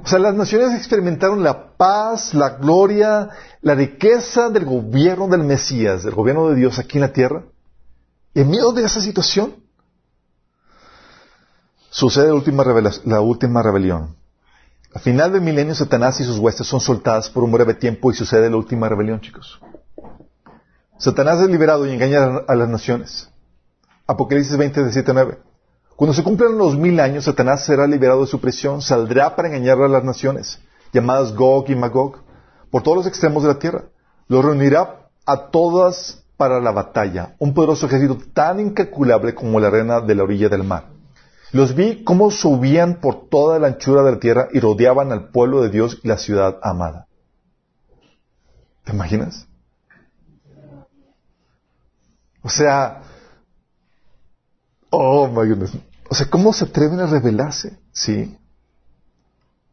O 0.03 0.07
sea, 0.07 0.19
las 0.19 0.33
naciones 0.33 0.75
experimentaron 0.77 1.43
la 1.43 1.75
paz, 1.75 2.33
la 2.33 2.57
gloria, 2.57 3.29
la 3.61 3.75
riqueza 3.75 4.49
del 4.49 4.65
gobierno 4.65 5.27
del 5.27 5.43
Mesías, 5.43 6.03
del 6.03 6.15
gobierno 6.15 6.49
de 6.49 6.55
Dios 6.55 6.79
aquí 6.79 6.97
en 6.97 7.01
la 7.01 7.13
tierra. 7.13 7.43
Y 8.33 8.41
en 8.41 8.49
medio 8.49 8.71
de 8.71 8.83
esa 8.83 9.01
situación, 9.01 9.60
sucede 11.91 12.29
la 12.29 12.33
última, 13.21 13.61
rebelión. 13.61 14.15
Al 14.93 15.01
final 15.01 15.33
del 15.33 15.41
milenio, 15.41 15.75
Satanás 15.75 16.19
y 16.19 16.23
sus 16.23 16.39
huestes 16.39 16.65
son 16.65 16.79
soltadas 16.79 17.29
por 17.29 17.43
un 17.43 17.51
breve 17.51 17.73
tiempo 17.75 18.11
y 18.11 18.15
sucede 18.15 18.49
la 18.49 18.57
última 18.57 18.89
rebelión, 18.89 19.19
chicos. 19.19 19.59
Satanás 20.97 21.41
es 21.41 21.49
liberado 21.49 21.85
y 21.85 21.91
engaña 21.91 22.43
a 22.47 22.55
las 22.55 22.69
naciones. 22.69 23.29
Apocalipsis 24.07 24.57
20, 24.57 24.81
17, 24.81 25.13
9. 25.13 25.37
Cuando 25.95 26.13
se 26.13 26.23
cumplan 26.23 26.57
los 26.57 26.77
mil 26.77 26.99
años, 26.99 27.25
Satanás 27.25 27.65
será 27.65 27.85
liberado 27.85 28.21
de 28.21 28.27
su 28.27 28.39
prisión, 28.39 28.81
saldrá 28.81 29.35
para 29.35 29.49
engañar 29.49 29.81
a 29.81 29.87
las 29.87 30.03
naciones, 30.03 30.59
llamadas 30.93 31.35
Gog 31.35 31.69
y 31.69 31.75
Magog, 31.75 32.23
por 32.71 32.83
todos 32.83 32.97
los 32.97 33.07
extremos 33.07 33.43
de 33.43 33.49
la 33.49 33.59
tierra. 33.59 33.83
Los 34.27 34.43
reunirá 34.43 35.07
a 35.25 35.49
todas 35.49 36.23
para 36.37 36.59
la 36.59 36.71
batalla, 36.71 37.35
un 37.37 37.53
poderoso 37.53 37.85
ejército 37.85 38.17
tan 38.33 38.59
incalculable 38.59 39.35
como 39.35 39.59
la 39.59 39.67
arena 39.67 39.99
de 39.99 40.15
la 40.15 40.23
orilla 40.23 40.49
del 40.49 40.63
mar. 40.63 41.00
Los 41.51 41.75
vi 41.75 42.03
cómo 42.03 42.31
subían 42.31 43.01
por 43.01 43.27
toda 43.27 43.59
la 43.59 43.67
anchura 43.67 44.03
de 44.03 44.11
la 44.11 44.19
tierra 44.19 44.47
y 44.53 44.59
rodeaban 44.59 45.11
al 45.11 45.29
pueblo 45.29 45.61
de 45.61 45.69
Dios 45.69 45.99
y 46.03 46.07
la 46.07 46.17
ciudad 46.17 46.59
amada. 46.63 47.07
¿Te 48.85 48.93
imaginas? 48.93 49.47
O 52.41 52.49
sea, 52.49 53.03
oh 54.89 55.27
my 55.27 55.47
goodness. 55.47 55.71
O 56.09 56.15
sea, 56.15 56.29
¿cómo 56.29 56.53
se 56.53 56.65
atreven 56.65 56.99
a 56.99 57.07
rebelarse? 57.07 57.77
Sí. 57.91 58.37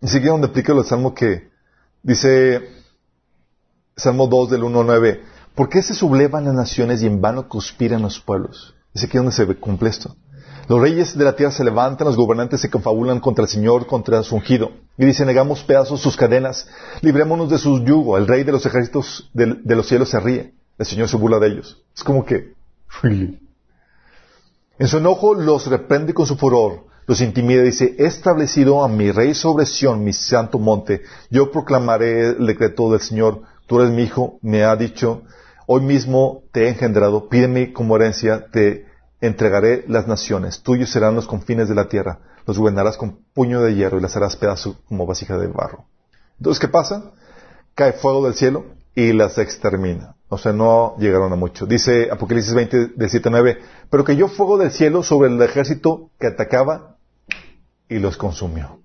Y 0.01 0.09
sigue 0.09 0.29
donde 0.29 0.49
aplica 0.49 0.73
el 0.73 0.85
salmo 0.85 1.15
que 1.15 1.51
dice, 2.03 2.61
Salmo 3.97 4.27
2 4.27 4.51
del 4.51 4.65
1 4.65 4.81
al 4.81 4.87
9, 4.87 5.25
¿por 5.55 5.69
qué 5.69 5.83
se 5.83 5.95
sublevan 5.95 6.45
las 6.45 6.55
naciones 6.55 7.03
y 7.03 7.07
en 7.07 7.21
vano 7.21 7.49
conspiran 7.49 8.03
los 8.03 8.21
pueblos? 8.21 8.75
Es 8.95 9.05
aquí 9.05 9.17
donde 9.17 9.33
se 9.33 9.47
cumple 9.57 9.91
esto. 9.91 10.15
Los 10.69 10.81
reyes 10.81 11.17
de 11.17 11.25
la 11.25 11.35
tierra 11.35 11.51
se 11.51 11.65
levantan, 11.65 12.07
los 12.07 12.17
gobernantes 12.17 12.61
se 12.61 12.71
confabulan 12.71 13.21
contra 13.21 13.45
el 13.45 13.49
Señor, 13.49 13.87
contra 13.87 14.23
su 14.23 14.35
ungido. 14.35 14.71
Y 14.99 15.07
dicen, 15.07 15.27
negamos 15.27 15.63
pedazos 15.63 16.01
sus 16.01 16.17
cadenas, 16.17 16.69
librémonos 17.01 17.49
de 17.49 17.59
su 17.59 17.83
yugo. 17.85 18.19
El 18.19 18.27
rey 18.27 18.45
de 18.45 18.53
los 18.53 18.67
ejércitos 18.67 19.31
de, 19.33 19.57
de 19.65 19.77
los 19.77 19.89
cielos 19.89 20.11
se 20.11 20.21
ríe. 20.21 20.55
El 20.77 20.87
Señor 20.87 21.09
se 21.09 21.17
burla 21.17 21.39
de 21.39 21.49
ellos. 21.49 21.83
Es 21.97 22.05
como 22.05 22.25
que, 22.25 22.53
en 24.79 24.89
su 24.89 24.99
enojo 24.99 25.35
los 25.35 25.67
reprende 25.67 26.15
con 26.15 26.27
su 26.27 26.37
furor, 26.37 26.85
los 27.07 27.21
intimida 27.21 27.63
y 27.63 27.67
dice, 27.67 27.97
he 27.99 28.07
establecido 28.07 28.85
a 28.85 28.89
mi 28.89 29.11
rey 29.11 29.35
sobre 29.35 29.67
Sión, 29.67 30.05
mi 30.05 30.13
santo 30.13 30.59
monte, 30.59 31.03
yo 31.31 31.51
proclamaré 31.51 32.31
el 32.31 32.47
decreto 32.47 32.91
del 32.91 33.01
Señor, 33.01 33.43
tú 33.67 33.81
eres 33.81 33.93
mi 33.93 34.03
hijo, 34.03 34.39
me 34.43 34.65
ha 34.65 34.77
dicho, 34.77 35.23
hoy 35.67 35.81
mismo 35.81 36.43
te 36.53 36.65
he 36.65 36.69
engendrado, 36.69 37.29
pídeme 37.29 37.73
como 37.73 37.97
herencia, 37.97 38.47
te 38.53 38.88
entregaré 39.21 39.85
las 39.89 40.07
naciones, 40.07 40.63
tuyos 40.63 40.91
serán 40.91 41.15
los 41.15 41.27
confines 41.27 41.69
de 41.69 41.75
la 41.75 41.89
tierra, 41.89 42.21
los 42.47 42.59
gobernarás 42.59 42.97
con 42.97 43.19
puño 43.35 43.61
de 43.61 43.75
hierro 43.75 43.99
y 43.99 44.03
las 44.03 44.17
harás 44.17 44.37
pedazo 44.37 44.77
como 44.89 45.07
vasija 45.07 45.37
de 45.39 45.49
barro. 45.49 45.85
Entonces, 46.39 46.61
¿qué 46.61 46.69
pasa? 46.69 47.13
Cae 47.75 47.93
fuego 47.93 48.25
del 48.25 48.35
cielo 48.35 48.67
y 48.95 49.13
las 49.13 49.39
extermina. 49.39 50.15
O 50.29 50.39
sea, 50.39 50.53
no 50.53 50.97
llegaron 50.99 51.33
a 51.33 51.37
mucho. 51.37 51.67
Dice 51.67 52.09
Apocalipsis 52.11 52.55
20, 52.55 52.87
de 52.89 53.09
7 53.09 53.31
9, 53.31 53.59
pero 53.91 54.05
cayó 54.05 54.29
fuego 54.29 54.59
del 54.59 54.71
cielo 54.71 55.03
sobre 55.03 55.31
el 55.31 55.41
ejército 55.41 56.11
que 56.19 56.27
atacaba 56.27 56.97
y 57.89 57.99
los 57.99 58.17
consumió. 58.17 58.81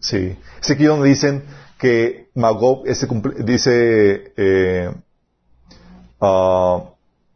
Sí. 0.00 0.36
Es 0.60 0.70
aquí 0.70 0.84
donde 0.84 1.08
dicen 1.08 1.44
que 1.78 2.28
Magog, 2.34 2.84
dice 3.44 4.32
eh, 4.36 4.92
uh, 6.20 6.93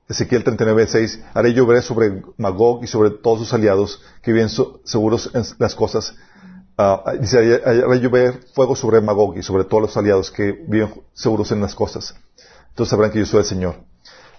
Ezequiel 0.09 0.43
39, 0.43 0.87
6, 0.87 1.21
haré 1.35 1.53
llover 1.53 1.83
sobre 1.83 2.23
Magog 2.37 2.83
y 2.83 2.87
sobre 2.87 3.11
todos 3.11 3.41
sus 3.41 3.53
aliados 3.53 4.03
que 4.23 4.33
viven 4.33 4.49
seguros 4.49 5.31
en 5.35 5.43
las 5.59 5.75
cosas. 5.75 6.15
Uh, 6.79 7.19
dice, 7.21 7.61
haré 7.65 8.01
llover 8.01 8.41
fuego 8.55 8.75
sobre 8.75 9.01
Magog 9.01 9.37
y 9.37 9.43
sobre 9.43 9.65
todos 9.65 9.83
los 9.83 9.97
aliados 9.97 10.31
que 10.31 10.53
viven 10.67 10.95
seguros 11.13 11.53
en 11.53 11.61
las 11.61 11.75
cosas 11.75 12.15
entonces 12.79 12.91
sabrán 12.91 13.11
que 13.11 13.19
yo 13.19 13.27
soy 13.27 13.41
el 13.41 13.45
Señor. 13.45 13.75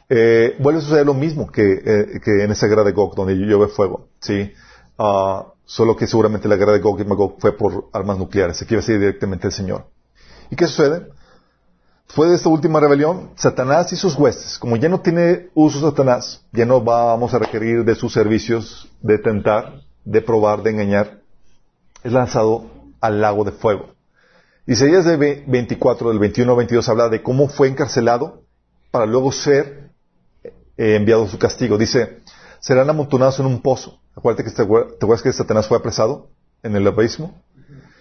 Eh, 0.08 0.56
vuelve 0.60 0.80
a 0.80 0.82
suceder 0.82 1.06
lo 1.06 1.14
mismo 1.14 1.52
que, 1.52 1.74
eh, 1.74 2.22
que 2.24 2.41
en 2.41 2.52
esa 2.52 2.68
guerra 2.68 2.86
de 2.86 2.94
Gog, 2.94 3.14
donde 3.14 3.36
llueve 3.36 3.68
fuego, 3.68 4.08
¿sí? 4.22 4.54
Uh, 4.98 5.44
solo 5.66 5.98
que 5.98 6.08
seguramente 6.08 6.48
la 6.48 6.56
guerra 6.56 6.72
de 6.72 6.80
Gog 6.80 7.02
y 7.02 7.04
Magog 7.04 7.36
fue 7.40 7.58
por 7.58 7.90
armas 7.91 8.18
nucleares. 8.18 8.62
Aquí 8.62 8.76
va 8.76 8.80
a 8.80 8.84
ser 8.84 8.98
directamente 8.98 9.48
el 9.48 9.52
Señor. 9.52 9.88
¿Y 10.50 10.56
qué 10.56 10.68
sucede? 10.68 11.10
Después 12.10 12.31
de 12.31 12.38
esta 12.38 12.49
última 12.49 12.80
rebelión, 12.80 13.30
Satanás 13.36 13.94
y 13.94 13.95
sus 13.95 14.15
huestes, 14.15 14.57
como 14.57 14.76
ya 14.77 14.90
no 14.90 14.99
tiene 14.99 15.49
uso 15.53 15.80
Satanás, 15.80 16.44
ya 16.52 16.65
no 16.65 16.81
vamos 16.81 17.36
a 17.36 17.38
requerir 17.38 17.86
de 17.86 17.94
sus 17.94 18.11
servicios 18.11 18.90
de 19.03 19.19
tentar, 19.19 19.84
de 20.06 20.19
probar, 20.19 20.64
de 20.64 20.72
engañar, 20.72 21.19
es 22.03 22.11
lanzado 22.11 22.65
al 22.99 23.22
lago 23.22 23.44
de 23.44 23.52
fuego. 23.52 23.94
Isaías 24.65 25.06
de 25.06 25.18
24, 25.45 26.10
del 26.10 26.18
21 26.18 26.52
al 26.52 26.57
22 26.57 26.90
habla 26.90 27.10
de 27.10 27.22
cómo 27.22 27.48
fue 27.48 27.68
encarcelado 27.68 28.41
para 28.90 29.06
luego 29.06 29.31
ser 29.31 29.91
eh, 30.44 30.95
enviado 30.95 31.26
a 31.26 31.30
su 31.30 31.38
castigo. 31.38 31.77
Dice, 31.77 32.22
serán 32.60 32.90
amontonados 32.90 33.40
en 33.40 33.45
un 33.45 33.61
pozo. 33.61 33.99
Acuérdate 34.15 34.45
que 34.45 34.49
te, 34.49 34.56
te 34.56 34.64
acuerdas 34.64 35.22
que 35.22 35.31
Satanás 35.31 35.68
fue 35.68 35.77
apresado 35.77 36.31
en 36.64 36.76
el 36.76 36.88
abismo. 36.88 37.40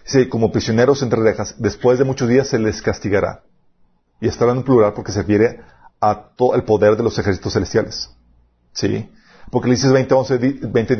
Dice, 0.06 0.30
como 0.30 0.51
prisioneros 0.51 1.02
entre 1.02 1.20
rejas, 1.20 1.56
después 1.59 1.98
de 1.98 2.06
muchos 2.06 2.26
días 2.26 2.48
se 2.48 2.59
les 2.59 2.80
castigará. 2.80 3.43
Y 4.20 4.28
está 4.28 4.45
hablando 4.45 4.62
en 4.62 4.66
plural 4.66 4.95
porque 4.95 5.12
se 5.12 5.20
refiere 5.20 5.61
a 6.01 6.31
todo 6.36 6.55
el 6.55 6.65
poder 6.65 6.97
de 6.97 7.03
los 7.03 7.19
ejércitos 7.19 7.53
celestiales. 7.53 8.11
¿Sí? 8.73 9.09
Apocalipsis 9.47 9.90
20, 9.90 10.15
11, 10.15 10.39
20 10.62 10.97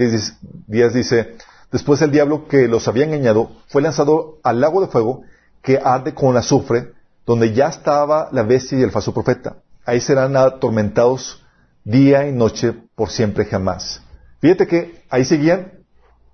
días 0.67 0.95
dice, 0.95 1.37
después 1.71 2.01
el 2.01 2.11
diablo 2.11 2.49
que 2.49 2.67
los 2.67 2.89
había 2.89 3.05
engañado 3.05 3.51
fue 3.69 3.83
lanzado 3.83 4.39
al 4.43 4.61
lago 4.61 4.81
de 4.81 4.89
fuego 4.89 5.23
que 5.63 5.79
arde 5.83 6.15
con 6.15 6.37
azufre, 6.37 6.93
donde 7.27 7.53
ya 7.53 7.69
estaba 7.69 8.31
la 8.33 8.43
bestia 8.43 8.79
y 8.79 8.83
el 8.83 8.91
falso 8.91 9.13
profeta. 9.13 9.57
Ahí 9.85 10.01
serán 10.01 10.37
atormentados 10.37 11.45
día 11.85 12.27
y 12.27 12.33
noche 12.33 12.75
por 12.95 13.11
siempre 13.11 13.45
jamás. 13.45 14.03
Fíjate 14.41 14.67
que 14.67 15.05
ahí 15.11 15.25
seguían 15.25 15.73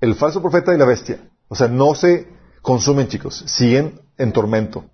el 0.01 0.15
falso 0.15 0.41
profeta 0.41 0.75
y 0.75 0.79
la 0.79 0.85
bestia. 0.85 1.19
O 1.49 1.55
sea, 1.55 1.69
no 1.69 1.95
se 1.95 2.29
consumen, 2.63 3.09
chicos, 3.09 3.45
siguen 3.47 4.01
en 4.19 4.33
tormento. 4.33 4.85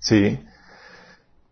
¿Sí? 0.00 0.38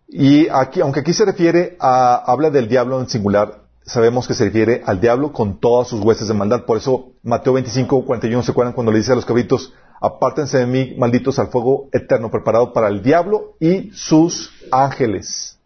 Y 0.09 0.49
aquí, 0.49 0.81
aunque 0.81 1.01
aquí 1.01 1.13
se 1.13 1.25
refiere 1.25 1.77
a, 1.81 2.17
habla 2.31 2.51
del 2.51 2.69
diablo 2.69 3.01
en 3.01 3.09
singular, 3.09 3.63
sabemos 3.83 4.27
que 4.27 4.35
se 4.35 4.45
refiere 4.45 4.83
al 4.87 5.01
diablo 5.01 5.33
con 5.33 5.59
todas 5.59 5.89
sus 5.89 6.01
huestes 6.01 6.29
de 6.29 6.35
maldad. 6.35 6.65
Por 6.65 6.79
eso 6.79 7.11
Mateo 7.23 7.55
25, 7.55 8.05
41, 8.05 8.43
¿se 8.43 8.51
acuerdan 8.51 8.75
cuando 8.75 8.93
le 8.93 8.99
dice 8.99 9.13
a 9.13 9.17
los 9.17 9.25
cabritos, 9.25 9.73
apártense 10.01 10.59
de 10.59 10.67
mí, 10.67 10.95
malditos, 10.97 11.39
al 11.39 11.49
fuego 11.49 11.89
eterno 11.93 12.31
preparado 12.31 12.73
para 12.73 12.89
el 12.89 13.03
diablo 13.03 13.55
y 13.59 13.91
sus 13.93 14.53
ángeles? 14.71 15.59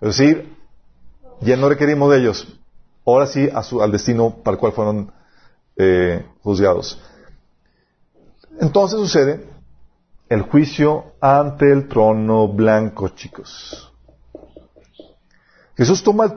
Es 0.00 0.16
decir, 0.16 0.56
ya 1.40 1.56
no 1.56 1.68
requerimos 1.68 2.10
de 2.10 2.18
ellos. 2.18 2.56
Ahora 3.06 3.26
sí 3.26 3.48
al 3.52 3.92
destino 3.92 4.36
para 4.42 4.54
el 4.54 4.60
cual 4.60 4.72
fueron 4.72 5.12
eh, 5.76 6.24
juzgados. 6.42 7.00
Entonces 8.60 8.98
sucede 8.98 9.49
el 10.30 10.42
juicio 10.42 11.16
ante 11.20 11.72
el 11.72 11.88
trono 11.88 12.46
blanco, 12.46 13.08
chicos. 13.08 13.92
Jesús 15.76 16.04
toma 16.04 16.36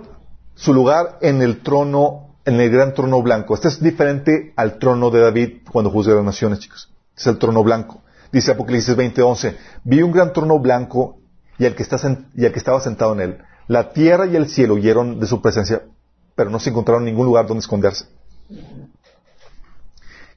su 0.55 0.73
lugar 0.73 1.19
en 1.21 1.43
el 1.43 1.61
trono, 1.61 2.37
en 2.43 2.59
el 2.59 2.71
gran 2.71 2.95
trono 2.95 3.21
blanco. 3.21 3.53
Este 3.53 3.67
es 3.67 3.81
diferente 3.81 4.51
al 4.55 4.79
trono 4.79 5.11
de 5.11 5.21
David 5.21 5.57
cuando 5.71 5.91
juzga 5.91 6.13
a 6.13 6.15
las 6.17 6.25
naciones, 6.25 6.59
chicos. 6.59 6.91
Es 7.15 7.27
el 7.27 7.37
trono 7.37 7.63
blanco. 7.63 8.01
Dice 8.31 8.51
Apocalipsis 8.51 8.97
20:11, 8.97 9.55
vi 9.83 10.01
un 10.01 10.11
gran 10.11 10.33
trono 10.33 10.57
blanco 10.57 11.19
y 11.59 11.65
el, 11.65 11.75
que 11.75 11.83
está 11.83 11.97
y 12.35 12.45
el 12.45 12.51
que 12.51 12.57
estaba 12.57 12.81
sentado 12.81 13.13
en 13.13 13.21
él. 13.21 13.37
La 13.67 13.93
tierra 13.93 14.25
y 14.25 14.35
el 14.35 14.49
cielo 14.49 14.73
huyeron 14.73 15.19
de 15.19 15.27
su 15.27 15.39
presencia, 15.39 15.83
pero 16.33 16.49
no 16.49 16.59
se 16.59 16.71
encontraron 16.71 17.05
ningún 17.05 17.27
lugar 17.27 17.45
donde 17.45 17.59
esconderse. 17.59 18.05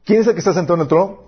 ¿Quién 0.04 0.20
es 0.20 0.26
el 0.26 0.34
que 0.34 0.40
está 0.40 0.52
sentado 0.52 0.74
en 0.74 0.82
el 0.82 0.88
trono? 0.88 1.26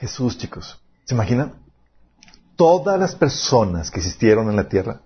Jesús, 0.00 0.36
chicos. 0.38 0.80
¿Se 1.04 1.14
imaginan? 1.14 1.54
Todas 2.56 2.98
las 2.98 3.14
personas 3.14 3.90
que 3.90 4.00
existieron 4.00 4.50
en 4.50 4.56
la 4.56 4.68
tierra, 4.68 5.02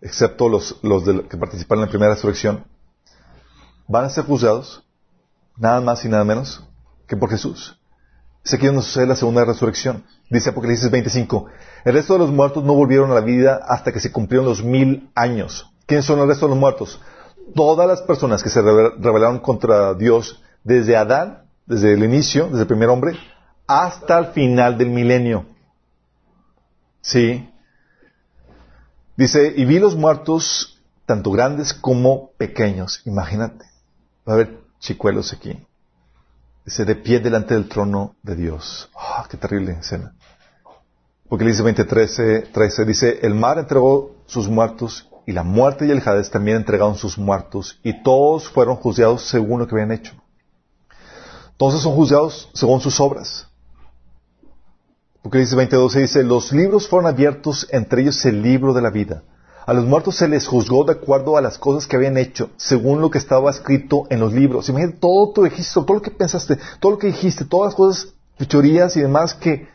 excepto 0.00 0.48
los, 0.48 0.78
los 0.82 1.04
que 1.28 1.36
participaron 1.36 1.82
en 1.82 1.86
la 1.86 1.90
primera 1.90 2.14
resurrección, 2.14 2.64
van 3.86 4.04
a 4.04 4.10
ser 4.10 4.24
juzgados, 4.24 4.84
nada 5.56 5.80
más 5.80 6.04
y 6.04 6.08
nada 6.08 6.24
menos 6.24 6.66
que 7.06 7.16
por 7.16 7.30
Jesús. 7.30 7.78
Es 8.44 8.54
aquí 8.54 8.66
donde 8.66 8.82
sucede 8.82 9.06
la 9.06 9.16
segunda 9.16 9.44
resurrección. 9.44 10.04
Dice 10.30 10.50
Apocalipsis 10.50 10.90
25. 10.90 11.46
El 11.84 11.92
resto 11.92 12.14
de 12.14 12.20
los 12.20 12.30
muertos 12.30 12.64
no 12.64 12.74
volvieron 12.74 13.10
a 13.10 13.14
la 13.14 13.20
vida 13.20 13.60
hasta 13.68 13.92
que 13.92 14.00
se 14.00 14.10
cumplieron 14.10 14.46
los 14.46 14.64
mil 14.64 15.10
años. 15.14 15.70
¿Quiénes 15.86 16.06
son 16.06 16.18
el 16.20 16.28
resto 16.28 16.46
de 16.46 16.50
los 16.50 16.58
muertos? 16.58 17.00
todas 17.54 17.86
las 17.88 18.02
personas 18.02 18.42
que 18.42 18.50
se 18.50 18.62
rebelaron 18.62 19.38
contra 19.38 19.94
Dios 19.94 20.42
desde 20.64 20.96
Adán, 20.96 21.44
desde 21.66 21.92
el 21.94 22.04
inicio, 22.04 22.46
desde 22.46 22.62
el 22.62 22.66
primer 22.66 22.88
hombre, 22.88 23.18
hasta 23.70 24.18
el 24.18 24.26
final 24.32 24.76
del 24.76 24.90
milenio. 24.90 25.46
Sí. 27.00 27.48
Dice, 29.16 29.54
y 29.56 29.64
vi 29.64 29.78
los 29.78 29.94
muertos, 29.94 30.82
tanto 31.06 31.30
grandes 31.30 31.72
como 31.72 32.32
pequeños. 32.32 33.00
Imagínate. 33.04 33.64
Va 34.28 34.32
a 34.32 34.34
haber 34.34 34.58
chicuelos 34.80 35.32
aquí. 35.32 35.56
Dice, 36.64 36.84
de 36.84 36.96
pie 36.96 37.20
delante 37.20 37.54
del 37.54 37.68
trono 37.68 38.16
de 38.24 38.34
Dios. 38.34 38.90
¡Ah, 38.96 39.24
qué 39.30 39.36
terrible 39.36 39.78
escena! 39.78 40.14
Porque 41.28 41.44
dice 41.44 41.62
20, 41.62 41.84
13, 41.84 42.84
dice, 42.84 43.20
el 43.22 43.34
mar 43.34 43.58
entregó 43.60 44.16
sus 44.26 44.48
muertos 44.48 45.08
y 45.26 45.32
la 45.32 45.44
muerte 45.44 45.86
y 45.86 45.92
el 45.92 46.02
Hades 46.04 46.28
también 46.28 46.56
entregaron 46.56 46.96
sus 46.96 47.16
muertos 47.16 47.78
y 47.84 48.02
todos 48.02 48.48
fueron 48.48 48.74
juzgados 48.74 49.28
según 49.28 49.60
lo 49.60 49.68
que 49.68 49.76
habían 49.76 49.92
hecho. 49.92 50.12
Entonces 51.52 51.82
son 51.82 51.94
juzgados 51.94 52.50
según 52.52 52.80
sus 52.80 52.98
obras. 52.98 53.46
Dice 55.22 55.54
22, 55.54 55.94
dice, 55.94 56.24
los 56.24 56.50
libros 56.50 56.88
fueron 56.88 57.06
abiertos, 57.06 57.68
entre 57.70 58.02
ellos 58.02 58.24
el 58.24 58.42
libro 58.42 58.72
de 58.72 58.80
la 58.80 58.90
vida. 58.90 59.22
A 59.66 59.74
los 59.74 59.84
muertos 59.84 60.16
se 60.16 60.26
les 60.26 60.46
juzgó 60.46 60.84
de 60.84 60.92
acuerdo 60.92 61.36
a 61.36 61.42
las 61.42 61.58
cosas 61.58 61.86
que 61.86 61.96
habían 61.96 62.16
hecho, 62.16 62.50
según 62.56 63.02
lo 63.02 63.10
que 63.10 63.18
estaba 63.18 63.50
escrito 63.50 64.06
en 64.08 64.18
los 64.18 64.32
libros. 64.32 64.68
Imagínate 64.70 64.98
todo 64.98 65.32
tu 65.32 65.42
registro, 65.42 65.84
todo 65.84 65.98
lo 65.98 66.02
que 66.02 66.10
pensaste, 66.10 66.58
todo 66.80 66.92
lo 66.92 66.98
que 66.98 67.08
dijiste, 67.08 67.44
todas 67.44 67.68
las 67.68 67.74
cosas, 67.74 68.14
fechorías 68.38 68.96
y 68.96 69.02
demás 69.02 69.34
que 69.34 69.68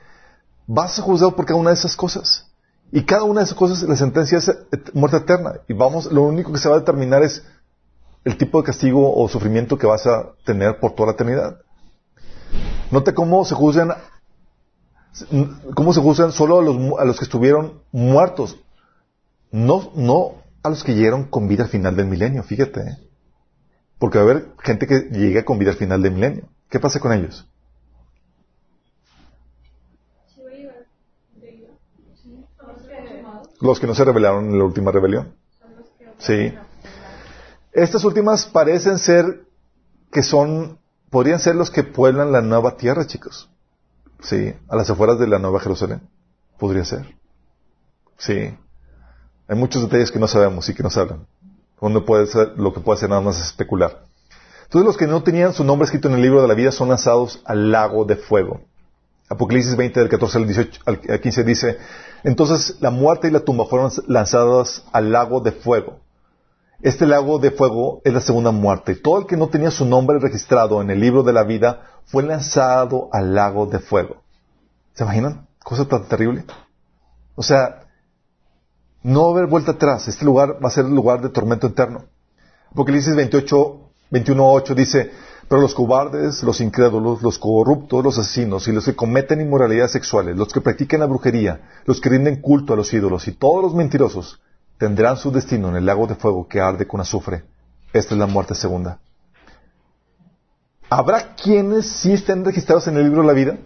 vas 0.65 0.91
a 0.91 0.95
ser 0.95 1.05
juzgado 1.05 1.35
por 1.35 1.45
cada 1.45 1.59
una 1.59 1.69
de 1.69 1.75
esas 1.75 1.95
cosas. 1.95 2.47
Y 2.91 3.05
cada 3.05 3.23
una 3.23 3.41
de 3.41 3.45
esas 3.45 3.57
cosas, 3.57 3.83
la 3.83 3.95
sentencia 3.95 4.39
es 4.39 4.51
muerte 4.93 5.17
eterna. 5.17 5.53
Y 5.67 5.73
vamos, 5.73 6.11
lo 6.11 6.23
único 6.23 6.51
que 6.51 6.59
se 6.59 6.67
va 6.67 6.75
a 6.75 6.79
determinar 6.79 7.21
es 7.21 7.43
el 8.23 8.35
tipo 8.37 8.59
de 8.59 8.65
castigo 8.65 9.15
o 9.15 9.29
sufrimiento 9.29 9.77
que 9.77 9.85
vas 9.85 10.07
a 10.07 10.31
tener 10.43 10.79
por 10.79 10.93
toda 10.93 11.07
la 11.07 11.13
eternidad. 11.13 11.59
Note 12.89 13.13
cómo 13.13 13.45
se 13.45 13.53
juzgan, 13.53 13.93
cómo 15.73 15.93
se 15.93 16.01
juzgan 16.01 16.31
solo 16.31 16.59
a 16.59 16.63
los, 16.63 16.99
a 16.99 17.05
los 17.05 17.17
que 17.17 17.25
estuvieron 17.25 17.81
muertos. 17.91 18.57
No, 19.51 19.91
no 19.95 20.43
a 20.63 20.69
los 20.69 20.83
que 20.83 20.95
llegaron 20.95 21.25
con 21.25 21.47
vida 21.47 21.63
al 21.63 21.69
final 21.69 21.95
del 21.95 22.07
milenio, 22.07 22.43
fíjate. 22.43 22.81
¿eh? 22.81 22.97
Porque 23.99 24.17
va 24.17 24.25
a 24.25 24.29
haber 24.29 24.47
gente 24.61 24.87
que 24.87 25.09
llega 25.11 25.45
con 25.45 25.59
vida 25.59 25.71
al 25.71 25.77
final 25.77 26.01
del 26.01 26.13
milenio. 26.13 26.49
¿Qué 26.69 26.79
pasa 26.79 26.99
con 26.99 27.13
ellos? 27.13 27.47
Los 33.61 33.79
que 33.79 33.87
no 33.87 33.95
se 33.95 34.03
rebelaron 34.03 34.49
en 34.49 34.57
la 34.57 34.65
última 34.65 34.91
rebelión. 34.91 35.33
Sí. 36.17 36.53
Estas 37.71 38.03
últimas 38.03 38.45
parecen 38.45 38.99
ser 38.99 39.45
que 40.11 40.23
son, 40.23 40.79
podrían 41.09 41.39
ser 41.39 41.55
los 41.55 41.69
que 41.69 41.83
pueblan 41.83 42.31
la 42.31 42.41
nueva 42.41 42.75
tierra, 42.75 43.07
chicos. 43.07 43.49
Sí, 44.25 44.55
a 44.67 44.75
las 44.75 44.89
afueras 44.89 45.19
de 45.19 45.27
la 45.27 45.37
nueva 45.37 45.59
Jerusalén. 45.59 46.01
Podría 46.57 46.83
ser. 46.83 47.15
Sí. 48.17 48.57
Hay 49.47 49.55
muchos 49.55 49.83
detalles 49.83 50.11
que 50.11 50.17
no 50.17 50.27
sabemos 50.27 50.67
y 50.67 50.73
que 50.73 50.81
no 50.81 50.89
saben. 50.89 51.27
Uno 51.79 52.03
puede 52.05 52.25
ser, 52.25 52.53
lo 52.57 52.73
que 52.73 52.79
puede 52.79 52.99
ser 52.99 53.09
nada 53.09 53.21
más 53.21 53.39
especular. 53.39 54.03
Entonces 54.63 54.87
los 54.87 54.97
que 54.97 55.05
no 55.05 55.21
tenían 55.21 55.53
su 55.53 55.63
nombre 55.63 55.85
escrito 55.85 56.07
en 56.07 56.15
el 56.15 56.23
libro 56.23 56.41
de 56.41 56.47
la 56.47 56.55
vida 56.55 56.71
son 56.71 56.89
lanzados 56.89 57.43
al 57.45 57.71
lago 57.71 58.03
de 58.03 58.15
fuego. 58.15 58.61
Apocalipsis 59.29 59.75
20 59.75 59.99
del 59.99 60.09
14 60.09 60.37
al, 60.39 60.45
18, 60.47 60.81
al 60.85 61.19
15 61.21 61.43
dice, 61.43 61.77
entonces 62.23 62.77
la 62.79 62.89
muerte 62.89 63.27
y 63.27 63.31
la 63.31 63.41
tumba 63.41 63.65
fueron 63.65 63.91
lanzadas 64.07 64.83
al 64.91 65.11
lago 65.11 65.39
de 65.39 65.51
fuego. 65.51 65.99
Este 66.81 67.05
lago 67.05 67.37
de 67.37 67.51
fuego 67.51 68.01
es 68.03 68.13
la 68.13 68.21
segunda 68.21 68.51
muerte. 68.51 68.95
Todo 68.95 69.19
el 69.19 69.27
que 69.27 69.37
no 69.37 69.49
tenía 69.49 69.69
su 69.69 69.85
nombre 69.85 70.17
registrado 70.19 70.81
en 70.81 70.89
el 70.89 70.99
libro 70.99 71.21
de 71.23 71.33
la 71.33 71.43
vida 71.43 71.94
fue 72.05 72.23
lanzado 72.23 73.09
al 73.11 73.33
lago 73.35 73.65
de 73.65 73.79
fuego. 73.79 74.17
¿Se 74.93 75.03
imaginan? 75.03 75.47
Cosa 75.63 75.87
tan 75.87 76.07
terrible. 76.07 76.45
O 77.35 77.43
sea, 77.43 77.87
no 79.03 79.23
va 79.23 79.27
a 79.27 79.31
haber 79.31 79.47
vuelta 79.47 79.71
atrás. 79.71 80.07
Este 80.07 80.25
lugar 80.25 80.57
va 80.63 80.69
a 80.69 80.71
ser 80.71 80.85
el 80.85 80.95
lugar 80.95 81.21
de 81.21 81.29
tormento 81.29 81.67
eterno. 81.67 82.05
Apocalipsis 82.71 83.15
28, 83.15 83.79
21, 84.11 84.51
8 84.51 84.75
dice, 84.75 85.11
pero 85.47 85.61
los 85.61 85.75
cobardes, 85.75 86.43
los 86.43 86.59
incrédulos, 86.59 87.21
los 87.21 87.37
corruptos, 87.37 88.03
los 88.03 88.17
asesinos 88.17 88.67
y 88.67 88.71
los 88.71 88.85
que 88.85 88.95
cometen 88.95 89.41
inmoralidades 89.41 89.91
sexuales, 89.91 90.35
los 90.35 90.51
que 90.51 90.61
practican 90.61 90.99
la 90.99 91.05
brujería, 91.05 91.61
los 91.85 92.01
que 92.01 92.09
rinden 92.09 92.41
culto 92.41 92.73
a 92.73 92.75
los 92.75 92.93
ídolos 92.93 93.27
y 93.27 93.33
todos 93.33 93.61
los 93.61 93.75
mentirosos 93.75 94.41
tendrán 94.77 95.17
su 95.17 95.31
destino 95.31 95.69
en 95.69 95.75
el 95.75 95.85
lago 95.85 96.07
de 96.07 96.15
fuego 96.15 96.47
que 96.47 96.59
arde 96.59 96.87
con 96.87 96.99
azufre. 96.99 97.43
Esta 97.93 98.13
es 98.13 98.19
la 98.19 98.25
muerte 98.25 98.55
segunda. 98.55 98.99
¿Habrá 100.89 101.35
quienes 101.35 101.87
sí 101.87 102.13
estén 102.13 102.45
registrados 102.45 102.87
en 102.87 102.97
el 102.97 103.03
libro 103.03 103.21
de 103.21 103.27
la 103.27 103.33
vida? 103.33 103.57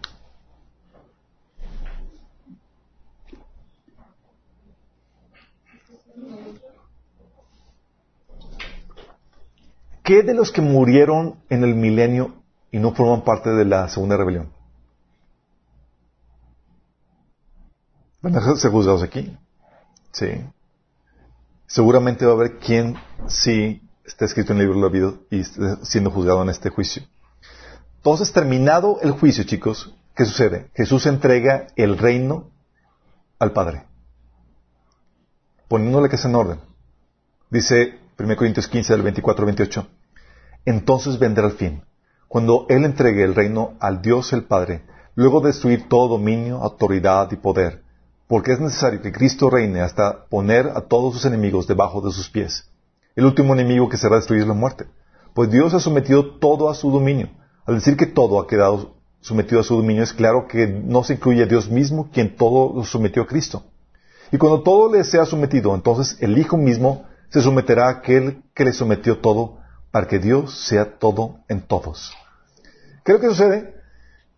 ¿Qué 10.04 10.24
de 10.24 10.34
los 10.34 10.52
que 10.52 10.62
murieron 10.62 11.36
en 11.50 11.64
el 11.64 11.76
milenio 11.76 12.34
y 12.72 12.80
no 12.80 12.94
forman 12.94 13.24
parte 13.24 13.52
de 13.52 13.66
la 13.66 13.90
segunda 13.90 14.18
rebelión? 14.18 14.52
Van 18.22 18.36
a 18.36 18.56
ser 18.56 18.72
juzgados 18.72 19.04
aquí. 19.04 19.38
Sí. 20.12 20.44
Seguramente 21.68 22.26
va 22.26 22.32
a 22.32 22.36
haber 22.36 22.58
quien 22.58 22.96
sí 23.28 23.88
está 24.10 24.26
escrito 24.26 24.54
en 24.54 24.60
el 24.60 24.66
libro 24.66 24.80
de 24.80 24.86
la 24.86 24.92
vida 24.92 25.20
y 25.30 25.42
está 25.42 25.86
siendo 25.86 26.12
juzgado 26.12 26.42
en 26.42 26.50
este 26.50 26.70
juicio. 26.70 27.04
Entonces, 27.98 28.32
terminado 28.34 29.00
el 29.02 29.12
juicio, 29.12 29.44
chicos, 29.44 29.94
¿qué 30.16 30.26
sucede? 30.26 30.70
Jesús 30.74 31.06
entrega 31.06 31.68
el 31.76 31.98
reino 31.98 32.50
al 33.38 33.52
Padre, 33.52 33.86
poniéndole 35.68 36.10
que 36.10 36.16
es 36.16 36.26
en 36.26 36.36
orden. 36.36 36.60
Dice 37.50 38.00
1 38.18 38.36
Corintios 38.36 38.68
15, 38.68 38.94
del 38.94 39.04
24 39.04 39.44
al 39.44 39.46
28. 39.46 39.88
Entonces 40.66 41.20
vendrá 41.20 41.46
el 41.46 41.54
fin, 41.54 41.84
cuando 42.28 42.66
Él 42.70 42.86
entregue 42.86 43.24
el 43.24 43.36
reino 43.36 43.76
al 43.80 44.02
Dios 44.02 44.34
el 44.34 44.44
Padre, 44.44 44.84
luego 45.16 45.40
de 45.42 45.48
destruir 45.48 45.88
todo 45.88 46.18
dominio, 46.18 46.58
autoridad 46.64 47.32
y 47.32 47.36
poder, 47.36 47.84
porque 48.28 48.54
es 48.54 48.60
necesario 48.60 49.02
que 49.02 49.12
Cristo 49.12 49.50
reine 49.50 49.82
hasta 49.82 50.26
poner 50.26 50.68
a 50.68 50.82
todos 50.82 51.14
sus 51.14 51.26
enemigos 51.26 51.68
debajo 51.68 52.02
de 52.02 52.12
sus 52.12 52.30
pies. 52.30 52.69
El 53.20 53.26
último 53.26 53.54
enemigo 53.54 53.90
que 53.90 53.98
será 53.98 54.16
destruido 54.16 54.46
es 54.46 54.48
la 54.48 54.54
muerte, 54.54 54.86
pues 55.34 55.52
Dios 55.52 55.74
ha 55.74 55.82
sometido 55.82 56.38
todo 56.38 56.70
a 56.70 56.74
su 56.74 56.90
dominio. 56.90 57.28
Al 57.66 57.76
decir 57.76 57.98
que 57.98 58.06
todo 58.06 58.40
ha 58.40 58.48
quedado 58.48 58.96
sometido 59.20 59.60
a 59.60 59.66
su 59.66 59.76
dominio, 59.76 60.04
es 60.04 60.14
claro 60.14 60.48
que 60.48 60.68
no 60.68 61.04
se 61.04 61.16
incluye 61.16 61.44
a 61.44 61.46
Dios 61.46 61.70
mismo, 61.70 62.10
quien 62.14 62.38
todo 62.38 62.74
lo 62.74 62.86
sometió 62.86 63.24
a 63.24 63.28
Cristo. 63.28 63.66
Y 64.32 64.38
cuando 64.38 64.64
todo 64.64 64.90
le 64.90 65.04
sea 65.04 65.26
sometido, 65.26 65.76
entonces 65.76 66.16
el 66.22 66.38
Hijo 66.38 66.56
mismo 66.56 67.08
se 67.28 67.42
someterá 67.42 67.88
a 67.88 67.90
aquel 67.90 68.42
que 68.56 68.64
le 68.64 68.72
sometió 68.72 69.18
todo, 69.18 69.58
para 69.92 70.08
que 70.08 70.20
Dios 70.20 70.58
sea 70.58 70.98
todo 70.98 71.40
en 71.50 71.60
todos. 71.60 72.14
¿Qué 73.04 73.12
es 73.12 73.18
lo 73.18 73.20
que 73.20 73.36
sucede? 73.36 73.76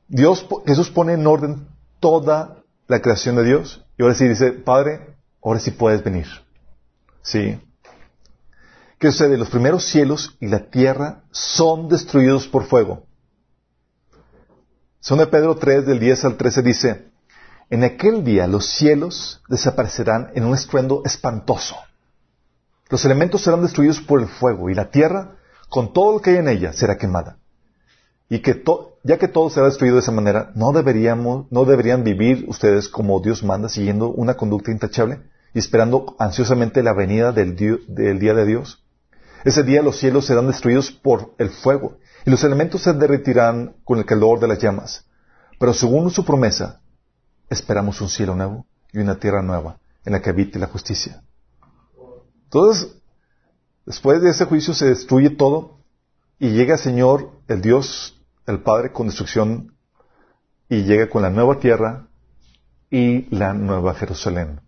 Dios, 0.07 0.43
Jesús 0.65 0.89
pone 0.89 1.13
en 1.13 1.27
orden 1.27 1.67
toda 1.99 2.63
la 2.87 2.99
creación 2.99 3.35
de 3.35 3.43
Dios. 3.43 3.85
Y 3.99 4.01
ahora 4.01 4.15
sí 4.15 4.27
dice, 4.27 4.53
Padre, 4.53 5.17
ahora 5.43 5.59
sí 5.59 5.69
puedes 5.69 6.03
venir. 6.03 6.25
Sí. 7.21 7.59
¿Qué 9.01 9.11
sucede? 9.11 9.35
Los 9.35 9.49
primeros 9.49 9.85
cielos 9.85 10.37
y 10.39 10.47
la 10.47 10.69
tierra 10.69 11.23
son 11.31 11.89
destruidos 11.89 12.47
por 12.47 12.65
fuego. 12.65 13.07
De 15.09 15.25
Pedro 15.25 15.55
3, 15.55 15.87
del 15.87 15.99
10 15.99 16.25
al 16.25 16.37
13 16.37 16.61
dice, 16.61 17.07
en 17.71 17.83
aquel 17.83 18.23
día 18.23 18.45
los 18.45 18.67
cielos 18.67 19.41
desaparecerán 19.49 20.29
en 20.35 20.45
un 20.45 20.53
estruendo 20.53 21.01
espantoso. 21.03 21.77
Los 22.89 23.03
elementos 23.03 23.41
serán 23.41 23.63
destruidos 23.63 23.99
por 24.01 24.21
el 24.21 24.27
fuego 24.27 24.69
y 24.69 24.75
la 24.75 24.91
tierra, 24.91 25.31
con 25.67 25.93
todo 25.93 26.13
lo 26.13 26.19
que 26.19 26.29
hay 26.29 26.35
en 26.35 26.49
ella, 26.49 26.71
será 26.71 26.99
quemada. 26.99 27.39
Y 28.29 28.43
que 28.43 28.63
ya 29.03 29.17
que 29.17 29.27
todo 29.27 29.49
será 29.49 29.65
destruido 29.65 29.95
de 29.95 30.01
esa 30.01 30.11
manera, 30.11 30.51
¿no, 30.53 30.73
deberíamos, 30.73 31.47
¿no 31.49 31.65
deberían 31.65 32.03
vivir 32.03 32.45
ustedes 32.47 32.87
como 32.87 33.19
Dios 33.19 33.41
manda, 33.41 33.67
siguiendo 33.67 34.09
una 34.09 34.35
conducta 34.35 34.69
intachable 34.69 35.21
y 35.55 35.57
esperando 35.57 36.15
ansiosamente 36.19 36.83
la 36.83 36.93
venida 36.93 37.31
del 37.31 37.55
día 37.55 38.35
de 38.35 38.45
Dios? 38.45 38.77
Ese 39.43 39.63
día 39.63 39.81
los 39.81 39.97
cielos 39.97 40.25
serán 40.25 40.47
destruidos 40.47 40.91
por 40.91 41.33
el 41.37 41.49
fuego 41.49 41.97
y 42.25 42.29
los 42.29 42.43
elementos 42.43 42.83
se 42.83 42.93
derretirán 42.93 43.75
con 43.83 43.97
el 43.97 44.05
calor 44.05 44.39
de 44.39 44.47
las 44.47 44.59
llamas. 44.59 45.05
Pero 45.59 45.73
según 45.73 46.11
su 46.11 46.23
promesa, 46.23 46.81
esperamos 47.49 48.01
un 48.01 48.09
cielo 48.09 48.35
nuevo 48.35 48.65
y 48.91 48.99
una 48.99 49.19
tierra 49.19 49.41
nueva 49.41 49.79
en 50.05 50.13
la 50.13 50.21
que 50.21 50.29
habite 50.29 50.59
la 50.59 50.67
justicia. 50.67 51.23
Entonces, 52.45 52.95
después 53.85 54.21
de 54.21 54.29
ese 54.29 54.45
juicio 54.45 54.73
se 54.73 54.87
destruye 54.87 55.31
todo 55.31 55.79
y 56.39 56.51
llega 56.51 56.73
el 56.73 56.79
Señor, 56.79 57.31
el 57.47 57.61
Dios 57.61 58.17
el 58.47 58.61
Padre 58.61 58.91
con 58.91 59.07
destrucción 59.07 59.75
y 60.69 60.83
llega 60.83 61.09
con 61.09 61.21
la 61.21 61.29
nueva 61.29 61.59
tierra 61.59 62.07
y 62.89 63.33
la 63.35 63.53
nueva 63.53 63.93
Jerusalén. 63.93 64.61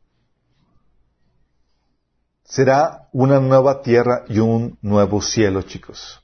Será 2.45 3.07
una 3.11 3.39
nueva 3.39 3.81
tierra 3.81 4.25
y 4.27 4.39
un 4.39 4.77
nuevo 4.81 5.21
cielo, 5.21 5.61
chicos. 5.61 6.21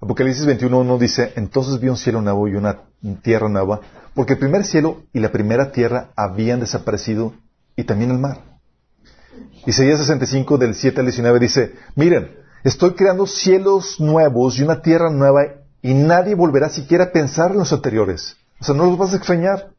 Apocalipsis 0.00 0.46
21.1 0.46 0.98
dice, 0.98 1.32
entonces 1.36 1.80
vi 1.80 1.88
un 1.88 1.96
cielo 1.96 2.20
nuevo 2.20 2.46
y 2.48 2.54
una 2.54 2.82
tierra 3.22 3.48
nueva, 3.48 3.80
porque 4.14 4.34
el 4.34 4.38
primer 4.38 4.64
cielo 4.64 5.02
y 5.12 5.20
la 5.20 5.32
primera 5.32 5.72
tierra 5.72 6.10
habían 6.16 6.60
desaparecido 6.60 7.34
y 7.76 7.84
también 7.84 8.10
el 8.10 8.18
mar. 8.18 8.42
Isaías 9.66 9.98
65 9.98 10.58
del 10.58 10.74
7 10.74 11.00
al 11.00 11.06
19 11.06 11.38
dice, 11.40 11.74
miren, 11.94 12.36
estoy 12.62 12.92
creando 12.92 13.26
cielos 13.26 13.98
nuevos 13.98 14.58
y 14.58 14.62
una 14.62 14.82
tierra 14.82 15.10
nueva 15.10 15.42
y 15.82 15.94
nadie 15.94 16.34
volverá 16.34 16.68
siquiera 16.68 17.04
a 17.04 17.12
pensar 17.12 17.52
en 17.52 17.58
los 17.58 17.72
anteriores. 17.72 18.36
O 18.60 18.64
sea, 18.64 18.74
no 18.74 18.86
los 18.86 18.98
vas 18.98 19.12
a 19.12 19.16
extrañar. 19.16 19.70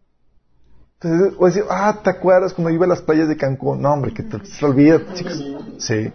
Entonces, 1.00 1.34
o 1.38 1.46
decir, 1.46 1.64
ah, 1.70 2.00
¿te 2.04 2.10
acuerdas 2.10 2.54
cuando 2.54 2.72
iba 2.72 2.86
a 2.86 2.90
las 2.90 3.02
playas 3.02 3.28
de 3.28 3.38
Cancún? 3.38 3.82
No, 3.82 3.94
hombre, 3.94 4.14
que 4.14 4.24
te, 4.24 4.44
se 4.46 4.66
olvida, 4.66 5.00
chicos. 5.14 5.44
Sí. 5.78 6.12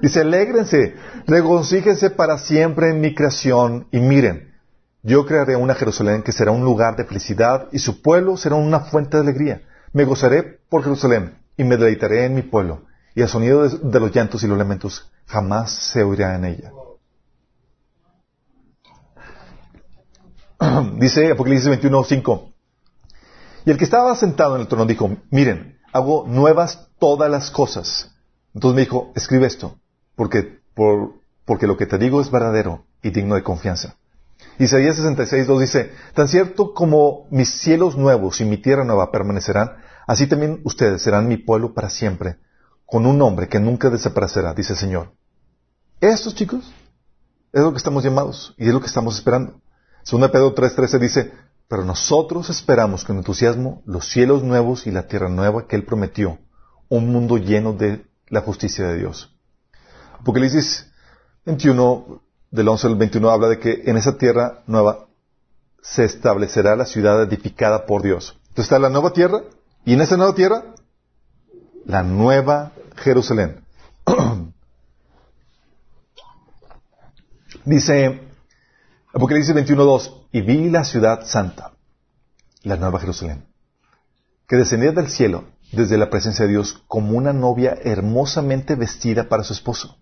Dice, 0.00 0.20
alégrense, 0.22 0.96
regocíjense 1.28 2.10
para 2.10 2.38
siempre 2.38 2.90
en 2.90 3.00
mi 3.00 3.14
creación 3.14 3.86
y 3.92 4.00
miren, 4.00 4.52
yo 5.04 5.24
crearé 5.24 5.54
una 5.54 5.74
Jerusalén 5.74 6.22
que 6.22 6.32
será 6.32 6.50
un 6.50 6.64
lugar 6.64 6.96
de 6.96 7.04
felicidad 7.04 7.68
y 7.70 7.78
su 7.78 8.02
pueblo 8.02 8.36
será 8.36 8.56
una 8.56 8.80
fuente 8.80 9.16
de 9.16 9.22
alegría. 9.22 9.62
Me 9.92 10.04
gozaré 10.04 10.42
por 10.68 10.82
Jerusalén 10.82 11.38
y 11.56 11.62
me 11.62 11.76
deleitaré 11.76 12.24
en 12.24 12.34
mi 12.34 12.42
pueblo 12.42 12.82
y 13.14 13.22
el 13.22 13.28
sonido 13.28 13.68
de, 13.68 13.78
de 13.78 14.00
los 14.00 14.12
llantos 14.12 14.42
y 14.42 14.48
los 14.48 14.58
lamentos 14.58 15.12
jamás 15.26 15.70
se 15.70 16.02
oirá 16.02 16.34
en 16.34 16.44
ella. 16.46 16.72
Dice 20.98 21.30
Apocalipsis 21.30 21.68
21, 21.68 22.04
5. 22.04 22.51
Y 23.64 23.70
el 23.70 23.78
que 23.78 23.84
estaba 23.84 24.14
sentado 24.16 24.56
en 24.56 24.62
el 24.62 24.68
trono 24.68 24.86
dijo, 24.86 25.16
miren, 25.30 25.78
hago 25.92 26.24
nuevas 26.26 26.88
todas 26.98 27.30
las 27.30 27.50
cosas. 27.50 28.10
Entonces 28.54 28.74
me 28.74 28.82
dijo, 28.82 29.12
escribe 29.14 29.46
esto, 29.46 29.78
porque, 30.16 30.60
porque 31.44 31.66
lo 31.66 31.76
que 31.76 31.86
te 31.86 31.98
digo 31.98 32.20
es 32.20 32.30
verdadero 32.30 32.84
y 33.02 33.10
digno 33.10 33.34
de 33.34 33.42
confianza. 33.42 33.96
Isaías 34.58 34.96
66, 34.96 35.46
2 35.46 35.60
dice, 35.60 35.92
tan 36.14 36.28
cierto 36.28 36.74
como 36.74 37.26
mis 37.30 37.48
cielos 37.48 37.96
nuevos 37.96 38.40
y 38.40 38.44
mi 38.44 38.58
tierra 38.58 38.84
nueva 38.84 39.10
permanecerán, 39.10 39.76
así 40.06 40.26
también 40.26 40.60
ustedes 40.64 41.02
serán 41.02 41.28
mi 41.28 41.36
pueblo 41.36 41.72
para 41.72 41.90
siempre, 41.90 42.36
con 42.84 43.06
un 43.06 43.18
nombre 43.18 43.48
que 43.48 43.60
nunca 43.60 43.88
desaparecerá, 43.88 44.52
dice 44.54 44.74
el 44.74 44.78
Señor. 44.78 45.12
Estos 46.00 46.34
chicos 46.34 46.72
es 47.52 47.62
lo 47.62 47.70
que 47.70 47.78
estamos 47.78 48.02
llamados 48.04 48.54
y 48.58 48.66
es 48.66 48.74
lo 48.74 48.80
que 48.80 48.86
estamos 48.86 49.16
esperando. 49.16 49.60
Segunda 50.02 50.30
Pedro 50.30 50.54
3.13 50.54 50.98
dice, 50.98 51.32
pero 51.68 51.84
nosotros 51.84 52.50
esperamos 52.50 53.04
con 53.04 53.16
entusiasmo 53.16 53.82
los 53.86 54.08
cielos 54.08 54.42
nuevos 54.42 54.86
y 54.86 54.90
la 54.90 55.06
tierra 55.06 55.28
nueva 55.28 55.66
que 55.66 55.76
Él 55.76 55.84
prometió, 55.84 56.38
un 56.88 57.10
mundo 57.10 57.38
lleno 57.38 57.72
de 57.72 58.04
la 58.28 58.42
justicia 58.42 58.86
de 58.86 58.98
Dios. 58.98 59.34
Apocalipsis 60.20 60.90
21, 61.46 62.22
del 62.50 62.68
11 62.68 62.86
al 62.86 62.96
21, 62.96 63.30
habla 63.30 63.48
de 63.48 63.58
que 63.58 63.82
en 63.86 63.96
esa 63.96 64.16
tierra 64.16 64.62
nueva 64.66 65.06
se 65.82 66.04
establecerá 66.04 66.76
la 66.76 66.86
ciudad 66.86 67.22
edificada 67.22 67.86
por 67.86 68.02
Dios. 68.02 68.38
Entonces 68.48 68.64
está 68.64 68.78
la 68.78 68.90
nueva 68.90 69.12
tierra, 69.12 69.42
y 69.84 69.94
en 69.94 70.00
esa 70.00 70.16
nueva 70.16 70.34
tierra, 70.34 70.62
la 71.84 72.02
nueva 72.02 72.72
Jerusalén. 72.96 73.64
Dice 77.64 78.20
Apocalipsis 79.14 79.54
21.2, 79.54 80.28
y 80.32 80.40
vi 80.40 80.70
la 80.70 80.84
ciudad 80.84 81.26
santa, 81.26 81.72
la 82.62 82.76
nueva 82.76 82.98
Jerusalén, 82.98 83.44
que 84.48 84.56
descendía 84.56 84.92
del 84.92 85.08
cielo 85.08 85.44
desde 85.70 85.98
la 85.98 86.08
presencia 86.08 86.46
de 86.46 86.52
Dios 86.52 86.82
como 86.86 87.18
una 87.18 87.34
novia 87.34 87.76
hermosamente 87.82 88.74
vestida 88.74 89.28
para 89.28 89.44
su 89.44 89.52
esposo. 89.52 89.98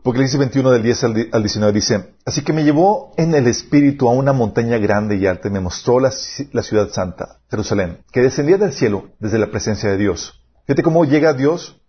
Apocalipsis 0.00 0.38
21 0.38 0.70
del 0.70 0.82
10 0.82 1.04
al 1.04 1.42
19 1.42 1.72
dice, 1.72 2.14
así 2.24 2.42
que 2.42 2.52
me 2.54 2.64
llevó 2.64 3.12
en 3.18 3.34
el 3.34 3.48
espíritu 3.48 4.08
a 4.08 4.12
una 4.12 4.32
montaña 4.32 4.78
grande 4.78 5.16
y 5.16 5.26
alta 5.26 5.48
y 5.48 5.50
me 5.50 5.60
mostró 5.60 6.00
la, 6.00 6.10
la, 6.52 6.62
ciudad 6.62 6.88
santa, 6.90 7.40
Jerusalén, 7.50 7.98
que 8.12 8.22
descendía 8.22 8.56
del 8.56 8.72
cielo 8.72 9.10
desde 9.18 9.38
la 9.38 9.50
presencia 9.50 9.90
de 9.90 9.98
Dios. 9.98 10.40
Fíjate 10.64 10.82
cómo 10.82 11.04
llega 11.04 11.34
Dios 11.34 11.82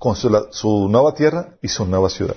con 0.00 0.16
su, 0.16 0.88
nueva 0.88 1.12
tierra 1.12 1.58
y 1.60 1.68
su 1.68 1.84
nueva 1.84 2.08
ciudad. 2.08 2.34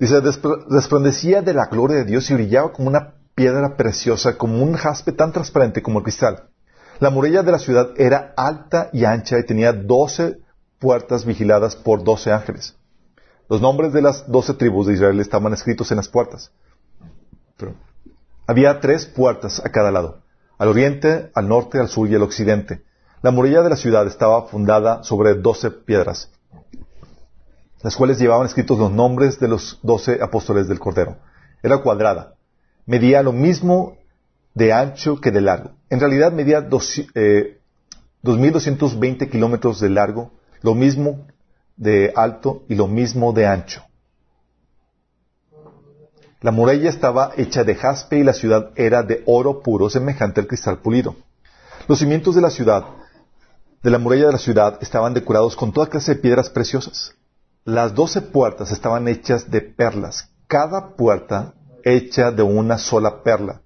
Dice, 0.00 0.20
resplandecía 0.68 1.40
de 1.40 1.54
la 1.54 1.66
gloria 1.66 1.98
de 1.98 2.04
Dios 2.04 2.28
y 2.28 2.34
brillaba 2.34 2.72
como 2.72 2.88
una 2.88 3.14
piedra 3.36 3.76
preciosa, 3.76 4.36
como 4.36 4.60
un 4.60 4.74
jaspe 4.74 5.12
tan 5.12 5.30
transparente 5.30 5.80
como 5.80 6.00
el 6.00 6.02
cristal. 6.02 6.48
La 6.98 7.10
muralla 7.10 7.44
de 7.44 7.52
la 7.52 7.60
ciudad 7.60 7.90
era 7.96 8.34
alta 8.36 8.90
y 8.92 9.04
ancha 9.04 9.38
y 9.38 9.46
tenía 9.46 9.72
doce 9.72 10.40
puertas 10.80 11.24
vigiladas 11.24 11.76
por 11.76 12.02
doce 12.02 12.32
ángeles. 12.32 12.74
Los 13.48 13.60
nombres 13.60 13.92
de 13.92 14.02
las 14.02 14.28
doce 14.28 14.52
tribus 14.52 14.88
de 14.88 14.94
Israel 14.94 15.20
estaban 15.20 15.52
escritos 15.52 15.92
en 15.92 15.98
las 15.98 16.08
puertas. 16.08 16.50
había 18.48 18.80
tres 18.80 19.06
puertas 19.06 19.64
a 19.64 19.70
cada 19.70 19.92
lado, 19.92 20.22
al 20.58 20.66
oriente, 20.66 21.30
al 21.32 21.46
norte, 21.46 21.78
al 21.78 21.88
sur 21.88 22.08
y 22.08 22.16
al 22.16 22.22
occidente. 22.22 22.82
La 23.22 23.30
muralla 23.30 23.62
de 23.62 23.70
la 23.70 23.76
ciudad 23.76 24.04
estaba 24.08 24.48
fundada 24.48 25.04
sobre 25.04 25.34
doce 25.34 25.70
piedras 25.70 26.32
las 27.86 27.94
cuales 27.94 28.18
llevaban 28.18 28.46
escritos 28.46 28.80
los 28.80 28.90
nombres 28.90 29.38
de 29.38 29.46
los 29.46 29.78
doce 29.80 30.18
apóstoles 30.20 30.66
del 30.66 30.80
Cordero. 30.80 31.18
Era 31.62 31.78
cuadrada. 31.78 32.34
Medía 32.84 33.22
lo 33.22 33.32
mismo 33.32 33.96
de 34.54 34.72
ancho 34.72 35.20
que 35.20 35.30
de 35.30 35.40
largo. 35.40 35.70
En 35.88 36.00
realidad 36.00 36.32
medía 36.32 36.60
200 36.62 37.14
2.220 38.24 39.30
kilómetros 39.30 39.78
de 39.78 39.88
largo, 39.88 40.32
lo 40.62 40.74
mismo 40.74 41.28
de 41.76 42.12
alto 42.16 42.64
y 42.68 42.74
lo 42.74 42.88
mismo 42.88 43.32
de 43.32 43.46
ancho. 43.46 43.84
La 46.40 46.50
muralla 46.50 46.90
estaba 46.90 47.34
hecha 47.36 47.62
de 47.62 47.76
jaspe 47.76 48.18
y 48.18 48.24
la 48.24 48.32
ciudad 48.32 48.72
era 48.74 49.04
de 49.04 49.22
oro 49.26 49.62
puro, 49.62 49.88
semejante 49.90 50.40
al 50.40 50.48
cristal 50.48 50.78
pulido. 50.78 51.14
Los 51.86 52.00
cimientos 52.00 52.34
de 52.34 52.40
la 52.40 52.50
ciudad, 52.50 52.84
de 53.80 53.90
la 53.90 53.98
muralla 53.98 54.26
de 54.26 54.32
la 54.32 54.38
ciudad, 54.38 54.76
estaban 54.80 55.14
decorados 55.14 55.54
con 55.54 55.72
toda 55.72 55.86
clase 55.86 56.16
de 56.16 56.20
piedras 56.20 56.50
preciosas. 56.50 57.14
Las 57.66 57.96
doce 57.96 58.20
puertas 58.22 58.70
estaban 58.70 59.08
hechas 59.08 59.50
de 59.50 59.60
perlas, 59.60 60.30
cada 60.46 60.94
puerta 60.94 61.54
hecha 61.82 62.30
de 62.30 62.44
una 62.44 62.78
sola 62.78 63.24
perla, 63.24 63.60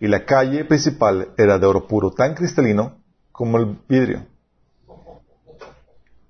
y 0.00 0.08
la 0.08 0.24
calle 0.24 0.64
principal 0.64 1.34
era 1.36 1.58
de 1.58 1.66
oro 1.66 1.86
puro, 1.86 2.10
tan 2.12 2.34
cristalino 2.34 2.96
como 3.30 3.58
el 3.58 3.78
vidrio. 3.86 4.24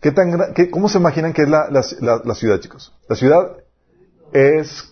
¿Qué 0.01 0.11
tan, 0.11 0.37
¿Cómo 0.73 0.89
se 0.89 0.99
imaginan 0.99 1.33
que 1.33 1.43
es 1.43 1.49
la, 1.49 2.35
ciudad, 2.35 2.59
chicos? 2.59 2.93
La 3.09 3.15
ciudad 3.15 3.57
es 4.33 4.91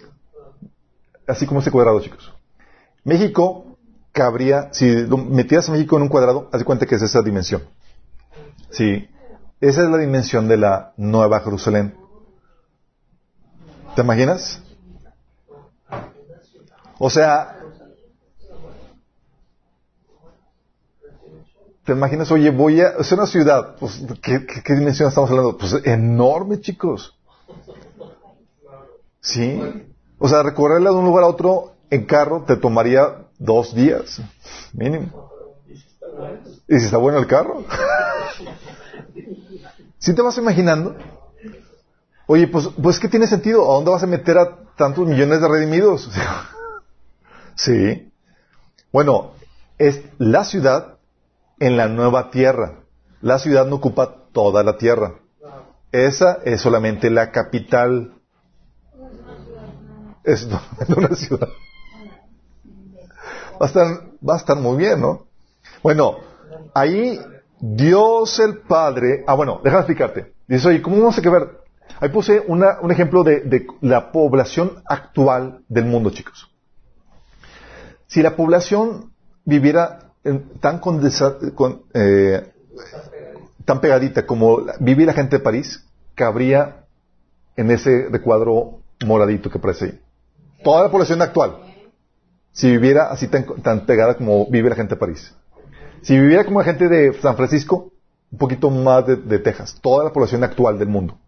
así 1.26 1.46
como 1.46 1.58
este 1.58 1.72
cuadrado, 1.72 2.00
chicos. 2.00 2.32
México 3.02 3.76
cabría, 4.12 4.72
si 4.72 5.04
lo 5.04 5.16
metieras 5.16 5.68
a 5.68 5.72
México 5.72 5.96
en 5.96 6.02
un 6.02 6.08
cuadrado, 6.08 6.48
haz 6.52 6.60
de 6.60 6.64
cuenta 6.64 6.86
que 6.86 6.94
es 6.94 7.02
esa 7.02 7.22
dimensión. 7.22 7.62
Sí. 8.70 9.08
Esa 9.60 9.82
es 9.82 9.90
la 9.90 9.98
dimensión 9.98 10.46
de 10.46 10.58
la 10.58 10.94
Nueva 10.96 11.40
Jerusalén. 11.40 11.99
¿Te 14.00 14.04
imaginas? 14.04 14.62
O 16.98 17.10
sea, 17.10 17.54
¿te 21.84 21.92
imaginas? 21.92 22.30
Oye, 22.30 22.48
voy 22.48 22.80
a... 22.80 22.92
Es 22.98 23.12
una 23.12 23.26
ciudad. 23.26 23.76
Pues, 23.78 24.02
¿qué, 24.22 24.74
dimensión 24.74 25.10
estamos 25.10 25.28
hablando? 25.28 25.58
Pues 25.58 25.74
enorme, 25.84 26.62
chicos. 26.62 27.14
¿Sí? 29.20 29.60
O 30.18 30.26
sea, 30.26 30.42
recorrerla 30.44 30.88
de 30.88 30.96
un 30.96 31.04
lugar 31.04 31.24
a 31.24 31.26
otro 31.26 31.74
en 31.90 32.06
carro 32.06 32.44
te 32.46 32.56
tomaría 32.56 33.26
dos 33.38 33.74
días, 33.74 34.22
mínimo. 34.72 35.30
¿Y 36.66 36.78
si 36.78 36.86
está 36.86 36.96
bueno 36.96 37.18
el 37.18 37.26
carro? 37.26 37.64
¿Sí 39.98 40.14
te 40.14 40.22
vas 40.22 40.38
imaginando? 40.38 40.96
Oye, 42.32 42.46
pues, 42.46 42.68
pues 42.80 43.00
¿qué 43.00 43.08
tiene 43.08 43.26
sentido? 43.26 43.68
¿A 43.68 43.74
dónde 43.74 43.90
vas 43.90 44.04
a 44.04 44.06
meter 44.06 44.38
a 44.38 44.56
tantos 44.76 45.04
millones 45.04 45.40
de 45.40 45.48
redimidos? 45.48 46.08
sí. 47.56 48.12
Bueno, 48.92 49.32
es 49.78 50.04
la 50.18 50.44
ciudad 50.44 50.98
en 51.58 51.76
la 51.76 51.88
nueva 51.88 52.30
tierra. 52.30 52.84
La 53.20 53.40
ciudad 53.40 53.66
no 53.66 53.74
ocupa 53.74 54.28
toda 54.32 54.62
la 54.62 54.78
tierra. 54.78 55.16
Esa 55.90 56.38
es 56.44 56.60
solamente 56.60 57.10
la 57.10 57.32
capital 57.32 58.14
es 60.24 60.46
una 60.96 61.16
ciudad. 61.16 61.48
Va 63.60 63.64
a 63.64 63.66
estar, 63.66 63.86
va 64.22 64.34
a 64.34 64.36
estar 64.36 64.56
muy 64.56 64.76
bien, 64.76 65.00
¿no? 65.00 65.26
Bueno, 65.82 66.18
ahí 66.74 67.20
Dios 67.58 68.38
el 68.38 68.58
Padre, 68.58 69.24
ah 69.26 69.34
bueno, 69.34 69.60
déjame 69.64 69.80
explicarte. 69.80 70.32
Dice, 70.46 70.68
oye, 70.68 70.80
¿cómo 70.80 70.98
vamos 70.98 71.18
a 71.18 71.28
ver? 71.28 71.59
Ahí 72.00 72.08
puse 72.08 72.40
un 72.46 72.90
ejemplo 72.90 73.24
de, 73.24 73.66
la 73.82 74.10
población 74.10 74.82
actual 74.86 75.60
del 75.68 75.84
mundo, 75.84 76.10
chicos. 76.10 76.50
Si 78.06 78.22
la 78.22 78.36
población 78.36 79.12
viviera 79.44 80.10
tan 80.60 80.80
eh, 81.94 82.52
tan 83.64 83.80
pegadita 83.80 84.26
como 84.26 84.62
vive 84.80 85.04
la 85.04 85.12
gente 85.12 85.36
de 85.36 85.42
París, 85.42 85.84
cabría 86.14 86.84
en 87.56 87.70
ese 87.70 88.08
recuadro 88.10 88.80
moradito 89.04 89.50
que 89.50 89.58
aparece 89.58 89.84
ahí. 89.84 90.00
Toda 90.64 90.84
la 90.84 90.90
población 90.90 91.22
actual. 91.22 91.56
Si 92.52 92.68
viviera 92.70 93.10
así 93.10 93.28
tan, 93.28 93.86
pegada 93.86 94.14
como 94.14 94.46
vive 94.50 94.70
la 94.70 94.76
gente 94.76 94.94
de 94.94 95.00
París. 95.00 95.34
Si 96.02 96.18
viviera 96.18 96.44
como 96.44 96.60
la 96.60 96.64
gente 96.64 96.88
de 96.88 97.12
San 97.20 97.36
Francisco, 97.36 97.92
un 98.32 98.38
poquito 98.38 98.70
más 98.70 99.06
de, 99.06 99.38
Texas. 99.38 99.78
Toda 99.80 100.04
la 100.04 100.12
población 100.12 100.42
actual 100.44 100.78
del 100.78 100.88
mundo. 100.88 101.18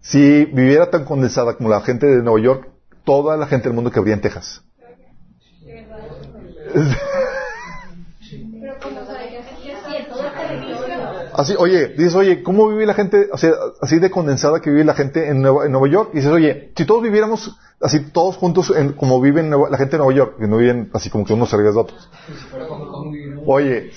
Si 0.00 0.46
viviera 0.46 0.90
tan 0.90 1.04
condensada 1.04 1.56
como 1.56 1.68
la 1.68 1.80
gente 1.82 2.06
de 2.06 2.22
Nueva 2.22 2.40
York, 2.40 2.68
toda 3.04 3.36
la 3.36 3.46
gente 3.46 3.68
del 3.68 3.74
mundo 3.74 3.90
que 3.90 3.98
habría 3.98 4.14
en 4.14 4.20
Texas. 4.20 4.62
Así, 11.32 11.54
oye, 11.58 11.88
dices, 11.88 12.14
oye, 12.14 12.42
¿cómo 12.42 12.68
vive 12.68 12.86
la 12.86 12.94
gente, 12.94 13.28
así 13.32 13.98
de 13.98 14.10
condensada 14.10 14.60
que 14.60 14.70
vive 14.70 14.84
la 14.84 14.94
gente 14.94 15.28
en 15.28 15.40
Nueva, 15.40 15.88
York? 15.88 16.10
Y 16.12 16.16
dices, 16.16 16.32
oye, 16.32 16.72
si 16.76 16.84
todos 16.84 17.02
viviéramos 17.02 17.56
así 17.80 18.00
todos 18.10 18.36
juntos 18.36 18.72
en, 18.76 18.92
como 18.92 19.20
viven 19.20 19.50
la 19.50 19.78
gente 19.78 19.92
de 19.92 19.98
Nueva 19.98 20.12
York, 20.12 20.36
que 20.38 20.46
no 20.46 20.58
viven 20.58 20.90
así 20.92 21.08
como 21.08 21.24
que 21.24 21.32
unos 21.32 21.52
arriba 21.54 21.70
de 21.70 21.78
otros. 21.78 22.10
Oye, 23.46 23.90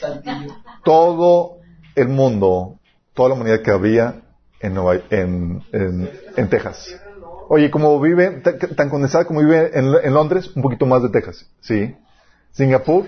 todo 0.84 1.58
el 1.96 2.08
mundo, 2.08 2.80
toda 3.14 3.30
la 3.30 3.36
humanidad 3.36 3.62
que 3.62 3.72
había 3.72 4.22
en, 4.64 5.62
en, 5.72 6.12
en, 6.38 6.50
Texas. 6.50 6.96
Oye, 7.50 7.70
como 7.70 8.00
vive, 8.00 8.42
tan, 8.76 8.90
condensada 8.90 9.26
como 9.26 9.42
vive 9.42 9.78
en, 9.78 9.94
en 10.04 10.14
Londres, 10.14 10.50
un 10.56 10.62
poquito 10.62 10.86
más 10.86 11.04
de 11.04 11.10
Texas, 11.10 11.46
¿sí? 11.60 11.96
Singapur, 12.52 13.06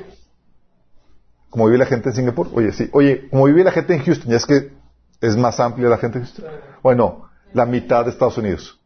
como 1.50 1.68
vive 1.68 1.78
la 1.78 1.86
gente 1.86 2.10
en 2.10 2.16
Singapur. 2.16 2.50
Oye, 2.54 2.74
sí. 2.74 2.90
Oye, 2.92 3.30
como 3.30 3.46
vive 3.46 3.64
la 3.64 3.72
gente 3.72 3.96
en 3.96 4.04
Houston, 4.04 4.30
ya 4.30 4.38
es 4.38 4.46
que 4.46 4.74
es 5.22 5.38
más 5.38 5.60
amplia 5.60 5.88
la 5.88 5.98
gente 5.98 6.20
en 6.20 6.26
Houston. 6.26 6.46
Bueno, 6.84 7.30
la 7.54 7.66
mitad 7.66 8.04
de 8.04 8.12
Estados 8.12 8.38
Unidos. 8.38 8.80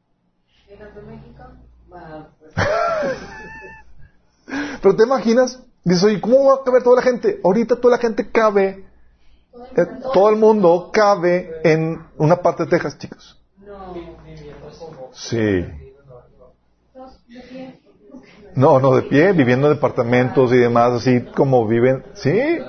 Pero 4.82 4.96
te 4.96 5.04
imaginas, 5.04 5.62
dices, 5.84 6.04
oye, 6.04 6.22
¿cómo 6.22 6.46
va 6.46 6.56
a 6.56 6.64
caber 6.64 6.84
toda 6.84 6.98
la 6.98 7.02
gente? 7.02 7.40
Ahorita 7.44 7.78
toda 7.78 7.96
la 7.96 8.02
gente 8.02 8.30
cabe, 8.30 8.86
eh, 9.76 9.86
todo 10.14 10.30
el 10.30 10.36
mundo 10.36 10.90
cabe 10.92 11.62
en 11.64 12.06
una 12.18 12.38
parte 12.38 12.64
de 12.64 12.70
Texas, 12.70 12.98
chicos. 12.98 13.40
Sí. 15.14 15.66
No, 18.56 18.80
no 18.80 18.96
de 18.96 19.04
pie, 19.04 19.32
viviendo 19.34 19.68
en 19.68 19.74
departamentos 19.76 20.52
y 20.52 20.58
demás, 20.58 20.94
así 20.94 21.22
como 21.36 21.68
viven. 21.68 22.04
¿Sí? 22.14 22.60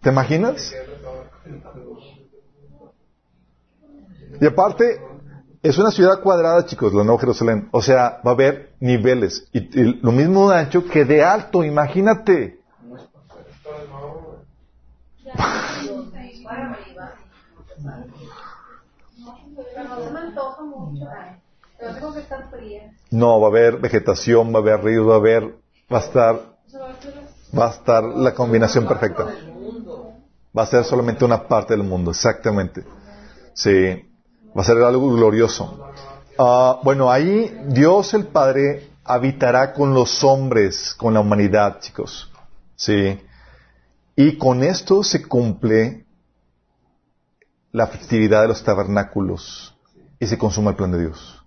¿Te 0.00 0.10
imaginas? 0.10 0.74
Y 4.40 4.46
aparte, 4.46 5.00
es 5.62 5.76
una 5.78 5.90
ciudad 5.90 6.20
cuadrada, 6.20 6.64
chicos, 6.66 6.94
la 6.94 7.02
Nueva 7.02 7.20
Jerusalén. 7.20 7.68
O 7.72 7.82
sea, 7.82 8.20
va 8.24 8.30
a 8.30 8.34
haber 8.34 8.74
niveles. 8.80 9.48
Y, 9.52 9.60
lo 10.00 10.12
mismo 10.12 10.50
de 10.50 10.58
ancho 10.58 10.84
que 10.86 11.04
de 11.04 11.22
alto, 11.24 11.64
imagínate. 11.64 12.60
No, 23.10 23.40
va 23.40 23.46
a 23.46 23.50
haber 23.50 23.78
vegetación, 23.78 24.52
va 24.52 24.58
a 24.58 24.62
haber 24.62 24.84
ríos, 24.84 25.08
va 25.08 25.14
a 25.14 25.16
haber, 25.16 25.54
va 25.92 25.98
a 25.98 26.00
estar, 26.00 26.40
va 27.58 27.66
a 27.66 27.70
estar 27.70 28.04
la 28.04 28.34
combinación 28.34 28.86
perfecta. 28.86 29.26
Va 30.56 30.62
a 30.62 30.66
ser 30.66 30.84
solamente 30.84 31.24
una 31.24 31.46
parte 31.46 31.74
del 31.74 31.84
mundo, 31.84 32.10
exactamente. 32.10 32.84
Sí, 33.54 34.04
va 34.56 34.62
a 34.62 34.64
ser 34.64 34.78
algo 34.78 35.12
glorioso. 35.14 35.84
Ah, 36.38 36.80
bueno, 36.82 37.10
ahí 37.10 37.56
Dios 37.66 38.14
el 38.14 38.26
Padre 38.26 38.90
habitará 39.04 39.72
con 39.72 39.94
los 39.94 40.22
hombres, 40.24 40.94
con 40.94 41.14
la 41.14 41.20
humanidad, 41.20 41.80
chicos. 41.80 42.30
Sí. 42.76 43.20
Y 44.16 44.36
con 44.36 44.62
esto 44.62 45.02
se 45.02 45.26
cumple 45.26 46.04
la 47.78 47.86
festividad 47.86 48.42
de 48.42 48.48
los 48.48 48.64
tabernáculos 48.64 49.72
y 50.18 50.26
se 50.26 50.36
consuma 50.36 50.72
el 50.72 50.76
plan 50.76 50.90
de 50.90 50.98
Dios. 50.98 51.44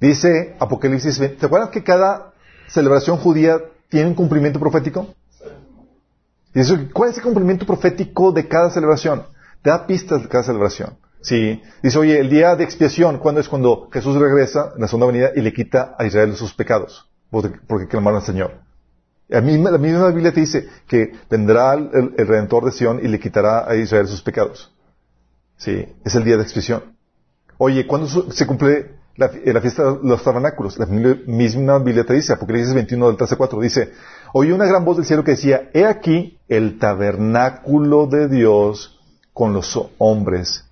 Dice 0.00 0.56
Apocalipsis 0.58 1.16
¿te 1.38 1.46
acuerdas 1.46 1.70
que 1.70 1.84
cada 1.84 2.32
celebración 2.66 3.18
judía 3.18 3.60
tiene 3.88 4.08
un 4.08 4.14
cumplimiento 4.14 4.58
profético? 4.58 5.14
Dice, 6.52 6.90
¿cuál 6.92 7.10
es 7.10 7.16
el 7.18 7.22
cumplimiento 7.22 7.66
profético 7.66 8.32
de 8.32 8.48
cada 8.48 8.70
celebración? 8.70 9.26
Te 9.62 9.70
da 9.70 9.86
pistas 9.86 10.22
de 10.22 10.28
cada 10.28 10.42
celebración. 10.42 10.98
Sí. 11.20 11.62
Dice, 11.80 11.98
oye, 11.98 12.18
el 12.18 12.28
día 12.28 12.56
de 12.56 12.64
expiación, 12.64 13.18
¿cuándo 13.18 13.40
es 13.40 13.48
cuando 13.48 13.88
Jesús 13.92 14.16
regresa 14.16 14.72
en 14.74 14.80
la 14.80 14.88
segunda 14.88 15.06
venida 15.06 15.30
y 15.36 15.40
le 15.40 15.52
quita 15.52 15.94
a 15.96 16.04
Israel 16.04 16.34
sus 16.34 16.52
pecados? 16.52 17.08
Porque, 17.30 17.86
clamaron 17.86 18.20
al 18.20 18.26
Señor. 18.26 18.67
La 19.28 19.40
misma 19.42 20.08
Biblia 20.10 20.32
te 20.32 20.40
dice 20.40 20.68
que 20.86 21.12
vendrá 21.28 21.74
el, 21.74 22.14
Redentor 22.16 22.64
de 22.64 22.72
Sion 22.72 23.00
y 23.02 23.08
le 23.08 23.20
quitará 23.20 23.68
a 23.68 23.76
Israel 23.76 24.08
sus 24.08 24.22
pecados. 24.22 24.72
Sí. 25.56 25.86
Es 26.04 26.14
el 26.14 26.24
día 26.24 26.36
de 26.36 26.42
expiación. 26.42 26.96
Oye, 27.58 27.86
¿cuándo 27.86 28.06
se 28.06 28.46
cumple 28.46 28.98
la, 29.18 29.30
la, 29.44 29.60
fiesta 29.60 29.82
de 29.82 29.98
los 30.02 30.22
tabernáculos. 30.22 30.78
La 30.78 30.86
misma 30.86 31.78
Biblia 31.80 32.06
te 32.06 32.14
dice, 32.14 32.32
Apocalipsis 32.32 32.72
21 32.72 33.08
del 33.08 33.16
13 33.16 33.36
4, 33.36 33.60
dice, 33.60 33.92
oí 34.32 34.52
una 34.52 34.64
gran 34.64 34.84
voz 34.84 34.96
del 34.96 35.06
cielo 35.06 35.24
que 35.24 35.32
decía, 35.32 35.68
he 35.74 35.84
aquí 35.84 36.38
el 36.48 36.78
tabernáculo 36.78 38.06
de 38.06 38.28
Dios 38.28 39.00
con 39.32 39.52
los 39.52 39.78
hombres. 39.98 40.64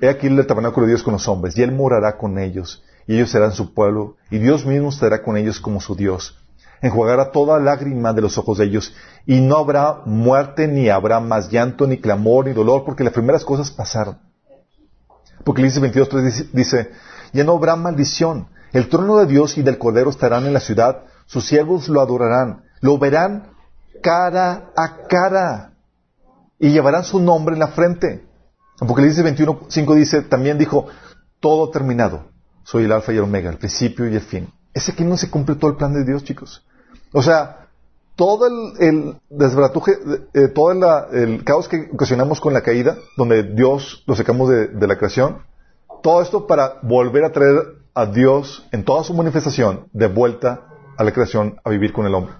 He 0.00 0.08
aquí 0.08 0.28
el 0.28 0.46
tabernáculo 0.46 0.86
de 0.86 0.92
Dios 0.92 1.02
con 1.02 1.12
los 1.12 1.28
hombres, 1.28 1.58
y 1.58 1.62
Él 1.62 1.72
morará 1.72 2.16
con 2.16 2.38
ellos, 2.38 2.82
y 3.06 3.16
ellos 3.16 3.30
serán 3.30 3.52
su 3.52 3.74
pueblo, 3.74 4.16
y 4.30 4.38
Dios 4.38 4.64
mismo 4.64 4.88
estará 4.88 5.22
con 5.22 5.36
ellos 5.36 5.60
como 5.60 5.80
su 5.82 5.94
Dios. 5.94 6.38
Enjuagará 6.80 7.30
toda 7.30 7.58
lágrima 7.58 8.12
de 8.12 8.22
los 8.22 8.38
ojos 8.38 8.58
de 8.58 8.66
ellos, 8.66 8.94
y 9.26 9.40
no 9.40 9.58
habrá 9.58 10.02
muerte, 10.04 10.68
ni 10.68 10.88
habrá 10.88 11.20
más 11.20 11.50
llanto, 11.50 11.86
ni 11.86 11.98
clamor, 11.98 12.46
ni 12.46 12.52
dolor, 12.52 12.84
porque 12.84 13.04
las 13.04 13.12
primeras 13.12 13.44
cosas 13.44 13.70
pasaron. 13.70 14.18
Porque 15.44 15.62
dice 15.62 15.80
22.3 15.80 16.50
dice, 16.52 16.90
ya 17.32 17.44
no 17.44 17.52
habrá 17.52 17.76
maldición. 17.76 18.48
El 18.72 18.88
trono 18.88 19.16
de 19.18 19.26
Dios 19.26 19.58
y 19.58 19.62
del 19.62 19.78
Cordero 19.78 20.10
estarán 20.10 20.46
en 20.46 20.52
la 20.52 20.60
ciudad, 20.60 21.04
sus 21.26 21.46
siervos 21.46 21.88
lo 21.88 22.00
adorarán, 22.00 22.64
lo 22.80 22.98
verán 22.98 23.52
cara 24.02 24.70
a 24.76 25.06
cara, 25.08 25.72
y 26.58 26.70
llevarán 26.70 27.04
su 27.04 27.18
nombre 27.18 27.54
en 27.54 27.60
la 27.60 27.68
frente. 27.68 28.26
Apocalipsis 28.80 29.24
21.5 29.24 29.94
dice, 29.94 30.22
también 30.22 30.58
dijo, 30.58 30.86
todo 31.40 31.70
terminado. 31.70 32.30
Soy 32.64 32.84
el 32.84 32.92
alfa 32.92 33.12
y 33.12 33.16
el 33.16 33.22
omega, 33.22 33.50
el 33.50 33.58
principio 33.58 34.08
y 34.08 34.14
el 34.14 34.20
fin. 34.20 34.52
Ese 34.78 34.92
aquí 34.92 35.02
no 35.02 35.16
se 35.16 35.28
cumple 35.28 35.56
todo 35.56 35.72
el 35.72 35.76
plan 35.76 35.92
de 35.92 36.04
Dios, 36.04 36.22
chicos. 36.22 36.64
O 37.12 37.20
sea, 37.20 37.66
todo 38.14 38.46
el, 38.78 39.16
desbratuje, 39.28 39.98
eh, 40.34 40.46
todo 40.54 40.70
el 40.70 41.42
caos 41.42 41.66
que 41.66 41.90
ocasionamos 41.92 42.40
con 42.40 42.54
la 42.54 42.60
caída, 42.60 42.96
donde 43.16 43.42
Dios 43.42 44.04
lo 44.06 44.14
sacamos 44.14 44.48
de, 44.48 44.86
la 44.86 44.96
creación, 44.96 45.42
todo 46.00 46.22
esto 46.22 46.46
para 46.46 46.78
volver 46.82 47.24
a 47.24 47.32
traer 47.32 47.56
a 47.92 48.06
Dios 48.06 48.68
en 48.70 48.84
toda 48.84 49.02
su 49.02 49.14
manifestación 49.14 49.88
de 49.92 50.06
vuelta 50.06 50.68
a 50.96 51.02
la 51.02 51.10
creación 51.10 51.58
a 51.64 51.70
vivir 51.70 51.92
con 51.92 52.06
el 52.06 52.14
hombre. 52.14 52.34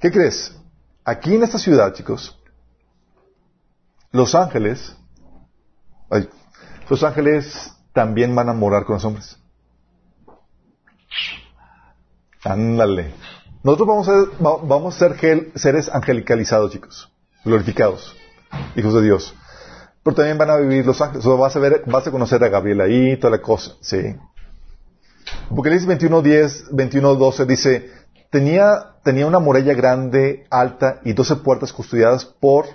¿Qué 0.00 0.10
crees? 0.10 0.58
Aquí 1.04 1.36
en 1.36 1.44
esta 1.44 1.58
ciudad, 1.58 1.94
chicos, 1.94 2.36
los 4.10 4.34
ángeles, 4.34 4.96
los 6.90 7.04
ángeles 7.04 7.72
también 7.92 8.34
van 8.34 8.48
a 8.48 8.54
morar 8.54 8.84
con 8.86 8.94
los 8.94 9.04
hombres. 9.04 9.38
Ándale. 12.44 13.14
Nosotros 13.62 13.88
vamos 13.88 14.08
a, 14.08 14.66
vamos 14.66 14.94
a 14.94 14.98
ser 14.98 15.52
seres 15.54 15.88
angelicalizados, 15.88 16.70
chicos. 16.70 17.10
Glorificados. 17.44 18.14
Hijos 18.76 18.94
de 18.94 19.02
Dios. 19.02 19.34
Pero 20.02 20.16
también 20.16 20.36
van 20.36 20.50
a 20.50 20.56
vivir 20.56 20.84
los 20.84 21.00
ángeles. 21.00 21.24
O 21.26 21.38
vas 21.38 21.56
a 21.56 21.58
ver, 21.58 21.82
vas 21.86 22.06
a 22.06 22.10
conocer 22.10 22.44
a 22.44 22.48
Gabriel 22.48 22.82
ahí, 22.82 23.16
toda 23.16 23.30
la 23.30 23.42
cosa. 23.42 23.72
Sí. 23.80 24.14
Apocalipsis 25.50 25.86
21, 25.86 26.22
10, 26.22 26.64
21, 26.72 27.14
12 27.14 27.46
dice, 27.46 27.90
tenía, 28.30 28.96
tenía 29.02 29.26
una 29.26 29.38
muralla 29.38 29.72
grande, 29.72 30.46
alta 30.50 31.00
y 31.04 31.14
doce 31.14 31.36
puertas 31.36 31.72
custodiadas 31.72 32.26
por 32.26 32.66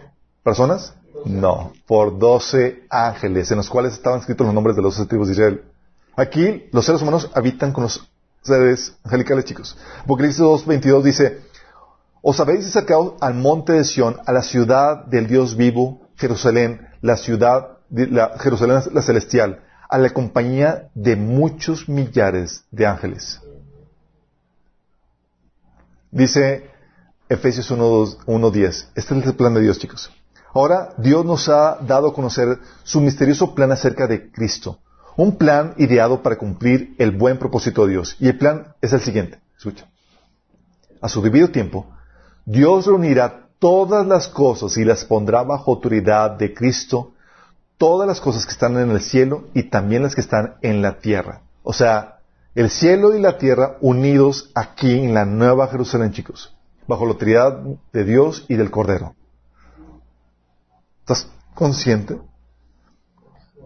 personas. 0.44 0.96
No, 1.26 1.74
por 1.86 2.18
doce 2.18 2.86
ángeles, 2.90 3.52
en 3.52 3.58
los 3.58 3.70
cuales 3.70 3.94
estaban 3.94 4.22
escritos 4.22 4.46
los 4.48 4.54
nombres 4.54 4.76
de 4.76 4.82
los 4.82 5.08
tribus 5.08 5.28
de 5.28 5.34
Israel. 5.34 5.64
Aquí 6.16 6.68
los 6.72 6.86
seres 6.86 7.02
humanos 7.02 7.30
habitan 7.34 7.72
con 7.72 7.84
los 7.84 8.09
seres 8.42 8.94
angelicales, 9.04 9.46
chicos. 9.46 9.78
Apocalipsis 10.04 10.42
2.22 10.42 11.04
dice, 11.04 11.42
os 12.22 12.40
habéis 12.40 12.66
acercado 12.66 13.18
al 13.22 13.34
monte 13.34 13.74
de 13.74 13.84
Sión, 13.84 14.18
a 14.26 14.32
la 14.32 14.42
ciudad 14.42 15.06
del 15.06 15.28
Dios 15.28 15.56
vivo, 15.56 16.02
Jerusalén, 16.16 16.88
la 17.02 17.16
ciudad, 17.16 17.78
la, 17.90 18.38
Jerusalén 18.40 18.82
la 18.92 19.02
celestial, 19.02 19.64
a 19.90 19.98
la 19.98 20.10
compañía 20.12 20.90
de 20.94 21.16
muchos 21.16 21.88
millares 21.88 22.66
de 22.72 22.86
ángeles. 22.86 23.42
Dice 26.12 26.70
Efesios 27.30 27.72
1.10, 27.72 28.88
este 28.96 29.20
es 29.20 29.26
el 29.26 29.36
plan 29.36 29.54
de 29.54 29.62
Dios, 29.62 29.80
chicos. 29.80 30.12
Ahora 30.54 30.94
Dios 30.98 31.26
nos 31.26 31.48
ha 31.48 31.78
dado 31.82 32.08
a 32.08 32.14
conocer 32.14 32.60
su 32.84 33.00
misterioso 33.02 33.54
plan 33.54 33.72
acerca 33.72 34.08
de 34.08 34.32
Cristo 34.32 34.80
un 35.20 35.36
plan 35.36 35.74
ideado 35.76 36.24
para 36.24 36.38
cumplir 36.38 36.96
el 36.98 37.12
buen 37.12 37.38
propósito 37.38 37.86
de 37.86 37.92
Dios. 37.92 38.16
Y 38.22 38.30
el 38.30 38.38
plan 38.38 38.74
es 38.80 38.94
el 38.94 39.02
siguiente. 39.02 39.38
Escucha. 39.58 39.86
A 41.02 41.10
su 41.10 41.22
debido 41.22 41.50
tiempo, 41.50 41.88
Dios 42.46 42.86
reunirá 42.86 43.50
todas 43.60 44.08
las 44.08 44.30
cosas 44.30 44.78
y 44.78 44.86
las 44.86 45.04
pondrá 45.04 45.44
bajo 45.44 45.72
autoridad 45.72 46.32
de 46.32 46.54
Cristo, 46.54 47.12
todas 47.78 48.08
las 48.08 48.22
cosas 48.22 48.46
que 48.46 48.54
están 48.54 48.78
en 48.78 48.92
el 48.92 49.02
cielo 49.02 49.50
y 49.54 49.64
también 49.64 50.04
las 50.04 50.16
que 50.16 50.22
están 50.22 50.56
en 50.62 50.82
la 50.82 51.00
tierra. 51.00 51.42
O 51.64 51.74
sea, 51.74 52.20
el 52.56 52.70
cielo 52.70 53.14
y 53.14 53.20
la 53.20 53.38
tierra 53.38 53.76
unidos 53.82 54.52
aquí 54.56 55.00
en 55.00 55.14
la 55.14 55.26
nueva 55.26 55.68
Jerusalén, 55.68 56.14
chicos, 56.14 56.56
bajo 56.88 57.06
la 57.06 57.12
autoridad 57.12 57.60
de 57.92 58.06
Dios 58.06 58.46
y 58.48 58.56
del 58.56 58.72
Cordero. 58.72 59.16
¿Estás 61.02 61.28
consciente? 61.56 62.20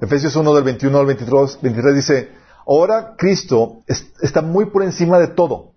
Efesios 0.03 0.35
1 0.35 0.53
del 0.53 0.65
21 0.65 0.99
al 0.99 1.05
23, 1.05 1.59
23 1.61 1.95
dice, 1.95 2.31
ahora 2.67 3.15
Cristo 3.17 3.83
está 3.87 4.41
muy 4.41 4.65
por 4.65 4.83
encima 4.83 5.17
de 5.17 5.27
todo. 5.27 5.71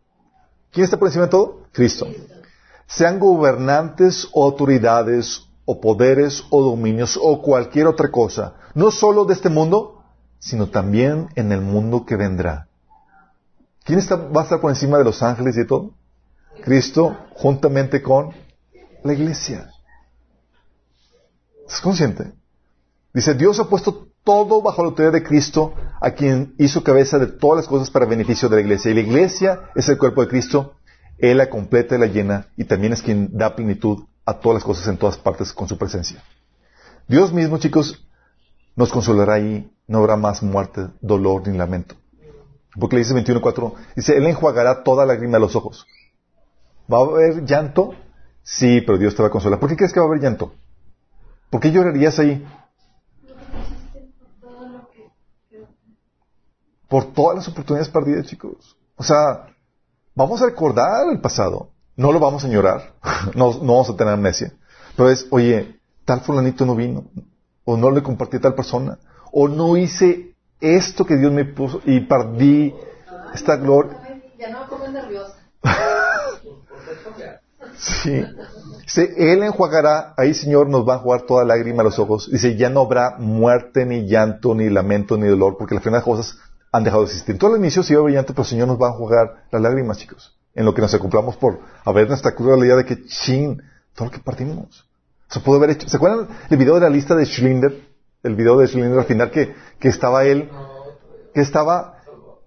¿Quién 0.72 0.82
está 0.82 0.98
por 0.98 1.06
encima 1.06 1.26
de 1.26 1.30
todo? 1.30 1.62
Cristo. 1.70 2.08
Sean 2.88 3.20
gobernantes 3.20 4.28
o 4.32 4.42
autoridades 4.42 5.46
o 5.64 5.80
poderes 5.80 6.42
o 6.50 6.60
dominios 6.60 7.16
o 7.22 7.40
cualquier 7.40 7.86
otra 7.86 8.10
cosa, 8.10 8.54
no 8.74 8.90
solo 8.90 9.26
de 9.26 9.34
este 9.34 9.48
mundo, 9.48 10.02
sino 10.40 10.70
también 10.70 11.28
en 11.36 11.52
el 11.52 11.60
mundo 11.60 12.04
que 12.04 12.16
vendrá. 12.16 12.66
¿Quién 13.84 14.00
está, 14.00 14.16
va 14.16 14.40
a 14.40 14.44
estar 14.44 14.60
por 14.60 14.70
encima 14.70 14.98
de 14.98 15.04
los 15.04 15.22
ángeles 15.22 15.54
y 15.54 15.60
de 15.60 15.66
todo? 15.66 15.92
Cristo 16.64 17.16
juntamente 17.34 18.02
con 18.02 18.34
la 19.04 19.12
iglesia. 19.12 19.70
¿Estás 21.62 21.80
consciente? 21.80 22.32
Dice, 23.14 23.34
Dios 23.34 23.60
ha 23.60 23.68
puesto 23.68 24.08
todo 24.26 24.60
bajo 24.60 24.82
la 24.82 24.88
autoridad 24.88 25.12
de 25.12 25.22
Cristo, 25.22 25.72
a 26.00 26.10
quien 26.10 26.56
hizo 26.58 26.82
cabeza 26.82 27.16
de 27.20 27.28
todas 27.28 27.58
las 27.58 27.68
cosas 27.68 27.90
para 27.90 28.06
beneficio 28.06 28.48
de 28.48 28.56
la 28.56 28.62
iglesia. 28.62 28.90
Y 28.90 28.94
la 28.94 29.00
iglesia 29.00 29.70
es 29.76 29.88
el 29.88 29.98
cuerpo 29.98 30.20
de 30.20 30.26
Cristo, 30.26 30.74
Él 31.16 31.38
la 31.38 31.48
completa 31.48 31.94
y 31.94 31.98
la 31.98 32.06
llena, 32.06 32.48
y 32.56 32.64
también 32.64 32.92
es 32.92 33.02
quien 33.02 33.38
da 33.38 33.54
plenitud 33.54 34.04
a 34.24 34.40
todas 34.40 34.56
las 34.56 34.64
cosas 34.64 34.88
en 34.88 34.96
todas 34.96 35.16
partes 35.16 35.52
con 35.52 35.68
su 35.68 35.78
presencia. 35.78 36.20
Dios 37.06 37.32
mismo, 37.32 37.58
chicos, 37.58 38.04
nos 38.74 38.92
consolará 38.92 39.34
ahí, 39.34 39.72
no 39.86 39.98
habrá 39.98 40.16
más 40.16 40.42
muerte, 40.42 40.88
dolor 41.00 41.46
ni 41.46 41.56
lamento. 41.56 41.94
Porque 42.80 42.96
le 42.96 43.02
dice 43.02 43.14
21.4, 43.14 43.74
dice, 43.94 44.16
Él 44.16 44.26
enjuagará 44.26 44.82
toda 44.82 45.06
lágrima 45.06 45.34
de 45.34 45.40
los 45.40 45.54
ojos. 45.54 45.86
¿Va 46.92 46.98
a 46.98 47.02
haber 47.02 47.44
llanto? 47.44 47.94
Sí, 48.42 48.80
pero 48.80 48.98
Dios 48.98 49.14
te 49.14 49.22
va 49.22 49.28
a 49.28 49.30
consolar. 49.30 49.60
¿Por 49.60 49.68
qué 49.68 49.76
crees 49.76 49.92
que 49.92 50.00
va 50.00 50.06
a 50.06 50.08
haber 50.08 50.20
llanto? 50.20 50.52
¿Por 51.48 51.60
qué 51.60 51.70
llorarías 51.70 52.18
ahí? 52.18 52.44
Por 56.88 57.12
todas 57.12 57.36
las 57.36 57.48
oportunidades 57.48 57.88
perdidas, 57.88 58.26
chicos. 58.26 58.76
O 58.96 59.02
sea, 59.02 59.46
vamos 60.14 60.40
a 60.42 60.46
recordar 60.46 61.08
el 61.10 61.20
pasado. 61.20 61.70
No 61.96 62.12
lo 62.12 62.20
vamos 62.20 62.44
a 62.44 62.48
llorar. 62.48 62.94
no, 63.34 63.52
no 63.52 63.72
vamos 63.72 63.90
a 63.90 63.96
tener 63.96 64.14
amnesia. 64.14 64.52
Pero 64.96 65.10
es, 65.10 65.26
oye, 65.30 65.78
tal 66.04 66.20
fulanito 66.20 66.64
no 66.64 66.74
vino. 66.74 67.04
O 67.64 67.76
no 67.76 67.90
le 67.90 68.02
compartí 68.02 68.36
a 68.36 68.40
tal 68.40 68.54
persona. 68.54 68.98
O 69.32 69.48
no 69.48 69.76
hice 69.76 70.34
esto 70.60 71.04
que 71.04 71.16
Dios 71.16 71.32
me 71.32 71.44
puso 71.44 71.80
y 71.84 72.00
perdí 72.00 72.74
esta 73.34 73.56
gloria. 73.56 73.98
Ya 74.38 74.50
no 74.50 74.78
me 74.78 74.88
nerviosa. 74.88 75.34
sí. 77.76 78.24
Dice, 78.82 79.14
Él 79.16 79.42
enjuagará, 79.42 80.14
ahí 80.16 80.32
Señor 80.32 80.68
nos 80.68 80.88
va 80.88 80.94
a 80.94 80.96
enjuagar 80.98 81.26
toda 81.26 81.44
lágrima 81.44 81.82
a 81.82 81.84
los 81.84 81.98
ojos. 81.98 82.30
Dice, 82.30 82.56
ya 82.56 82.70
no 82.70 82.82
habrá 82.82 83.16
muerte, 83.18 83.84
ni 83.84 84.06
llanto, 84.06 84.54
ni 84.54 84.70
lamento, 84.70 85.16
ni 85.16 85.26
dolor, 85.26 85.56
porque 85.58 85.74
las 85.74 85.82
primeras 85.82 86.04
cosas 86.04 86.38
han 86.72 86.84
dejado 86.84 87.02
de 87.02 87.08
existir. 87.08 87.38
Todo 87.38 87.54
el 87.54 87.60
inicio 87.60 87.82
sí 87.82 87.92
iba 87.92 88.02
brillante, 88.02 88.32
pero 88.32 88.42
el 88.42 88.48
Señor 88.48 88.68
nos 88.68 88.80
va 88.80 88.88
a 88.88 88.92
jugar 88.92 89.44
las 89.50 89.62
lágrimas, 89.62 89.98
chicos. 89.98 90.36
En 90.54 90.64
lo 90.64 90.74
que 90.74 90.82
nos 90.82 90.92
ocupamos 90.94 91.36
por 91.36 91.60
haber 91.84 92.08
nuestra 92.08 92.34
cruda 92.34 92.58
idea 92.58 92.76
de 92.76 92.84
que, 92.84 93.04
chin, 93.06 93.62
todo 93.94 94.06
lo 94.06 94.10
que 94.10 94.20
partimos. 94.20 94.86
Se 95.28 95.40
pudo 95.40 95.56
haber 95.56 95.70
hecho. 95.70 95.88
¿Se 95.88 95.96
acuerdan 95.96 96.28
el 96.48 96.56
video 96.56 96.74
de 96.74 96.80
la 96.80 96.90
lista 96.90 97.14
de 97.14 97.26
Schlinder? 97.26 97.82
El 98.22 98.34
video 98.34 98.56
de 98.58 98.66
Schlinder 98.66 98.98
al 98.98 99.04
final 99.04 99.30
que, 99.30 99.54
que 99.78 99.88
estaba 99.88 100.24
él, 100.24 100.50
que 101.34 101.40
estaba 101.40 101.98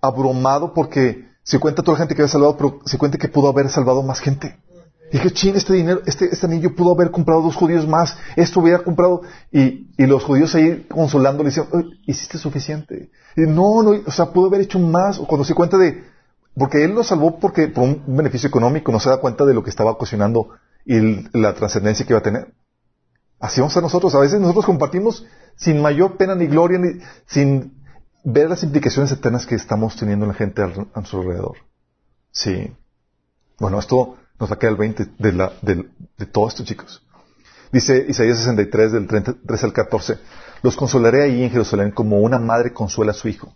abrumado 0.02 0.74
porque 0.74 1.30
se 1.44 1.60
cuenta 1.60 1.84
toda 1.84 1.96
la 1.96 2.00
gente 2.00 2.16
que 2.16 2.22
había 2.22 2.32
salvado, 2.32 2.58
pero 2.58 2.80
se 2.86 2.98
cuenta 2.98 3.18
que 3.18 3.28
pudo 3.28 3.50
haber 3.50 3.70
salvado 3.70 4.02
más 4.02 4.20
gente. 4.20 4.58
Dije, 5.12 5.32
chin, 5.32 5.56
este 5.56 5.74
dinero, 5.74 6.02
este, 6.06 6.26
este 6.32 6.46
anillo 6.46 6.76
pudo 6.76 6.94
haber 6.94 7.12
comprado 7.12 7.42
dos 7.42 7.56
judíos 7.56 7.88
más, 7.88 8.18
esto 8.36 8.60
hubiera 8.60 8.84
comprado, 8.84 9.22
y, 9.52 9.88
y 9.98 10.06
los 10.06 10.24
judíos 10.24 10.54
ahí 10.56 10.86
consolando 10.90 11.44
le 11.44 11.50
decían, 11.50 11.68
hiciste 12.06 12.38
suficiente. 12.38 13.10
Y 13.36 13.42
no, 13.42 13.82
no, 13.82 13.92
o 14.06 14.12
sea, 14.12 14.32
pudo 14.32 14.48
haber 14.48 14.62
hecho 14.62 14.80
más, 14.80 15.20
o 15.20 15.26
cuando 15.26 15.46
se 15.46 15.56
cuenta 15.56 15.78
de, 15.78 16.04
porque 16.56 16.84
él 16.84 16.94
lo 16.94 17.04
salvó 17.04 17.40
porque, 17.40 17.68
por 17.68 17.84
un 17.86 18.04
beneficio 18.08 18.48
económico, 18.48 18.92
no 18.92 19.00
se 19.00 19.10
da 19.10 19.18
cuenta 19.18 19.46
de 19.46 19.54
lo 19.54 19.64
que 19.64 19.70
estaba 19.70 19.92
ocasionando 19.92 20.50
y 20.86 21.28
la 21.38 21.54
trascendencia 21.54 22.06
que 22.06 22.14
iba 22.14 22.20
a 22.20 22.24
tener. 22.24 22.54
Así 23.40 23.62
vamos 23.62 23.78
a 23.78 23.82
nosotros, 23.82 24.14
a 24.16 24.20
veces 24.20 24.40
nosotros 24.40 24.66
compartimos 24.66 25.26
sin 25.56 25.82
mayor 25.82 26.18
pena 26.18 26.36
ni 26.36 26.48
gloria, 26.48 26.78
ni, 26.78 27.00
sin 27.26 27.80
ver 28.24 28.50
las 28.50 28.64
implicaciones 28.64 29.12
eternas 29.12 29.46
que 29.46 29.56
estamos 29.56 29.96
teniendo 29.96 30.26
en 30.26 30.32
la 30.32 30.38
gente 30.38 30.62
a 30.62 30.68
nuestro 30.68 31.22
alrededor. 31.22 31.58
Sí. 32.32 32.76
Bueno, 33.60 33.80
esto 33.80 34.18
nos 34.40 34.50
va 34.50 34.58
el 34.62 34.76
20 34.76 35.08
de, 35.18 35.34
la, 35.34 35.52
de, 35.62 36.26
todo 36.26 36.48
esto, 36.48 36.64
chicos. 36.64 37.04
Dice 37.72 38.06
Isaías 38.08 38.38
63, 38.38 38.94
del 38.94 39.08
33 39.08 39.64
al 39.64 39.74
14. 39.74 40.18
Los 40.64 40.76
consolaré 40.76 41.24
ahí 41.24 41.44
en 41.44 41.52
Jerusalén 41.52 41.92
como 41.92 42.20
una 42.20 42.40
madre 42.40 42.74
consuela 42.74 43.12
a 43.12 43.16
su 43.16 43.28
hijo. 43.28 43.54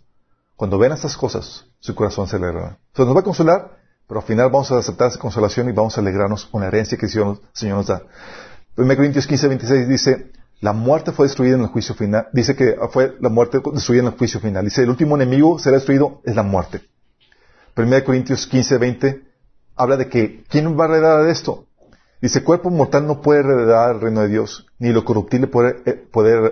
Cuando 0.56 0.78
vean 0.78 0.92
estas 0.92 1.16
cosas, 1.16 1.66
su 1.80 1.94
corazón 1.94 2.28
se 2.28 2.36
alegrará. 2.36 2.78
Entonces 2.88 3.06
nos 3.06 3.16
va 3.16 3.20
a 3.20 3.24
consolar, 3.24 3.78
pero 4.06 4.20
al 4.20 4.26
final 4.26 4.50
vamos 4.50 4.70
a 4.70 4.78
aceptar 4.78 5.08
esa 5.08 5.18
consolación 5.18 5.68
y 5.68 5.72
vamos 5.72 5.96
a 5.96 6.00
alegrarnos 6.00 6.46
con 6.46 6.60
la 6.60 6.68
herencia 6.68 6.96
que 6.96 7.06
el 7.06 7.12
Señor, 7.52 7.76
nos 7.76 7.86
da. 7.86 8.02
1 8.76 8.96
Corintios 8.96 9.26
15, 9.26 9.48
26 9.48 9.88
dice, 9.88 10.32
la 10.60 10.72
muerte 10.72 11.12
fue 11.12 11.26
destruida 11.26 11.56
en 11.56 11.62
el 11.62 11.68
juicio 11.68 11.94
final. 11.94 12.28
Dice 12.32 12.54
que 12.54 12.76
fue 12.92 13.16
la 13.20 13.30
muerte 13.30 13.60
destruida 13.72 14.02
en 14.02 14.08
el 14.08 14.18
juicio 14.18 14.38
final. 14.38 14.64
Dice, 14.64 14.82
el 14.82 14.90
último 14.90 15.16
enemigo 15.16 15.58
será 15.58 15.76
destruido 15.76 16.20
es 16.24 16.36
la 16.36 16.42
muerte. 16.42 16.82
1 17.76 18.04
Corintios 18.04 18.46
15, 18.46 18.78
20 18.78 19.33
habla 19.76 19.96
de 19.96 20.08
que, 20.08 20.44
¿quién 20.48 20.78
va 20.78 20.84
a 20.84 20.88
heredar 20.88 21.28
esto? 21.28 21.66
Dice, 22.20 22.42
cuerpo 22.42 22.70
mortal 22.70 23.06
no 23.06 23.20
puede 23.20 23.40
heredar 23.40 23.96
el 23.96 24.00
reino 24.00 24.22
de 24.22 24.28
Dios, 24.28 24.66
ni 24.78 24.92
lo 24.92 25.04
corruptible 25.04 25.46
puede, 25.46 25.82
eh, 25.84 26.08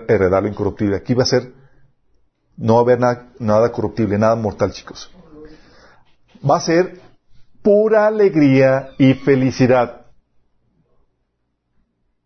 heredar 0.09 0.43
lo 0.43 0.49
incorruptible. 0.49 0.97
Aquí 0.97 1.15
va 1.15 1.23
a 1.23 1.27
ser, 1.27 1.53
no 2.57 2.75
va 2.75 2.81
a 2.81 2.83
haber 2.83 3.01
nada, 3.01 3.33
nada 3.39 3.73
corruptible, 3.73 4.19
nada 4.19 4.37
mortal, 4.37 4.73
chicos. 4.73 5.11
Va 6.49 6.59
a 6.59 6.61
ser 6.61 7.01
pura 7.63 8.07
alegría 8.07 8.91
y 8.99 9.15
felicidad. 9.15 10.07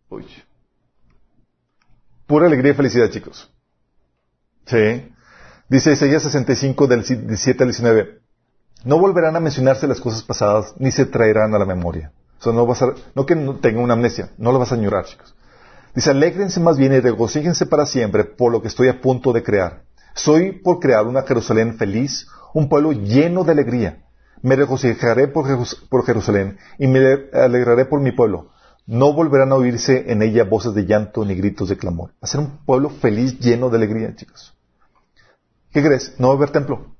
Uy. 0.09 0.25
Pura 2.25 2.47
alegría 2.47 2.73
y 2.73 2.75
felicidad, 2.75 3.09
chicos. 3.09 3.49
Sí. 4.65 5.13
Dice 5.69 5.93
Isaías 5.93 6.23
65 6.23 6.87
del 6.87 7.03
17 7.03 7.63
al 7.63 7.69
19. 7.69 8.26
No 8.87 8.99
volverán 8.99 9.35
a 9.35 9.41
mencionarse 9.41 9.85
las 9.85 9.99
cosas 9.99 10.23
pasadas, 10.23 10.73
ni 10.79 10.91
se 10.91 11.05
traerán 11.05 11.53
a 11.53 11.59
la 11.59 11.65
memoria. 11.65 12.13
O 12.39 12.41
sea, 12.41 12.53
no 12.53 12.71
a, 12.71 12.95
no 13.15 13.25
que 13.25 13.35
no 13.35 13.55
tengan 13.57 13.83
una 13.83 13.95
amnesia, 13.95 14.29
no 14.37 14.53
lo 14.53 14.59
vas 14.59 14.71
a 14.71 14.75
añorar, 14.75 15.03
chicos. 15.03 15.35
Dice, 15.93 16.11
alégrense 16.11 16.61
más 16.61 16.77
bien 16.77 16.93
y 16.93 17.01
regocíjense 17.01 17.65
para 17.65 17.85
siempre 17.85 18.23
por 18.23 18.49
lo 18.49 18.61
que 18.61 18.69
estoy 18.69 18.87
a 18.87 19.01
punto 19.01 19.33
de 19.33 19.43
crear. 19.43 19.81
Soy 20.15 20.53
por 20.53 20.79
crear 20.79 21.05
una 21.05 21.23
Jerusalén 21.23 21.77
feliz, 21.77 22.29
un 22.53 22.69
pueblo 22.69 22.93
lleno 22.93 23.43
de 23.43 23.51
alegría. 23.51 24.05
Me 24.41 24.55
regocijaré 24.55 25.27
por, 25.27 25.45
por 25.89 26.05
Jerusalén 26.05 26.57
y 26.79 26.87
me 26.87 27.01
alegraré 27.33 27.83
por 27.83 27.99
mi 27.99 28.13
pueblo. 28.13 28.51
No 28.85 29.11
volverán 29.11 29.51
a 29.51 29.55
oírse 29.55 30.09
en 30.13 30.21
ella 30.21 30.45
voces 30.45 30.73
de 30.73 30.85
llanto 30.85 31.25
ni 31.25 31.35
gritos 31.35 31.67
de 31.67 31.75
clamor. 31.75 32.11
Va 32.11 32.19
a 32.21 32.27
ser 32.27 32.39
un 32.39 32.63
pueblo 32.65 32.89
feliz, 32.89 33.37
lleno 33.37 33.69
de 33.69 33.75
alegría, 33.75 34.15
chicos. 34.15 34.55
¿Qué 35.73 35.83
crees? 35.83 36.17
No 36.19 36.29
va 36.29 36.35
a 36.35 36.37
haber 36.37 36.51
templo. 36.51 36.96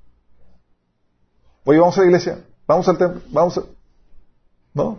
Oye, 1.70 1.80
vamos 1.80 1.98
a 1.98 2.02
la 2.02 2.08
iglesia. 2.08 2.40
Vamos 2.66 2.88
al 2.88 2.98
templo. 2.98 3.22
Vamos 3.30 3.58
a... 3.58 3.64
¿No? 4.74 4.98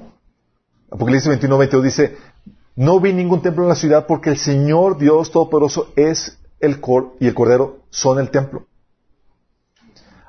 Apocalipsis 0.91 1.29
21, 1.29 1.57
22 1.57 1.85
dice, 1.85 2.17
no 2.77 3.01
vi 3.01 3.15
ningún 3.15 3.41
templo 3.41 3.63
en 3.63 3.71
la 3.71 3.75
ciudad 3.75 4.07
porque 4.07 4.29
el 4.29 4.37
Señor 4.37 4.99
Dios 4.99 5.31
Todopoderoso 5.31 5.93
es 5.97 6.39
el 6.61 6.79
cor 6.79 7.15
y 7.21 7.27
el 7.27 7.33
Cordero 7.33 7.79
son 7.89 8.19
el 8.19 8.31
templo. 8.31 8.67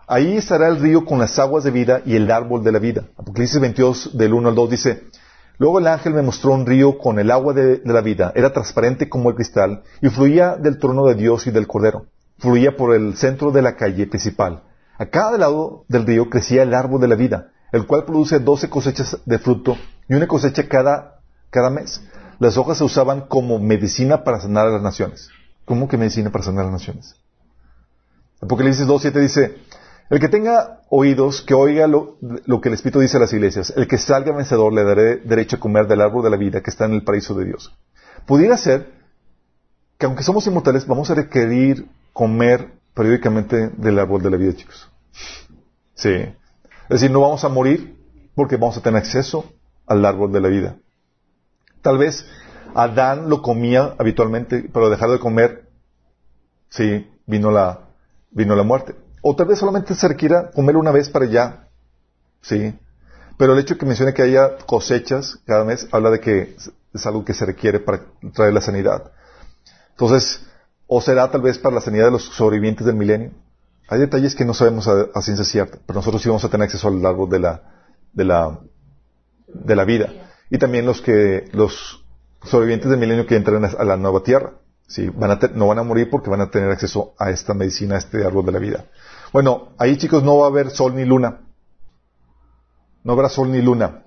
Ahí 0.08 0.38
estará 0.38 0.70
el 0.70 0.80
río 0.80 1.04
con 1.04 1.20
las 1.20 1.38
aguas 1.40 1.66
de 1.66 1.72
vida 1.72 2.04
y 2.06 2.16
el 2.16 2.32
árbol 2.32 2.64
de 2.64 2.72
la 2.72 2.80
vida. 2.80 3.04
Apocalipsis 3.18 3.60
22 3.60 4.18
del 4.18 4.34
1 4.34 4.48
al 4.48 4.56
2 4.56 4.70
dice, 4.70 5.04
Luego 5.58 5.80
el 5.80 5.88
ángel 5.88 6.14
me 6.14 6.22
mostró 6.22 6.54
un 6.54 6.66
río 6.66 6.98
con 6.98 7.20
el 7.20 7.32
agua 7.32 7.54
de, 7.54 7.82
la 7.84 8.00
vida. 8.00 8.32
Era 8.34 8.54
transparente 8.54 9.10
como 9.10 9.30
el 9.30 9.36
cristal 9.36 9.84
y 10.02 10.08
fluía 10.08 10.56
del 10.56 10.80
trono 10.80 11.06
de 11.06 11.16
Dios 11.16 11.48
y 11.48 11.52
del 11.52 11.68
Cordero. 11.68 12.06
Fluía 12.38 12.78
por 12.78 12.96
el 12.96 13.18
centro 13.18 13.52
de 13.52 13.62
la 13.62 13.76
calle 13.76 14.08
principal. 14.08 14.64
A 15.00 15.06
cada 15.06 15.38
lado 15.38 15.86
del 15.88 16.06
río 16.06 16.30
crecía 16.30 16.62
el 16.64 16.74
árbol 16.74 17.00
de 17.00 17.08
la 17.08 17.16
vida, 17.16 17.52
el 17.72 17.88
cual 17.88 18.04
produce 18.04 18.40
doce 18.40 18.70
cosechas 18.70 19.18
de 19.26 19.40
fruto 19.40 19.78
y 20.10 20.14
una 20.14 20.28
cosecha 20.28 20.68
cada, 20.68 21.22
cada 21.50 21.70
mes. 21.70 22.04
Las 22.38 22.58
hojas 22.58 22.80
se 22.80 22.84
usaban 22.84 23.22
como 23.22 23.60
medicina 23.60 24.26
para 24.26 24.42
sanar 24.42 24.68
a 24.68 24.72
las 24.72 24.82
naciones. 24.82 25.30
¿Cómo 25.64 25.88
que 25.88 25.98
medicina 25.98 26.32
para 26.32 26.44
sanar 26.44 26.62
a 26.62 26.72
las 26.72 26.82
naciones? 26.82 27.16
Apocalipsis 28.42 28.86
2.7 28.88 29.14
dice, 29.22 29.58
el 30.10 30.20
que 30.20 30.28
tenga 30.28 30.82
oídos, 30.90 31.44
que 31.44 31.54
oiga 31.54 31.88
lo, 31.88 32.18
que 32.62 32.68
el 32.68 32.74
Espíritu 32.74 33.00
dice 33.00 33.16
a 33.16 33.22
las 33.22 33.32
iglesias. 33.32 33.72
El 33.78 33.88
que 33.88 33.98
salga 33.98 34.36
vencedor 34.36 34.74
le 34.74 34.84
daré 34.84 35.18
derecho 35.18 35.56
a 35.56 35.60
comer 35.60 35.88
del 35.88 36.02
árbol 36.02 36.26
de 36.26 36.30
la 36.30 36.38
vida 36.38 36.62
que 36.62 36.72
está 36.72 36.86
en 36.86 36.94
el 36.94 37.06
paraíso 37.06 37.36
de 37.36 37.46
Dios. 37.46 37.74
Pudiera 38.26 38.58
ser 38.58 38.92
que 39.98 40.08
aunque 40.08 40.24
somos 40.24 40.46
inmortales, 40.46 40.88
vamos 40.88 41.10
a 41.10 41.16
requerir 41.16 41.88
comer 42.12 42.79
periódicamente 43.00 43.70
del 43.78 43.98
árbol 43.98 44.22
de 44.22 44.30
la 44.30 44.36
vida, 44.36 44.54
chicos. 44.54 44.92
Sí. 45.94 46.12
Es 46.12 46.90
decir, 46.90 47.10
no 47.10 47.22
vamos 47.22 47.46
a 47.46 47.48
morir 47.48 47.98
porque 48.36 48.58
vamos 48.58 48.76
a 48.76 48.82
tener 48.82 48.98
acceso 49.02 49.50
al 49.88 50.04
árbol 50.04 50.34
de 50.34 50.42
la 50.42 50.50
vida. 50.50 50.76
Tal 51.82 51.98
vez 51.98 52.26
Adán 52.76 53.30
lo 53.30 53.42
comía 53.42 53.96
habitualmente, 53.98 54.70
pero 54.74 54.90
dejar 54.90 55.12
de 55.12 55.20
comer, 55.20 55.70
sí, 56.68 57.10
vino 57.26 57.52
la, 57.52 57.88
vino 58.32 58.54
la 58.54 58.64
muerte. 58.64 58.96
O 59.22 59.34
tal 59.34 59.48
vez 59.48 59.60
solamente 59.60 59.96
se 59.96 60.10
requiera 60.10 60.52
comer 60.52 60.76
una 60.76 60.92
vez 60.92 61.10
para 61.10 61.24
ya. 61.24 61.70
Sí. 62.42 62.78
Pero 63.38 63.54
el 63.54 63.60
hecho 63.60 63.78
que 63.78 63.86
mencione 63.86 64.14
que 64.14 64.24
haya 64.24 64.58
cosechas 64.66 65.40
cada 65.46 65.64
mes 65.64 65.88
habla 65.94 66.10
de 66.10 66.20
que 66.20 66.58
es 66.94 67.06
algo 67.06 67.24
que 67.24 67.34
se 67.34 67.46
requiere 67.46 67.80
para 67.80 68.02
traer 68.34 68.52
la 68.52 68.60
sanidad. 68.60 69.14
Entonces, 69.92 70.46
o 70.92 71.02
será 71.02 71.30
tal 71.30 71.42
vez 71.42 71.60
para 71.60 71.76
la 71.76 71.82
sanidad 71.82 72.06
de 72.06 72.12
los 72.12 72.26
sobrevivientes 72.26 72.86
del 72.86 72.96
milenio. 72.96 73.32
Hay 73.88 74.00
detalles 74.00 74.34
que 74.34 74.44
no 74.44 74.56
sabemos 74.56 74.88
a, 74.88 75.22
ciencia 75.22 75.46
cierta, 75.46 75.78
pero 75.86 76.00
nosotros 76.00 76.22
sí 76.22 76.30
vamos 76.30 76.44
a 76.44 76.50
tener 76.50 76.66
acceso 76.66 76.88
al 76.88 77.02
largo 77.02 77.28
de 77.28 77.40
la, 77.40 77.62
de 78.12 78.26
la, 78.26 78.60
de 79.48 79.76
la 79.76 79.86
vida. 79.86 80.10
Y 80.50 80.58
también 80.58 80.88
los 80.88 81.02
que, 81.02 81.46
los 81.54 82.04
sobrevivientes 82.44 82.90
del 82.90 83.00
milenio 83.00 83.28
que 83.28 83.36
entran 83.36 83.64
a 83.66 83.84
la 83.84 83.98
nueva 83.98 84.24
tierra. 84.24 84.54
Sí, 84.88 85.10
van 85.10 85.30
a 85.30 85.40
no 85.54 85.68
van 85.68 85.78
a 85.78 85.84
morir 85.84 86.10
porque 86.10 86.32
van 86.32 86.42
a 86.42 86.50
tener 86.50 86.72
acceso 86.72 87.14
a 87.20 87.30
esta 87.30 87.54
medicina, 87.54 87.94
a 87.94 88.00
este 88.00 88.26
árbol 88.26 88.48
de 88.48 88.52
la 88.52 88.60
vida. 88.60 88.86
Bueno, 89.32 89.70
ahí 89.78 89.96
chicos 89.98 90.24
no 90.24 90.38
va 90.38 90.46
a 90.46 90.50
haber 90.50 90.72
sol 90.72 90.96
ni 90.96 91.06
luna. 91.06 91.42
No 93.04 93.14
habrá 93.14 93.30
sol 93.30 93.52
ni 93.52 93.62
luna. 93.62 94.06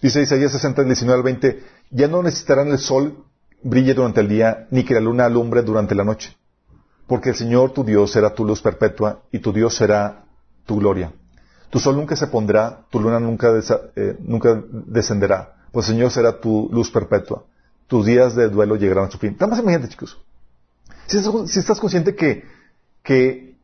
Dice 0.00 0.22
Isaías 0.22 0.52
60, 0.52 0.84
19 0.84 1.18
al 1.18 1.22
20, 1.22 1.62
ya 1.90 2.08
no 2.08 2.22
necesitarán 2.22 2.68
el 2.68 2.78
sol 2.78 3.26
brille 3.64 3.94
durante 3.94 4.20
el 4.20 4.28
día, 4.28 4.68
ni 4.70 4.84
que 4.84 4.94
la 4.94 5.00
luna 5.00 5.24
alumbre 5.24 5.62
durante 5.62 5.94
la 5.94 6.04
noche. 6.04 6.36
Porque 7.06 7.30
el 7.30 7.34
Señor 7.34 7.72
tu 7.72 7.82
Dios 7.82 8.12
será 8.12 8.34
tu 8.34 8.44
luz 8.44 8.62
perpetua 8.62 9.22
y 9.32 9.40
tu 9.40 9.52
Dios 9.52 9.74
será 9.74 10.24
tu 10.64 10.76
gloria. 10.76 11.12
Tu 11.70 11.80
sol 11.80 11.96
nunca 11.96 12.14
se 12.14 12.28
pondrá, 12.28 12.84
tu 12.90 13.00
luna 13.00 13.18
nunca, 13.18 13.48
eh, 13.96 14.16
nunca 14.20 14.62
descenderá, 14.70 15.56
pues 15.72 15.88
el 15.88 15.94
Señor 15.94 16.12
será 16.12 16.40
tu 16.40 16.68
luz 16.70 16.90
perpetua. 16.90 17.44
Tus 17.88 18.06
días 18.06 18.34
de 18.36 18.48
duelo 18.48 18.76
llegarán 18.76 19.06
a 19.06 19.10
su 19.10 19.18
fin. 19.18 19.32
Está 19.32 19.46
más 19.46 19.58
imagínate, 19.58 19.88
chicos. 19.88 20.18
Si 21.06 21.18
estás, 21.18 21.50
si 21.50 21.58
estás 21.58 21.80
consciente 21.80 22.14
que, 22.14 22.44
que 23.02 23.56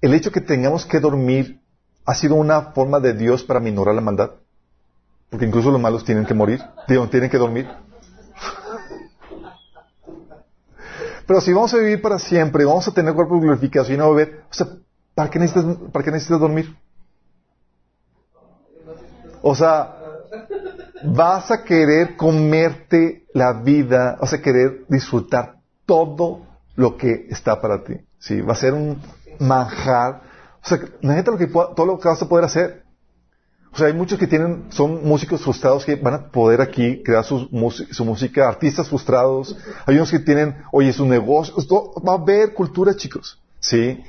el 0.00 0.14
hecho 0.14 0.30
que 0.30 0.40
tengamos 0.40 0.86
que 0.86 1.00
dormir 1.00 1.60
ha 2.04 2.14
sido 2.14 2.34
una 2.34 2.72
forma 2.72 3.00
de 3.00 3.12
Dios 3.12 3.42
para 3.42 3.60
minorar 3.60 3.94
la 3.94 4.00
maldad. 4.00 4.30
Porque 5.30 5.46
incluso 5.46 5.70
los 5.70 5.80
malos 5.80 6.04
tienen 6.04 6.26
que 6.26 6.34
morir, 6.34 6.60
tienen 6.86 7.30
que 7.30 7.38
dormir. 7.38 7.68
Pero 11.32 11.40
si 11.40 11.50
vamos 11.54 11.72
a 11.72 11.78
vivir 11.78 12.02
para 12.02 12.18
siempre, 12.18 12.66
vamos 12.66 12.86
a 12.86 12.92
tener 12.92 13.14
cuerpo 13.14 13.40
glorificado 13.40 13.90
y 13.90 13.96
no 13.96 14.12
ver, 14.12 14.42
o 14.50 14.52
sea, 14.52 14.66
¿para 15.14 15.30
qué 15.30 15.38
necesitas, 15.38 15.78
para 15.90 16.04
qué 16.04 16.10
necesitas 16.10 16.38
dormir? 16.38 16.76
O 19.40 19.54
sea, 19.54 19.96
vas 21.04 21.50
a 21.50 21.64
querer 21.64 22.18
comerte 22.18 23.24
la 23.32 23.54
vida, 23.54 24.18
vas 24.20 24.34
a 24.34 24.42
querer 24.42 24.84
disfrutar 24.88 25.54
todo 25.86 26.42
lo 26.76 26.98
que 26.98 27.28
está 27.30 27.62
para 27.62 27.82
ti. 27.82 27.94
Sí, 28.18 28.42
va 28.42 28.52
a 28.52 28.56
ser 28.56 28.74
un 28.74 29.00
manjar. 29.38 30.20
O 30.62 30.68
sea, 30.68 30.80
imagínate 31.00 31.30
lo 31.30 31.38
que, 31.38 31.46
todo 31.46 31.86
lo 31.86 31.98
que 31.98 32.08
vas 32.08 32.20
a 32.20 32.28
poder 32.28 32.44
hacer. 32.44 32.84
O 33.72 33.76
sea, 33.76 33.86
hay 33.86 33.94
muchos 33.94 34.18
que 34.18 34.26
tienen, 34.26 34.66
son 34.70 35.02
músicos 35.06 35.40
frustrados 35.42 35.84
que 35.84 35.96
van 35.96 36.14
a 36.14 36.30
poder 36.30 36.60
aquí 36.60 37.02
crear 37.02 37.24
su, 37.24 37.48
su 37.90 38.04
música, 38.04 38.46
artistas 38.46 38.88
frustrados. 38.88 39.56
Hay 39.86 39.96
unos 39.96 40.10
que 40.10 40.18
tienen, 40.18 40.56
oye, 40.72 40.92
su 40.92 41.06
negocio. 41.06 41.54
va 42.06 42.12
a 42.12 42.16
haber 42.16 42.52
cultura, 42.52 42.94
chicos. 42.94 43.40
Sí. 43.60 44.02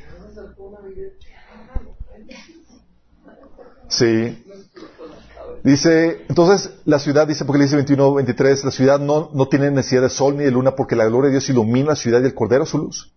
Sí. 3.88 4.44
Dice, 5.64 6.26
entonces 6.28 6.72
la 6.84 7.00
ciudad, 7.00 7.26
dice 7.26 7.46
porque 7.46 7.62
dice 7.62 7.78
21, 7.78 8.16
23, 8.16 8.66
la 8.66 8.72
ciudad 8.72 9.00
no, 9.00 9.30
no 9.34 9.48
tiene 9.48 9.72
necesidad 9.72 10.02
de 10.02 10.10
sol 10.10 10.36
ni 10.36 10.44
de 10.44 10.52
luna 10.52 10.76
porque 10.76 10.98
la 10.98 11.06
gloria 11.06 11.28
de 11.28 11.36
Dios 11.36 11.50
ilumina 11.50 11.90
la 11.90 11.96
ciudad 11.96 12.22
y 12.22 12.26
el 12.26 12.34
cordero 12.34 12.66
su 12.66 12.80
luz. 12.80 13.14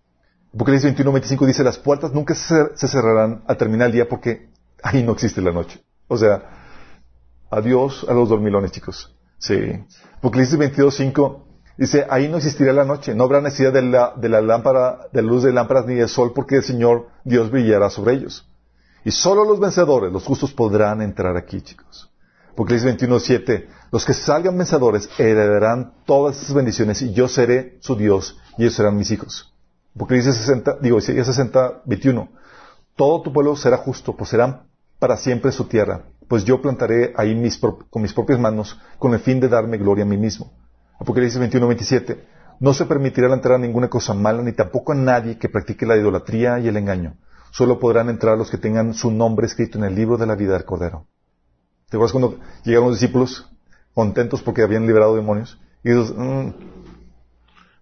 Apocalipsis 0.53 0.85
21, 0.85 1.11
25 1.11 1.45
dice, 1.45 1.63
las 1.63 1.77
puertas 1.77 2.13
nunca 2.13 2.35
se, 2.35 2.87
cerrarán 2.87 3.43
al 3.47 3.57
terminar 3.57 3.87
el 3.87 3.93
día 3.93 4.07
porque 4.07 4.49
ahí 4.81 5.03
no 5.03 5.11
existe 5.11 5.41
la 5.41 5.51
noche. 5.51 5.83
O 6.07 6.17
sea, 6.17 6.43
adiós 7.49 8.05
a 8.07 8.13
los 8.13 8.29
dormilones, 8.29 8.71
chicos. 8.71 9.15
Sí. 9.37 9.55
Apocalipsis 10.17 10.57
22, 10.57 10.95
5 10.95 11.47
dice, 11.77 12.05
ahí 12.09 12.27
no 12.27 12.37
existirá 12.37 12.73
la 12.73 12.85
noche, 12.85 13.13
no 13.13 13.25
habrá 13.25 13.41
necesidad 13.41 13.71
de 13.71 13.83
la, 13.83 14.13
de 14.15 14.29
la 14.29 14.41
lámpara, 14.41 15.07
de 15.13 15.21
la 15.21 15.27
luz 15.27 15.43
de 15.43 15.53
lámparas 15.53 15.85
ni 15.85 15.95
del 15.95 16.09
sol 16.09 16.33
porque 16.33 16.55
el 16.57 16.63
Señor 16.63 17.09
Dios 17.23 17.51
brillará 17.51 17.89
sobre 17.89 18.15
ellos. 18.15 18.49
Y 19.05 19.11
solo 19.11 19.45
los 19.45 19.59
vencedores, 19.59 20.11
los 20.11 20.25
justos, 20.25 20.51
podrán 20.51 21.01
entrar 21.01 21.37
aquí, 21.37 21.61
chicos. 21.61 22.11
Apocalipsis 22.51 22.85
21, 22.85 23.19
7. 23.19 23.69
Los 23.91 24.03
que 24.03 24.13
salgan 24.13 24.57
vencedores 24.57 25.09
heredarán 25.17 25.93
todas 26.05 26.41
esas 26.41 26.53
bendiciones 26.53 27.01
y 27.01 27.13
yo 27.13 27.27
seré 27.27 27.77
su 27.81 27.95
Dios 27.95 28.37
y 28.57 28.63
ellos 28.63 28.73
serán 28.73 28.97
mis 28.97 29.11
hijos. 29.11 29.53
Apocalipsis 29.95 30.35
60, 30.35 30.79
digo, 30.81 30.99
60, 30.99 31.83
21. 31.85 32.29
Todo 32.95 33.21
tu 33.21 33.31
pueblo 33.31 33.55
será 33.55 33.77
justo, 33.77 34.15
pues 34.15 34.31
serán 34.31 34.66
para 34.99 35.17
siempre 35.17 35.51
su 35.51 35.65
tierra, 35.65 36.03
pues 36.27 36.43
yo 36.43 36.61
plantaré 36.61 37.13
ahí 37.15 37.35
mis 37.35 37.57
con 37.57 38.01
mis 38.01 38.13
propias 38.13 38.39
manos 38.39 38.79
con 38.99 39.13
el 39.13 39.19
fin 39.19 39.39
de 39.39 39.47
darme 39.47 39.77
gloria 39.77 40.03
a 40.03 40.07
mí 40.07 40.17
mismo. 40.17 40.51
Apocalipsis 40.99 41.39
21, 41.39 41.67
27. 41.67 42.27
No 42.59 42.73
se 42.73 42.85
permitirá 42.85 43.27
la 43.27 43.35
entrada 43.35 43.57
a 43.57 43.61
ninguna 43.61 43.87
cosa 43.87 44.13
mala, 44.13 44.41
ni 44.41 44.51
tampoco 44.51 44.91
a 44.91 44.95
nadie 44.95 45.37
que 45.37 45.49
practique 45.49 45.85
la 45.85 45.95
idolatría 45.95 46.59
y 46.59 46.67
el 46.67 46.77
engaño. 46.77 47.15
Solo 47.51 47.79
podrán 47.79 48.09
entrar 48.09 48.37
los 48.37 48.49
que 48.49 48.57
tengan 48.57 48.93
su 48.93 49.11
nombre 49.11 49.45
escrito 49.45 49.77
en 49.77 49.85
el 49.85 49.95
libro 49.95 50.17
de 50.17 50.25
la 50.25 50.35
vida 50.35 50.53
del 50.53 50.65
Cordero. 50.65 51.05
¿Te 51.89 51.97
acuerdas 51.97 52.11
cuando 52.11 52.39
llegaron 52.63 52.89
los 52.89 52.99
discípulos 52.99 53.49
contentos 53.93 54.41
porque 54.41 54.63
habían 54.63 54.87
liberado 54.87 55.15
demonios? 55.15 55.59
Y 55.83 55.91
ellos, 55.91 56.13
mm, 56.15 56.49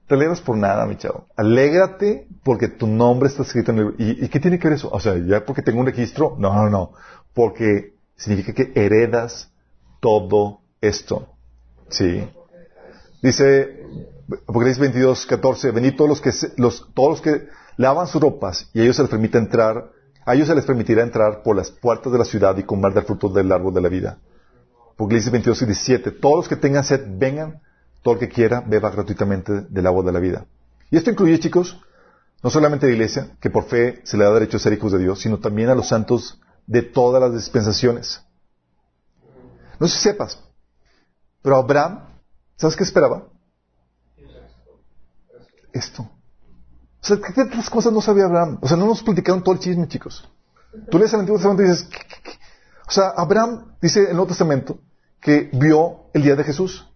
te 0.08 0.16
alegras 0.16 0.42
por 0.42 0.58
nada, 0.58 0.86
mi 0.86 0.98
chavo. 0.98 1.28
Alégrate 1.36 2.28
porque 2.44 2.68
tu 2.68 2.88
nombre 2.88 3.30
está 3.30 3.44
escrito 3.44 3.72
en 3.72 3.78
el 3.78 3.84
libro. 3.98 4.26
¿Y, 4.26 4.28
qué 4.30 4.40
tiene 4.40 4.60
que 4.60 4.68
ver 4.68 4.78
eso? 4.78 4.90
O 4.92 5.00
sea, 5.00 5.18
ya 5.18 5.46
porque 5.46 5.62
tengo 5.62 5.80
un 5.80 5.86
registro. 5.86 6.36
No, 6.38 6.54
no, 6.54 6.70
no. 6.70 6.92
Porque 7.34 7.96
significa 8.16 8.54
que 8.54 8.72
heredas 8.76 9.52
todo 10.00 10.62
esto. 10.82 11.28
Sí. 11.90 12.28
Dice 13.22 13.84
Apocalipsis 14.48 14.80
22, 14.80 15.26
14, 15.26 15.72
venid 15.72 15.96
todos 15.96 16.10
los 16.10 16.22
que, 16.22 16.32
los, 16.58 16.92
todos 16.94 17.10
los 17.10 17.22
que 17.22 17.48
lavan 17.78 18.08
sus 18.08 18.22
ropas 18.22 18.70
y 18.74 18.80
a 18.80 18.84
ellos 18.84 18.96
se 18.96 19.02
les 19.02 19.12
permite 19.12 19.38
entrar 19.38 19.92
a 20.26 20.34
ellos 20.34 20.48
se 20.48 20.56
les 20.56 20.66
permitirá 20.66 21.04
entrar 21.04 21.44
por 21.44 21.56
las 21.56 21.70
puertas 21.70 22.12
de 22.12 22.18
la 22.18 22.26
ciudad 22.26 22.58
y 22.58 22.64
comer 22.64 22.94
del 22.94 23.04
fruto 23.04 23.30
del 23.30 23.52
árbol 23.52 23.74
de 23.76 23.82
la 23.82 23.90
vida. 23.90 24.18
Apocalipsis 24.94 25.32
22 25.32 25.62
y 25.62 25.66
17. 25.66 26.12
Todos 26.12 26.38
los 26.38 26.48
que 26.48 26.56
tengan 26.56 26.84
sed, 26.84 27.06
vengan. 27.08 27.62
Todo 28.06 28.14
el 28.14 28.20
que 28.20 28.30
quiera, 28.30 28.62
beba 28.62 28.92
gratuitamente 28.92 29.62
del 29.68 29.88
agua 29.88 30.04
de 30.04 30.12
la 30.12 30.20
vida. 30.20 30.46
Y 30.92 30.98
esto 30.98 31.10
incluye, 31.10 31.40
chicos, 31.40 31.82
no 32.44 32.52
solamente 32.52 32.86
a 32.86 32.90
la 32.90 32.94
iglesia, 32.94 33.36
que 33.42 33.50
por 33.50 33.66
fe 33.66 34.02
se 34.04 34.16
le 34.16 34.26
da 34.26 34.32
derecho 34.32 34.58
a 34.58 34.60
ser 34.60 34.74
hijos 34.74 34.92
de 34.92 35.00
Dios, 35.00 35.22
sino 35.22 35.40
también 35.40 35.70
a 35.70 35.74
los 35.74 35.88
santos 35.88 36.40
de 36.68 36.84
todas 36.84 37.20
las 37.20 37.34
dispensaciones. 37.34 38.24
No 39.80 39.88
sé 39.88 39.96
si 39.96 40.04
sepas, 40.04 40.40
pero 41.42 41.56
Abraham, 41.56 42.08
¿sabes 42.58 42.76
qué 42.76 42.84
esperaba? 42.84 43.28
Esto. 45.74 46.04
O 46.04 47.08
sea, 47.08 47.18
¿qué 47.18 47.42
otras 47.42 47.72
cosas 47.72 47.92
no 47.92 48.02
sabía 48.02 48.26
Abraham? 48.26 48.60
O 48.62 48.68
sea, 48.68 48.78
no 48.78 48.86
nos 48.86 49.02
platicaron 49.02 49.44
todo 49.44 49.56
el 49.56 49.62
chisme, 49.62 49.88
chicos. 49.88 50.30
Tú 50.92 51.00
lees 51.00 51.12
el 51.12 51.22
Antiguo 51.22 51.40
Testamento 51.40 51.64
y 51.64 51.70
dices, 51.70 51.90
o 52.88 52.92
sea, 52.92 53.10
Abraham 53.18 53.76
dice 53.82 54.02
en 54.02 54.10
el 54.10 54.14
Nuevo 54.14 54.28
Testamento 54.28 54.78
que 55.20 55.50
vio 55.54 56.12
el 56.14 56.22
día 56.22 56.36
de 56.36 56.44
Jesús. 56.44 56.88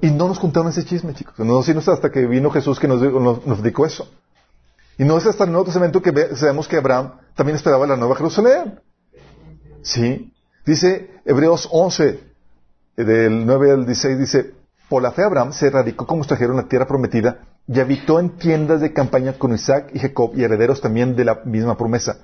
Y 0.00 0.10
no 0.10 0.28
nos 0.28 0.38
contaron 0.38 0.68
ese 0.68 0.84
chisme, 0.84 1.14
chicos. 1.14 1.38
No, 1.38 1.62
sino 1.62 1.80
hasta 1.80 2.10
que 2.10 2.26
vino 2.26 2.50
Jesús 2.50 2.78
que 2.78 2.86
nos, 2.88 3.00
nos, 3.00 3.62
dedicó 3.62 3.84
eso. 3.84 4.08
Y 4.96 5.04
no 5.04 5.18
es 5.18 5.26
hasta 5.26 5.44
el 5.44 5.50
Nuevo 5.50 5.64
Testamento 5.64 6.02
que 6.02 6.36
sabemos 6.36 6.68
que 6.68 6.76
Abraham 6.76 7.12
también 7.34 7.56
esperaba 7.56 7.86
la 7.86 7.96
Nueva 7.96 8.16
Jerusalén. 8.16 8.80
¿Sí? 9.82 10.32
Dice 10.64 11.10
Hebreos 11.24 11.68
11, 11.70 12.20
del 12.96 13.46
9 13.46 13.70
al 13.72 13.86
16, 13.86 14.18
dice, 14.18 14.54
por 14.88 15.02
la 15.02 15.12
fe 15.12 15.22
Abraham 15.22 15.52
se 15.52 15.70
radicó 15.70 16.06
como 16.06 16.22
extranjero 16.22 16.52
en 16.52 16.58
la 16.58 16.68
tierra 16.68 16.86
prometida 16.86 17.40
y 17.66 17.78
habitó 17.80 18.18
en 18.18 18.30
tiendas 18.38 18.80
de 18.80 18.92
campaña 18.92 19.34
con 19.34 19.54
Isaac 19.54 19.90
y 19.92 19.98
Jacob 19.98 20.32
y 20.34 20.42
herederos 20.42 20.80
también 20.80 21.14
de 21.14 21.24
la 21.24 21.42
misma 21.44 21.76
promesa, 21.76 22.18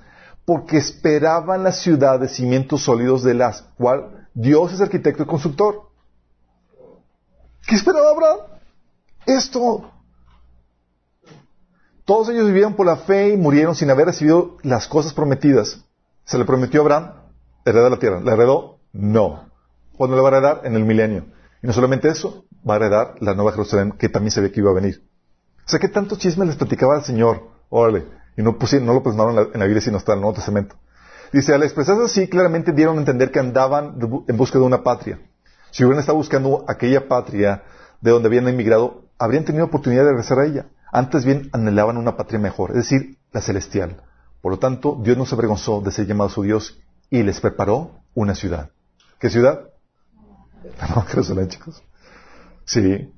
porque 0.45 0.79
esperaban 0.79 1.63
la 1.63 1.73
ciudad 1.73 2.19
de 2.19 2.29
cimientos 2.29 2.83
sólidos 2.83 3.23
de 3.23 3.35
las 3.35 3.63
cual 3.77 4.29
Dios 4.33 4.73
es 4.73 4.81
arquitecto 4.81 5.23
y 5.23 5.27
constructor. 5.27 5.94
¿Qué 7.67 7.75
esperaba 7.75 8.11
Abraham? 8.11 8.39
Esto. 9.27 9.91
Todos 12.05 12.29
ellos 12.29 12.47
vivieron 12.47 12.75
por 12.75 12.87
la 12.87 12.97
fe 12.97 13.31
y 13.31 13.37
murieron 13.37 13.75
sin 13.75 13.91
haber 13.91 14.07
recibido 14.07 14.59
las 14.63 14.87
cosas 14.89 15.15
prometidas. 15.15 15.83
¿Se 16.25 16.37
le 16.37 16.45
prometió 16.45 16.81
a 16.81 16.85
Abraham 16.85 17.13
heredar 17.65 17.91
la 17.91 17.99
tierra? 17.99 18.21
¿La 18.21 18.35
heredó? 18.35 18.81
No. 18.93 19.49
¿Cuándo 19.97 20.17
le 20.17 20.23
va 20.23 20.29
a 20.29 20.33
heredar? 20.33 20.61
En 20.65 20.75
el 20.75 20.85
milenio. 20.85 21.27
Y 21.63 21.67
no 21.67 21.73
solamente 21.73 22.09
eso, 22.09 22.45
va 22.69 22.75
a 22.75 22.77
heredar 22.77 23.15
la 23.21 23.35
nueva 23.35 23.53
Jerusalén 23.53 23.93
que 23.93 24.11
también 24.11 24.33
se 24.33 24.43
ve 24.43 24.53
que 24.53 24.61
iba 24.61 24.71
a 24.71 24.75
venir. 24.75 25.03
O 25.67 25.69
sea, 25.69 25.81
¿qué 25.81 25.89
tantos 25.89 26.19
chismes 26.19 26.49
les 26.49 26.57
platicaba 26.57 26.97
al 26.97 27.05
Señor? 27.05 27.49
Órale. 27.71 28.05
Y 28.37 28.43
no, 28.43 28.59
no 28.83 28.95
lo 28.95 29.03
plasmaron 29.03 29.39
en 29.39 29.61
la, 29.61 29.67
en 29.67 29.75
la 29.75 29.81
sino 29.81 29.97
hasta 29.97 30.13
en 30.13 30.19
el 30.19 30.23
Nuevo 30.23 30.37
Testamento. 30.37 30.77
Dice, 31.33 31.55
al 31.55 31.63
expresarse 31.63 32.05
así, 32.05 32.29
claramente 32.29 32.73
dieron 32.73 32.97
a 32.97 33.01
entender 33.01 33.31
que 33.31 33.41
andaban 33.41 33.99
en 34.29 34.37
busca 34.37 34.59
de 34.59 34.65
una 34.65 34.83
patria. 34.83 35.21
Si 35.75 35.83
hubieran 35.83 35.99
estado 35.99 36.19
buscando 36.19 36.65
aquella 36.69 37.09
patria 37.09 37.65
de 38.01 38.13
donde 38.13 38.29
habían 38.29 38.47
emigrado, 38.47 39.07
habrían 39.19 39.45
tenido 39.45 39.65
oportunidad 39.65 40.05
de 40.05 40.11
regresar 40.11 40.39
a 40.39 40.47
ella. 40.47 40.67
Antes 40.93 41.25
bien 41.25 41.51
anhelaban 41.53 41.97
una 41.97 42.17
patria 42.17 42.39
mejor, 42.39 42.71
es 42.71 42.77
decir, 42.77 43.19
la 43.33 43.41
celestial. 43.41 44.01
Por 44.41 44.53
lo 44.53 44.61
tanto, 44.61 44.97
Dios 45.03 45.19
no 45.19 45.27
se 45.27 45.35
avergonzó 45.35 45.81
de 45.81 45.91
ser 45.91 46.07
llamado 46.07 46.31
su 46.31 46.45
Dios 46.45 46.81
y 47.11 47.25
les 47.25 47.41
preparó 47.41 47.91
una 48.15 48.37
ciudad. 48.37 48.71
¿Qué 49.19 49.31
ciudad? 49.31 49.63
No, 50.95 51.03
Jerusalén, 51.03 51.49
chicos. 51.49 51.83
Sí. 52.65 53.13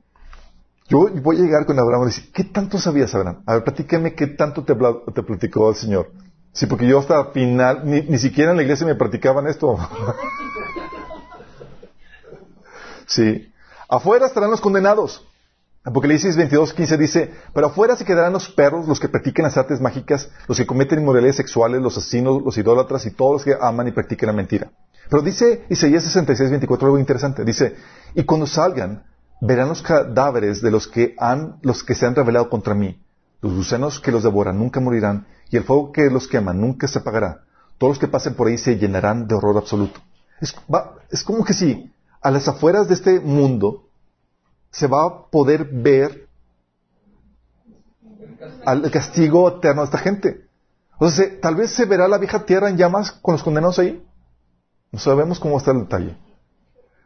Yo 0.88 1.10
voy 1.10 1.36
a 1.36 1.40
llegar 1.40 1.66
con 1.66 1.78
Abraham 1.78 2.04
y 2.04 2.06
decir, 2.06 2.32
¿qué 2.32 2.44
tanto 2.44 2.78
sabías, 2.78 3.14
Abraham? 3.14 3.42
A 3.44 3.52
ver, 3.52 3.64
platícame 3.64 4.14
qué 4.14 4.28
tanto 4.28 4.64
te, 4.64 4.74
platicó 4.74 5.68
el 5.68 5.76
Señor. 5.76 6.10
Sí, 6.52 6.64
porque 6.64 6.86
yo 6.86 7.00
hasta 7.00 7.32
final, 7.32 7.82
ni, 7.84 8.00
ni 8.00 8.16
siquiera 8.16 8.52
en 8.52 8.56
la 8.56 8.62
iglesia 8.62 8.86
me 8.86 8.94
practicaban 8.94 9.46
esto. 9.46 9.76
sí. 13.06 13.52
Afuera 13.88 14.26
estarán 14.26 14.50
los 14.50 14.60
condenados. 14.60 15.24
Apocalipsis 15.84 16.34
22, 16.34 16.74
15 16.74 16.96
dice, 16.96 17.30
pero 17.54 17.68
afuera 17.68 17.94
se 17.94 18.04
quedarán 18.04 18.32
los 18.32 18.48
perros, 18.48 18.88
los 18.88 18.98
que 18.98 19.08
practican 19.08 19.44
las 19.44 19.56
artes 19.56 19.80
mágicas, 19.80 20.28
los 20.48 20.58
que 20.58 20.66
cometen 20.66 20.98
inmoralidades 20.98 21.36
sexuales, 21.36 21.80
los 21.80 21.96
asesinos, 21.96 22.42
los 22.42 22.58
idólatras 22.58 23.06
y 23.06 23.12
todos 23.12 23.34
los 23.34 23.44
que 23.44 23.54
aman 23.60 23.86
y 23.86 23.92
practican 23.92 24.26
la 24.26 24.32
mentira. 24.32 24.72
Pero 25.08 25.22
dice 25.22 25.64
Isaías 25.68 26.02
66, 26.02 26.50
24 26.50 26.86
algo 26.86 26.98
interesante. 26.98 27.44
Dice, 27.44 27.76
y 28.16 28.24
cuando 28.24 28.48
salgan, 28.48 29.04
verán 29.40 29.68
los 29.68 29.80
cadáveres 29.80 30.60
de 30.60 30.72
los 30.72 30.88
que 30.88 31.14
han, 31.18 31.58
los 31.62 31.84
que 31.84 31.94
se 31.94 32.04
han 32.04 32.16
revelado 32.16 32.50
contra 32.50 32.74
mí. 32.74 33.00
Los 33.40 33.54
gusanos 33.54 34.00
que 34.00 34.10
los 34.10 34.24
devoran 34.24 34.58
nunca 34.58 34.80
morirán, 34.80 35.28
y 35.50 35.56
el 35.56 35.62
fuego 35.62 35.92
que 35.92 36.10
los 36.10 36.26
quema 36.26 36.52
nunca 36.52 36.88
se 36.88 36.98
apagará. 36.98 37.42
Todos 37.78 37.92
los 37.92 37.98
que 38.00 38.08
pasen 38.08 38.34
por 38.34 38.48
ahí 38.48 38.58
se 38.58 38.76
llenarán 38.76 39.28
de 39.28 39.36
horror 39.36 39.58
absoluto. 39.58 40.00
Es, 40.40 40.56
es 41.10 41.22
como 41.22 41.44
que 41.44 41.54
si 41.54 41.92
a 42.20 42.30
las 42.30 42.48
afueras 42.48 42.88
de 42.88 42.94
este 42.94 43.20
mundo 43.20 43.88
se 44.70 44.86
va 44.86 45.06
a 45.06 45.26
poder 45.30 45.64
ver 45.64 46.28
al 48.64 48.90
castigo 48.90 49.48
eterno 49.48 49.82
de 49.82 49.86
esta 49.86 49.98
gente. 49.98 50.46
O 50.98 51.10
sea, 51.10 51.26
tal 51.40 51.56
vez 51.56 51.72
se 51.72 51.84
verá 51.84 52.08
la 52.08 52.18
vieja 52.18 52.44
tierra 52.44 52.68
en 52.68 52.76
llamas 52.76 53.12
con 53.12 53.32
los 53.32 53.42
condenados 53.42 53.78
ahí. 53.78 54.02
No 54.92 54.98
sabemos 54.98 55.38
cómo 55.38 55.58
está 55.58 55.72
el 55.72 55.80
detalle. 55.80 56.16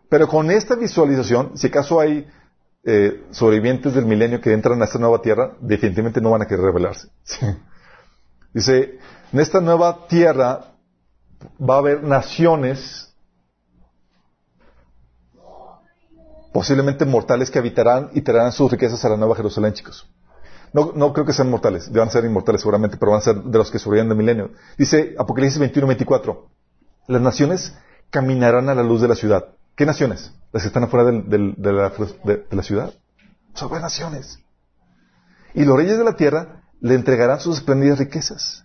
Pero 0.08 0.28
con 0.28 0.50
esta 0.50 0.74
visualización, 0.74 1.56
si 1.56 1.68
acaso 1.68 2.00
hay 2.00 2.26
eh, 2.84 3.24
sobrevivientes 3.30 3.94
del 3.94 4.06
milenio 4.06 4.40
que 4.40 4.52
entran 4.52 4.80
a 4.80 4.84
esta 4.84 4.98
nueva 4.98 5.22
tierra, 5.22 5.56
definitivamente 5.60 6.20
no 6.20 6.30
van 6.30 6.42
a 6.42 6.46
querer 6.46 6.64
rebelarse. 6.64 7.08
Dice, 8.52 8.98
en 9.32 9.40
esta 9.40 9.60
nueva 9.60 10.06
tierra 10.08 10.72
va 11.60 11.74
a 11.76 11.78
haber 11.78 12.02
naciones 12.02 13.09
posiblemente 16.52 17.04
mortales 17.04 17.50
que 17.50 17.58
habitarán 17.58 18.10
y 18.12 18.22
traerán 18.22 18.52
sus 18.52 18.70
riquezas 18.70 19.04
a 19.04 19.08
la 19.08 19.16
nueva 19.16 19.36
Jerusalén, 19.36 19.72
chicos. 19.72 20.08
No, 20.72 20.92
no 20.94 21.12
creo 21.12 21.26
que 21.26 21.32
sean 21.32 21.50
mortales, 21.50 21.90
van 21.92 22.08
a 22.08 22.10
ser 22.10 22.24
inmortales 22.24 22.60
seguramente, 22.60 22.96
pero 22.96 23.12
van 23.12 23.20
a 23.20 23.24
ser 23.24 23.36
de 23.36 23.58
los 23.58 23.70
que 23.70 23.78
sobreviven 23.78 24.08
del 24.08 24.18
milenio. 24.18 24.50
Dice 24.78 25.14
Apocalipsis 25.18 25.58
21, 25.58 25.86
24, 25.88 26.48
las 27.08 27.20
naciones 27.20 27.74
caminarán 28.10 28.68
a 28.68 28.74
la 28.74 28.82
luz 28.82 29.00
de 29.00 29.08
la 29.08 29.16
ciudad. 29.16 29.48
¿Qué 29.74 29.84
naciones? 29.86 30.32
Las 30.52 30.62
que 30.62 30.68
están 30.68 30.84
afuera 30.84 31.10
de, 31.10 31.54
la, 32.50 32.62
ciudad. 32.62 32.92
Son 33.54 33.72
naciones. 33.80 34.38
Y 35.54 35.64
los 35.64 35.76
reyes 35.76 35.98
de 35.98 36.04
la 36.04 36.16
tierra 36.16 36.62
le 36.80 36.94
entregarán 36.94 37.40
sus 37.40 37.58
espléndidas 37.58 37.98
riquezas. 37.98 38.64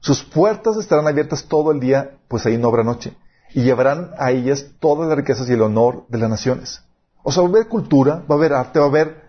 Sus 0.00 0.22
puertas 0.22 0.76
estarán 0.76 1.08
abiertas 1.08 1.46
todo 1.46 1.72
el 1.72 1.80
día, 1.80 2.18
pues 2.28 2.46
ahí 2.46 2.58
no 2.58 2.68
habrá 2.68 2.84
noche. 2.84 3.16
Y 3.52 3.62
llevarán 3.62 4.10
a 4.18 4.30
ellas 4.30 4.66
todas 4.78 5.08
las 5.08 5.16
riquezas 5.16 5.48
y 5.48 5.54
el 5.54 5.62
honor 5.62 6.06
de 6.08 6.18
las 6.18 6.30
naciones. 6.30 6.85
O 7.28 7.32
sea, 7.32 7.42
va 7.42 7.48
a 7.48 7.50
haber 7.50 7.66
cultura, 7.66 8.22
va 8.30 8.36
a 8.36 8.38
haber 8.38 8.52
arte, 8.52 8.78
va 8.78 8.84
a 8.84 8.88
haber 8.88 9.20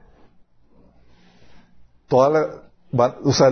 toda 2.07 2.29
la, 2.91 3.15
o 3.23 3.33
sea, 3.33 3.49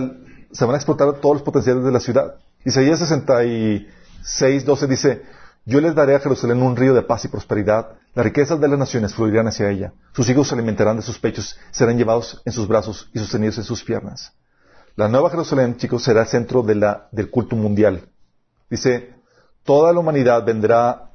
se 0.52 0.64
van 0.64 0.74
a 0.74 0.78
explotar 0.78 1.14
todos 1.14 1.34
los 1.34 1.42
potenciales 1.42 1.82
de 1.82 1.90
la 1.90 1.98
ciudad. 1.98 2.36
Isaías 2.64 3.00
66, 3.00 4.64
12 4.64 4.86
dice, 4.86 5.22
yo 5.64 5.80
les 5.80 5.96
daré 5.96 6.14
a 6.14 6.20
Jerusalén 6.20 6.62
un 6.62 6.76
río 6.76 6.94
de 6.94 7.02
paz 7.02 7.24
y 7.24 7.28
prosperidad. 7.28 7.96
Las 8.14 8.24
riquezas 8.24 8.60
de 8.60 8.68
las 8.68 8.78
naciones 8.78 9.16
fluirán 9.16 9.48
hacia 9.48 9.68
ella. 9.68 9.94
Sus 10.12 10.28
hijos 10.30 10.46
se 10.46 10.54
alimentarán 10.54 10.94
de 10.94 11.02
sus 11.02 11.18
pechos, 11.18 11.58
serán 11.72 11.98
llevados 11.98 12.40
en 12.44 12.52
sus 12.52 12.68
brazos 12.68 13.10
y 13.12 13.18
sostenidos 13.18 13.58
en 13.58 13.64
sus 13.64 13.82
piernas. 13.82 14.32
La 14.94 15.08
nueva 15.08 15.28
Jerusalén, 15.28 15.76
chicos, 15.76 16.04
será 16.04 16.20
el 16.20 16.28
centro 16.28 16.62
del 16.62 17.30
culto 17.32 17.56
mundial. 17.56 18.08
Dice, 18.70 19.12
toda 19.64 19.92
la 19.92 19.98
humanidad 19.98 20.44
vendrá 20.44 21.10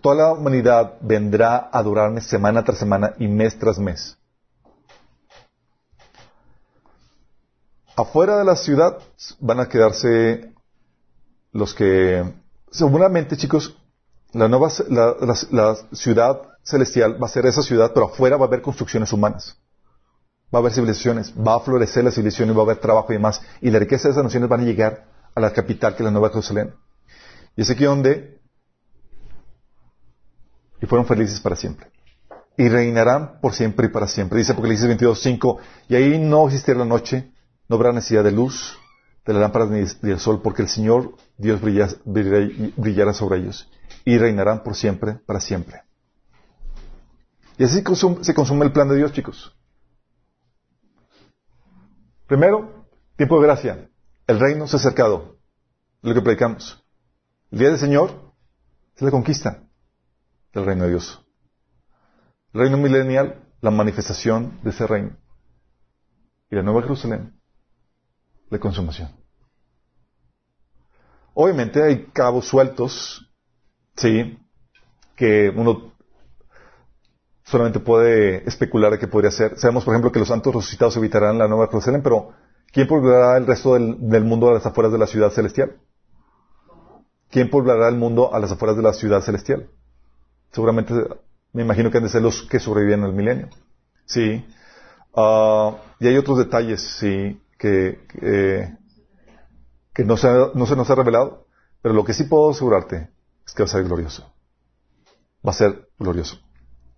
toda 0.00 0.14
la 0.14 0.32
humanidad 0.32 0.94
vendrá 1.00 1.56
a 1.56 1.78
adorarme 1.78 2.20
semana 2.20 2.64
tras 2.64 2.78
semana 2.78 3.14
y 3.18 3.28
mes 3.28 3.58
tras 3.58 3.78
mes. 3.78 4.18
Afuera 7.96 8.38
de 8.38 8.44
la 8.44 8.56
ciudad 8.56 8.98
van 9.40 9.60
a 9.60 9.68
quedarse 9.68 10.52
los 11.52 11.74
que, 11.74 12.22
seguramente 12.70 13.36
chicos, 13.36 13.76
la 14.32 14.48
nueva, 14.48 14.68
la, 14.88 15.76
ciudad 15.92 16.42
celestial 16.62 17.22
va 17.22 17.26
a 17.26 17.30
ser 17.30 17.46
esa 17.46 17.62
ciudad, 17.62 17.92
pero 17.94 18.06
afuera 18.06 18.36
va 18.36 18.44
a 18.44 18.48
haber 18.48 18.60
construcciones 18.60 19.12
humanas. 19.12 19.56
Va 20.54 20.58
a 20.58 20.60
haber 20.60 20.72
civilizaciones, 20.72 21.32
va 21.34 21.54
a 21.54 21.60
florecer 21.60 22.04
la 22.04 22.10
civilización 22.10 22.50
y 22.50 22.52
va 22.52 22.60
a 22.60 22.64
haber 22.64 22.78
trabajo 22.78 23.12
y 23.12 23.16
demás. 23.16 23.40
Y 23.62 23.70
la 23.70 23.78
riqueza 23.78 24.08
de 24.08 24.12
esas 24.12 24.24
naciones 24.24 24.48
van 24.48 24.60
a 24.60 24.64
llegar 24.64 25.06
a 25.34 25.40
la 25.40 25.52
capital, 25.52 25.94
que 25.94 26.02
es 26.02 26.04
la 26.04 26.10
Nueva 26.10 26.28
Jerusalén. 26.28 26.74
Y 27.56 27.62
es 27.62 27.70
aquí 27.70 27.84
donde 27.84 28.35
y 30.80 30.86
fueron 30.86 31.06
felices 31.06 31.40
para 31.40 31.56
siempre. 31.56 31.90
Y 32.56 32.68
reinarán 32.68 33.40
por 33.40 33.54
siempre 33.54 33.86
y 33.86 33.90
para 33.90 34.06
siempre. 34.06 34.38
Dice 34.38 34.52
Apocalipsis 34.52 34.86
22, 34.86 35.20
5, 35.20 35.58
y 35.88 35.94
ahí 35.96 36.18
no 36.18 36.46
existirá 36.46 36.78
la 36.78 36.84
noche, 36.84 37.30
no 37.68 37.76
habrá 37.76 37.92
necesidad 37.92 38.24
de 38.24 38.32
luz, 38.32 38.78
de 39.24 39.32
la 39.34 39.40
lámpara 39.40 39.66
ni 39.66 39.84
del 40.02 40.18
sol, 40.18 40.40
porque 40.42 40.62
el 40.62 40.68
Señor 40.68 41.14
Dios 41.36 41.60
brillará 41.60 43.12
sobre 43.12 43.40
ellos, 43.40 43.70
y 44.04 44.16
reinarán 44.16 44.62
por 44.62 44.74
siempre, 44.74 45.14
para 45.26 45.40
siempre. 45.40 45.82
Y 47.58 47.64
así 47.64 47.82
se 48.22 48.34
consume 48.34 48.64
el 48.66 48.72
plan 48.72 48.88
de 48.88 48.96
Dios, 48.96 49.12
chicos. 49.12 49.54
Primero, 52.26 52.86
tiempo 53.16 53.40
de 53.40 53.46
gracia. 53.46 53.88
El 54.26 54.40
reino 54.40 54.66
se 54.66 54.76
ha 54.76 54.80
acercado. 54.80 55.38
Lo 56.02 56.12
que 56.12 56.20
predicamos. 56.20 56.84
El 57.50 57.60
día 57.60 57.70
del 57.70 57.78
Señor 57.78 58.32
es 58.94 59.02
la 59.02 59.10
conquista 59.10 59.65
del 60.56 60.64
reino 60.64 60.84
de 60.84 60.90
Dios. 60.90 61.22
El 62.54 62.62
reino 62.62 62.78
milenial, 62.78 63.42
la 63.60 63.70
manifestación 63.70 64.58
de 64.62 64.70
ese 64.70 64.86
reino. 64.86 65.16
Y 66.50 66.56
la 66.56 66.62
Nueva 66.62 66.82
Jerusalén, 66.82 67.38
la 68.48 68.58
consumación. 68.58 69.10
Obviamente 71.34 71.82
hay 71.82 72.06
cabos 72.06 72.46
sueltos, 72.46 73.30
sí, 73.96 74.38
que 75.14 75.52
uno 75.54 75.92
solamente 77.44 77.78
puede 77.78 78.48
especular 78.48 78.92
de 78.92 78.98
qué 78.98 79.08
podría 79.08 79.30
ser. 79.30 79.58
Sabemos, 79.58 79.84
por 79.84 79.92
ejemplo, 79.92 80.10
que 80.10 80.20
los 80.20 80.28
santos 80.28 80.54
resucitados 80.54 80.96
evitarán 80.96 81.36
la 81.36 81.48
Nueva 81.48 81.66
Jerusalén, 81.66 82.02
pero 82.02 82.32
¿quién 82.72 82.86
poblará 82.86 83.36
el 83.36 83.46
resto 83.46 83.74
del, 83.74 84.08
del 84.08 84.24
mundo 84.24 84.48
a 84.48 84.54
las 84.54 84.64
afueras 84.64 84.92
de 84.92 84.98
la 84.98 85.06
ciudad 85.06 85.30
celestial? 85.30 85.76
¿Quién 87.28 87.50
poblará 87.50 87.88
el 87.88 87.96
mundo 87.96 88.32
a 88.34 88.38
las 88.38 88.52
afueras 88.52 88.78
de 88.78 88.82
la 88.82 88.94
ciudad 88.94 89.20
celestial? 89.20 89.68
Seguramente 90.56 90.94
me 91.52 91.64
imagino 91.64 91.90
que 91.90 91.98
han 91.98 92.04
de 92.04 92.08
ser 92.08 92.22
los 92.22 92.44
que 92.44 92.58
sobreviven 92.58 93.04
al 93.04 93.12
milenio. 93.12 93.50
Sí. 94.06 94.42
Ah, 95.14 95.76
y 96.00 96.08
hay 96.08 96.16
otros 96.16 96.38
detalles, 96.38 96.80
sí, 96.98 97.42
que, 97.58 98.00
no, 99.98 100.16
se, 100.16 100.28
no 100.54 100.64
se 100.64 100.74
nos 100.74 100.88
ha 100.88 100.94
revelado. 100.94 101.46
Pero 101.82 101.94
lo 101.94 102.04
que 102.04 102.14
sí 102.14 102.24
puedo 102.24 102.52
asegurarte 102.52 103.10
es 103.46 103.52
que 103.52 103.64
va 103.64 103.66
a 103.66 103.70
ser 103.70 103.84
glorioso. 103.84 104.32
Va 105.46 105.50
a 105.50 105.52
ser 105.52 105.90
glorioso. 105.98 106.40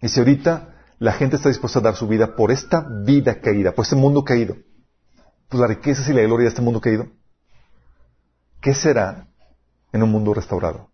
Y 0.01 0.09
si 0.09 0.20
ahorita 0.20 0.76
la 1.01 1.10
gente 1.10 1.35
está 1.35 1.48
dispuesta 1.48 1.80
a 1.80 1.82
dar 1.82 1.97
su 1.97 2.06
vida 2.06 2.36
por 2.36 2.52
esta 2.52 2.86
vida 3.05 3.40
caída, 3.40 3.72
por 3.72 3.86
este 3.86 3.97
mundo 3.97 4.22
caído, 4.22 4.56
pues 5.48 5.60
la 5.60 5.66
riqueza 5.66 6.09
y 6.09 6.14
la 6.14 6.22
gloria 6.22 6.44
de 6.44 6.51
este 6.51 6.62
mundo 6.62 6.80
caído, 6.80 7.09
¿qué 8.60 8.72
será 8.72 9.26
en 9.93 10.05
un 10.05 10.12
mundo 10.12 10.32
restaurado? 10.32 10.93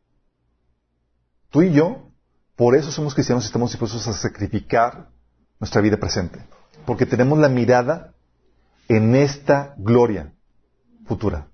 Tú 1.51 1.61
y 1.61 1.71
yo 1.71 2.14
por 2.57 2.77
eso 2.77 2.93
somos 2.93 3.15
cristianos 3.15 3.45
y 3.45 3.47
estamos 3.47 3.71
dispuestos 3.71 4.07
a 4.07 4.13
sacrificar 4.13 5.09
nuestra 5.59 5.81
vida 5.81 5.97
presente. 5.97 6.41
Porque 6.87 7.07
tenemos 7.07 7.39
la 7.39 7.49
mirada 7.49 8.15
en 8.89 9.15
esta 9.15 9.75
gloria 9.77 10.33
futura. 11.07 11.49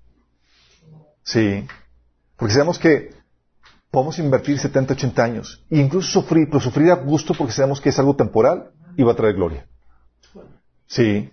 Sí. 1.23 1.65
Porque 2.35 2.53
sabemos 2.53 2.77
que 2.77 3.15
podemos 3.89 4.19
invertir 4.19 4.59
70, 4.59 4.93
80 4.93 5.23
años 5.23 5.65
e 5.69 5.79
incluso 5.79 6.21
sufrir, 6.21 6.47
pero 6.47 6.59
sufrir 6.59 6.91
a 6.91 6.95
gusto 6.95 7.33
porque 7.33 7.53
sabemos 7.53 7.81
que 7.81 7.89
es 7.89 7.99
algo 7.99 8.15
temporal 8.15 8.71
y 8.95 9.03
va 9.03 9.13
a 9.13 9.15
traer 9.15 9.35
gloria. 9.35 9.67
Sí. 10.87 11.31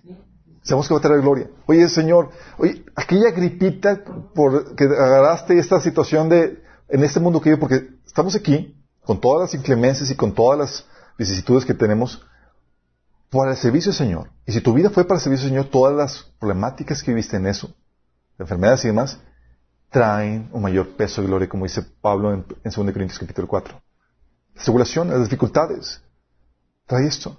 Sabemos 0.63 0.87
que 0.87 0.93
va 0.93 0.99
a 0.99 1.03
traer 1.03 1.21
gloria. 1.21 1.49
Oye, 1.67 1.87
Señor, 1.89 2.31
oye, 2.57 2.83
aquella 2.95 3.31
gripita 3.31 4.03
que 4.03 4.83
agarraste 4.83 5.57
esta 5.57 5.79
situación 5.79 6.29
de 6.29 6.63
en 6.89 7.03
este 7.03 7.19
mundo 7.19 7.39
que 7.39 7.51
yo, 7.51 7.59
porque 7.59 7.89
estamos 8.05 8.35
aquí, 8.35 8.75
con 9.09 9.19
todas 9.19 9.41
las 9.41 9.55
inclemencias 9.55 10.11
y 10.11 10.15
con 10.15 10.35
todas 10.35 10.59
las 10.59 10.85
vicisitudes 11.17 11.65
que 11.65 11.73
tenemos, 11.73 12.23
para 13.31 13.49
el 13.49 13.57
servicio 13.57 13.89
del 13.89 13.97
Señor. 13.97 14.29
Y 14.45 14.51
si 14.51 14.61
tu 14.61 14.71
vida 14.71 14.91
fue 14.91 15.03
para 15.03 15.17
el 15.17 15.23
servicio 15.23 15.45
del 15.45 15.53
Señor, 15.53 15.71
todas 15.71 15.95
las 15.95 16.31
problemáticas 16.37 17.01
que 17.01 17.11
viste 17.11 17.35
en 17.35 17.47
eso, 17.47 17.73
enfermedades 18.37 18.85
y 18.85 18.89
demás, 18.89 19.17
traen 19.89 20.47
un 20.53 20.61
mayor 20.61 20.89
peso 20.89 21.23
de 21.23 21.27
gloria, 21.27 21.49
como 21.49 21.63
dice 21.63 21.81
Pablo 22.01 22.35
en, 22.35 22.45
2 22.63 22.75
Corintios 22.75 23.17
capítulo 23.17 23.47
4. 23.47 23.81
La 24.53 24.61
tribulación, 24.61 25.09
las 25.09 25.23
dificultades, 25.23 26.03
trae 26.85 27.07
esto. 27.07 27.35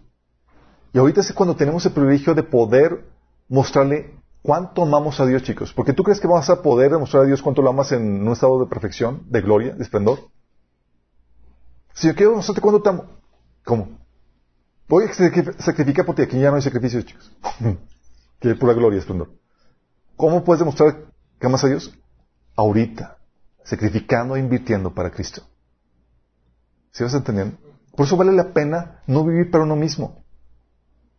Y 0.93 0.99
ahorita 0.99 1.21
es 1.21 1.33
cuando 1.33 1.55
tenemos 1.55 1.87
el 1.87 1.93
privilegio 1.93 2.35
de 2.35 2.43
poder 2.43 3.05
mostrarle 3.49 4.17
cuánto 4.43 4.83
amamos 4.83 5.21
a 5.21 5.27
Dios, 5.27 5.45
chicos. 5.45 5.73
Porque 5.73 5.93
tú 5.93 6.03
crees 6.03 6.19
que 6.19 6.27
vas 6.27 6.51
a 6.51 6.63
poder 6.63 6.91
demostrar 6.91 7.23
a 7.23 7.27
Dios 7.27 7.41
cuánto 7.41 7.63
lo 7.63 7.71
amas 7.71 7.93
en 7.93 8.27
un 8.27 8.33
estado 8.33 8.59
de 8.59 8.67
perfección, 8.67 9.23
de 9.29 9.41
gloria, 9.41 9.73
de 9.77 9.85
esplendor. 9.85 10.19
Si 12.01 12.06
yo 12.06 12.14
quiero 12.14 12.35
mostrarte 12.35 12.62
cuándo 12.62 12.81
te 12.81 12.89
amo. 12.89 13.05
¿Cómo? 13.62 13.98
Voy 14.89 15.05
a 15.05 15.12
sacrificar 15.12 16.06
por 16.06 16.14
ti. 16.14 16.22
Aquí 16.22 16.40
ya 16.40 16.48
no 16.48 16.56
hay 16.56 16.62
sacrificios, 16.62 17.05
chicos. 17.05 17.31
que 18.40 18.55
pura 18.55 18.72
gloria 18.72 19.01
esplendor. 19.01 19.32
¿Cómo 20.16 20.43
puedes 20.43 20.60
demostrar 20.60 21.12
que 21.39 21.47
amas 21.47 21.62
a 21.62 21.66
Dios? 21.66 21.93
Ahorita. 22.56 23.18
Sacrificando 23.64 24.35
e 24.35 24.40
invirtiendo 24.40 24.94
para 24.94 25.10
Cristo. 25.10 25.43
¿Sí 26.90 27.05
vas 27.05 27.12
entendiendo? 27.12 27.59
Por 27.94 28.06
eso 28.06 28.16
vale 28.16 28.32
la 28.32 28.55
pena 28.55 29.02
no 29.06 29.22
vivir 29.22 29.51
para 29.51 29.64
uno 29.64 29.77
mismo. 29.77 30.24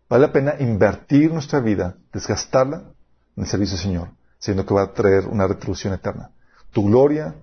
Vale 0.09 0.25
la 0.25 0.33
pena 0.33 0.55
invertir 0.57 1.31
nuestra 1.31 1.59
vida, 1.59 1.95
desgastarla 2.11 2.91
en 3.37 3.43
el 3.43 3.45
servicio 3.47 3.77
del 3.77 3.85
Señor, 3.85 4.09
siendo 4.39 4.65
que 4.65 4.73
va 4.73 4.81
a 4.81 4.93
traer 4.93 5.27
una 5.27 5.45
retribución 5.45 5.93
eterna. 5.93 6.31
Tu 6.71 6.83
gloria 6.83 7.35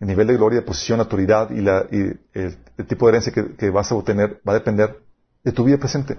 el 0.00 0.08
nivel 0.08 0.26
de 0.26 0.36
gloria, 0.36 0.64
posición, 0.64 1.00
autoridad 1.00 1.50
y, 1.50 1.58
el, 1.58 2.58
tipo 2.88 3.06
de 3.06 3.10
herencia 3.10 3.32
que, 3.32 3.70
vas 3.70 3.92
a 3.92 3.94
obtener 3.94 4.40
va 4.46 4.52
a 4.52 4.54
depender 4.54 4.98
de 5.44 5.52
tu 5.52 5.64
vida 5.64 5.76
presente. 5.76 6.16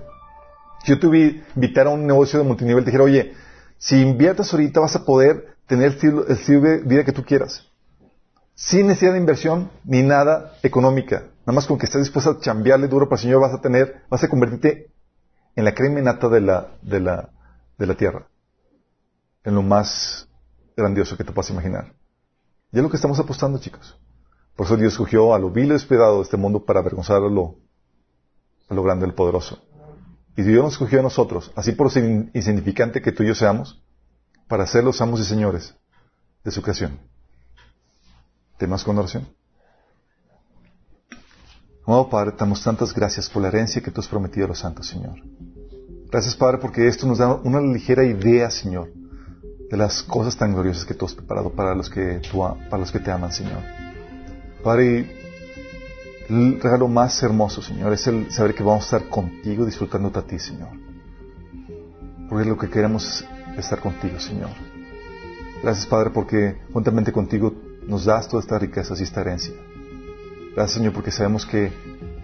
Si 0.83 0.91
yo 0.91 0.99
te 0.99 1.07
invitar 1.55 1.87
a 1.87 1.89
un 1.89 2.05
negocio 2.05 2.39
de 2.39 2.45
multinivel, 2.45 2.83
te 2.83 2.91
dijera, 2.91 3.03
oye, 3.03 3.33
si 3.77 3.99
inviertes 3.99 4.53
ahorita 4.53 4.79
vas 4.79 4.95
a 4.95 5.03
poder 5.03 5.55
tener 5.65 5.87
el 5.87 6.25
estilo 6.29 6.61
de 6.61 6.77
vida 6.79 7.03
que 7.03 7.11
tú 7.11 7.23
quieras. 7.23 7.67
Sin 8.53 8.87
necesidad 8.87 9.13
de 9.13 9.19
inversión 9.19 9.71
ni 9.83 10.03
nada 10.03 10.53
económica. 10.61 11.23
Nada 11.45 11.53
más 11.53 11.65
con 11.65 11.79
que 11.79 11.87
estés 11.87 12.03
dispuesto 12.03 12.31
a 12.31 12.39
chambearle 12.39 12.87
duro 12.87 13.09
para 13.09 13.19
el 13.19 13.23
Señor 13.23 13.41
vas 13.41 13.53
a 13.53 13.61
tener, 13.61 14.03
vas 14.09 14.23
a 14.23 14.29
convertirte 14.29 14.91
en 15.55 15.65
la 15.65 15.73
crema 15.73 15.99
nata 16.01 16.29
de 16.29 16.41
la, 16.41 16.67
de 16.83 16.99
la, 16.99 17.29
de 17.79 17.87
la 17.87 17.95
tierra. 17.95 18.27
En 19.43 19.55
lo 19.55 19.63
más 19.63 20.27
grandioso 20.77 21.17
que 21.17 21.23
te 21.23 21.31
puedas 21.31 21.49
imaginar. 21.49 21.93
Y 22.71 22.77
es 22.77 22.83
lo 22.83 22.89
que 22.89 22.95
estamos 22.95 23.19
apostando, 23.19 23.59
chicos. 23.59 23.97
Por 24.55 24.65
eso 24.65 24.77
Dios 24.77 24.93
escogió 24.93 25.33
a 25.33 25.39
lo 25.39 25.49
vil 25.49 25.65
y 25.65 25.69
despedado 25.69 26.17
de 26.17 26.23
este 26.23 26.37
mundo 26.37 26.65
para 26.65 26.79
avergonzar 26.79 27.17
a 27.17 27.29
lo, 27.29 27.57
a 28.69 28.73
lo 28.73 28.83
grande, 28.83 29.05
el 29.05 29.13
poderoso. 29.13 29.59
Y 30.37 30.43
Dios 30.43 30.63
nos 30.63 30.73
escogió 30.73 30.99
a 30.99 31.03
nosotros, 31.03 31.51
así 31.55 31.73
por 31.73 31.91
insignificante 32.33 33.01
que 33.01 33.11
tú 33.11 33.23
y 33.23 33.27
yo 33.27 33.35
seamos, 33.35 33.83
para 34.47 34.65
ser 34.65 34.83
los 34.83 35.01
amos 35.01 35.19
y 35.19 35.25
señores 35.25 35.75
de 36.43 36.51
su 36.51 36.61
creación. 36.61 36.99
¿Temas 38.57 38.83
con 38.83 38.97
oración? 38.97 39.27
Amado 41.85 42.09
Padre, 42.09 42.31
te 42.31 42.37
damos 42.37 42.63
tantas 42.63 42.93
gracias 42.93 43.29
por 43.29 43.41
la 43.41 43.49
herencia 43.49 43.81
que 43.81 43.91
tú 43.91 43.99
has 43.99 44.07
prometido 44.07 44.45
a 44.45 44.49
los 44.49 44.59
santos, 44.59 44.87
Señor. 44.87 45.15
Gracias, 46.09 46.35
Padre, 46.35 46.59
porque 46.59 46.87
esto 46.87 47.07
nos 47.07 47.17
da 47.17 47.33
una 47.35 47.59
ligera 47.59 48.03
idea, 48.03 48.51
Señor, 48.51 48.91
de 49.71 49.77
las 49.77 50.03
cosas 50.03 50.35
tan 50.35 50.53
gloriosas 50.53 50.83
que 50.83 50.93
tú 50.93 51.05
has 51.05 51.15
preparado 51.15 51.49
para 51.49 51.73
los 51.73 51.89
que, 51.89 52.19
tú, 52.29 52.39
para 52.69 52.77
los 52.77 52.91
que 52.91 52.99
te 52.99 53.09
aman, 53.09 53.31
Señor. 53.31 53.63
Padre, 54.61 55.09
el 56.29 56.59
regalo 56.61 56.89
más 56.89 57.23
hermoso, 57.23 57.61
Señor, 57.61 57.93
es 57.93 58.05
el 58.05 58.29
saber 58.31 58.53
que 58.53 58.63
vamos 58.63 58.83
a 58.83 58.97
estar 58.97 59.09
contigo 59.09 59.65
disfrutándote 59.65 60.19
a 60.19 60.23
ti, 60.23 60.39
Señor. 60.39 60.69
Porque 62.29 62.49
lo 62.49 62.57
que 62.57 62.69
queremos 62.69 63.25
es 63.53 63.59
estar 63.59 63.79
contigo, 63.79 64.19
Señor. 64.19 64.49
Gracias, 65.63 65.85
Padre, 65.85 66.09
porque 66.09 66.57
juntamente 66.73 67.13
contigo 67.13 67.53
nos 67.87 68.03
das 68.03 68.27
todas 68.27 68.43
estas 68.45 68.61
riquezas 68.61 68.99
y 68.99 69.03
esta 69.03 69.21
herencia. 69.21 69.53
Gracias, 70.53 70.77
Señor, 70.77 70.91
porque 70.91 71.11
sabemos 71.11 71.45
que 71.45 71.71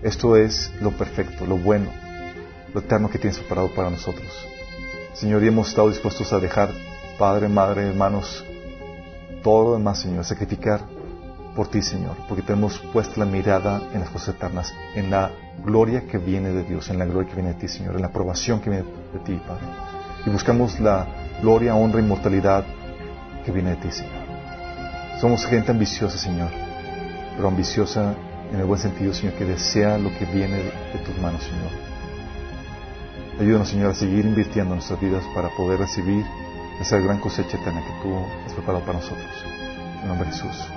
esto 0.04 0.36
es 0.36 0.70
lo 0.82 0.92
perfecto, 0.92 1.46
lo 1.46 1.58
bueno, 1.58 1.92
lo 2.74 2.82
eterno 2.82 3.10
que 3.10 3.20
tienes 3.20 3.40
preparado 3.40 3.74
para 3.74 3.90
nosotros. 3.90 4.28
Señor, 5.14 5.42
y 5.44 5.48
hemos 5.48 5.70
estado 5.70 5.90
dispuestos 5.90 6.34
a 6.34 6.40
dejar 6.40 6.72
Padre, 7.18 7.48
Madre, 7.48 7.88
hermanos, 7.88 8.46
todo 9.42 9.70
lo 9.70 9.74
demás, 9.78 10.00
Señor, 10.00 10.24
sacrificar 10.24 10.82
por 11.56 11.68
ti, 11.68 11.82
Señor, 11.82 12.16
porque 12.28 12.44
tenemos 12.44 12.78
puesta 12.94 13.14
la 13.18 13.26
mirada 13.26 13.82
en 13.92 14.02
las 14.02 14.10
cosas 14.10 14.36
eternas, 14.36 14.72
en 14.94 15.10
la 15.10 15.32
gloria 15.66 16.06
que 16.06 16.20
viene 16.20 16.50
de 16.50 16.64
Dios, 16.64 16.90
en 16.90 17.00
la 17.00 17.06
gloria 17.06 17.30
que 17.30 17.36
viene 17.36 17.54
de 17.54 17.60
ti, 17.60 17.68
Señor, 17.68 17.96
en 17.96 18.02
la 18.02 18.08
aprobación 18.08 18.62
que 18.62 18.70
viene 18.70 18.86
de 19.14 19.20
ti, 19.20 19.42
Padre. 19.48 19.66
Y 20.28 20.30
buscamos 20.30 20.80
la 20.80 21.08
gloria, 21.42 21.76
honra, 21.76 22.00
inmortalidad 22.00 22.64
que 23.44 23.52
viene 23.52 23.72
de 23.72 23.78
ti, 23.78 23.92
Señor. 23.92 24.28
Somos 25.20 25.44
gente 25.48 25.72
ambiciosa, 25.72 26.20
Señor, 26.20 26.50
pero 27.36 27.48
ambiciosa 27.48 28.14
en 28.54 28.60
el 28.60 28.66
buen 28.66 28.80
sentido, 28.80 29.12
Señor, 29.14 29.34
que 29.34 29.46
desea 29.46 29.98
lo 29.98 30.10
que 30.20 30.26
viene 30.26 30.58
de 30.58 31.00
tus 31.04 31.18
manos, 31.18 31.42
Señor. 31.42 31.72
Ayúdanos, 33.40 33.70
Señor, 33.70 33.92
a 33.92 33.96
seguir 33.96 34.26
invirtiendo 34.26 34.74
en 34.74 34.78
nuestras 34.78 35.02
vidas 35.02 35.24
para 35.34 35.50
poder 35.50 35.80
recibir 35.80 36.24
esa 36.80 36.98
gran 37.00 37.20
cosecha 37.20 37.58
eterna 37.58 37.82
que 37.82 37.94
tú 38.02 38.16
has 38.46 38.54
preparado 38.54 38.86
para 38.86 39.00
nosotros. 39.00 39.46
En 40.02 40.08
nombre 40.08 40.30
de 40.30 40.36
Jesús. 40.36 40.77